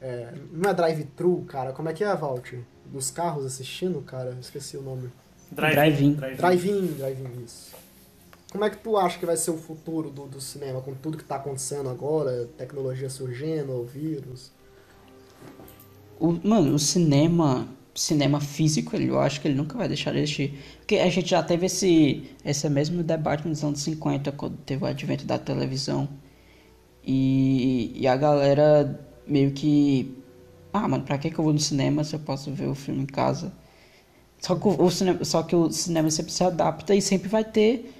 é, 0.00 0.32
não 0.52 0.70
é 0.70 0.74
drive-thru, 0.74 1.44
cara? 1.48 1.72
Como 1.72 1.88
é 1.88 1.92
que 1.92 2.04
é, 2.04 2.14
Valt? 2.14 2.54
Dos 2.86 3.10
carros 3.10 3.44
assistindo, 3.44 4.00
cara? 4.02 4.36
Esqueci 4.40 4.76
o 4.76 4.82
nome. 4.82 5.10
Drive-in. 5.50 6.14
Drive-in, 6.14 6.86
drive-in, 6.94 7.44
isso. 7.44 7.74
Como 8.52 8.64
é 8.64 8.70
que 8.70 8.78
tu 8.78 8.96
acha 8.96 9.18
que 9.18 9.26
vai 9.26 9.36
ser 9.36 9.52
o 9.52 9.56
futuro 9.56 10.10
do, 10.10 10.26
do 10.26 10.40
cinema, 10.40 10.80
com 10.80 10.92
tudo 10.94 11.16
que 11.16 11.24
tá 11.24 11.36
acontecendo 11.36 11.88
agora, 11.88 12.48
tecnologia 12.58 13.08
surgindo, 13.08 13.84
vírus? 13.84 14.50
O, 16.20 16.38
mano, 16.46 16.74
o 16.74 16.78
cinema, 16.78 17.66
cinema 17.94 18.40
físico, 18.40 18.94
ele, 18.94 19.08
eu 19.08 19.18
acho 19.18 19.40
que 19.40 19.48
ele 19.48 19.54
nunca 19.56 19.76
vai 19.76 19.88
deixar 19.88 20.12
de 20.12 20.18
existir. 20.18 20.54
Porque 20.78 20.96
a 20.96 21.08
gente 21.08 21.30
já 21.30 21.42
teve 21.42 21.66
esse, 21.66 22.24
esse 22.44 22.68
mesmo 22.68 23.02
debate 23.02 23.48
nos 23.48 23.64
anos 23.64 23.80
50, 23.80 24.30
quando 24.32 24.56
teve 24.58 24.84
o 24.84 24.86
advento 24.86 25.24
da 25.24 25.38
televisão. 25.38 26.08
E, 27.04 27.92
e 27.96 28.06
a 28.06 28.16
galera 28.16 29.00
meio 29.26 29.52
que. 29.52 30.14
Ah, 30.72 30.86
mano, 30.86 31.04
pra 31.04 31.18
que, 31.18 31.30
que 31.30 31.38
eu 31.38 31.44
vou 31.44 31.52
no 31.52 31.58
cinema 31.58 32.04
se 32.04 32.14
eu 32.14 32.20
posso 32.20 32.52
ver 32.52 32.68
o 32.68 32.74
filme 32.74 33.02
em 33.02 33.06
casa? 33.06 33.52
Só 34.38 34.54
que 34.54 34.68
o, 34.68 34.82
o 34.82 34.90
cinema, 34.90 35.24
só 35.24 35.42
que 35.42 35.56
o 35.56 35.70
cinema 35.70 36.10
sempre 36.10 36.32
se 36.32 36.44
adapta 36.44 36.94
e 36.94 37.02
sempre 37.02 37.28
vai 37.28 37.44
ter 37.44 37.92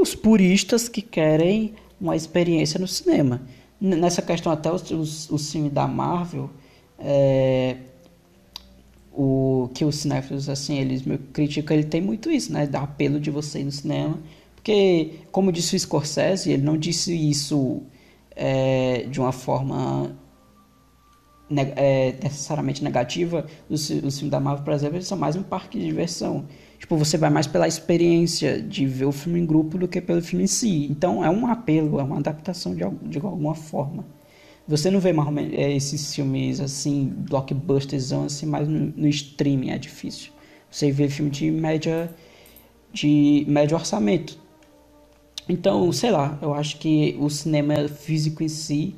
os 0.00 0.14
puristas 0.14 0.88
que 0.88 1.02
querem 1.02 1.74
uma 2.00 2.16
experiência 2.16 2.78
no 2.80 2.88
cinema. 2.88 3.42
Nessa 3.80 4.22
questão, 4.22 4.52
até 4.52 4.72
os, 4.72 4.90
os, 4.90 5.30
os 5.30 5.52
filmes 5.52 5.72
da 5.72 5.86
Marvel, 5.86 6.50
é, 6.98 7.76
o 9.12 9.70
que 9.72 9.84
os 9.84 9.96
cinéfilos, 9.96 10.48
assim, 10.48 10.78
eles 10.78 11.02
que 11.02 11.18
criticam, 11.32 11.76
ele 11.76 11.86
tem 11.86 12.00
muito 12.00 12.30
isso, 12.30 12.52
né? 12.52 12.66
Da 12.66 12.82
apelo 12.82 13.20
de 13.20 13.30
você 13.30 13.60
ir 13.60 13.64
no 13.64 13.72
cinema. 13.72 14.18
Porque, 14.54 15.20
como 15.30 15.52
disse 15.52 15.76
o 15.76 15.78
Scorsese, 15.78 16.50
ele 16.50 16.62
não 16.62 16.76
disse 16.76 17.14
isso 17.14 17.82
é, 18.34 19.06
de 19.10 19.20
uma 19.20 19.32
forma 19.32 20.16
é, 21.76 22.14
necessariamente 22.22 22.82
negativa. 22.82 23.46
Os, 23.68 23.90
os 23.90 24.18
filmes 24.18 24.30
da 24.30 24.40
Marvel, 24.40 24.64
por 24.64 24.72
exemplo, 24.72 24.96
eles 24.96 25.06
são 25.06 25.18
mais 25.18 25.36
um 25.36 25.42
parque 25.42 25.78
de 25.78 25.84
diversão. 25.84 26.46
Tipo, 26.78 26.96
você 26.96 27.16
vai 27.16 27.30
mais 27.30 27.46
pela 27.46 27.68
experiência 27.68 28.60
de 28.60 28.86
ver 28.86 29.04
o 29.04 29.12
filme 29.12 29.38
em 29.40 29.46
grupo 29.46 29.78
do 29.78 29.86
que 29.86 30.00
pelo 30.00 30.20
filme 30.22 30.44
em 30.44 30.48
si. 30.48 30.86
Então, 30.90 31.24
é 31.24 31.30
um 31.30 31.46
apelo, 31.46 32.00
é 32.00 32.02
uma 32.02 32.18
adaptação 32.18 32.74
de, 32.74 32.84
de 33.08 33.18
alguma 33.18 33.54
forma. 33.54 34.04
Você 34.66 34.90
não 34.90 34.98
vê 34.98 35.12
mais 35.12 35.52
é, 35.52 35.72
esses 35.72 36.14
filmes 36.14 36.58
assim, 36.60 37.12
blockbusters, 37.28 38.12
assim, 38.12 38.46
mas 38.46 38.66
no, 38.66 38.92
no 38.96 39.08
streaming 39.08 39.70
é 39.70 39.78
difícil. 39.78 40.32
Você 40.70 40.90
vê 40.90 41.08
filme 41.08 41.30
de 41.30 41.50
média, 41.50 42.14
de 42.92 43.44
médio 43.46 43.76
orçamento. 43.76 44.38
Então, 45.48 45.92
sei 45.92 46.10
lá, 46.10 46.38
eu 46.40 46.54
acho 46.54 46.78
que 46.78 47.16
o 47.20 47.28
cinema 47.28 47.86
físico 47.88 48.42
em 48.42 48.48
si, 48.48 48.94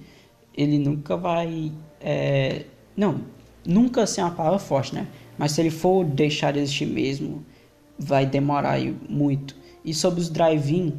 ele 0.57 0.79
nunca 0.79 1.17
vai. 1.17 1.73
é, 2.01 2.65
não, 2.97 3.21
nunca 3.67 4.05
é 4.05 4.23
uma 4.23 4.31
palavra 4.31 4.59
forte, 4.61 4.95
né? 4.95 5.09
Mas 5.37 5.53
se 5.53 5.61
ele 5.61 5.71
for 5.71 6.05
deixar 6.05 6.53
de 6.53 6.61
existir 6.61 6.87
mesmo, 6.87 7.45
vai 7.99 8.25
demorar 8.25 8.79
muito. 9.09 9.57
E 9.85 9.93
sobre 9.93 10.21
os 10.21 10.31
drive-in, 10.31 10.95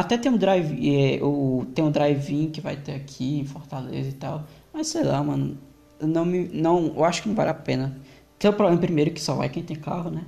até 0.00 0.16
tem 0.18 0.30
um 0.30 0.36
drive, 0.36 0.72
é, 0.88 1.22
o, 1.22 1.66
tem 1.74 1.84
um 1.84 1.90
drive-in 1.90 2.50
que 2.50 2.60
vai 2.60 2.76
ter 2.76 2.94
aqui 2.94 3.40
em 3.40 3.44
Fortaleza 3.44 4.08
e 4.08 4.12
tal. 4.12 4.44
Mas 4.72 4.88
sei 4.88 5.02
lá, 5.04 5.22
mano. 5.22 5.58
Não 6.00 6.24
me, 6.24 6.48
não, 6.52 6.94
eu 6.96 7.04
acho 7.04 7.22
que 7.22 7.28
não 7.28 7.34
vale 7.34 7.50
a 7.50 7.54
pena. 7.54 7.98
Tem 8.38 8.48
o 8.48 8.54
problema 8.54 8.80
primeiro 8.80 9.10
que 9.10 9.20
só 9.20 9.34
vai 9.34 9.48
quem 9.48 9.62
tem 9.64 9.74
carro, 9.76 10.10
né? 10.10 10.24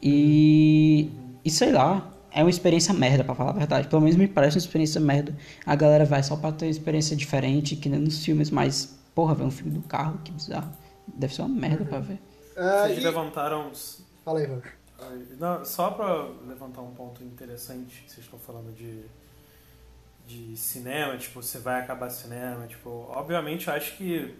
E, 0.00 1.10
e 1.44 1.50
sei 1.50 1.72
lá, 1.72 2.10
é 2.30 2.42
uma 2.42 2.50
experiência 2.50 2.94
merda, 2.94 3.24
pra 3.24 3.34
falar 3.34 3.50
a 3.50 3.54
verdade. 3.54 3.88
Pelo 3.88 4.00
menos 4.02 4.16
me 4.16 4.28
parece 4.28 4.56
uma 4.56 4.60
experiência 4.60 5.00
merda. 5.00 5.36
A 5.66 5.74
galera 5.74 6.04
vai 6.04 6.22
só 6.22 6.36
pra 6.36 6.52
ter 6.52 6.66
uma 6.66 6.70
experiência 6.70 7.16
diferente, 7.16 7.74
que 7.76 7.88
nem 7.88 7.98
nos 8.00 8.24
filmes, 8.24 8.50
mas, 8.50 8.98
porra, 9.14 9.34
ver 9.34 9.44
um 9.44 9.50
filme 9.50 9.72
do 9.72 9.82
carro, 9.82 10.18
que 10.24 10.30
bizarro. 10.32 10.70
Deve 11.14 11.34
ser 11.34 11.42
uma 11.42 11.48
merda 11.48 11.84
pra 11.84 11.98
ver. 11.98 12.18
É, 12.56 12.86
Vocês 12.86 12.98
e- 12.98 13.00
levantaram. 13.00 13.70
Fala 14.24 14.38
aí, 14.38 14.46
Valt. 14.46 14.64
Não, 15.38 15.64
só 15.64 15.90
pra 15.90 16.26
levantar 16.46 16.80
um 16.82 16.94
ponto 16.94 17.22
interessante 17.22 18.02
que 18.04 18.12
vocês 18.12 18.24
estão 18.24 18.38
falando 18.38 18.72
de, 18.74 19.04
de 20.26 20.56
cinema, 20.56 21.16
tipo, 21.16 21.42
você 21.42 21.58
vai 21.58 21.80
acabar 21.80 22.10
cinema, 22.10 22.66
tipo, 22.66 22.88
obviamente 23.10 23.68
eu 23.68 23.74
acho 23.74 23.96
que 23.96 24.34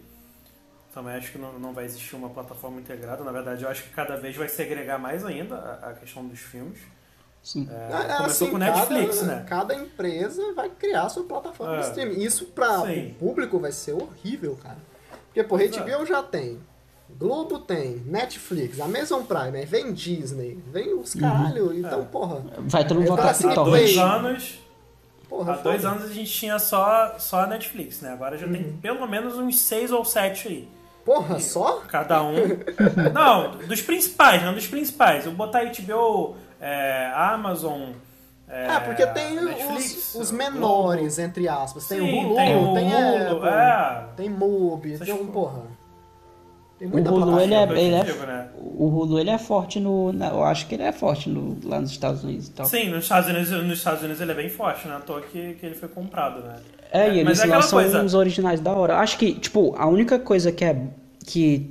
também 0.94 1.14
acho 1.14 1.32
que 1.32 1.38
não, 1.38 1.58
não 1.58 1.72
vai 1.72 1.84
existir 1.84 2.14
uma 2.14 2.28
plataforma 2.28 2.78
integrada, 2.80 3.24
na 3.24 3.32
verdade 3.32 3.64
eu 3.64 3.70
acho 3.70 3.82
que 3.84 3.90
cada 3.90 4.16
vez 4.16 4.36
vai 4.36 4.48
segregar 4.48 4.98
mais 4.98 5.24
ainda 5.24 5.56
a, 5.56 5.90
a 5.90 5.94
questão 5.94 6.26
dos 6.26 6.38
filmes. 6.38 6.78
Sim. 7.42 7.68
É, 7.70 7.74
É, 7.74 8.12
é 8.12 8.16
começou 8.18 8.26
assim, 8.26 8.50
com 8.50 8.58
Netflix, 8.58 9.20
cada, 9.20 9.34
né? 9.34 9.46
Cada 9.48 9.74
empresa 9.74 10.52
vai 10.54 10.68
criar 10.70 11.08
sua 11.08 11.24
plataforma 11.24 11.78
de 11.78 11.86
É. 11.86 11.88
streaming. 11.88 12.20
Isso 12.22 12.46
pra 12.46 12.82
Sim. 12.86 13.08
o 13.08 13.14
público 13.14 13.58
vai 13.58 13.72
ser 13.72 13.92
horrível, 13.92 14.56
cara. 14.62 14.78
Porque, 15.26 15.42
por 15.42 15.58
Pois 15.58 15.76
HBO 15.76 16.06
já 16.06 16.22
tem, 16.22 16.60
Globo 17.18 17.58
tem, 17.60 18.02
Netflix, 18.06 18.80
Amazon 18.80 19.22
Prime, 19.22 19.58
aí 19.58 19.64
vem 19.66 19.92
Disney, 19.92 20.58
vem 20.72 20.94
os 20.94 21.14
caralho. 21.14 21.72
Então, 21.76 22.00
É. 22.00 22.04
porra, 22.04 22.42
Vai 22.58 22.86
todo 22.86 22.98
mundo 22.98 23.08
voltar 23.08 23.34
pro 23.36 23.50
Há 23.50 23.54
dois 23.64 23.96
anos, 23.98 24.58
porra. 25.28 25.52
há 25.54 25.56
dois 25.58 25.82
foda. 25.82 25.94
anos 25.94 26.10
a 26.10 26.12
gente 26.14 26.30
tinha 26.32 26.58
só, 26.58 27.14
só 27.18 27.40
a 27.40 27.46
Netflix, 27.46 28.00
né? 28.00 28.12
Agora 28.12 28.36
já 28.36 28.46
Uhum. 28.46 28.52
tem 28.52 28.62
pelo 28.82 29.06
menos 29.06 29.36
uns 29.38 29.58
seis 29.58 29.90
ou 29.92 30.04
sete 30.04 30.48
aí. 30.48 30.68
Porra, 31.04 31.40
só? 31.40 31.82
Cada 31.88 32.22
um. 32.22 32.34
Não, 33.12 33.56
dos 33.66 33.80
principais, 33.82 34.40
não 34.42 34.54
dos 34.54 34.68
principais. 34.68 35.26
Eu 35.26 35.32
botar 35.32 35.64
HBO, 35.64 36.36
é, 36.60 37.10
Amazon. 37.14 37.90
É, 38.48 38.66
É, 38.76 38.80
porque 38.80 39.04
tem 39.08 39.34
Netflix, 39.40 40.14
os, 40.14 40.14
os 40.14 40.30
Globo. 40.30 40.36
menores, 40.44 41.18
entre 41.18 41.48
aspas. 41.48 41.88
Tem 41.88 41.98
Sim, 41.98 42.04
o 42.04 42.20
Hulu, 42.26 42.36
tem 42.36 42.56
o 42.56 42.74
tem, 42.74 42.94
Hulu, 42.94 43.36
Apple, 43.36 43.48
é. 43.48 44.04
tem 44.16 44.28
Mubi, 44.30 44.92
Essas 44.94 45.06
tem 45.08 45.14
um, 45.16 45.26
porra. 45.26 45.62
O 46.90 46.96
Hulu, 46.98 47.40
ele 47.40 47.54
é, 47.54 47.62
ele 47.62 47.94
é, 47.94 48.04
digo, 48.04 48.26
né? 48.26 48.48
o 48.56 48.86
Hulu, 48.88 49.18
ele 49.20 49.30
é 49.30 49.38
forte 49.38 49.78
no, 49.78 50.12
na- 50.12 50.28
eu 50.30 50.42
acho 50.44 50.66
que 50.66 50.74
ele 50.74 50.82
é 50.82 50.92
forte 50.92 51.28
no, 51.28 51.58
lá 51.64 51.80
nos 51.80 51.90
Estados 51.90 52.24
Unidos 52.24 52.48
e 52.48 52.50
tal. 52.52 52.66
Sim, 52.66 52.90
nos 52.90 53.04
Estados 53.04 53.28
Unidos, 53.30 53.50
nos 53.50 53.78
Estados 53.78 54.00
Unidos 54.02 54.20
ele 54.20 54.32
é 54.32 54.34
bem 54.34 54.48
forte, 54.48 54.88
né? 54.88 54.96
À 54.96 55.00
toa 55.00 55.20
que, 55.20 55.54
que 55.54 55.66
ele 55.66 55.74
foi 55.74 55.88
comprado, 55.88 56.40
né? 56.42 56.56
É, 56.90 57.08
e 57.14 57.24
Mas 57.24 57.38
eles 57.38 57.50
é 57.52 57.54
lançam 57.56 57.78
coisa. 57.78 58.02
uns 58.02 58.14
originais 58.14 58.60
da 58.60 58.72
hora. 58.72 58.98
Acho 58.98 59.16
que, 59.18 59.32
tipo, 59.34 59.74
a 59.78 59.86
única 59.86 60.18
coisa 60.18 60.50
que 60.52 60.64
é 60.64 60.76
que, 61.24 61.70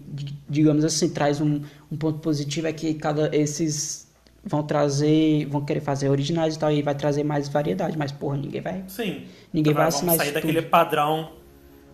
digamos 0.49 0.86
assim, 0.86 1.09
traz 1.09 1.41
um, 1.41 1.62
um 1.91 1.97
ponto 1.97 2.20
positivo 2.20 2.68
é 2.68 2.74
que 2.74 2.93
cada 2.93 3.30
esses 3.36 4.09
vão 4.43 4.64
trazer, 4.64 5.45
vão 5.47 5.64
querer 5.64 5.82
fazer 5.82 6.09
originais 6.09 6.55
e 6.55 6.59
tal, 6.59 6.72
e 6.72 6.82
vai 6.82 6.95
trazer 6.95 7.24
mais 7.24 7.47
variedade, 7.49 7.97
mas 7.97 8.12
porra, 8.12 8.38
ninguém 8.38 8.62
vai. 8.62 8.84
Sim. 8.88 9.24
Ninguém 9.53 9.74
vai 9.74 9.84
Vamos 9.84 9.95
assinar 9.95 10.16
sair 10.16 10.26
isso 10.28 10.34
daquele 10.36 10.62
padrão. 10.62 11.32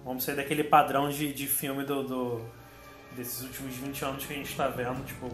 Vamos 0.06 0.24
sair 0.24 0.36
daquele 0.36 0.64
padrão 0.64 1.10
de, 1.10 1.34
de 1.34 1.48
filme 1.48 1.84
do, 1.84 2.04
do- 2.04 2.42
desses 3.18 3.42
últimos 3.42 3.76
20 3.76 4.06
anos 4.06 4.26
que 4.26 4.34
a 4.34 4.36
gente 4.38 4.56
tá 4.56 4.68
vendo, 4.68 5.04
tipo. 5.06 5.30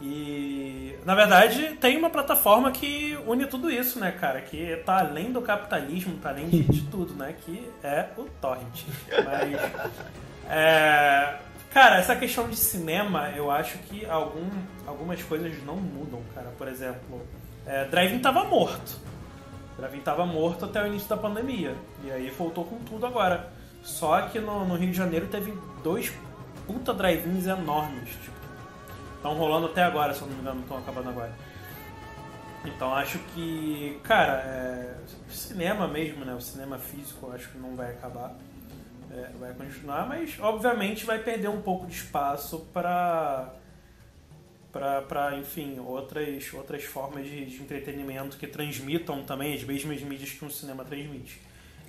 E 0.00 0.96
na 1.04 1.14
verdade 1.14 1.76
tem 1.80 1.96
uma 1.96 2.10
plataforma 2.10 2.72
que 2.72 3.16
une 3.26 3.46
tudo 3.46 3.70
isso, 3.70 4.00
né, 4.00 4.10
cara? 4.10 4.40
Que 4.40 4.76
tá 4.84 4.98
além 4.98 5.30
do 5.30 5.40
capitalismo, 5.40 6.16
tá 6.16 6.30
além 6.30 6.48
de, 6.48 6.62
de 6.64 6.82
tudo, 6.90 7.14
né? 7.14 7.36
Que 7.44 7.70
é 7.84 8.08
o 8.16 8.24
Torrent. 8.40 8.84
Mas. 9.24 9.60
é, 10.48 11.38
cara, 11.72 11.98
essa 11.98 12.16
questão 12.16 12.48
de 12.48 12.56
cinema, 12.56 13.30
eu 13.36 13.50
acho 13.50 13.78
que 13.78 14.04
algum, 14.06 14.48
algumas 14.86 15.22
coisas 15.22 15.62
não 15.64 15.76
mudam, 15.76 16.20
cara. 16.34 16.48
Por 16.58 16.66
exemplo, 16.66 17.20
é, 17.66 17.84
Drive-In 17.84 18.18
tava 18.18 18.44
morto. 18.44 18.98
Drive-In 19.76 20.00
tava 20.00 20.26
morto 20.26 20.64
até 20.64 20.82
o 20.82 20.86
início 20.86 21.08
da 21.08 21.16
pandemia. 21.16 21.76
E 22.02 22.10
aí 22.10 22.30
voltou 22.30 22.64
com 22.64 22.78
tudo 22.78 23.06
agora. 23.06 23.52
Só 23.82 24.22
que 24.22 24.40
no, 24.40 24.64
no 24.64 24.76
Rio 24.76 24.90
de 24.90 24.96
Janeiro 24.96 25.26
teve 25.26 25.52
dois 25.82 26.08
puta 26.72 26.94
drive-ins 26.94 27.46
enormes. 27.46 28.10
Tipo, 28.10 28.36
estão 29.16 29.34
rolando 29.34 29.66
até 29.66 29.82
agora, 29.82 30.14
se 30.14 30.22
eu 30.22 30.28
não 30.28 30.34
me 30.34 30.40
engano, 30.40 30.60
estão 30.60 30.78
acabando 30.78 31.10
agora. 31.10 31.32
Então 32.64 32.94
acho 32.94 33.18
que, 33.34 34.00
cara, 34.02 34.34
é, 34.44 34.94
cinema 35.28 35.86
mesmo, 35.88 36.24
né? 36.24 36.34
O 36.34 36.40
cinema 36.40 36.78
físico 36.78 37.30
acho 37.32 37.48
que 37.50 37.58
não 37.58 37.74
vai 37.74 37.90
acabar. 37.90 38.34
É, 39.10 39.30
vai 39.38 39.52
continuar, 39.52 40.08
mas 40.08 40.38
obviamente 40.40 41.04
vai 41.04 41.18
perder 41.18 41.48
um 41.48 41.60
pouco 41.60 41.86
de 41.86 41.92
espaço 41.92 42.60
para 42.72 43.52
para 44.72 45.36
enfim 45.36 45.78
outras 45.80 46.50
outras 46.54 46.82
formas 46.84 47.26
de, 47.26 47.44
de, 47.44 47.60
entretenimento 47.60 48.38
que 48.38 48.46
transmitam 48.46 49.22
também 49.22 49.52
as 49.52 49.62
mesmas 49.62 50.00
mídias 50.00 50.30
que 50.30 50.42
um 50.42 50.48
cinema 50.48 50.82
transmite. 50.82 51.38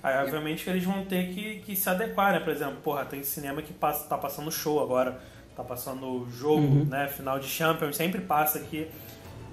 Aí 0.04 0.22
obviamente 0.22 0.64
que 0.64 0.68
eles 0.68 0.84
vão 0.84 1.02
ter 1.06 1.32
que, 1.32 1.60
que 1.60 1.74
se 1.74 1.88
adequar, 1.88 2.34
né? 2.34 2.40
Por 2.40 2.52
exemplo, 2.52 2.76
porra, 2.84 3.06
tem 3.06 3.22
cinema 3.22 3.62
que 3.62 3.72
passa, 3.72 4.06
tá 4.06 4.18
passando 4.18 4.52
show 4.52 4.82
agora, 4.82 5.18
tá 5.56 5.64
passando 5.64 6.28
jogo, 6.30 6.60
uhum. 6.60 6.84
né? 6.84 7.08
Final 7.08 7.38
de 7.38 7.48
Champions, 7.48 7.96
sempre 7.96 8.20
passa 8.20 8.58
aqui. 8.58 8.86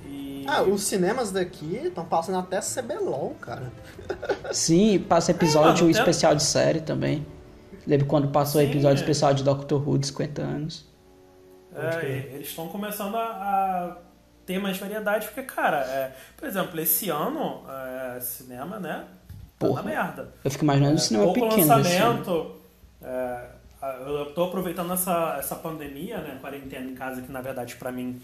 E... 0.06 0.43
Ah, 0.45 0.62
os 0.62 0.84
cinemas 0.84 1.32
daqui 1.32 1.78
estão 1.78 2.04
passando 2.04 2.38
até 2.38 2.60
CBLOL, 2.60 3.34
cara. 3.39 3.72
Sim, 4.52 4.99
passa 4.99 5.32
episódio 5.32 5.86
é, 5.86 5.88
mano, 5.88 5.91
especial 5.91 6.36
de 6.36 6.43
série 6.43 6.82
também. 6.82 7.26
Lembro 7.88 8.06
quando 8.08 8.28
passou 8.28 8.60
o 8.60 8.64
episódio 8.64 8.97
é. 8.97 8.99
especial 8.99 9.34
de 9.34 9.45
Doctor 9.45 9.88
Who 9.88 9.99
de 9.99 10.08
50 10.08 10.41
anos. 10.41 10.86
É, 11.74 12.30
eles 12.34 12.49
estão 12.49 12.68
começando 12.68 13.16
a, 13.16 13.24
a, 13.24 13.97
ter 14.45 14.60
mais 14.60 14.78
variedade, 14.78 15.28
porque, 15.28 15.43
cara, 15.43 15.78
é, 15.78 16.12
por 16.36 16.45
exemplo, 16.45 16.78
esse 16.82 17.10
ano, 17.10 17.64
é, 17.70 18.20
cinema, 18.20 18.78
né? 18.78 19.06
Tá 19.62 19.68
Porra, 19.68 19.84
merda. 19.84 20.34
Eu 20.43 20.51
fico 20.51 20.64
imaginando 20.64 20.93
o 20.93 20.97
é, 20.97 20.99
cinema 20.99 21.26
pouco 21.26 21.49
pequeno. 21.49 21.68
lançamento. 21.68 22.55
É, 23.01 23.45
eu 24.05 24.26
tô 24.34 24.45
aproveitando 24.45 24.91
essa, 24.93 25.36
essa 25.38 25.55
pandemia, 25.55 26.18
né? 26.18 26.38
Quarentena 26.41 26.89
em 26.89 26.95
casa, 26.95 27.22
que 27.22 27.32
na 27.32 27.41
verdade 27.41 27.76
para 27.76 27.91
mim 27.91 28.22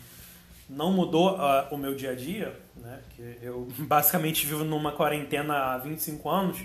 não 0.69 0.91
mudou 0.91 1.35
uh, 1.35 1.65
o 1.71 1.77
meu 1.77 1.95
dia 1.95 2.11
a 2.11 2.15
dia, 2.15 2.53
né? 2.75 2.99
Que 3.15 3.37
eu 3.41 3.67
basicamente 3.79 4.45
vivo 4.45 4.63
numa 4.63 4.91
quarentena 4.91 5.73
há 5.73 5.77
25 5.77 6.29
anos. 6.29 6.57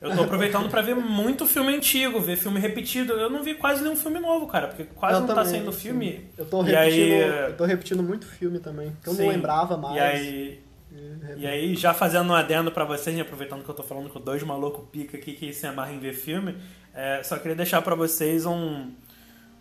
Eu 0.00 0.14
tô 0.14 0.22
aproveitando 0.22 0.70
para 0.70 0.80
ver 0.80 0.94
muito 0.94 1.44
filme 1.44 1.74
antigo, 1.74 2.20
ver 2.20 2.36
filme 2.36 2.60
repetido. 2.60 3.14
Eu 3.14 3.28
não 3.28 3.42
vi 3.42 3.54
quase 3.54 3.82
nenhum 3.82 3.96
filme 3.96 4.20
novo, 4.20 4.46
cara, 4.46 4.68
porque 4.68 4.84
quase 4.84 5.14
eu 5.14 5.20
não 5.20 5.26
tá 5.26 5.34
também, 5.34 5.52
tá 5.52 5.58
saindo 5.58 5.72
sim. 5.72 5.80
filme. 5.80 6.30
Eu 6.38 6.46
tô 6.46 6.60
repetindo, 6.60 7.02
aí, 7.02 7.48
eu 7.48 7.56
tô 7.56 7.64
repetindo 7.64 8.02
muito 8.02 8.24
filme 8.24 8.60
também, 8.60 8.92
que 9.02 9.08
eu 9.08 9.14
sim, 9.14 9.24
não 9.24 9.32
lembrava 9.32 9.76
mais. 9.76 9.96
E 9.96 9.98
aí, 9.98 10.62
e 11.36 11.46
aí, 11.46 11.76
já 11.76 11.94
fazendo 11.94 12.30
um 12.30 12.34
adendo 12.34 12.72
para 12.72 12.84
vocês, 12.84 13.14
né, 13.14 13.22
aproveitando 13.22 13.62
que 13.62 13.68
eu 13.68 13.74
tô 13.74 13.82
falando 13.82 14.08
com 14.08 14.20
dois 14.20 14.42
malucos 14.42 14.84
pica 14.90 15.16
aqui 15.16 15.32
que 15.32 15.52
se 15.52 15.66
amarram 15.66 15.94
em 15.94 15.98
ver 15.98 16.14
filme, 16.14 16.56
é, 16.94 17.22
só 17.22 17.36
queria 17.36 17.56
deixar 17.56 17.80
para 17.82 17.94
vocês 17.94 18.44
um, 18.46 18.90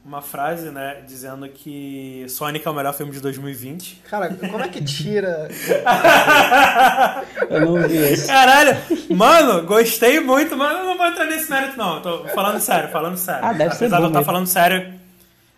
uma 0.04 0.22
frase, 0.22 0.72
né, 0.72 1.04
dizendo 1.06 1.48
que 1.50 2.26
Sonic 2.30 2.66
é 2.66 2.72
o 2.72 2.74
melhor 2.74 2.94
filme 2.94 3.12
de 3.12 3.20
2020. 3.20 4.04
Cara, 4.10 4.34
como 4.34 4.64
é 4.64 4.70
que 4.70 4.84
tira? 4.84 5.50
eu 7.50 7.62
não 7.62 7.88
vi 7.88 8.14
isso. 8.14 8.28
Caralho, 8.28 8.78
mano, 9.16 9.64
gostei 9.68 10.20
muito, 10.20 10.56
mas 10.56 10.78
eu 10.78 10.86
não 10.86 10.98
vou 10.98 11.06
entrar 11.06 11.26
nesse 11.26 11.50
mérito 11.50 11.78
não. 11.78 12.02
Tô 12.02 12.26
falando 12.30 12.60
sério, 12.60 12.90
falando 12.90 13.18
sério. 13.18 13.44
Ah, 13.44 13.52
deve 13.54 13.66
Apesar 13.66 13.78
ser 13.78 13.90
bom 13.90 13.98
de 13.98 14.04
eu 14.04 14.08
estar 14.08 14.20
tá 14.20 14.26
falando 14.26 14.48
sério, 14.48 14.94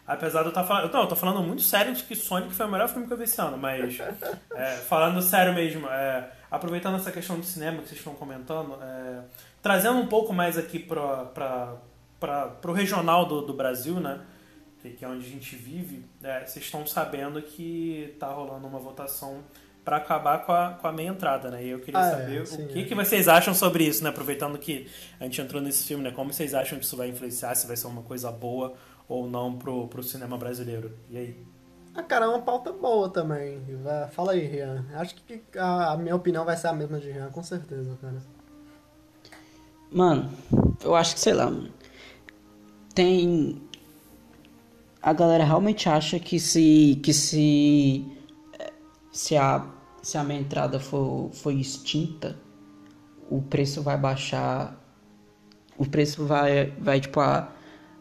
apesar 0.09 0.39
de 0.39 0.47
eu 0.47 0.49
estar 0.49 0.63
tá 0.63 0.67
falando, 0.67 0.91
não, 0.91 1.01
eu 1.01 1.07
tô 1.07 1.15
falando 1.15 1.43
muito 1.43 1.61
sério 1.61 1.93
de 1.93 2.01
que 2.03 2.15
Sonic 2.15 2.51
foi 2.51 2.65
o 2.65 2.69
melhor 2.69 2.89
filme 2.89 3.05
que 3.05 3.13
eu 3.13 3.17
vi 3.17 3.25
esse 3.25 3.39
ano, 3.39 3.57
mas 3.57 3.99
é, 4.55 4.71
falando 4.77 5.21
sério 5.21 5.53
mesmo, 5.53 5.87
é, 5.87 6.31
aproveitando 6.49 6.95
essa 6.95 7.11
questão 7.11 7.39
do 7.39 7.45
cinema 7.45 7.83
que 7.83 7.89
vocês 7.89 7.99
estão 7.99 8.15
comentando, 8.15 8.75
é, 8.81 9.19
trazendo 9.61 9.99
um 9.99 10.07
pouco 10.07 10.33
mais 10.33 10.57
aqui 10.57 10.79
para 10.79 11.77
o 12.65 12.71
regional 12.71 13.27
do, 13.27 13.43
do 13.43 13.53
Brasil, 13.53 13.99
né? 13.99 14.19
que 14.81 15.03
é 15.03 15.07
onde 15.07 15.25
a 15.25 15.29
gente 15.29 15.55
vive, 15.57 16.05
é, 16.23 16.39
vocês 16.45 16.63
estão 16.65 16.87
sabendo 16.87 17.41
que 17.41 18.11
está 18.13 18.27
rolando 18.27 18.65
uma 18.65 18.79
votação 18.79 19.43
para 19.83 19.97
acabar 19.97 20.45
com 20.45 20.53
a, 20.53 20.71
com 20.71 20.87
a 20.87 20.91
meia 20.91 21.09
entrada, 21.09 21.51
né? 21.51 21.65
E 21.65 21.69
eu 21.69 21.79
queria 21.79 21.99
ah, 21.99 22.07
é, 22.07 22.11
saber 22.11 22.41
é, 22.41 22.45
sim, 22.45 22.63
o 22.63 22.67
que, 22.67 22.79
é. 22.79 22.83
que 22.85 22.95
vocês 22.95 23.27
acham 23.27 23.53
sobre 23.53 23.83
isso, 23.83 24.03
né? 24.03 24.09
Aproveitando 24.09 24.57
que 24.57 24.87
a 25.19 25.25
gente 25.25 25.41
entrou 25.41 25.61
nesse 25.61 25.85
filme, 25.85 26.03
né? 26.03 26.11
Como 26.11 26.31
vocês 26.31 26.53
acham 26.53 26.79
que 26.79 26.85
isso 26.85 26.95
vai 26.95 27.09
influenciar, 27.09 27.53
se 27.55 27.67
vai 27.67 27.75
ser 27.75 27.87
uma 27.87 28.03
coisa 28.03 28.31
boa 28.31 28.73
ou 29.09 29.27
não 29.27 29.57
pro, 29.57 29.87
pro 29.87 30.03
cinema 30.03 30.37
brasileiro? 30.37 30.93
E 31.09 31.17
aí? 31.17 31.45
Ah, 31.95 32.03
cara, 32.03 32.25
é 32.25 32.29
uma 32.29 32.41
pauta 32.41 32.71
boa 32.71 33.09
também. 33.09 33.59
Fala 34.11 34.33
aí, 34.33 34.45
Rian. 34.45 34.85
Acho 34.93 35.15
que 35.15 35.41
a 35.57 35.97
minha 35.97 36.15
opinião 36.15 36.45
vai 36.45 36.55
ser 36.55 36.67
a 36.67 36.73
mesma 36.73 36.99
de 36.99 37.11
Rian, 37.11 37.29
com 37.31 37.43
certeza, 37.43 37.97
cara. 37.99 38.21
Mano, 39.91 40.31
eu 40.83 40.95
acho 40.95 41.15
que, 41.15 41.19
sei 41.19 41.33
lá, 41.33 41.45
mano. 41.45 41.73
Tem 42.93 43.59
a 45.01 45.13
galera 45.13 45.43
realmente 45.43 45.87
acha 45.87 46.19
que 46.19 46.39
se 46.39 46.99
que 47.01 47.13
se 47.13 48.05
se 49.11 49.37
a 49.37 49.65
se 50.01 50.17
a 50.17 50.23
minha 50.23 50.39
entrada 50.39 50.79
for, 50.79 51.29
for 51.33 51.51
extinta, 51.51 52.37
o 53.29 53.41
preço 53.41 53.81
vai 53.81 53.97
baixar 53.97 54.77
o 55.77 55.85
preço 55.85 56.25
vai 56.25 56.71
vai 56.71 56.99
tipo 56.99 57.19
a, 57.19 57.49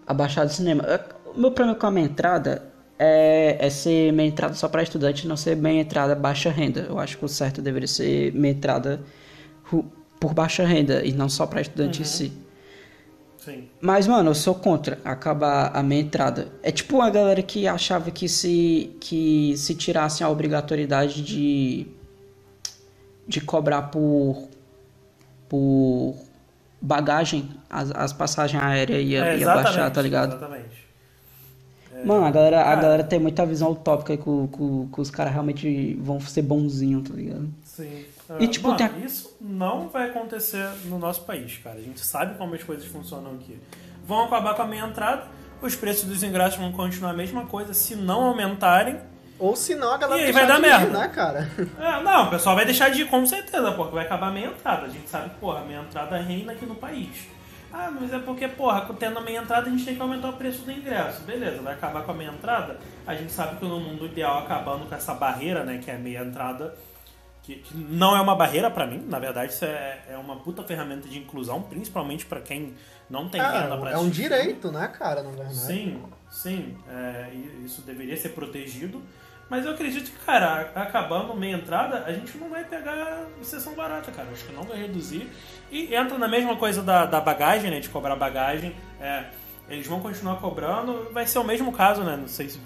abaixar 0.08 0.46
do 0.46 0.52
cinema. 0.52 0.84
O 1.26 1.38
meu 1.38 1.52
problema 1.52 1.78
com 1.78 1.86
a 1.86 1.90
minha 1.90 2.06
entrada 2.06 2.62
é, 2.98 3.56
é 3.60 3.70
ser 3.70 4.12
minha 4.12 4.26
entrada 4.26 4.54
só 4.54 4.68
para 4.68 4.82
estudante, 4.82 5.28
não 5.28 5.36
ser 5.36 5.56
minha 5.56 5.82
entrada 5.82 6.14
baixa 6.14 6.50
renda. 6.50 6.86
Eu 6.88 6.98
acho 6.98 7.18
que 7.18 7.24
o 7.24 7.28
certo 7.28 7.62
deveria 7.62 7.86
ser 7.86 8.32
minha 8.32 8.52
entrada 8.52 9.00
por 10.18 10.34
baixa 10.34 10.64
renda 10.64 11.04
e 11.04 11.12
não 11.12 11.28
só 11.28 11.46
para 11.46 11.60
estudante 11.60 11.98
uhum. 11.98 12.02
em 12.02 12.08
si. 12.08 12.32
Sim. 13.36 13.68
Mas, 13.80 14.06
mano, 14.06 14.30
eu 14.30 14.34
sou 14.34 14.54
contra 14.54 14.98
acabar 15.04 15.70
a 15.74 15.82
minha 15.82 16.00
entrada. 16.00 16.48
É 16.62 16.72
tipo 16.72 17.00
a 17.00 17.08
galera 17.08 17.42
que 17.42 17.68
achava 17.68 18.10
que 18.10 18.28
se, 18.28 18.96
que 19.00 19.54
se 19.56 19.74
tirassem 19.74 20.26
a 20.26 20.30
obrigatoriedade 20.30 21.22
de, 21.22 21.86
de 23.26 23.40
cobrar 23.40 23.82
por, 23.82 24.48
por 25.48 26.16
bagagem, 26.80 27.50
as, 27.68 27.90
as 27.92 28.12
passagens 28.12 28.62
aéreas 28.62 29.04
ia, 29.04 29.24
é, 29.24 29.38
ia 29.38 29.46
baixar, 29.46 29.90
tá 29.90 30.00
ligado? 30.00 30.36
Exatamente. 30.36 30.88
É, 31.94 32.04
mano, 32.04 32.24
a 32.24 32.30
galera, 32.30 32.62
a 32.64 32.76
galera 32.76 33.04
tem 33.04 33.18
muita 33.18 33.44
visão 33.44 33.72
utópica 33.72 34.16
que, 34.16 34.22
que, 34.22 34.88
que 34.92 35.00
os 35.00 35.10
caras 35.10 35.32
realmente 35.32 35.94
vão 36.00 36.20
ser 36.20 36.42
bonzinhos, 36.42 37.08
tá 37.08 37.14
ligado? 37.14 37.48
Sim. 37.64 38.04
E, 38.38 38.44
uh, 38.44 38.48
tipo, 38.48 38.68
mano, 38.68 38.78
tem... 38.78 39.04
isso 39.04 39.36
não 39.40 39.88
vai 39.88 40.10
acontecer 40.10 40.68
no 40.84 40.98
nosso 40.98 41.22
país, 41.22 41.58
cara. 41.58 41.78
A 41.78 41.82
gente 41.82 42.00
sabe 42.00 42.36
como 42.36 42.54
as 42.54 42.62
coisas 42.62 42.86
funcionam 42.86 43.32
aqui. 43.32 43.58
Vão 44.06 44.24
acabar 44.24 44.54
com 44.54 44.62
a 44.62 44.66
meia 44.66 44.84
entrada, 44.84 45.24
os 45.60 45.74
preços 45.74 46.08
dos 46.08 46.22
ingressos 46.22 46.58
vão 46.58 46.70
continuar 46.72 47.10
a 47.10 47.14
mesma 47.14 47.46
coisa, 47.46 47.74
se 47.74 47.96
não 47.96 48.22
aumentarem. 48.22 49.00
Ou 49.38 49.54
se 49.54 49.74
não, 49.74 49.92
a 49.92 49.96
galera 49.96 50.22
aí 50.22 50.32
vai 50.32 50.46
dar 50.46 50.58
merda. 50.58 50.86
Ir, 50.86 50.92
né, 50.92 51.08
cara? 51.08 51.48
É, 51.78 52.02
não, 52.02 52.26
o 52.26 52.30
pessoal 52.30 52.56
vai 52.56 52.64
deixar 52.64 52.90
de 52.90 53.02
ir 53.02 53.08
com 53.08 53.24
certeza, 53.24 53.72
porque 53.72 53.94
vai 53.94 54.04
acabar 54.04 54.28
a 54.28 54.32
meia 54.32 54.46
entrada. 54.46 54.86
A 54.86 54.88
gente 54.88 55.08
sabe 55.08 55.30
que, 55.30 55.36
porra, 55.36 55.60
a 55.60 55.64
meia 55.64 55.80
entrada 55.80 56.16
reina 56.18 56.52
aqui 56.52 56.66
no 56.66 56.74
país. 56.74 57.28
Ah, 57.72 57.90
mas 57.90 58.12
é 58.12 58.18
porque, 58.18 58.48
porra, 58.48 58.88
tendo 58.98 59.18
a 59.18 59.22
meia 59.22 59.40
entrada 59.40 59.68
a 59.68 59.70
gente 59.70 59.84
tem 59.84 59.94
que 59.94 60.00
aumentar 60.00 60.30
o 60.30 60.32
preço 60.32 60.62
do 60.64 60.72
ingresso. 60.72 61.22
Beleza, 61.22 61.60
vai 61.60 61.74
acabar 61.74 62.02
com 62.02 62.10
a 62.10 62.14
meia 62.14 62.30
entrada. 62.30 62.78
A 63.06 63.14
gente 63.14 63.30
sabe 63.30 63.56
que 63.56 63.64
no 63.64 63.78
mundo 63.78 64.06
ideal, 64.06 64.38
acabando 64.38 64.86
com 64.88 64.94
essa 64.94 65.14
barreira, 65.14 65.64
né, 65.64 65.78
que 65.78 65.90
é 65.90 65.94
a 65.94 65.98
meia 65.98 66.24
entrada, 66.24 66.74
que, 67.42 67.56
que 67.56 67.76
não 67.76 68.16
é 68.16 68.20
uma 68.20 68.34
barreira 68.34 68.70
para 68.70 68.86
mim, 68.86 69.04
na 69.06 69.18
verdade, 69.18 69.52
isso 69.52 69.64
é, 69.64 70.00
é 70.10 70.16
uma 70.16 70.36
puta 70.36 70.62
ferramenta 70.62 71.08
de 71.08 71.18
inclusão, 71.18 71.62
principalmente 71.62 72.24
para 72.26 72.40
quem 72.40 72.74
não 73.08 73.28
tem 73.28 73.40
é, 73.40 73.44
renda 73.44 73.76
pra 73.76 73.92
É 73.92 73.98
um 73.98 74.08
direito, 74.10 74.72
né, 74.72 74.88
cara, 74.88 75.22
na 75.22 75.30
verdade. 75.30 75.56
Sim, 75.56 76.02
sim, 76.30 76.76
é, 76.88 77.30
isso 77.64 77.82
deveria 77.82 78.16
ser 78.16 78.30
protegido. 78.30 79.02
Mas 79.48 79.64
eu 79.64 79.72
acredito 79.72 80.10
que, 80.10 80.24
cara, 80.24 80.72
acabando 80.74 81.34
meia 81.34 81.56
entrada, 81.56 82.04
a 82.04 82.12
gente 82.12 82.36
não 82.36 82.50
vai 82.50 82.64
pegar 82.64 83.26
sessão 83.42 83.74
barata, 83.74 84.12
cara. 84.12 84.28
Acho 84.30 84.44
que 84.44 84.52
não 84.52 84.62
vai 84.62 84.78
reduzir. 84.78 85.30
E 85.70 85.94
entra 85.94 86.18
na 86.18 86.28
mesma 86.28 86.56
coisa 86.56 86.82
da, 86.82 87.06
da 87.06 87.20
bagagem, 87.20 87.70
né? 87.70 87.80
De 87.80 87.88
cobrar 87.88 88.14
bagagem. 88.14 88.76
É, 89.00 89.24
eles 89.68 89.86
vão 89.86 90.00
continuar 90.00 90.36
cobrando. 90.36 91.10
Vai 91.12 91.26
ser 91.26 91.38
o 91.38 91.44
mesmo 91.44 91.72
caso, 91.72 92.02
né? 92.02 92.16
Não 92.16 92.28
sei 92.28 92.50
se 92.50 92.60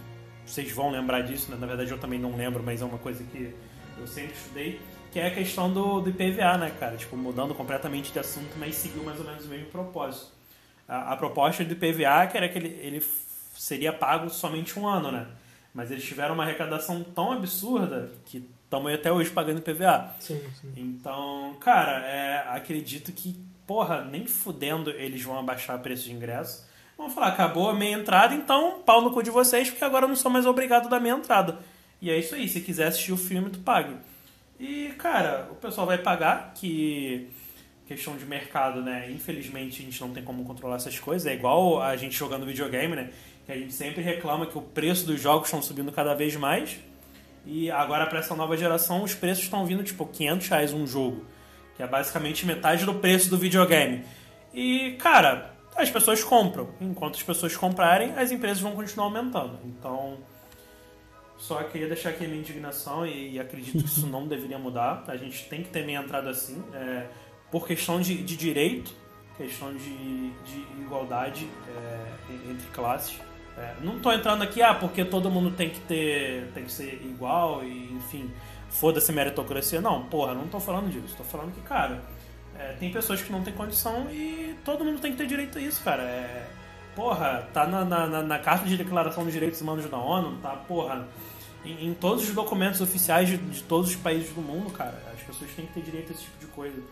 vocês 0.44 0.72
vão 0.72 0.90
lembrar 0.90 1.20
disso, 1.20 1.50
né? 1.50 1.56
Na 1.58 1.66
verdade 1.66 1.90
eu 1.90 1.98
também 1.98 2.18
não 2.18 2.36
lembro, 2.36 2.62
mas 2.64 2.82
é 2.82 2.84
uma 2.84 2.98
coisa 2.98 3.22
que 3.24 3.54
eu 3.98 4.06
sempre 4.06 4.32
estudei, 4.32 4.80
que 5.12 5.20
é 5.20 5.28
a 5.28 5.30
questão 5.30 5.72
do, 5.72 6.00
do 6.00 6.10
IPVA, 6.10 6.58
né, 6.58 6.72
cara? 6.80 6.96
Tipo, 6.96 7.16
mudando 7.16 7.54
completamente 7.54 8.12
de 8.12 8.18
assunto, 8.18 8.50
mas 8.58 8.74
seguiu 8.74 9.04
mais 9.04 9.20
ou 9.20 9.24
menos 9.24 9.44
o 9.44 9.48
mesmo 9.48 9.66
propósito. 9.66 10.32
A, 10.88 11.12
a 11.12 11.16
proposta 11.16 11.64
do 11.64 11.72
IPVA 11.72 12.26
que 12.26 12.36
era 12.36 12.48
que 12.48 12.58
ele, 12.58 12.68
ele 12.82 13.06
seria 13.54 13.92
pago 13.92 14.28
somente 14.28 14.78
um 14.78 14.86
ano, 14.86 15.12
né? 15.12 15.26
Mas 15.74 15.90
eles 15.90 16.04
tiveram 16.04 16.34
uma 16.34 16.44
arrecadação 16.44 17.02
tão 17.02 17.32
absurda 17.32 18.10
que 18.26 18.46
estamos 18.64 18.92
até 18.92 19.10
hoje 19.10 19.30
pagando 19.30 19.58
IPVA. 19.58 20.14
Sim, 20.20 20.40
sim. 20.60 20.72
Então, 20.76 21.56
cara, 21.60 22.04
é, 22.06 22.44
acredito 22.48 23.10
que, 23.12 23.36
porra, 23.66 24.04
nem 24.04 24.26
fudendo 24.26 24.90
eles 24.90 25.22
vão 25.22 25.38
abaixar 25.38 25.76
o 25.76 25.80
preço 25.80 26.04
de 26.04 26.12
ingresso. 26.12 26.66
Vamos 26.96 27.14
falar, 27.14 27.28
acabou 27.28 27.70
a 27.70 27.74
meia 27.74 27.96
entrada, 27.96 28.34
então 28.34 28.82
pau 28.84 29.00
no 29.00 29.10
cu 29.10 29.22
de 29.22 29.30
vocês, 29.30 29.70
porque 29.70 29.84
agora 29.84 30.04
eu 30.04 30.08
não 30.08 30.16
sou 30.16 30.30
mais 30.30 30.46
obrigado 30.46 30.86
a 30.86 30.90
dar 30.90 31.00
meia 31.00 31.14
entrada. 31.14 31.58
E 32.00 32.10
é 32.10 32.18
isso 32.18 32.34
aí, 32.34 32.48
se 32.48 32.60
quiser 32.60 32.88
assistir 32.88 33.12
o 33.12 33.16
filme, 33.16 33.50
tu 33.50 33.60
pague. 33.60 33.94
E, 34.60 34.92
cara, 34.98 35.48
o 35.50 35.54
pessoal 35.54 35.86
vai 35.86 35.98
pagar, 35.98 36.52
que 36.54 37.28
questão 37.86 38.16
de 38.16 38.24
mercado, 38.24 38.80
né? 38.80 39.10
Infelizmente 39.10 39.82
a 39.82 39.84
gente 39.84 40.00
não 40.00 40.10
tem 40.10 40.22
como 40.22 40.44
controlar 40.44 40.76
essas 40.76 40.98
coisas. 40.98 41.26
É 41.26 41.34
igual 41.34 41.82
a 41.82 41.96
gente 41.96 42.16
jogando 42.16 42.46
videogame, 42.46 42.96
né? 42.96 43.10
Que 43.46 43.52
a 43.52 43.56
gente 43.56 43.72
sempre 43.72 44.02
reclama 44.02 44.46
que 44.46 44.56
o 44.56 44.62
preço 44.62 45.06
dos 45.06 45.20
jogos 45.20 45.48
estão 45.48 45.60
subindo 45.60 45.90
cada 45.92 46.14
vez 46.14 46.36
mais. 46.36 46.78
E 47.44 47.70
agora 47.70 48.06
para 48.06 48.20
essa 48.20 48.34
nova 48.36 48.56
geração 48.56 49.02
os 49.02 49.14
preços 49.14 49.44
estão 49.44 49.66
vindo 49.66 49.82
tipo 49.82 50.06
500 50.06 50.48
reais 50.48 50.72
um 50.72 50.86
jogo. 50.86 51.24
Que 51.76 51.82
é 51.82 51.86
basicamente 51.86 52.46
metade 52.46 52.84
do 52.84 52.94
preço 52.94 53.28
do 53.30 53.38
videogame. 53.38 54.04
E, 54.54 54.96
cara, 55.00 55.54
as 55.74 55.90
pessoas 55.90 56.22
compram. 56.22 56.68
Enquanto 56.80 57.16
as 57.16 57.22
pessoas 57.22 57.56
comprarem, 57.56 58.12
as 58.16 58.30
empresas 58.30 58.60
vão 58.60 58.72
continuar 58.72 59.06
aumentando. 59.06 59.58
Então, 59.64 60.18
só 61.42 61.62
queria 61.64 61.88
deixar 61.88 62.10
aqui 62.10 62.24
a 62.24 62.28
minha 62.28 62.40
indignação 62.40 63.04
e, 63.06 63.32
e 63.32 63.40
acredito 63.40 63.78
que 63.78 63.84
isso 63.84 64.06
não 64.08 64.28
deveria 64.28 64.58
mudar. 64.58 65.04
A 65.08 65.16
gente 65.16 65.48
tem 65.48 65.62
que 65.62 65.70
ter 65.70 65.84
meia 65.84 65.98
entrada 65.98 66.30
assim, 66.30 66.62
é, 66.72 67.06
por 67.50 67.66
questão 67.66 68.00
de, 68.00 68.22
de, 68.22 68.36
direito, 68.36 68.94
questão 69.36 69.74
de, 69.74 70.30
de 70.30 70.60
igualdade 70.80 71.48
é, 71.68 72.50
entre 72.50 72.66
classes. 72.68 73.18
É, 73.56 73.74
não 73.80 73.96
estou 73.96 74.12
entrando 74.12 74.42
aqui, 74.42 74.62
ah, 74.62 74.74
porque 74.74 75.04
todo 75.04 75.30
mundo 75.30 75.50
tem 75.50 75.70
que 75.70 75.80
ter, 75.80 76.50
tem 76.54 76.64
que 76.64 76.72
ser 76.72 77.02
igual 77.04 77.62
e, 77.62 77.92
enfim, 77.92 78.30
foda-se 78.70 79.12
meritocracia. 79.12 79.80
Não, 79.80 80.04
porra, 80.04 80.34
não 80.34 80.44
estou 80.44 80.60
falando 80.60 80.90
disso. 80.90 81.06
Estou 81.06 81.26
falando 81.26 81.52
que, 81.52 81.60
cara, 81.60 82.02
é, 82.58 82.72
tem 82.72 82.90
pessoas 82.90 83.22
que 83.22 83.30
não 83.30 83.42
têm 83.42 83.52
condição 83.52 84.10
e 84.10 84.56
todo 84.64 84.84
mundo 84.84 85.00
tem 85.00 85.12
que 85.12 85.18
ter 85.18 85.26
direito 85.26 85.58
a 85.58 85.60
isso, 85.60 85.82
cara. 85.82 86.02
É, 86.02 86.46
porra, 86.94 87.48
tá 87.52 87.66
na, 87.66 87.84
na, 87.84 88.22
na, 88.22 88.38
Carta 88.38 88.66
de 88.66 88.76
Declaração 88.76 89.24
dos 89.24 89.32
Direitos 89.32 89.60
Humanos 89.60 89.88
da 89.88 89.98
ONU, 89.98 90.38
tá, 90.40 90.50
porra, 90.50 91.06
em, 91.64 91.88
em 91.88 91.94
todos 91.94 92.28
os 92.28 92.34
documentos 92.34 92.80
oficiais 92.80 93.28
de, 93.28 93.36
de, 93.36 93.62
todos 93.64 93.90
os 93.90 93.96
países 93.96 94.32
do 94.32 94.40
mundo, 94.40 94.70
cara. 94.70 95.02
As 95.12 95.22
pessoas 95.22 95.50
têm 95.52 95.66
que 95.66 95.74
ter 95.74 95.82
direito 95.82 96.12
a 96.12 96.14
esse 96.14 96.24
tipo 96.24 96.38
de 96.38 96.46
coisa. 96.46 96.82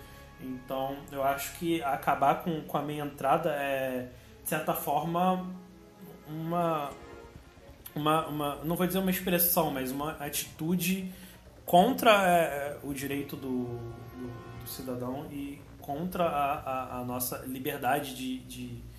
Então, 0.42 0.96
eu 1.12 1.22
acho 1.22 1.52
que 1.58 1.82
acabar 1.82 2.36
com, 2.36 2.62
com 2.62 2.78
a 2.78 2.82
minha 2.82 3.04
entrada 3.04 3.50
é, 3.50 4.08
de 4.42 4.48
certa 4.48 4.72
forma, 4.72 5.46
uma, 6.30 6.90
uma, 7.94 8.26
uma. 8.26 8.54
Não 8.64 8.76
vou 8.76 8.86
dizer 8.86 8.98
uma 8.98 9.10
expressão, 9.10 9.70
mas 9.70 9.90
uma 9.90 10.12
atitude 10.12 11.12
contra 11.66 12.10
é, 12.26 12.78
o 12.82 12.92
direito 12.92 13.36
do, 13.36 13.64
do, 13.66 14.60
do, 14.62 14.68
cidadão 14.68 15.26
e 15.30 15.60
contra 15.80 16.24
a, 16.24 16.54
a, 16.54 17.00
a 17.00 17.04
nossa 17.04 17.38
liberdade 17.46 18.14
de, 18.14 18.38
de 18.40 18.90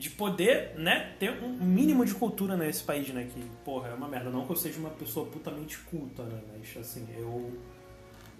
de 0.00 0.08
poder, 0.08 0.72
né, 0.78 1.14
ter 1.18 1.30
um 1.44 1.52
mínimo 1.62 2.06
de 2.06 2.14
cultura 2.14 2.56
nesse 2.56 2.82
país, 2.82 3.06
né, 3.10 3.28
que, 3.30 3.38
porra, 3.62 3.88
é 3.88 3.92
uma 3.92 4.08
merda. 4.08 4.30
Não 4.30 4.46
que 4.46 4.52
eu 4.52 4.56
seja 4.56 4.78
uma 4.78 4.88
pessoa 4.88 5.26
putamente 5.26 5.76
culta, 5.76 6.22
né, 6.22 6.40
mas, 6.50 6.74
assim, 6.78 7.06
eu, 7.18 7.52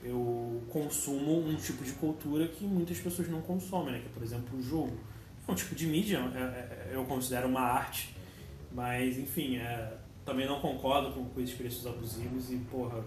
eu 0.02 0.62
consumo 0.70 1.47
um 1.47 1.55
tipo 1.56 1.84
de 1.84 1.92
cultura 1.92 2.48
que 2.48 2.64
muitas 2.64 2.98
pessoas 2.98 3.28
não 3.28 3.42
consomem, 3.42 3.92
né, 3.92 3.98
que 4.01 4.06
é, 4.06 4.09
por 4.09 4.22
exemplo, 4.22 4.59
o 4.59 4.62
jogo. 4.62 4.98
É 5.47 5.52
um 5.52 5.55
tipo 5.55 5.74
de 5.74 5.86
mídia, 5.86 6.18
é, 6.34 6.38
é, 6.38 6.90
eu 6.94 7.05
considero 7.05 7.47
uma 7.47 7.60
arte, 7.60 8.09
mas, 8.72 9.18
enfim, 9.18 9.59
é, 9.59 9.92
também 10.24 10.47
não 10.47 10.60
concordo 10.60 11.12
com, 11.12 11.24
com 11.24 11.40
esses 11.40 11.55
preços 11.55 11.86
abusivos 11.86 12.51
e, 12.51 12.56
porra, 12.70 13.02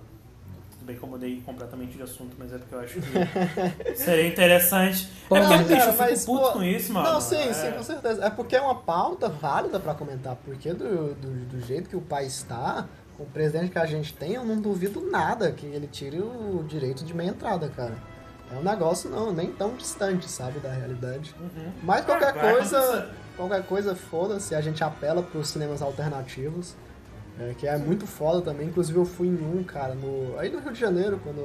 tudo 0.72 0.86
bem 0.86 0.98
que 0.98 1.04
eu 1.04 1.10
mudei 1.10 1.42
completamente 1.42 1.96
de 1.96 2.04
assunto, 2.04 2.36
mas 2.38 2.54
é 2.54 2.58
porque 2.58 2.76
eu 2.76 2.80
acho 2.80 3.00
que 3.00 3.96
seria 3.96 4.28
interessante. 4.28 5.08
Pô, 5.30 5.38
é 5.38 5.42
porque, 5.42 5.64
bicho, 5.64 5.88
eu 5.88 5.92
fico 5.94 5.98
mas, 5.98 6.26
puto 6.26 6.42
pô, 6.42 6.52
com 6.52 6.64
isso, 6.64 6.92
mano. 6.92 7.14
Não, 7.14 7.22
sim, 7.22 7.38
é... 7.38 7.54
sim, 7.54 7.72
com 7.72 7.84
certeza. 7.84 8.26
É 8.26 8.30
porque 8.30 8.56
é 8.56 8.62
uma 8.62 8.76
pauta 8.76 9.30
válida 9.30 9.80
pra 9.80 9.94
comentar, 9.94 10.36
porque 10.44 10.74
do, 10.74 11.14
do, 11.16 11.46
do 11.46 11.62
jeito 11.66 11.90
que 11.90 11.96
o 11.96 12.02
país 12.02 12.34
está, 12.36 12.88
com 13.18 13.24
o 13.24 13.28
presidente 13.28 13.72
que 13.72 13.80
a 13.80 13.86
gente 13.86 14.14
tem, 14.14 14.34
eu 14.34 14.44
não 14.44 14.60
duvido 14.60 15.00
nada 15.10 15.52
que 15.52 15.66
ele 15.66 15.88
tire 15.88 16.20
o 16.20 16.66
direito 16.68 17.06
de 17.06 17.14
meia 17.14 17.30
entrada, 17.30 17.70
cara. 17.70 17.96
É 18.52 18.58
um 18.58 18.64
negócio 18.64 19.10
não, 19.10 19.32
nem 19.32 19.52
tão 19.52 19.76
distante, 19.76 20.30
sabe, 20.30 20.60
da 20.60 20.72
realidade. 20.72 21.34
Uhum. 21.40 21.72
Mas 21.82 22.06
qualquer 22.06 22.36
é, 22.36 22.52
coisa, 22.52 23.10
qualquer 23.36 23.64
coisa, 23.66 23.96
foda-se, 23.96 24.56
a 24.56 24.62
gente 24.62 24.84
apela 24.84 25.22
pros 25.24 25.50
cinemas 25.50 25.82
alternativos. 25.82 26.76
É, 27.40 27.56
que 27.58 27.68
é 27.68 27.78
muito 27.78 28.06
foda 28.06 28.42
também. 28.42 28.68
Inclusive 28.68 28.98
eu 28.98 29.06
fui 29.06 29.28
em 29.28 29.36
um, 29.36 29.64
cara, 29.64 29.96
no, 29.96 30.38
aí 30.38 30.50
no 30.52 30.60
Rio 30.60 30.72
de 30.72 30.80
Janeiro, 30.80 31.20
quando 31.24 31.40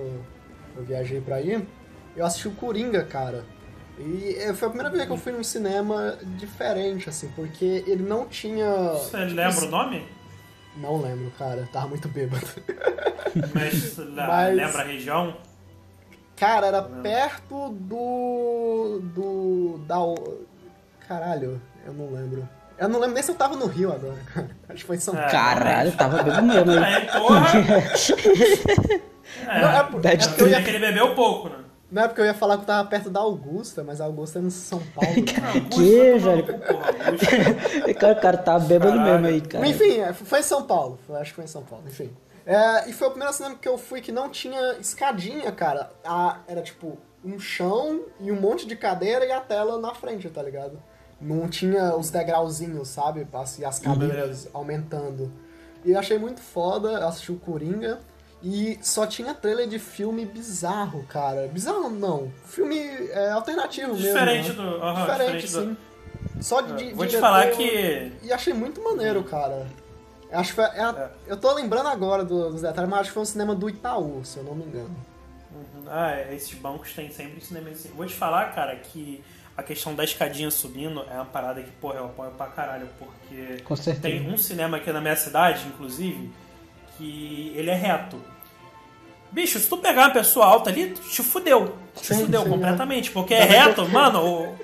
eu 0.77 0.85
viajei 0.85 1.20
pra 1.20 1.36
aí, 1.36 1.66
eu 2.15 2.27
assisti 2.27 2.48
o 2.48 2.52
Coringa, 2.52 3.05
cara. 3.05 3.44
E 3.98 4.36
é, 4.39 4.55
foi 4.55 4.69
a 4.69 4.70
primeira 4.70 4.90
vez 4.90 5.06
que 5.06 5.12
eu 5.12 5.16
fui 5.16 5.32
num 5.32 5.43
cinema 5.43 6.16
diferente, 6.36 7.09
assim, 7.09 7.28
porque 7.35 7.82
ele 7.86 8.02
não 8.02 8.27
tinha. 8.27 8.70
Você 8.93 9.27
tipo, 9.27 9.35
lembra 9.35 9.65
o 9.65 9.70
nome? 9.70 10.06
Não 10.77 11.01
lembro, 11.01 11.32
cara. 11.36 11.69
Tava 11.73 11.89
muito 11.89 12.06
bêbado. 12.09 12.47
Mas, 13.55 13.98
Mas... 14.15 14.55
lembra 14.55 14.82
a 14.82 14.85
região? 14.85 15.36
Cara, 16.36 16.69
era 16.69 16.82
perto 16.82 17.70
do. 17.70 19.01
do. 19.02 19.78
da. 19.78 19.97
Caralho, 21.09 21.60
eu 21.89 21.94
não 21.94 22.12
lembro. 22.12 22.48
Eu 22.77 22.89
não 22.89 23.01
lembro 23.01 23.15
nem 23.15 23.23
se 23.23 23.31
eu 23.31 23.35
tava 23.35 23.56
no 23.56 23.66
Rio 23.66 23.90
agora, 23.90 24.19
cara. 24.32 24.51
Acho 24.69 24.78
que 24.78 24.85
foi 24.85 24.97
em 24.97 25.01
São 25.01 25.15
Paulo. 25.15 25.31
Caralho, 25.31 25.90
tava 25.93 26.23
bebendo 26.23 26.47
mesmo. 26.47 26.85
É, 26.85 27.01
porra! 27.19 27.48
é, 29.48 29.60
não, 29.60 29.70
é, 29.70 29.78
é 29.78 29.82
porque 29.82 30.43
eu 30.43 30.48
ia... 30.48 30.62
que 30.62 30.69
ele 30.69 30.78
bebeu 30.78 31.15
pouco, 31.15 31.48
né? 31.48 31.56
Não 31.90 32.02
é 32.02 32.09
porque 32.09 32.20
eu 32.20 32.27
ia 32.27 32.35
falar 32.35 32.56
que 32.56 32.65
eu 32.65 32.66
tava 32.66 32.86
perto 32.86 33.09
da 33.09 33.20
Augusta, 33.20 33.82
mas 33.82 34.01
a 34.01 34.05
Augusta 34.05 34.39
é 34.39 34.43
no 34.43 34.51
São 34.51 34.81
Paulo. 34.94 35.24
Cara, 35.24 35.52
que, 35.70 36.12
tá 36.12 36.19
velho? 36.19 37.94
cara, 37.98 38.12
o 38.12 38.20
cara 38.20 38.36
tá 38.36 38.59
bebendo 38.59 38.98
Caralho. 38.98 39.23
mesmo 39.23 39.27
aí, 39.27 39.40
cara. 39.40 39.66
Enfim, 39.66 40.01
é, 40.01 40.12
foi 40.12 40.40
em 40.40 40.43
São 40.43 40.65
Paulo. 40.65 40.98
Acho 41.15 41.31
que 41.31 41.36
foi 41.36 41.44
em 41.44 41.48
São 41.48 41.62
Paulo, 41.62 41.85
enfim. 41.89 42.15
É, 42.44 42.89
e 42.90 42.93
foi 42.93 43.09
o 43.09 43.10
primeiro 43.10 43.32
cinema 43.35 43.56
que 43.56 43.69
eu 43.69 43.78
fui 43.78 44.02
que 44.02 44.12
não 44.12 44.28
tinha 44.28 44.77
escadinha, 44.78 45.51
cara. 45.51 45.90
A, 46.05 46.40
era 46.47 46.60
tipo 46.60 46.98
um 47.24 47.39
chão 47.39 48.02
e 48.20 48.31
um 48.31 48.39
monte 48.39 48.66
de 48.66 48.77
cadeira 48.77 49.24
e 49.24 49.32
a 49.32 49.40
tela 49.40 49.78
na 49.78 49.94
frente, 49.94 50.28
tá 50.28 50.43
ligado? 50.43 50.78
Não 51.20 51.49
tinha 51.49 51.97
os 51.97 52.11
degrauzinhos, 52.11 52.89
sabe? 52.89 53.27
E 53.59 53.65
as 53.65 53.78
cadeiras 53.78 54.45
uhum. 54.47 54.51
aumentando. 54.55 55.32
E 55.85 55.93
eu 55.93 55.99
achei 55.99 56.19
muito 56.19 56.40
foda, 56.40 56.89
eu 56.89 57.09
assisti 57.09 57.32
o 57.32 57.36
Coringa. 57.36 57.99
E 58.43 58.78
só 58.82 59.05
tinha 59.05 59.35
trailer 59.35 59.66
de 59.66 59.81
filme 59.81 60.24
bizarro, 60.24 61.05
cara. 61.09 61.49
Bizarro 61.49 61.90
não. 61.90 62.31
Filme 62.45 62.78
é, 62.78 63.31
alternativo 63.31 63.97
diferente 63.97 64.51
mesmo. 64.51 64.62
Do, 64.62 64.77
uh 64.77 64.82
-huh, 64.82 65.01
diferente, 65.01 65.47
diferente, 65.47 65.49
sim. 65.49 65.77
Do... 66.35 66.43
Só 66.43 66.61
de, 66.61 66.90
é, 66.90 66.95
Vou 66.95 67.07
te 67.07 67.16
falar 67.19 67.51
que. 67.51 68.12
E 68.23 68.32
achei 68.32 68.55
muito 68.55 68.81
maneiro, 68.81 69.24
cara. 69.24 69.66
Acho 70.31 70.51
que 70.51 70.57
foi, 70.57 70.65
é, 70.65 70.82
é. 70.82 71.11
Eu 71.27 71.36
tô 71.36 71.53
lembrando 71.53 71.89
agora 71.89 72.24
dos 72.24 72.62
detalhes, 72.62 72.89
mas 72.89 73.01
acho 73.01 73.11
que 73.11 73.15
foi 73.15 73.23
um 73.23 73.27
cinema 73.27 73.55
do 73.55 73.69
Itaú, 73.69 74.24
se 74.24 74.39
eu 74.39 74.45
não 74.45 74.55
me 74.55 74.65
engano. 74.65 74.95
Uhum. 75.53 75.85
Ah, 75.89 76.20
esses 76.32 76.55
bancos 76.55 76.93
têm 76.93 77.11
sempre 77.11 77.40
cinema 77.40 77.70
assim. 77.70 77.89
Vou 77.89 78.07
te 78.07 78.15
falar, 78.15 78.55
cara, 78.55 78.77
que 78.77 79.24
a 79.59 79.62
questão 79.64 79.93
da 79.93 80.05
escadinha 80.05 80.52
subindo 80.52 81.05
é 81.10 81.14
uma 81.14 81.24
parada 81.24 81.60
que, 81.60 81.70
porra, 81.72 81.97
eu 81.97 82.05
apoio 82.05 82.30
pra 82.30 82.47
caralho, 82.47 82.89
porque 82.97 83.97
tem 84.01 84.32
um 84.32 84.39
cinema 84.39 84.76
aqui 84.76 84.93
na 84.93 85.01
minha 85.01 85.16
cidade, 85.16 85.66
inclusive, 85.66 86.30
que 86.97 87.52
ele 87.56 87.68
é 87.68 87.74
reto. 87.74 88.22
Bicho, 89.32 89.59
se 89.59 89.68
tu 89.68 89.76
pegar 89.78 90.02
uma 90.02 90.10
pessoa 90.12 90.47
alta 90.47 90.70
ali, 90.70 90.93
te 90.93 91.24
fudeu. 91.24 91.74
Te 91.97 92.14
sim, 92.14 92.20
fudeu 92.20 92.44
sim, 92.44 92.51
completamente, 92.51 93.10
é. 93.10 93.12
porque 93.12 93.35
é 93.35 93.43
reto, 93.43 93.86
mano, 93.89 94.24
o, 94.24 94.56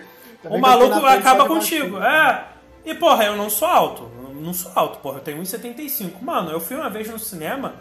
o 0.55 0.59
maluco 0.61 1.05
acaba 1.05 1.45
contigo. 1.45 1.99
É. 1.99 2.45
E, 2.85 2.95
porra, 2.95 3.25
eu 3.25 3.37
não 3.37 3.51
sou 3.51 3.67
alto. 3.67 4.09
Eu 4.17 4.41
não 4.41 4.55
sou 4.55 4.71
alto, 4.77 5.01
porra, 5.01 5.19
eu 5.19 5.23
tenho 5.23 5.43
1,75. 5.43 6.23
Mano, 6.23 6.53
eu 6.53 6.61
fui 6.61 6.77
uma 6.77 6.89
vez 6.89 7.11
no 7.11 7.19
cinema 7.19 7.75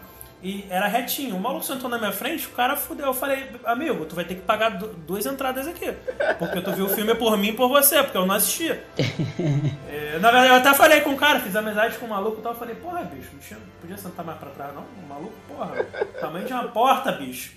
e 0.44 0.66
era 0.68 0.86
retinho. 0.86 1.36
O 1.36 1.40
maluco 1.40 1.64
sentou 1.64 1.88
na 1.88 1.96
minha 1.96 2.12
frente, 2.12 2.46
o 2.46 2.50
cara 2.50 2.76
fudeu. 2.76 3.06
Eu 3.06 3.14
falei, 3.14 3.48
amigo, 3.64 4.04
tu 4.04 4.14
vai 4.14 4.26
ter 4.26 4.34
que 4.34 4.42
pagar 4.42 4.76
duas 4.76 5.24
entradas 5.24 5.66
aqui. 5.66 5.90
Porque 6.38 6.60
tu 6.60 6.70
viu 6.72 6.84
o 6.84 6.88
filme 6.90 7.14
por 7.14 7.38
mim 7.38 7.48
e 7.48 7.52
por 7.54 7.66
você, 7.66 8.02
porque 8.02 8.18
eu 8.18 8.26
não 8.26 8.34
assisti. 8.34 8.68
é, 9.88 10.18
na 10.20 10.30
verdade, 10.30 10.48
eu 10.48 10.54
até 10.56 10.74
falei 10.74 11.00
com 11.00 11.14
o 11.14 11.16
cara, 11.16 11.40
fiz 11.40 11.56
amizade 11.56 11.96
com 11.96 12.04
o 12.04 12.10
maluco 12.10 12.40
e 12.40 12.42
tal. 12.42 12.52
Eu 12.52 12.58
falei, 12.58 12.74
porra, 12.74 13.02
bicho, 13.04 13.30
não 13.52 13.60
podia 13.80 13.96
sentar 13.96 14.22
mais 14.22 14.38
pra 14.38 14.50
trás, 14.50 14.74
não? 14.74 14.82
O 14.82 15.08
maluco, 15.08 15.34
porra, 15.48 15.82
tamanho 16.20 16.46
de 16.46 16.52
uma 16.52 16.64
porta, 16.64 17.10
bicho. 17.12 17.54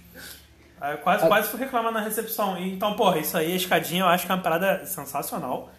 Aí 0.80 0.94
eu 0.94 1.00
quase, 1.00 1.28
quase 1.28 1.50
fui 1.50 1.60
reclamar 1.60 1.92
na 1.92 2.00
recepção. 2.00 2.58
Então, 2.58 2.94
porra, 2.94 3.20
isso 3.20 3.38
aí, 3.38 3.52
a 3.52 3.56
escadinha, 3.58 4.04
eu 4.04 4.08
acho 4.08 4.26
que 4.26 4.32
é 4.32 4.36
uma 4.36 4.42
parada 4.42 4.86
sensacional. 4.86 5.70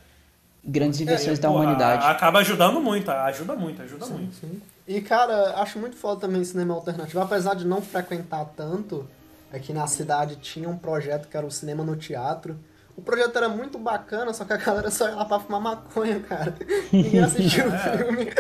Grandes 0.64 1.01
invenções 1.01 1.39
é, 1.39 1.43
da 1.43 1.48
porra, 1.48 1.62
humanidade. 1.62 2.06
Acaba 2.06 2.40
ajudando 2.40 2.80
muito, 2.80 3.10
ajuda 3.10 3.55
muito, 3.55 3.80
ajuda 3.82 4.06
sim, 4.06 4.12
muito. 4.12 4.35
Sim. 4.35 4.60
E, 4.86 5.01
cara, 5.01 5.55
acho 5.60 5.78
muito 5.78 5.97
foda 5.97 6.20
também 6.20 6.43
cinema 6.44 6.74
alternativo. 6.74 7.20
Apesar 7.20 7.55
de 7.55 7.66
não 7.66 7.80
frequentar 7.80 8.44
tanto, 8.56 9.09
aqui 9.52 9.72
na 9.72 9.86
cidade 9.86 10.36
tinha 10.36 10.68
um 10.68 10.76
projeto 10.76 11.28
que 11.28 11.36
era 11.36 11.47
o 11.47 11.51
cinema 11.51 11.85
no 11.85 11.97
teatro. 11.97 12.59
O 12.97 13.02
projeto 13.02 13.36
era 13.36 13.48
muito 13.48 13.78
bacana, 13.78 14.32
só 14.32 14.44
que 14.44 14.52
a 14.52 14.56
galera 14.56 14.90
só 14.90 15.09
ia 15.09 15.14
lá 15.14 15.24
pra 15.24 15.39
fumar 15.39 15.60
maconha, 15.60 16.20
cara. 16.20 16.55
Ninguém 16.93 17.20
assistiu 17.20 17.68
o 17.68 17.74
é. 17.74 17.97
filme. 17.97 18.32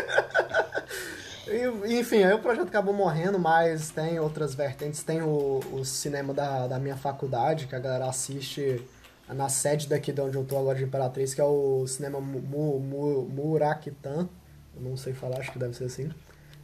e, 1.86 1.98
enfim, 2.00 2.24
aí 2.24 2.32
o 2.32 2.40
projeto 2.40 2.66
acabou 2.66 2.92
morrendo, 2.92 3.38
mas 3.38 3.90
tem 3.90 4.18
outras 4.18 4.54
vertentes. 4.54 5.02
Tem 5.02 5.22
o, 5.22 5.60
o 5.72 5.84
cinema 5.84 6.34
da, 6.34 6.66
da 6.66 6.78
minha 6.78 6.96
faculdade, 6.96 7.66
que 7.66 7.76
a 7.76 7.78
galera 7.78 8.06
assiste 8.06 8.82
na 9.34 9.48
sede 9.48 9.88
daqui 9.88 10.12
de 10.12 10.20
onde 10.20 10.36
eu 10.36 10.44
tô 10.44 10.56
agora 10.56 10.78
de 10.78 10.84
Imperatriz, 10.84 11.34
que 11.34 11.40
é 11.40 11.44
o 11.44 11.86
cinema 11.86 12.20
Mu, 12.20 12.80
Mu, 12.80 13.22
Murakitan. 13.28 14.28
Eu 14.74 14.82
não 14.82 14.96
sei 14.96 15.12
falar, 15.12 15.38
acho 15.38 15.52
que 15.52 15.58
deve 15.58 15.74
ser 15.76 15.84
assim. 15.84 16.10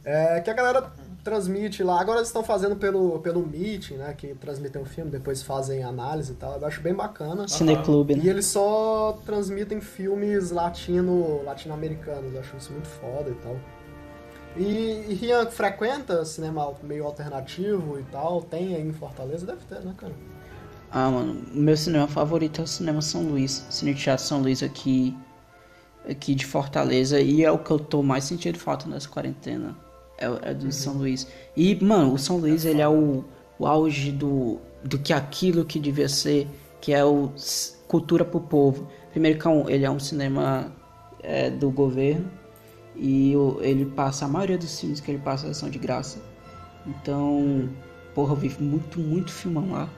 É, 0.03 0.39
que 0.39 0.51
a 0.51 0.53
galera 0.53 0.91
transmite 1.23 1.83
lá. 1.83 1.99
Agora 1.99 2.19
eles 2.19 2.29
estão 2.29 2.43
fazendo 2.43 2.75
pelo, 2.75 3.19
pelo 3.19 3.45
Meet, 3.45 3.91
né? 3.91 4.13
Que 4.15 4.35
transmitem 4.35 4.81
o 4.81 4.85
filme, 4.85 5.09
depois 5.09 5.41
fazem 5.41 5.83
análise 5.83 6.33
e 6.33 6.35
tal. 6.35 6.59
Eu 6.59 6.67
acho 6.67 6.79
bem 6.81 6.93
bacana. 6.93 7.47
Cineclube, 7.47 8.15
né? 8.15 8.21
E 8.23 8.29
eles 8.29 8.45
só 8.45 9.19
transmitem 9.25 9.81
filmes 9.81 10.51
latino, 10.51 11.43
latino-americanos. 11.43 12.33
Eu 12.33 12.39
acho 12.39 12.55
isso 12.55 12.71
muito 12.71 12.87
foda 12.87 13.31
e 13.31 13.35
tal. 13.35 13.55
E, 14.55 15.05
e 15.09 15.13
Rian 15.15 15.47
frequenta 15.47 16.23
cinema 16.23 16.71
meio 16.83 17.05
alternativo 17.05 17.99
e 17.99 18.03
tal? 18.03 18.43
Tem 18.43 18.75
aí 18.75 18.87
em 18.87 18.93
Fortaleza? 18.93 19.45
Deve 19.45 19.65
ter, 19.67 19.81
né, 19.81 19.93
cara? 19.97 20.13
Ah, 20.97 21.11
mano, 21.11 21.41
meu 21.51 21.75
cinema 21.75 22.07
favorito 22.07 22.61
é 22.61 22.63
o 22.63 22.67
Cinema 22.67 23.01
São 23.01 23.23
Luís. 23.23 23.65
Cine 23.69 23.93
Teatro 23.93 24.23
São 24.23 24.41
Luís 24.41 24.63
aqui 24.63 25.13
aqui 26.09 26.33
de 26.33 26.45
Fortaleza 26.45 27.19
e 27.19 27.43
é 27.43 27.51
o 27.51 27.57
que 27.59 27.69
eu 27.69 27.77
tô 27.79 28.01
mais 28.01 28.23
sentindo 28.23 28.57
falta 28.57 28.87
nessa 28.87 29.09
quarentena. 29.09 29.75
É, 30.17 30.51
é 30.51 30.53
do 30.53 30.71
São 30.71 30.93
Luís. 30.93 31.27
E, 31.53 31.75
mano, 31.83 32.13
o 32.13 32.17
São 32.17 32.37
Luís, 32.37 32.63
ele 32.63 32.79
é 32.79 32.87
o, 32.87 33.25
o 33.59 33.67
auge 33.67 34.09
do, 34.09 34.57
do 34.85 34.97
que 34.97 35.11
aquilo 35.11 35.65
que 35.65 35.79
devia 35.79 36.07
ser, 36.07 36.47
que 36.79 36.93
é 36.93 37.03
o 37.03 37.29
cultura 37.89 38.23
pro 38.23 38.39
povo. 38.39 38.87
Primeiro 39.11 39.37
que 39.37 39.45
é 39.45 39.75
ele 39.75 39.83
é 39.83 39.91
um 39.91 39.99
cinema 39.99 40.71
é, 41.21 41.49
do 41.49 41.69
governo 41.71 42.31
e 42.95 43.35
o- 43.35 43.57
ele 43.61 43.85
passa, 43.85 44.23
a 44.23 44.29
maioria 44.29 44.57
dos 44.57 44.79
filmes 44.79 45.01
que 45.01 45.11
ele 45.11 45.19
passa 45.19 45.53
são 45.53 45.69
de 45.69 45.77
graça. 45.77 46.19
Então, 46.87 47.69
porra, 48.13 48.31
eu 48.31 48.37
vi 48.37 48.49
muito, 48.63 48.97
muito 48.99 49.33
filmão 49.33 49.71
lá. 49.73 49.89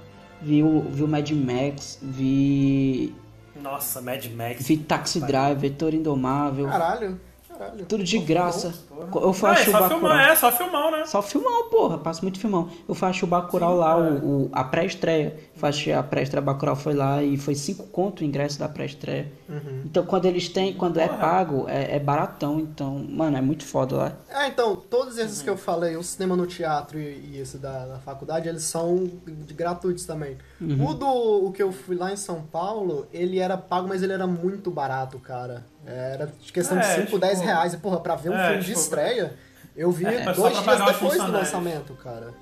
Vi 0.41 0.61
o, 0.63 0.81
vi 0.81 1.03
o 1.03 1.07
Mad 1.07 1.29
Max, 1.31 1.97
vi, 2.01 3.13
Nossa, 3.61 4.01
Mad 4.01 4.25
Max. 4.35 4.67
vi 4.67 4.77
Taxi 4.77 5.19
Driver, 5.19 5.73
Toro 5.75 5.95
Indomável, 5.95 6.67
Caralho, 6.67 7.19
caralho. 7.49 7.85
tudo 7.87 8.03
de 8.03 8.19
graça. 8.19 8.73
porra. 8.87 9.25
Eu 9.25 9.29
Ah, 9.29 9.31
é 9.31 9.33
faço 9.33 9.69
o 9.69 9.73
Bacurau. 9.73 9.89
filmar, 9.99 10.29
é, 10.29 10.35
só 10.35 10.51
filmar, 10.51 10.91
né? 10.91 11.05
Só 11.05 11.21
filmão, 11.23 11.69
porra, 11.69 11.97
passa 11.97 12.21
muito 12.21 12.39
filmão. 12.39 12.69
Eu 12.87 12.93
faço 12.93 13.25
o 13.25 13.27
Bacurau 13.27 13.73
Sim, 13.73 13.79
lá, 13.79 13.97
o, 13.97 14.43
o- 14.43 14.49
a 14.53 14.63
pré-estreia. 14.63 15.35
Faço 15.57 15.91
a 15.91 16.03
pré-estreia 16.03 16.41
Bacurau 16.41 16.75
foi 16.75 16.93
lá 16.93 17.23
e 17.23 17.35
foi 17.37 17.55
5 17.55 17.83
conto 17.87 18.21
o 18.21 18.23
ingresso 18.23 18.59
da 18.59 18.69
pré-estreia. 18.69 19.31
Uhum. 19.49 19.81
Então 19.85 20.05
quando 20.05 20.25
eles 20.25 20.47
têm, 20.49 20.73
quando 20.73 20.99
é 20.99 21.07
pago, 21.07 21.65
é, 21.67 21.95
é 21.95 21.99
baratão. 21.99 22.59
Então, 22.59 23.05
mano, 23.09 23.37
é 23.37 23.41
muito 23.41 23.65
foda 23.65 23.95
lá. 23.95 24.13
Ah, 24.31 24.47
então, 24.47 24.75
todos 24.75 25.17
Uhum. 25.17 25.23
esses 25.25 25.41
que 25.41 25.49
eu 25.49 25.57
falei, 25.57 25.95
o 25.95 26.03
cinema 26.03 26.35
no 26.35 26.45
teatro 26.45 26.99
e, 26.99 27.31
e 27.33 27.39
esse 27.39 27.57
da, 27.57 27.85
da 27.87 27.99
faculdade, 27.99 28.47
eles 28.47 28.63
são 28.63 29.09
de- 29.25 29.53
gratuitos 29.53 30.05
também. 30.05 30.37
Uhum. 30.61 30.85
O 30.85 30.93
do 30.93 31.07
o 31.47 31.51
que 31.51 31.61
eu 31.63 31.71
fui 31.71 31.95
lá 31.95 32.11
em 32.13 32.17
São 32.17 32.41
Paulo, 32.43 33.07
ele 33.11 33.39
era 33.39 33.57
pago, 33.57 33.87
mas 33.87 34.03
ele 34.03 34.13
era 34.13 34.27
muito 34.27 34.69
barato, 34.69 35.17
cara. 35.19 35.65
Era 35.85 36.27
de 36.39 36.51
questão 36.53 36.77
de 36.77 36.85
É, 36.85 36.93
5, 36.95 37.05
tipo- 37.07 37.19
10 37.19 37.39
reais. 37.41 37.73
E, 37.73 37.77
porra, 37.77 37.99
pra 37.99 38.15
ver 38.15 38.29
um 38.29 38.33
É, 38.35 38.45
filme 38.47 38.59
de 38.61 38.67
tipo- 38.67 38.79
estreia, 38.79 39.33
eu 39.75 39.91
vi 39.91 40.05
É, 40.05 40.31
dois 40.33 40.53
dias 40.61 40.85
depois 40.85 41.17
do 41.23 41.31
lançamento, 41.31 41.93
cara. 41.95 42.33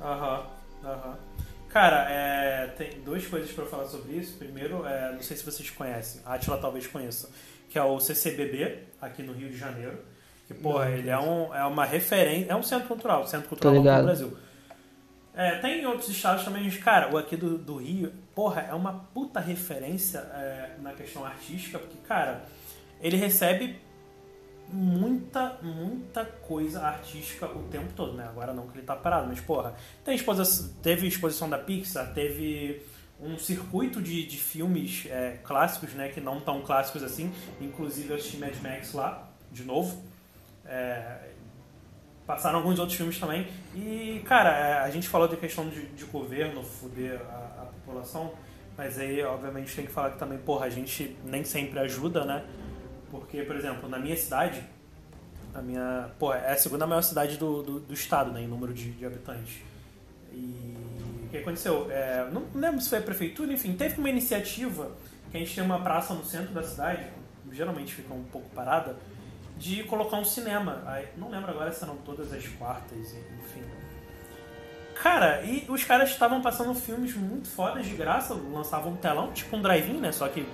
Aham, 0.00 0.42
aham. 0.84 1.14
Cara, 1.74 2.08
é, 2.08 2.68
tem 2.78 3.00
duas 3.00 3.26
coisas 3.26 3.50
pra 3.50 3.64
eu 3.64 3.68
falar 3.68 3.86
sobre 3.86 4.12
isso. 4.12 4.38
Primeiro, 4.38 4.86
é, 4.86 5.10
não 5.10 5.20
sei 5.20 5.36
se 5.36 5.44
vocês 5.44 5.68
conhecem, 5.70 6.20
a 6.24 6.34
Atila 6.34 6.56
talvez 6.56 6.86
conheça, 6.86 7.28
que 7.68 7.76
é 7.76 7.82
o 7.82 7.98
CCBB, 7.98 8.84
aqui 9.02 9.24
no 9.24 9.32
Rio 9.32 9.48
de 9.48 9.56
Janeiro. 9.56 9.98
Que, 10.46 10.54
porra, 10.54 10.88
ele 10.90 11.10
é, 11.10 11.18
um, 11.18 11.52
é 11.52 11.64
uma 11.64 11.84
referência, 11.84 12.52
é 12.52 12.54
um 12.54 12.62
centro 12.62 12.86
cultural, 12.86 13.26
centro 13.26 13.48
cultural 13.48 13.74
Tô 13.74 13.80
aqui 13.80 13.88
no 13.88 13.92
ligado. 13.92 14.04
Brasil. 14.04 14.36
É, 15.34 15.58
tem 15.58 15.80
em 15.80 15.86
outros 15.86 16.08
estados 16.08 16.44
também, 16.44 16.62
mas, 16.62 16.76
cara, 16.76 17.12
o 17.12 17.18
aqui 17.18 17.36
do, 17.36 17.58
do 17.58 17.78
Rio, 17.78 18.12
porra, 18.36 18.68
é 18.70 18.72
uma 18.72 18.92
puta 19.12 19.40
referência 19.40 20.18
é, 20.18 20.76
na 20.80 20.92
questão 20.92 21.24
artística, 21.24 21.76
porque, 21.80 21.96
cara, 22.06 22.44
ele 23.00 23.16
recebe 23.16 23.80
muita, 24.68 25.58
muita 25.62 26.24
coisa 26.24 26.82
artística 26.82 27.46
o 27.46 27.64
tempo 27.64 27.92
todo, 27.94 28.14
né? 28.14 28.26
Agora 28.28 28.52
não 28.52 28.66
que 28.66 28.78
ele 28.78 28.86
tá 28.86 28.96
parado, 28.96 29.26
mas, 29.28 29.40
porra, 29.40 29.74
tem 30.04 30.14
exposição, 30.14 30.70
teve 30.82 31.06
exposição 31.06 31.48
da 31.48 31.58
Pixar, 31.58 32.12
teve 32.12 32.82
um 33.20 33.38
circuito 33.38 34.02
de, 34.02 34.26
de 34.26 34.36
filmes 34.36 35.06
é, 35.06 35.38
clássicos, 35.44 35.94
né? 35.94 36.08
Que 36.08 36.20
não 36.20 36.40
tão 36.40 36.62
clássicos 36.62 37.02
assim, 37.02 37.32
inclusive 37.60 38.10
eu 38.10 38.16
assisti 38.16 38.36
Mad 38.36 38.54
Max 38.62 38.92
lá, 38.92 39.28
de 39.52 39.64
novo. 39.64 40.02
É, 40.66 41.30
passaram 42.26 42.58
alguns 42.58 42.78
outros 42.78 42.96
filmes 42.96 43.18
também. 43.18 43.46
E, 43.74 44.22
cara, 44.24 44.50
é, 44.50 44.72
a 44.80 44.90
gente 44.90 45.08
falou 45.08 45.28
da 45.28 45.36
questão 45.36 45.68
de, 45.68 45.86
de 45.86 46.04
governo 46.04 46.62
foder 46.62 47.20
a, 47.28 47.62
a 47.62 47.66
população, 47.66 48.32
mas 48.76 48.98
aí, 48.98 49.22
obviamente, 49.22 49.74
tem 49.74 49.86
que 49.86 49.92
falar 49.92 50.10
que 50.10 50.18
também, 50.18 50.38
porra, 50.38 50.66
a 50.66 50.70
gente 50.70 51.16
nem 51.24 51.44
sempre 51.44 51.78
ajuda, 51.78 52.24
né? 52.24 52.44
Porque, 53.14 53.44
por 53.44 53.54
exemplo, 53.54 53.88
na 53.88 53.96
minha 53.96 54.16
cidade, 54.16 54.60
a 55.54 55.62
minha. 55.62 56.10
Porra, 56.18 56.38
é 56.38 56.52
a 56.52 56.56
segunda 56.56 56.84
maior 56.84 57.02
cidade 57.02 57.36
do, 57.36 57.62
do, 57.62 57.78
do 57.78 57.94
estado, 57.94 58.32
né? 58.32 58.42
Em 58.42 58.48
número 58.48 58.74
de, 58.74 58.90
de 58.90 59.06
habitantes. 59.06 59.58
E 60.32 60.76
o 61.24 61.28
que 61.30 61.36
aconteceu? 61.36 61.86
É, 61.92 62.28
não 62.32 62.42
lembro 62.52 62.80
se 62.80 62.88
foi 62.88 62.98
a 62.98 63.02
prefeitura, 63.02 63.52
enfim, 63.52 63.74
teve 63.74 64.00
uma 64.00 64.10
iniciativa 64.10 64.90
que 65.30 65.36
a 65.36 65.40
gente 65.40 65.54
tem 65.54 65.62
uma 65.62 65.80
praça 65.80 66.12
no 66.12 66.24
centro 66.24 66.52
da 66.52 66.64
cidade, 66.64 67.06
geralmente 67.52 67.94
fica 67.94 68.12
um 68.12 68.24
pouco 68.24 68.48
parada, 68.50 68.96
de 69.56 69.84
colocar 69.84 70.16
um 70.16 70.24
cinema. 70.24 70.82
Aí, 70.84 71.06
não 71.16 71.30
lembro 71.30 71.52
agora 71.52 71.72
se 71.72 71.84
eram 71.84 71.96
todas 71.98 72.32
as 72.32 72.48
quartas, 72.48 72.98
enfim. 72.98 73.62
Cara, 75.00 75.40
e 75.44 75.64
os 75.68 75.84
caras 75.84 76.10
estavam 76.10 76.42
passando 76.42 76.74
filmes 76.74 77.14
muito 77.14 77.48
fodas 77.48 77.86
de 77.86 77.94
graça, 77.94 78.34
lançavam 78.34 78.94
um 78.94 78.96
telão, 78.96 79.30
tipo 79.30 79.56
um 79.56 79.62
drive-in, 79.62 80.00
né? 80.00 80.10
Só 80.10 80.26
que 80.26 80.44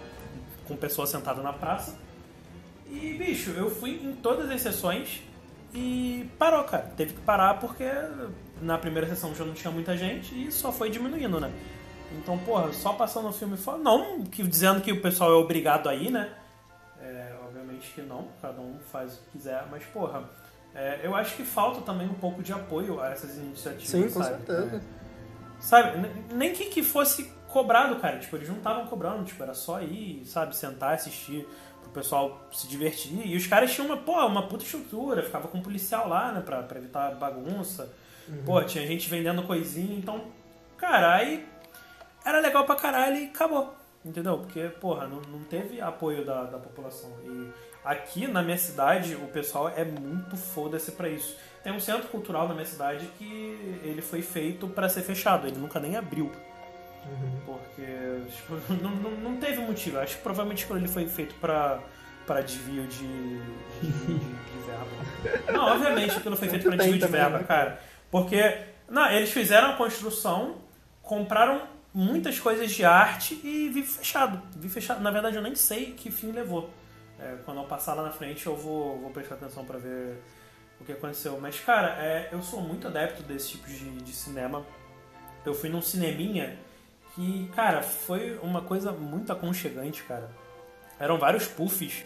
com 0.68 0.76
pessoas 0.76 1.08
sentadas 1.08 1.42
na 1.42 1.54
praça. 1.54 2.09
E, 2.90 3.14
bicho, 3.14 3.50
eu 3.52 3.70
fui 3.70 4.00
em 4.02 4.12
todas 4.16 4.50
as 4.50 4.60
sessões 4.60 5.22
e 5.72 6.28
parou, 6.38 6.64
cara. 6.64 6.90
Teve 6.96 7.14
que 7.14 7.20
parar 7.20 7.54
porque 7.60 7.84
na 8.60 8.76
primeira 8.76 9.08
sessão 9.08 9.34
já 9.34 9.44
não 9.44 9.54
tinha 9.54 9.70
muita 9.70 9.96
gente 9.96 10.34
e 10.34 10.50
só 10.50 10.72
foi 10.72 10.90
diminuindo, 10.90 11.40
né? 11.40 11.52
Então, 12.18 12.36
porra, 12.38 12.72
só 12.72 12.92
passando 12.92 13.28
o 13.28 13.32
filme 13.32 13.56
fora. 13.56 13.78
Não 13.78 14.24
que, 14.24 14.42
dizendo 14.42 14.80
que 14.80 14.90
o 14.92 15.00
pessoal 15.00 15.30
é 15.30 15.34
obrigado 15.34 15.88
a 15.88 15.94
ir, 15.94 16.10
né? 16.10 16.32
É, 17.00 17.32
obviamente 17.44 17.92
que 17.94 18.02
não, 18.02 18.28
cada 18.42 18.60
um 18.60 18.78
faz 18.90 19.14
o 19.14 19.16
que 19.18 19.38
quiser, 19.38 19.64
mas, 19.70 19.84
porra, 19.84 20.28
é, 20.74 21.00
eu 21.02 21.14
acho 21.14 21.36
que 21.36 21.44
falta 21.44 21.80
também 21.82 22.08
um 22.08 22.14
pouco 22.14 22.42
de 22.42 22.52
apoio 22.52 23.00
a 23.00 23.10
essas 23.10 23.36
iniciativas. 23.36 23.88
Sim, 23.88 24.02
com 24.10 24.22
sabe? 24.22 24.44
certeza. 24.44 24.76
É, 24.76 24.80
sabe, 25.60 26.08
nem 26.32 26.52
que, 26.52 26.66
que 26.66 26.82
fosse 26.82 27.32
cobrado, 27.48 27.96
cara. 27.96 28.18
Tipo, 28.18 28.36
eles 28.36 28.48
não 28.48 28.56
estavam 28.56 28.86
cobrando, 28.86 29.24
tipo, 29.24 29.42
era 29.42 29.54
só 29.54 29.80
ir, 29.80 30.24
sabe, 30.26 30.56
sentar, 30.56 30.94
assistir, 30.94 31.46
pro 31.90 32.02
pessoal 32.02 32.48
se 32.52 32.68
divertir. 32.68 33.26
E 33.26 33.36
os 33.36 33.46
caras 33.46 33.72
tinham 33.72 33.86
uma, 33.86 33.96
pô, 33.96 34.24
uma 34.26 34.46
puta 34.46 34.64
estrutura, 34.64 35.22
ficava 35.22 35.48
com 35.48 35.58
um 35.58 35.62
policial 35.62 36.08
lá, 36.08 36.32
né, 36.32 36.40
pra, 36.40 36.62
pra 36.62 36.78
evitar 36.78 37.14
bagunça. 37.16 37.92
Pô, 38.44 38.62
tinha 38.62 38.86
gente 38.86 39.10
vendendo 39.10 39.42
coisinha, 39.42 39.96
então, 39.96 40.22
cara, 40.76 41.16
aí 41.16 41.44
era 42.24 42.38
legal 42.40 42.64
pra 42.64 42.76
caralho 42.76 43.16
e 43.16 43.24
acabou. 43.24 43.74
Entendeu? 44.04 44.38
Porque, 44.38 44.60
porra, 44.80 45.06
não, 45.06 45.20
não 45.22 45.40
teve 45.44 45.80
apoio 45.80 46.24
da, 46.24 46.44
da 46.44 46.58
população. 46.58 47.10
E 47.24 47.50
aqui 47.84 48.26
na 48.26 48.42
minha 48.42 48.56
cidade, 48.56 49.14
o 49.14 49.26
pessoal 49.28 49.68
é 49.68 49.84
muito 49.84 50.36
foda-se 50.36 50.92
pra 50.92 51.08
isso. 51.08 51.36
Tem 51.62 51.72
um 51.72 51.80
centro 51.80 52.08
cultural 52.08 52.48
na 52.48 52.54
minha 52.54 52.66
cidade 52.66 53.06
que 53.18 53.80
ele 53.84 54.00
foi 54.00 54.22
feito 54.22 54.66
pra 54.68 54.88
ser 54.88 55.02
fechado, 55.02 55.46
ele 55.46 55.58
nunca 55.58 55.78
nem 55.78 55.96
abriu. 55.96 56.32
Porque 57.46 57.82
tipo, 58.30 58.54
não, 58.82 58.90
não, 58.90 59.10
não 59.10 59.36
teve 59.36 59.60
motivo. 59.60 59.98
Acho 59.98 60.16
que 60.16 60.22
provavelmente 60.22 60.66
ele 60.70 60.88
foi 60.88 61.06
feito 61.06 61.34
pra, 61.36 61.80
pra 62.26 62.40
desvio 62.40 62.86
de, 62.86 63.38
de, 63.80 63.90
de, 63.90 64.18
de 64.18 64.58
verba. 64.66 65.52
Não, 65.52 65.64
obviamente 65.74 66.16
aquilo 66.16 66.36
foi 66.36 66.48
feito 66.48 66.68
tem 66.68 66.78
desvio 66.78 66.98
de 66.98 67.06
verba, 67.06 67.38
né? 67.38 67.44
cara. 67.44 67.80
Porque 68.10 68.58
não, 68.88 69.10
eles 69.10 69.30
fizeram 69.30 69.70
a 69.70 69.76
construção, 69.76 70.56
compraram 71.02 71.62
muitas 71.92 72.38
coisas 72.38 72.70
de 72.70 72.84
arte 72.84 73.40
e 73.44 73.68
vi 73.68 73.82
fechado. 73.82 74.40
Vi 74.56 74.68
fechado. 74.68 75.00
Na 75.00 75.10
verdade, 75.10 75.36
eu 75.36 75.42
nem 75.42 75.54
sei 75.54 75.92
que 75.92 76.10
fim 76.10 76.32
levou. 76.32 76.70
É, 77.18 77.36
quando 77.44 77.58
eu 77.58 77.64
passar 77.64 77.94
lá 77.94 78.02
na 78.02 78.10
frente, 78.10 78.46
eu 78.46 78.56
vou, 78.56 78.98
vou 78.98 79.10
prestar 79.10 79.34
atenção 79.34 79.64
pra 79.64 79.78
ver 79.78 80.22
o 80.80 80.84
que 80.84 80.92
aconteceu. 80.92 81.38
Mas, 81.40 81.60
cara, 81.60 82.02
é, 82.02 82.30
eu 82.32 82.42
sou 82.42 82.60
muito 82.60 82.88
adepto 82.88 83.22
desse 83.22 83.50
tipo 83.50 83.66
de, 83.66 83.90
de 84.02 84.12
cinema. 84.12 84.64
Eu 85.44 85.54
fui 85.54 85.68
num 85.68 85.82
cineminha 85.82 86.58
que, 87.14 87.50
cara, 87.54 87.82
foi 87.82 88.38
uma 88.42 88.62
coisa 88.62 88.92
muito 88.92 89.32
aconchegante, 89.32 90.02
cara. 90.04 90.30
Eram 90.98 91.18
vários 91.18 91.46
puffs. 91.46 92.04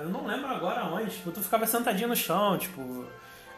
Eu 0.00 0.08
não 0.08 0.26
lembro 0.26 0.48
agora 0.48 0.84
onde. 0.84 1.10
Tipo, 1.10 1.32
tu 1.32 1.42
ficava 1.42 1.66
sentadinho 1.66 2.08
no 2.08 2.16
chão, 2.16 2.58
tipo... 2.58 3.06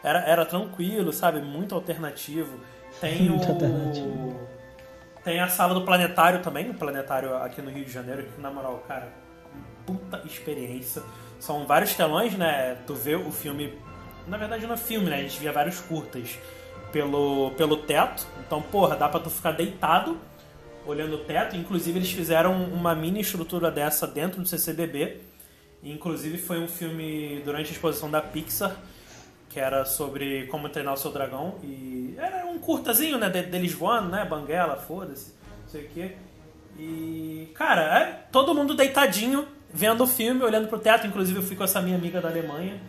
Era, 0.03 0.19
era 0.19 0.45
tranquilo, 0.45 1.11
sabe? 1.11 1.39
Muito 1.41 1.73
alternativo. 1.73 2.59
Tem 2.99 3.23
Muito 3.29 3.47
o... 3.47 3.51
alternativo. 3.51 4.47
Tem 5.23 5.39
a 5.39 5.47
sala 5.47 5.73
do 5.73 5.83
planetário 5.83 6.43
também, 6.43 6.69
o 6.69 6.73
planetário 6.75 7.35
aqui 7.37 7.59
no 7.59 7.71
Rio 7.71 7.83
de 7.83 7.91
Janeiro, 7.91 8.23
que 8.23 8.39
na 8.39 8.51
moral, 8.51 8.83
cara, 8.87 9.11
puta 9.83 10.21
experiência. 10.23 11.01
São 11.39 11.65
vários 11.65 11.95
telões, 11.95 12.35
né? 12.35 12.77
Tu 12.85 12.93
vê 12.93 13.15
o 13.15 13.31
filme. 13.31 13.73
Na 14.27 14.37
verdade 14.37 14.67
não 14.67 14.75
é 14.75 14.77
filme, 14.77 15.09
né? 15.09 15.17
A 15.17 15.21
gente 15.21 15.39
via 15.39 15.51
vários 15.51 15.79
curtas 15.79 16.37
pelo, 16.91 17.51
pelo 17.57 17.77
teto. 17.77 18.27
Então, 18.45 18.61
porra, 18.61 18.95
dá 18.95 19.09
pra 19.09 19.19
tu 19.19 19.31
ficar 19.31 19.51
deitado 19.51 20.19
olhando 20.85 21.15
o 21.15 21.19
teto. 21.19 21.55
Inclusive, 21.55 21.99
eles 21.99 22.11
fizeram 22.11 22.63
uma 22.65 22.93
mini 22.95 23.21
estrutura 23.21 23.69
dessa 23.71 24.05
dentro 24.07 24.41
do 24.41 24.47
CCBB. 24.47 25.21
Inclusive, 25.83 26.37
foi 26.37 26.59
um 26.59 26.67
filme 26.67 27.41
durante 27.45 27.69
a 27.69 27.71
exposição 27.73 28.09
da 28.09 28.21
Pixar, 28.21 28.75
que 29.49 29.59
era 29.59 29.85
sobre 29.85 30.47
como 30.47 30.67
treinar 30.69 30.93
o 30.93 30.97
seu 30.97 31.11
dragão. 31.11 31.55
E 31.63 32.15
era 32.17 32.45
um 32.45 32.57
curtazinho, 32.57 33.17
né? 33.17 33.29
de- 33.29 33.43
Deles 33.43 33.73
voando, 33.73 34.09
né? 34.09 34.25
Banguela, 34.25 34.75
foda-se, 34.77 35.33
não 35.63 35.69
sei 35.69 35.85
o 35.85 35.89
quê. 35.89 36.11
E, 36.77 37.49
cara, 37.53 37.81
é 37.99 38.05
todo 38.31 38.53
mundo 38.53 38.73
deitadinho, 38.75 39.47
vendo 39.73 40.03
o 40.03 40.07
filme, 40.07 40.43
olhando 40.43 40.67
pro 40.67 40.79
teto. 40.79 41.07
Inclusive, 41.07 41.39
eu 41.39 41.43
fui 41.43 41.55
com 41.55 41.63
essa 41.63 41.81
minha 41.81 41.95
amiga 41.95 42.19
da 42.19 42.29
Alemanha. 42.29 42.79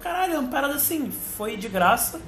Caralho, 0.00 0.34
é 0.34 0.38
uma 0.38 0.50
parada 0.50 0.74
assim, 0.74 1.10
foi 1.10 1.56
de 1.56 1.68
graça. 1.68 2.20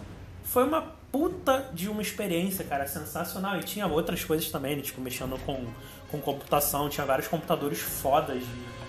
Foi 0.44 0.64
uma 0.64 0.92
puta 1.14 1.70
de 1.72 1.88
uma 1.88 2.02
experiência, 2.02 2.64
cara, 2.64 2.88
sensacional. 2.88 3.56
E 3.56 3.62
tinha 3.62 3.86
outras 3.86 4.24
coisas 4.24 4.50
também, 4.50 4.74
né? 4.74 4.82
Tipo, 4.82 5.00
mexendo 5.00 5.38
com, 5.46 5.64
com 6.10 6.20
computação. 6.20 6.88
Tinha 6.88 7.06
vários 7.06 7.28
computadores 7.28 7.78
fodas 7.78 8.40
de, 8.40 8.44
de 8.44 8.84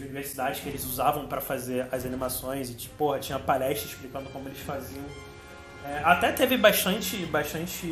de 0.00 0.02
universidade 0.02 0.60
que 0.62 0.68
eles 0.68 0.84
usavam 0.84 1.26
para 1.26 1.40
fazer 1.40 1.86
as 1.92 2.04
animações 2.06 2.70
e, 2.70 2.74
tipo, 2.74 2.94
porra, 2.96 3.18
tinha 3.18 3.38
palestra 3.38 3.88
explicando 3.88 4.30
como 4.30 4.48
eles 4.48 4.60
faziam. 4.60 5.04
É, 5.84 6.00
até 6.04 6.32
teve 6.32 6.56
bastante, 6.56 7.16
bastante 7.26 7.86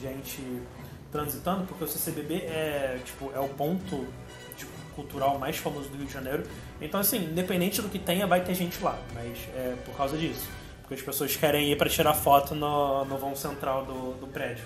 gente 0.00 0.62
transitando, 1.10 1.64
porque 1.66 1.84
o 1.84 1.88
CCBB 1.88 2.34
é, 2.34 3.00
tipo, 3.04 3.32
é 3.34 3.40
o 3.40 3.48
ponto 3.48 4.06
tipo, 4.56 4.70
cultural 4.94 5.38
mais 5.38 5.56
famoso 5.56 5.88
do 5.88 5.96
Rio 5.96 6.06
de 6.06 6.12
Janeiro. 6.12 6.42
Então, 6.80 7.00
assim, 7.00 7.24
independente 7.24 7.80
do 7.80 7.88
que 7.88 7.98
tenha, 7.98 8.26
vai 8.26 8.42
ter 8.42 8.54
gente 8.54 8.82
lá, 8.82 8.98
mas 9.14 9.38
é 9.54 9.74
por 9.84 9.96
causa 9.96 10.16
disso. 10.16 10.48
Porque 10.86 10.94
as 10.94 11.02
pessoas 11.02 11.34
querem 11.34 11.72
ir 11.72 11.76
para 11.76 11.90
tirar 11.90 12.14
foto 12.14 12.54
no, 12.54 13.04
no 13.04 13.18
vão 13.18 13.34
central 13.34 13.84
do, 13.84 14.12
do 14.20 14.26
prédio. 14.28 14.64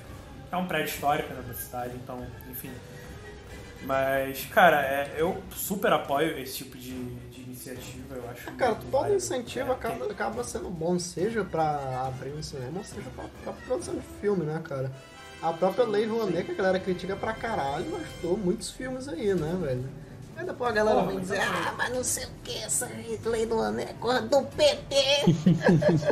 É 0.52 0.56
um 0.56 0.66
prédio 0.66 0.92
histórico 0.92 1.32
né, 1.32 1.42
da 1.48 1.54
cidade, 1.54 1.94
então, 1.96 2.26
enfim. 2.50 2.70
Mas, 3.84 4.44
cara, 4.46 4.82
é, 4.82 5.14
eu 5.16 5.42
super 5.50 5.90
apoio 5.94 6.38
esse 6.38 6.58
tipo 6.58 6.76
de, 6.76 6.92
de 7.30 7.40
iniciativa, 7.40 8.16
eu 8.16 8.28
acho. 8.28 8.52
Cara, 8.52 8.74
todo 8.90 9.14
incentivo 9.14 9.70
É, 9.70 9.74
acaba, 9.74 10.04
acaba 10.04 10.44
sendo 10.44 10.68
bom, 10.68 10.98
seja 10.98 11.42
pra 11.42 12.04
abrir 12.06 12.32
um 12.32 12.42
cinema, 12.42 12.84
seja 12.84 13.08
pra, 13.16 13.24
pra 13.42 13.52
produção 13.54 13.94
de 13.94 14.02
filme, 14.20 14.44
né, 14.44 14.60
cara? 14.62 14.92
A 15.40 15.54
própria 15.54 15.86
Lei 15.86 16.04
Rouanet, 16.04 16.44
que 16.44 16.52
a 16.52 16.54
galera 16.54 16.78
critica 16.78 17.16
pra 17.16 17.32
caralho, 17.32 17.96
ajudou 17.96 18.36
muitos 18.36 18.70
filmes 18.70 19.08
aí, 19.08 19.32
né, 19.32 19.56
velho? 19.58 19.88
Aí 20.40 20.46
depois 20.46 20.70
a 20.70 20.74
galera 20.74 21.02
vem 21.02 21.20
dizer, 21.20 21.38
ah, 21.38 21.74
mas 21.76 21.90
não 21.94 22.02
sei 22.02 22.24
o 22.24 22.30
que, 22.42 22.56
essa 22.56 22.90
Lei 23.26 23.44
Rouanet 23.44 23.90
é 23.90 23.92
coisa 23.92 24.22
do 24.22 24.42
PT. 24.42 24.96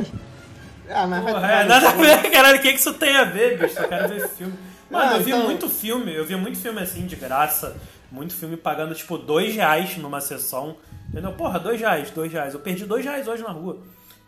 ah, 0.87 1.07
mas 1.07 1.23
vai 1.23 1.33
Porra, 1.33 1.47
tomar 1.47 1.61
é, 1.61 1.63
nada 1.65 1.89
a 1.89 1.93
cu. 1.93 2.01
ver, 2.01 2.29
caralho, 2.31 2.59
o 2.59 2.61
que, 2.61 2.69
que 2.73 2.79
isso 2.79 2.93
tem 2.93 3.15
a 3.15 3.23
ver, 3.23 3.57
bicho? 3.57 3.79
Eu 3.79 3.87
quero 3.87 4.07
ver 4.07 4.29
filme. 4.29 4.53
Mano, 4.87 5.13
Ah, 5.13 5.17
eu 5.17 5.23
vi 5.23 5.31
então- 5.31 5.45
muito 5.45 5.67
filme, 5.67 6.13
eu 6.15 6.23
vi 6.25 6.35
muito 6.35 6.59
filme 6.59 6.79
assim, 6.79 7.07
de 7.07 7.15
graça. 7.15 7.75
Muito 8.11 8.35
filme 8.35 8.55
pagando, 8.55 8.93
tipo, 8.93 9.17
dois 9.17 9.55
reais 9.55 9.97
numa 9.97 10.21
sessão. 10.21 10.77
Entendeu? 11.09 11.31
Porra, 11.33 11.59
dois 11.59 11.79
reais, 11.79 12.11
dois 12.11 12.31
reais. 12.31 12.53
Eu 12.53 12.59
perdi 12.59 12.85
dois 12.85 13.03
reais 13.03 13.27
hoje 13.27 13.41
na 13.41 13.49
rua. 13.51 13.79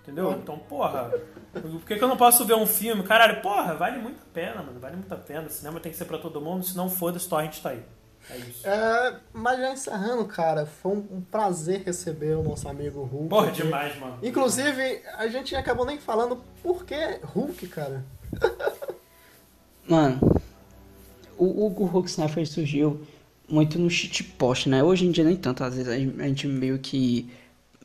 Entendeu? 0.02 0.32
Então, 0.32 0.58
porra, 0.58 1.12
por 1.54 1.82
que, 1.86 1.96
que 1.96 2.04
eu 2.04 2.08
não 2.08 2.18
posso 2.18 2.44
ver 2.44 2.56
um 2.56 2.66
filme? 2.66 3.04
Caralho, 3.04 3.40
porra, 3.42 3.76
vale 3.76 4.00
muito 4.00 4.18
a 4.20 4.34
pena, 4.34 4.64
mano. 4.64 4.80
Vale 4.80 4.96
muito 4.96 5.14
a 5.14 5.18
pena. 5.18 5.48
cinema 5.48 5.80
tem 5.80 5.92
que 5.92 5.98
ser 5.98 6.06
pra 6.06 6.18
todo 6.18 6.42
mundo, 6.42 6.66
se 6.66 6.76
não 6.76 6.90
foda-se, 6.90 7.30
torrent 7.30 7.60
tá 7.60 7.70
aí. 7.70 7.84
É 8.30 8.38
isso. 8.38 8.68
É, 8.68 9.16
mas 9.34 9.60
já 9.60 9.74
encerrando, 9.74 10.26
cara, 10.26 10.66
foi 10.66 10.92
um, 10.94 11.22
prazer 11.30 11.82
receber 11.86 12.36
o 12.38 12.44
nosso 12.44 12.68
amigo 12.70 13.04
Hulk. 13.04 13.28
Porra, 13.30 13.48
aqui. 13.50 13.64
demais, 13.64 14.00
mano. 14.00 14.18
Inclusive, 14.24 15.02
a 15.18 15.28
gente 15.28 15.56
acabou 15.56 15.86
nem 15.86 15.98
falando 16.00 16.38
por 16.62 16.86
que 16.86 16.96
Hulk, 17.24 17.68
cara. 17.68 18.06
Mano, 19.88 20.20
o 21.38 21.66
Hugo 21.66 21.86
Hulk 21.86 22.10
Sniper 22.10 22.48
surgiu 22.48 23.02
muito 23.50 23.78
no 23.80 23.90
shitpost, 23.90 24.70
né? 24.70 24.84
Hoje 24.84 25.06
em 25.06 25.12
dia 25.12 25.24
nem 25.24 25.36
tanto, 25.36 25.64
às 25.64 25.76
vezes 25.76 25.92
a 25.92 25.98
gente- 25.98 26.22
a 26.22 26.28
gente 26.28 26.48
meio 26.48 26.80
que 26.80 27.30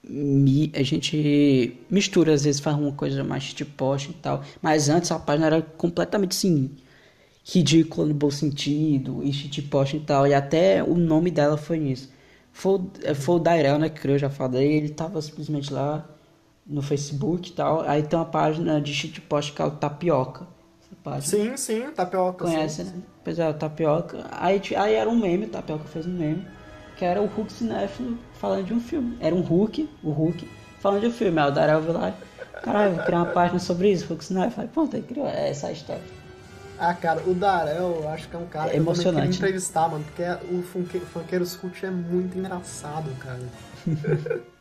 mi- 0.05 0.71
a 0.75 0.83
gente 0.83 1.77
mistura, 1.91 2.33
às 2.35 2.45
vezes 2.45 2.61
faz 2.61 2.77
uma 2.77 2.93
coisa 2.93 3.25
mais 3.25 3.43
shitpost 3.43 4.11
e 4.11 4.15
tal, 4.15 4.45
mas 4.63 4.89
antes 4.89 5.11
a 5.11 5.19
página 5.19 5.47
era 5.47 5.63
completamente 5.63 6.33
assim 6.33 6.71
ridícula 7.49 8.07
no 8.09 8.15
bom 8.15 8.31
sentido 8.31 9.23
e 9.23 9.33
shitpost 9.33 9.97
e 9.97 10.01
tal, 10.01 10.27
e 10.27 10.35
até 10.35 10.83
o 10.83 10.95
nome 10.97 11.31
dela 11.31 11.57
foi 11.57 11.79
nisso. 11.79 12.11
Foi, 12.53 12.75
o- 12.75 12.91
é, 13.05 13.15
foi 13.15 13.37
o 13.37 13.39
Dairel, 13.39 13.79
né, 13.79 13.89
que 13.89 14.01
criou, 14.01 14.19
já 14.19 14.29
falei, 14.31 14.73
ele 14.73 14.89
tava 14.91 15.21
simplesmente 15.23 15.73
lá 15.73 16.05
no 16.67 16.83
Facebook 16.83 17.51
e 17.51 17.53
tal, 17.53 17.83
aí 17.83 18.03
tem 18.03 18.19
uma 18.19 18.25
página 18.25 18.81
de 18.81 18.93
shitpost 18.93 19.53
que 19.53 19.63
é 19.63 19.65
o 19.65 19.71
Tapioca. 19.71 20.47
Sim, 21.21 21.57
sim, 21.57 21.91
tapioca. 21.95 22.45
Conhece, 22.45 22.85
sim. 22.85 22.91
né? 22.91 23.03
Pois 23.23 23.39
é, 23.39 23.49
o 23.49 23.55
Tapioca. 23.55 24.27
Aí, 24.33 24.61
aí 24.77 24.95
era 24.95 25.09
um 25.09 25.17
meme, 25.17 25.47
o 25.47 25.49
Tapioca 25.49 25.85
fez 25.85 26.07
um 26.07 26.13
meme, 26.13 26.45
que 26.97 27.05
era 27.05 27.21
o 27.21 27.27
Hulk 27.27 27.53
cinéfilo 27.53 28.19
falando 28.35 28.65
de 28.67 28.75
um 28.75 28.81
filme. 28.81 29.17
Era 29.21 29.35
um 29.35 29.41
Hulk, 29.41 29.89
o 30.03 30.11
Hulk, 30.11 30.49
falando 30.81 31.03
de 31.03 31.07
um 31.09 31.13
filme. 31.13 31.39
Aí 31.41 31.49
o 31.49 31.53
Darel 31.53 31.81
viu 31.81 31.93
lá, 31.93 32.15
caralho, 32.63 32.95
vou 32.95 33.05
criar 33.05 33.19
uma 33.19 33.27
página 33.27 33.59
sobre 33.59 33.91
isso, 33.93 34.07
Hulk 34.09 34.25
cinéfilo. 34.25 34.63
Aí 34.63 34.69
pronto, 34.69 34.97
aí 34.97 35.03
criou 35.03 35.27
é 35.29 35.51
essa 35.51 35.71
história. 35.71 36.03
Ah, 36.79 36.93
cara, 36.95 37.23
o 37.27 37.33
Darel, 37.35 38.01
eu 38.03 38.09
acho 38.11 38.29
que 38.29 38.37
é 38.37 38.39
um 38.39 38.47
cara 38.47 38.69
É 38.69 38.71
que 38.73 38.77
eu 38.77 38.83
emocionante, 38.83 39.15
queria 39.17 39.31
né? 39.31 39.35
entrevistar, 39.37 39.89
mano, 39.89 40.05
porque 40.05 40.23
o 40.55 40.63
funke- 40.63 41.01
Funkeiros 41.01 41.57
Cult 41.57 41.85
é 41.87 41.91
muito 41.91 42.37
engraçado, 42.39 43.11
cara. 43.19 43.41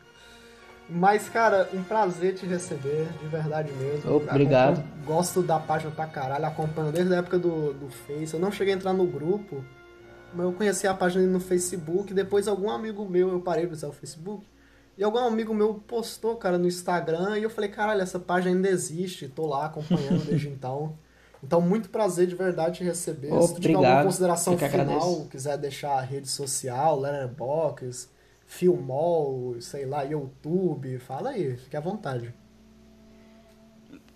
Mas, 0.87 1.27
cara, 1.27 1.67
um 1.73 1.83
prazer 1.83 2.35
te 2.35 2.45
receber, 2.45 3.07
de 3.19 3.27
verdade 3.27 3.71
mesmo. 3.73 4.15
Obrigado. 4.17 4.79
Acompanho- 4.79 5.05
Gosto 5.05 5.41
da 5.41 5.59
página 5.59 5.91
pra 5.91 6.05
caralho, 6.05 6.45
acompanho 6.45 6.91
desde 6.91 7.13
a 7.13 7.17
época 7.17 7.39
do, 7.39 7.73
do 7.73 7.89
Face. 7.89 8.33
Eu 8.35 8.39
não 8.39 8.51
cheguei 8.51 8.73
a 8.73 8.77
entrar 8.77 8.93
no 8.93 9.05
grupo, 9.07 9.63
mas 10.33 10.45
eu 10.45 10.53
conheci 10.53 10.87
a 10.87 10.93
página 10.93 11.25
no 11.25 11.39
Facebook. 11.39 12.13
Depois, 12.13 12.47
algum 12.47 12.69
amigo 12.69 13.03
meu, 13.09 13.29
eu 13.29 13.39
parei 13.39 13.65
pra 13.65 13.73
usar 13.73 13.87
o 13.87 13.91
Facebook. 13.93 14.45
E 14.97 15.03
algum 15.03 15.17
amigo 15.17 15.53
meu 15.55 15.73
postou, 15.73 16.35
cara, 16.37 16.57
no 16.57 16.67
Instagram. 16.67 17.37
E 17.39 17.43
eu 17.43 17.49
falei, 17.49 17.69
caralho, 17.69 18.01
essa 18.01 18.19
página 18.19 18.55
ainda 18.55 18.69
existe. 18.69 19.27
Tô 19.27 19.47
lá 19.47 19.65
acompanhando 19.65 20.23
desde 20.25 20.47
então. 20.49 20.93
Então, 21.45 21.61
muito 21.61 21.89
prazer 21.89 22.25
de 22.25 22.33
verdade 22.33 22.79
te 22.79 22.83
receber. 22.83 23.27
Se 23.43 23.53
tu 23.53 23.61
tiver 23.61 23.75
alguma 23.75 23.89
Obrigado. 23.89 24.05
consideração 24.05 24.57
final, 24.57 24.81
agradeço. 24.81 25.27
quiser 25.29 25.57
deixar 25.59 25.91
a 25.91 26.01
rede 26.01 26.27
social, 26.27 26.99
Letterboxd, 26.99 28.07
Filmol, 28.47 29.55
sei 29.61 29.85
lá, 29.85 30.01
YouTube, 30.01 30.97
fala 30.97 31.29
aí, 31.29 31.55
fique 31.55 31.77
à 31.77 31.79
vontade. 31.79 32.33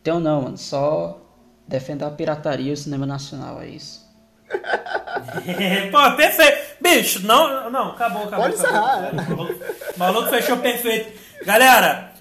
Então 0.01 0.19
não, 0.19 0.41
mano, 0.41 0.57
só 0.57 1.21
defender 1.67 2.05
a 2.05 2.09
pirataria 2.09 2.71
e 2.71 2.73
o 2.73 2.77
cinema 2.77 3.05
nacional, 3.05 3.61
é 3.61 3.67
isso. 3.67 4.09
Pô, 5.91 6.15
perfeito. 6.15 6.77
Bicho, 6.81 7.27
não, 7.27 7.69
não, 7.69 7.91
acabou, 7.91 8.23
acabou. 8.23 8.49
Pode 8.49 8.55
acabou. 8.55 9.05
encerrar, 9.05 9.13
maluco, 9.13 9.63
o 9.95 9.99
maluco 9.99 10.29
fechou 10.29 10.57
perfeito. 10.57 11.19
Galera, 11.45 12.11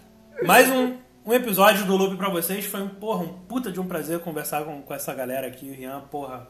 mais 0.42 0.68
um, 0.68 0.97
um 1.28 1.34
episódio 1.34 1.84
do 1.84 1.94
Loop 1.94 2.16
pra 2.16 2.30
vocês. 2.30 2.64
Foi 2.64 2.80
um, 2.80 2.88
porra, 2.88 3.22
um 3.22 3.28
puta 3.28 3.70
de 3.70 3.78
um 3.78 3.86
prazer 3.86 4.18
conversar 4.20 4.64
com, 4.64 4.80
com 4.80 4.94
essa 4.94 5.12
galera 5.12 5.46
aqui. 5.46 5.70
Rian, 5.70 6.00
porra, 6.10 6.48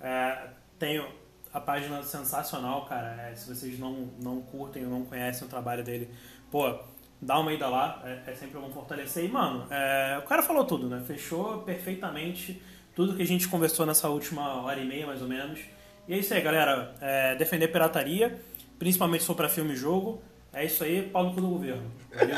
é, 0.00 0.48
tenho 0.80 1.06
a 1.54 1.60
página 1.60 2.02
sensacional, 2.02 2.86
cara. 2.86 3.14
É, 3.22 3.36
se 3.36 3.48
vocês 3.48 3.78
não, 3.78 4.10
não 4.20 4.40
curtem 4.40 4.84
ou 4.84 4.90
não 4.90 5.04
conhecem 5.04 5.46
o 5.46 5.48
trabalho 5.48 5.84
dele, 5.84 6.10
pô, 6.50 6.76
dá 7.22 7.38
uma 7.38 7.52
ida 7.52 7.68
lá. 7.68 8.02
É, 8.04 8.32
é 8.32 8.34
sempre 8.34 8.58
bom 8.58 8.68
fortalecer. 8.70 9.24
E, 9.24 9.28
mano, 9.28 9.64
é, 9.70 10.18
o 10.18 10.26
cara 10.26 10.42
falou 10.42 10.64
tudo, 10.64 10.88
né? 10.88 11.04
Fechou 11.06 11.58
perfeitamente 11.58 12.60
tudo 12.96 13.14
que 13.14 13.22
a 13.22 13.26
gente 13.26 13.46
conversou 13.46 13.86
nessa 13.86 14.08
última 14.08 14.60
hora 14.60 14.80
e 14.80 14.84
meia, 14.84 15.06
mais 15.06 15.22
ou 15.22 15.28
menos. 15.28 15.60
E 16.08 16.14
é 16.14 16.18
isso 16.18 16.34
aí, 16.34 16.40
galera. 16.40 16.96
É, 17.00 17.36
defender 17.36 17.68
pirataria, 17.68 18.40
principalmente 18.76 19.20
se 19.20 19.28
for 19.28 19.36
pra 19.36 19.48
filme 19.48 19.74
e 19.74 19.76
jogo. 19.76 20.20
É 20.56 20.64
isso 20.64 20.82
aí, 20.84 21.02
pau 21.02 21.24
no 21.24 21.34
cu 21.34 21.40
do 21.42 21.48
governo. 21.48 21.82
Valeu. 22.14 22.36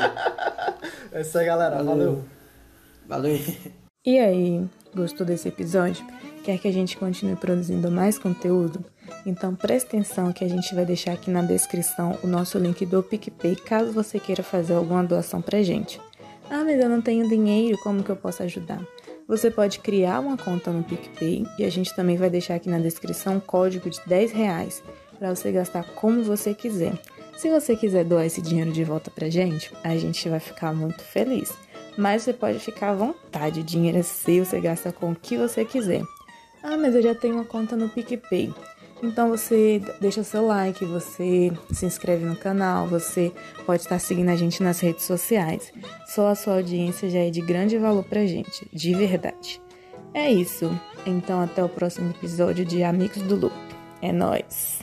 É 1.12 1.20
isso 1.20 1.38
aí, 1.38 1.46
galera. 1.46 1.80
Valeu. 1.84 2.24
Valeu. 3.06 3.38
E 4.04 4.18
aí, 4.18 4.68
gostou 4.92 5.24
desse 5.24 5.46
episódio? 5.46 6.04
Quer 6.42 6.58
que 6.58 6.66
a 6.66 6.72
gente 6.72 6.96
continue 6.96 7.36
produzindo 7.36 7.92
mais 7.92 8.18
conteúdo? 8.18 8.84
Então 9.24 9.54
preste 9.54 9.86
atenção 9.86 10.32
que 10.32 10.44
a 10.44 10.48
gente 10.48 10.74
vai 10.74 10.84
deixar 10.84 11.12
aqui 11.12 11.30
na 11.30 11.42
descrição 11.42 12.18
o 12.24 12.26
nosso 12.26 12.58
link 12.58 12.84
do 12.84 13.04
PicPay 13.04 13.54
caso 13.54 13.92
você 13.92 14.18
queira 14.18 14.42
fazer 14.42 14.74
alguma 14.74 15.04
doação 15.04 15.40
pra 15.40 15.62
gente. 15.62 16.00
Ah, 16.50 16.64
mas 16.64 16.80
eu 16.80 16.88
não 16.88 17.00
tenho 17.00 17.28
dinheiro, 17.28 17.78
como 17.84 18.02
que 18.02 18.10
eu 18.10 18.16
posso 18.16 18.42
ajudar? 18.42 18.80
Você 19.28 19.48
pode 19.48 19.78
criar 19.78 20.18
uma 20.18 20.36
conta 20.36 20.72
no 20.72 20.82
PicPay 20.82 21.46
e 21.56 21.64
a 21.64 21.70
gente 21.70 21.94
também 21.94 22.16
vai 22.16 22.28
deixar 22.28 22.56
aqui 22.56 22.68
na 22.68 22.80
descrição 22.80 23.36
um 23.36 23.40
código 23.40 23.88
de 23.88 24.00
10 24.06 24.32
reais 24.32 24.82
para 25.16 25.32
você 25.32 25.52
gastar 25.52 25.84
como 25.94 26.24
você 26.24 26.52
quiser. 26.52 26.98
Se 27.38 27.48
você 27.48 27.76
quiser 27.76 28.04
doar 28.04 28.26
esse 28.26 28.42
dinheiro 28.42 28.72
de 28.72 28.82
volta 28.82 29.12
pra 29.12 29.30
gente, 29.30 29.72
a 29.84 29.96
gente 29.96 30.28
vai 30.28 30.40
ficar 30.40 30.74
muito 30.74 31.04
feliz. 31.04 31.56
Mas 31.96 32.22
você 32.22 32.32
pode 32.32 32.58
ficar 32.58 32.90
à 32.90 32.94
vontade, 32.94 33.60
o 33.60 33.62
dinheiro 33.62 33.96
é 33.96 34.02
seu, 34.02 34.44
você 34.44 34.60
gasta 34.60 34.90
com 34.90 35.12
o 35.12 35.14
que 35.14 35.36
você 35.36 35.64
quiser. 35.64 36.02
Ah, 36.64 36.76
mas 36.76 36.96
eu 36.96 37.02
já 37.02 37.14
tenho 37.14 37.34
uma 37.34 37.44
conta 37.44 37.76
no 37.76 37.88
PicPay. 37.90 38.52
Então 39.00 39.28
você 39.28 39.80
deixa 40.00 40.24
seu 40.24 40.48
like, 40.48 40.84
você 40.84 41.52
se 41.72 41.86
inscreve 41.86 42.24
no 42.24 42.34
canal, 42.34 42.88
você 42.88 43.32
pode 43.64 43.82
estar 43.82 44.00
seguindo 44.00 44.30
a 44.30 44.36
gente 44.36 44.60
nas 44.60 44.80
redes 44.80 45.04
sociais. 45.04 45.72
Só 46.08 46.26
a 46.30 46.34
sua 46.34 46.56
audiência 46.56 47.08
já 47.08 47.20
é 47.20 47.30
de 47.30 47.40
grande 47.40 47.78
valor 47.78 48.02
pra 48.02 48.26
gente, 48.26 48.68
de 48.72 48.92
verdade. 48.96 49.62
É 50.12 50.28
isso. 50.28 50.68
Então 51.06 51.40
até 51.40 51.62
o 51.62 51.68
próximo 51.68 52.10
episódio 52.10 52.64
de 52.64 52.82
Amigos 52.82 53.22
do 53.22 53.36
Loop. 53.36 53.54
É 54.02 54.10
nóis! 54.10 54.77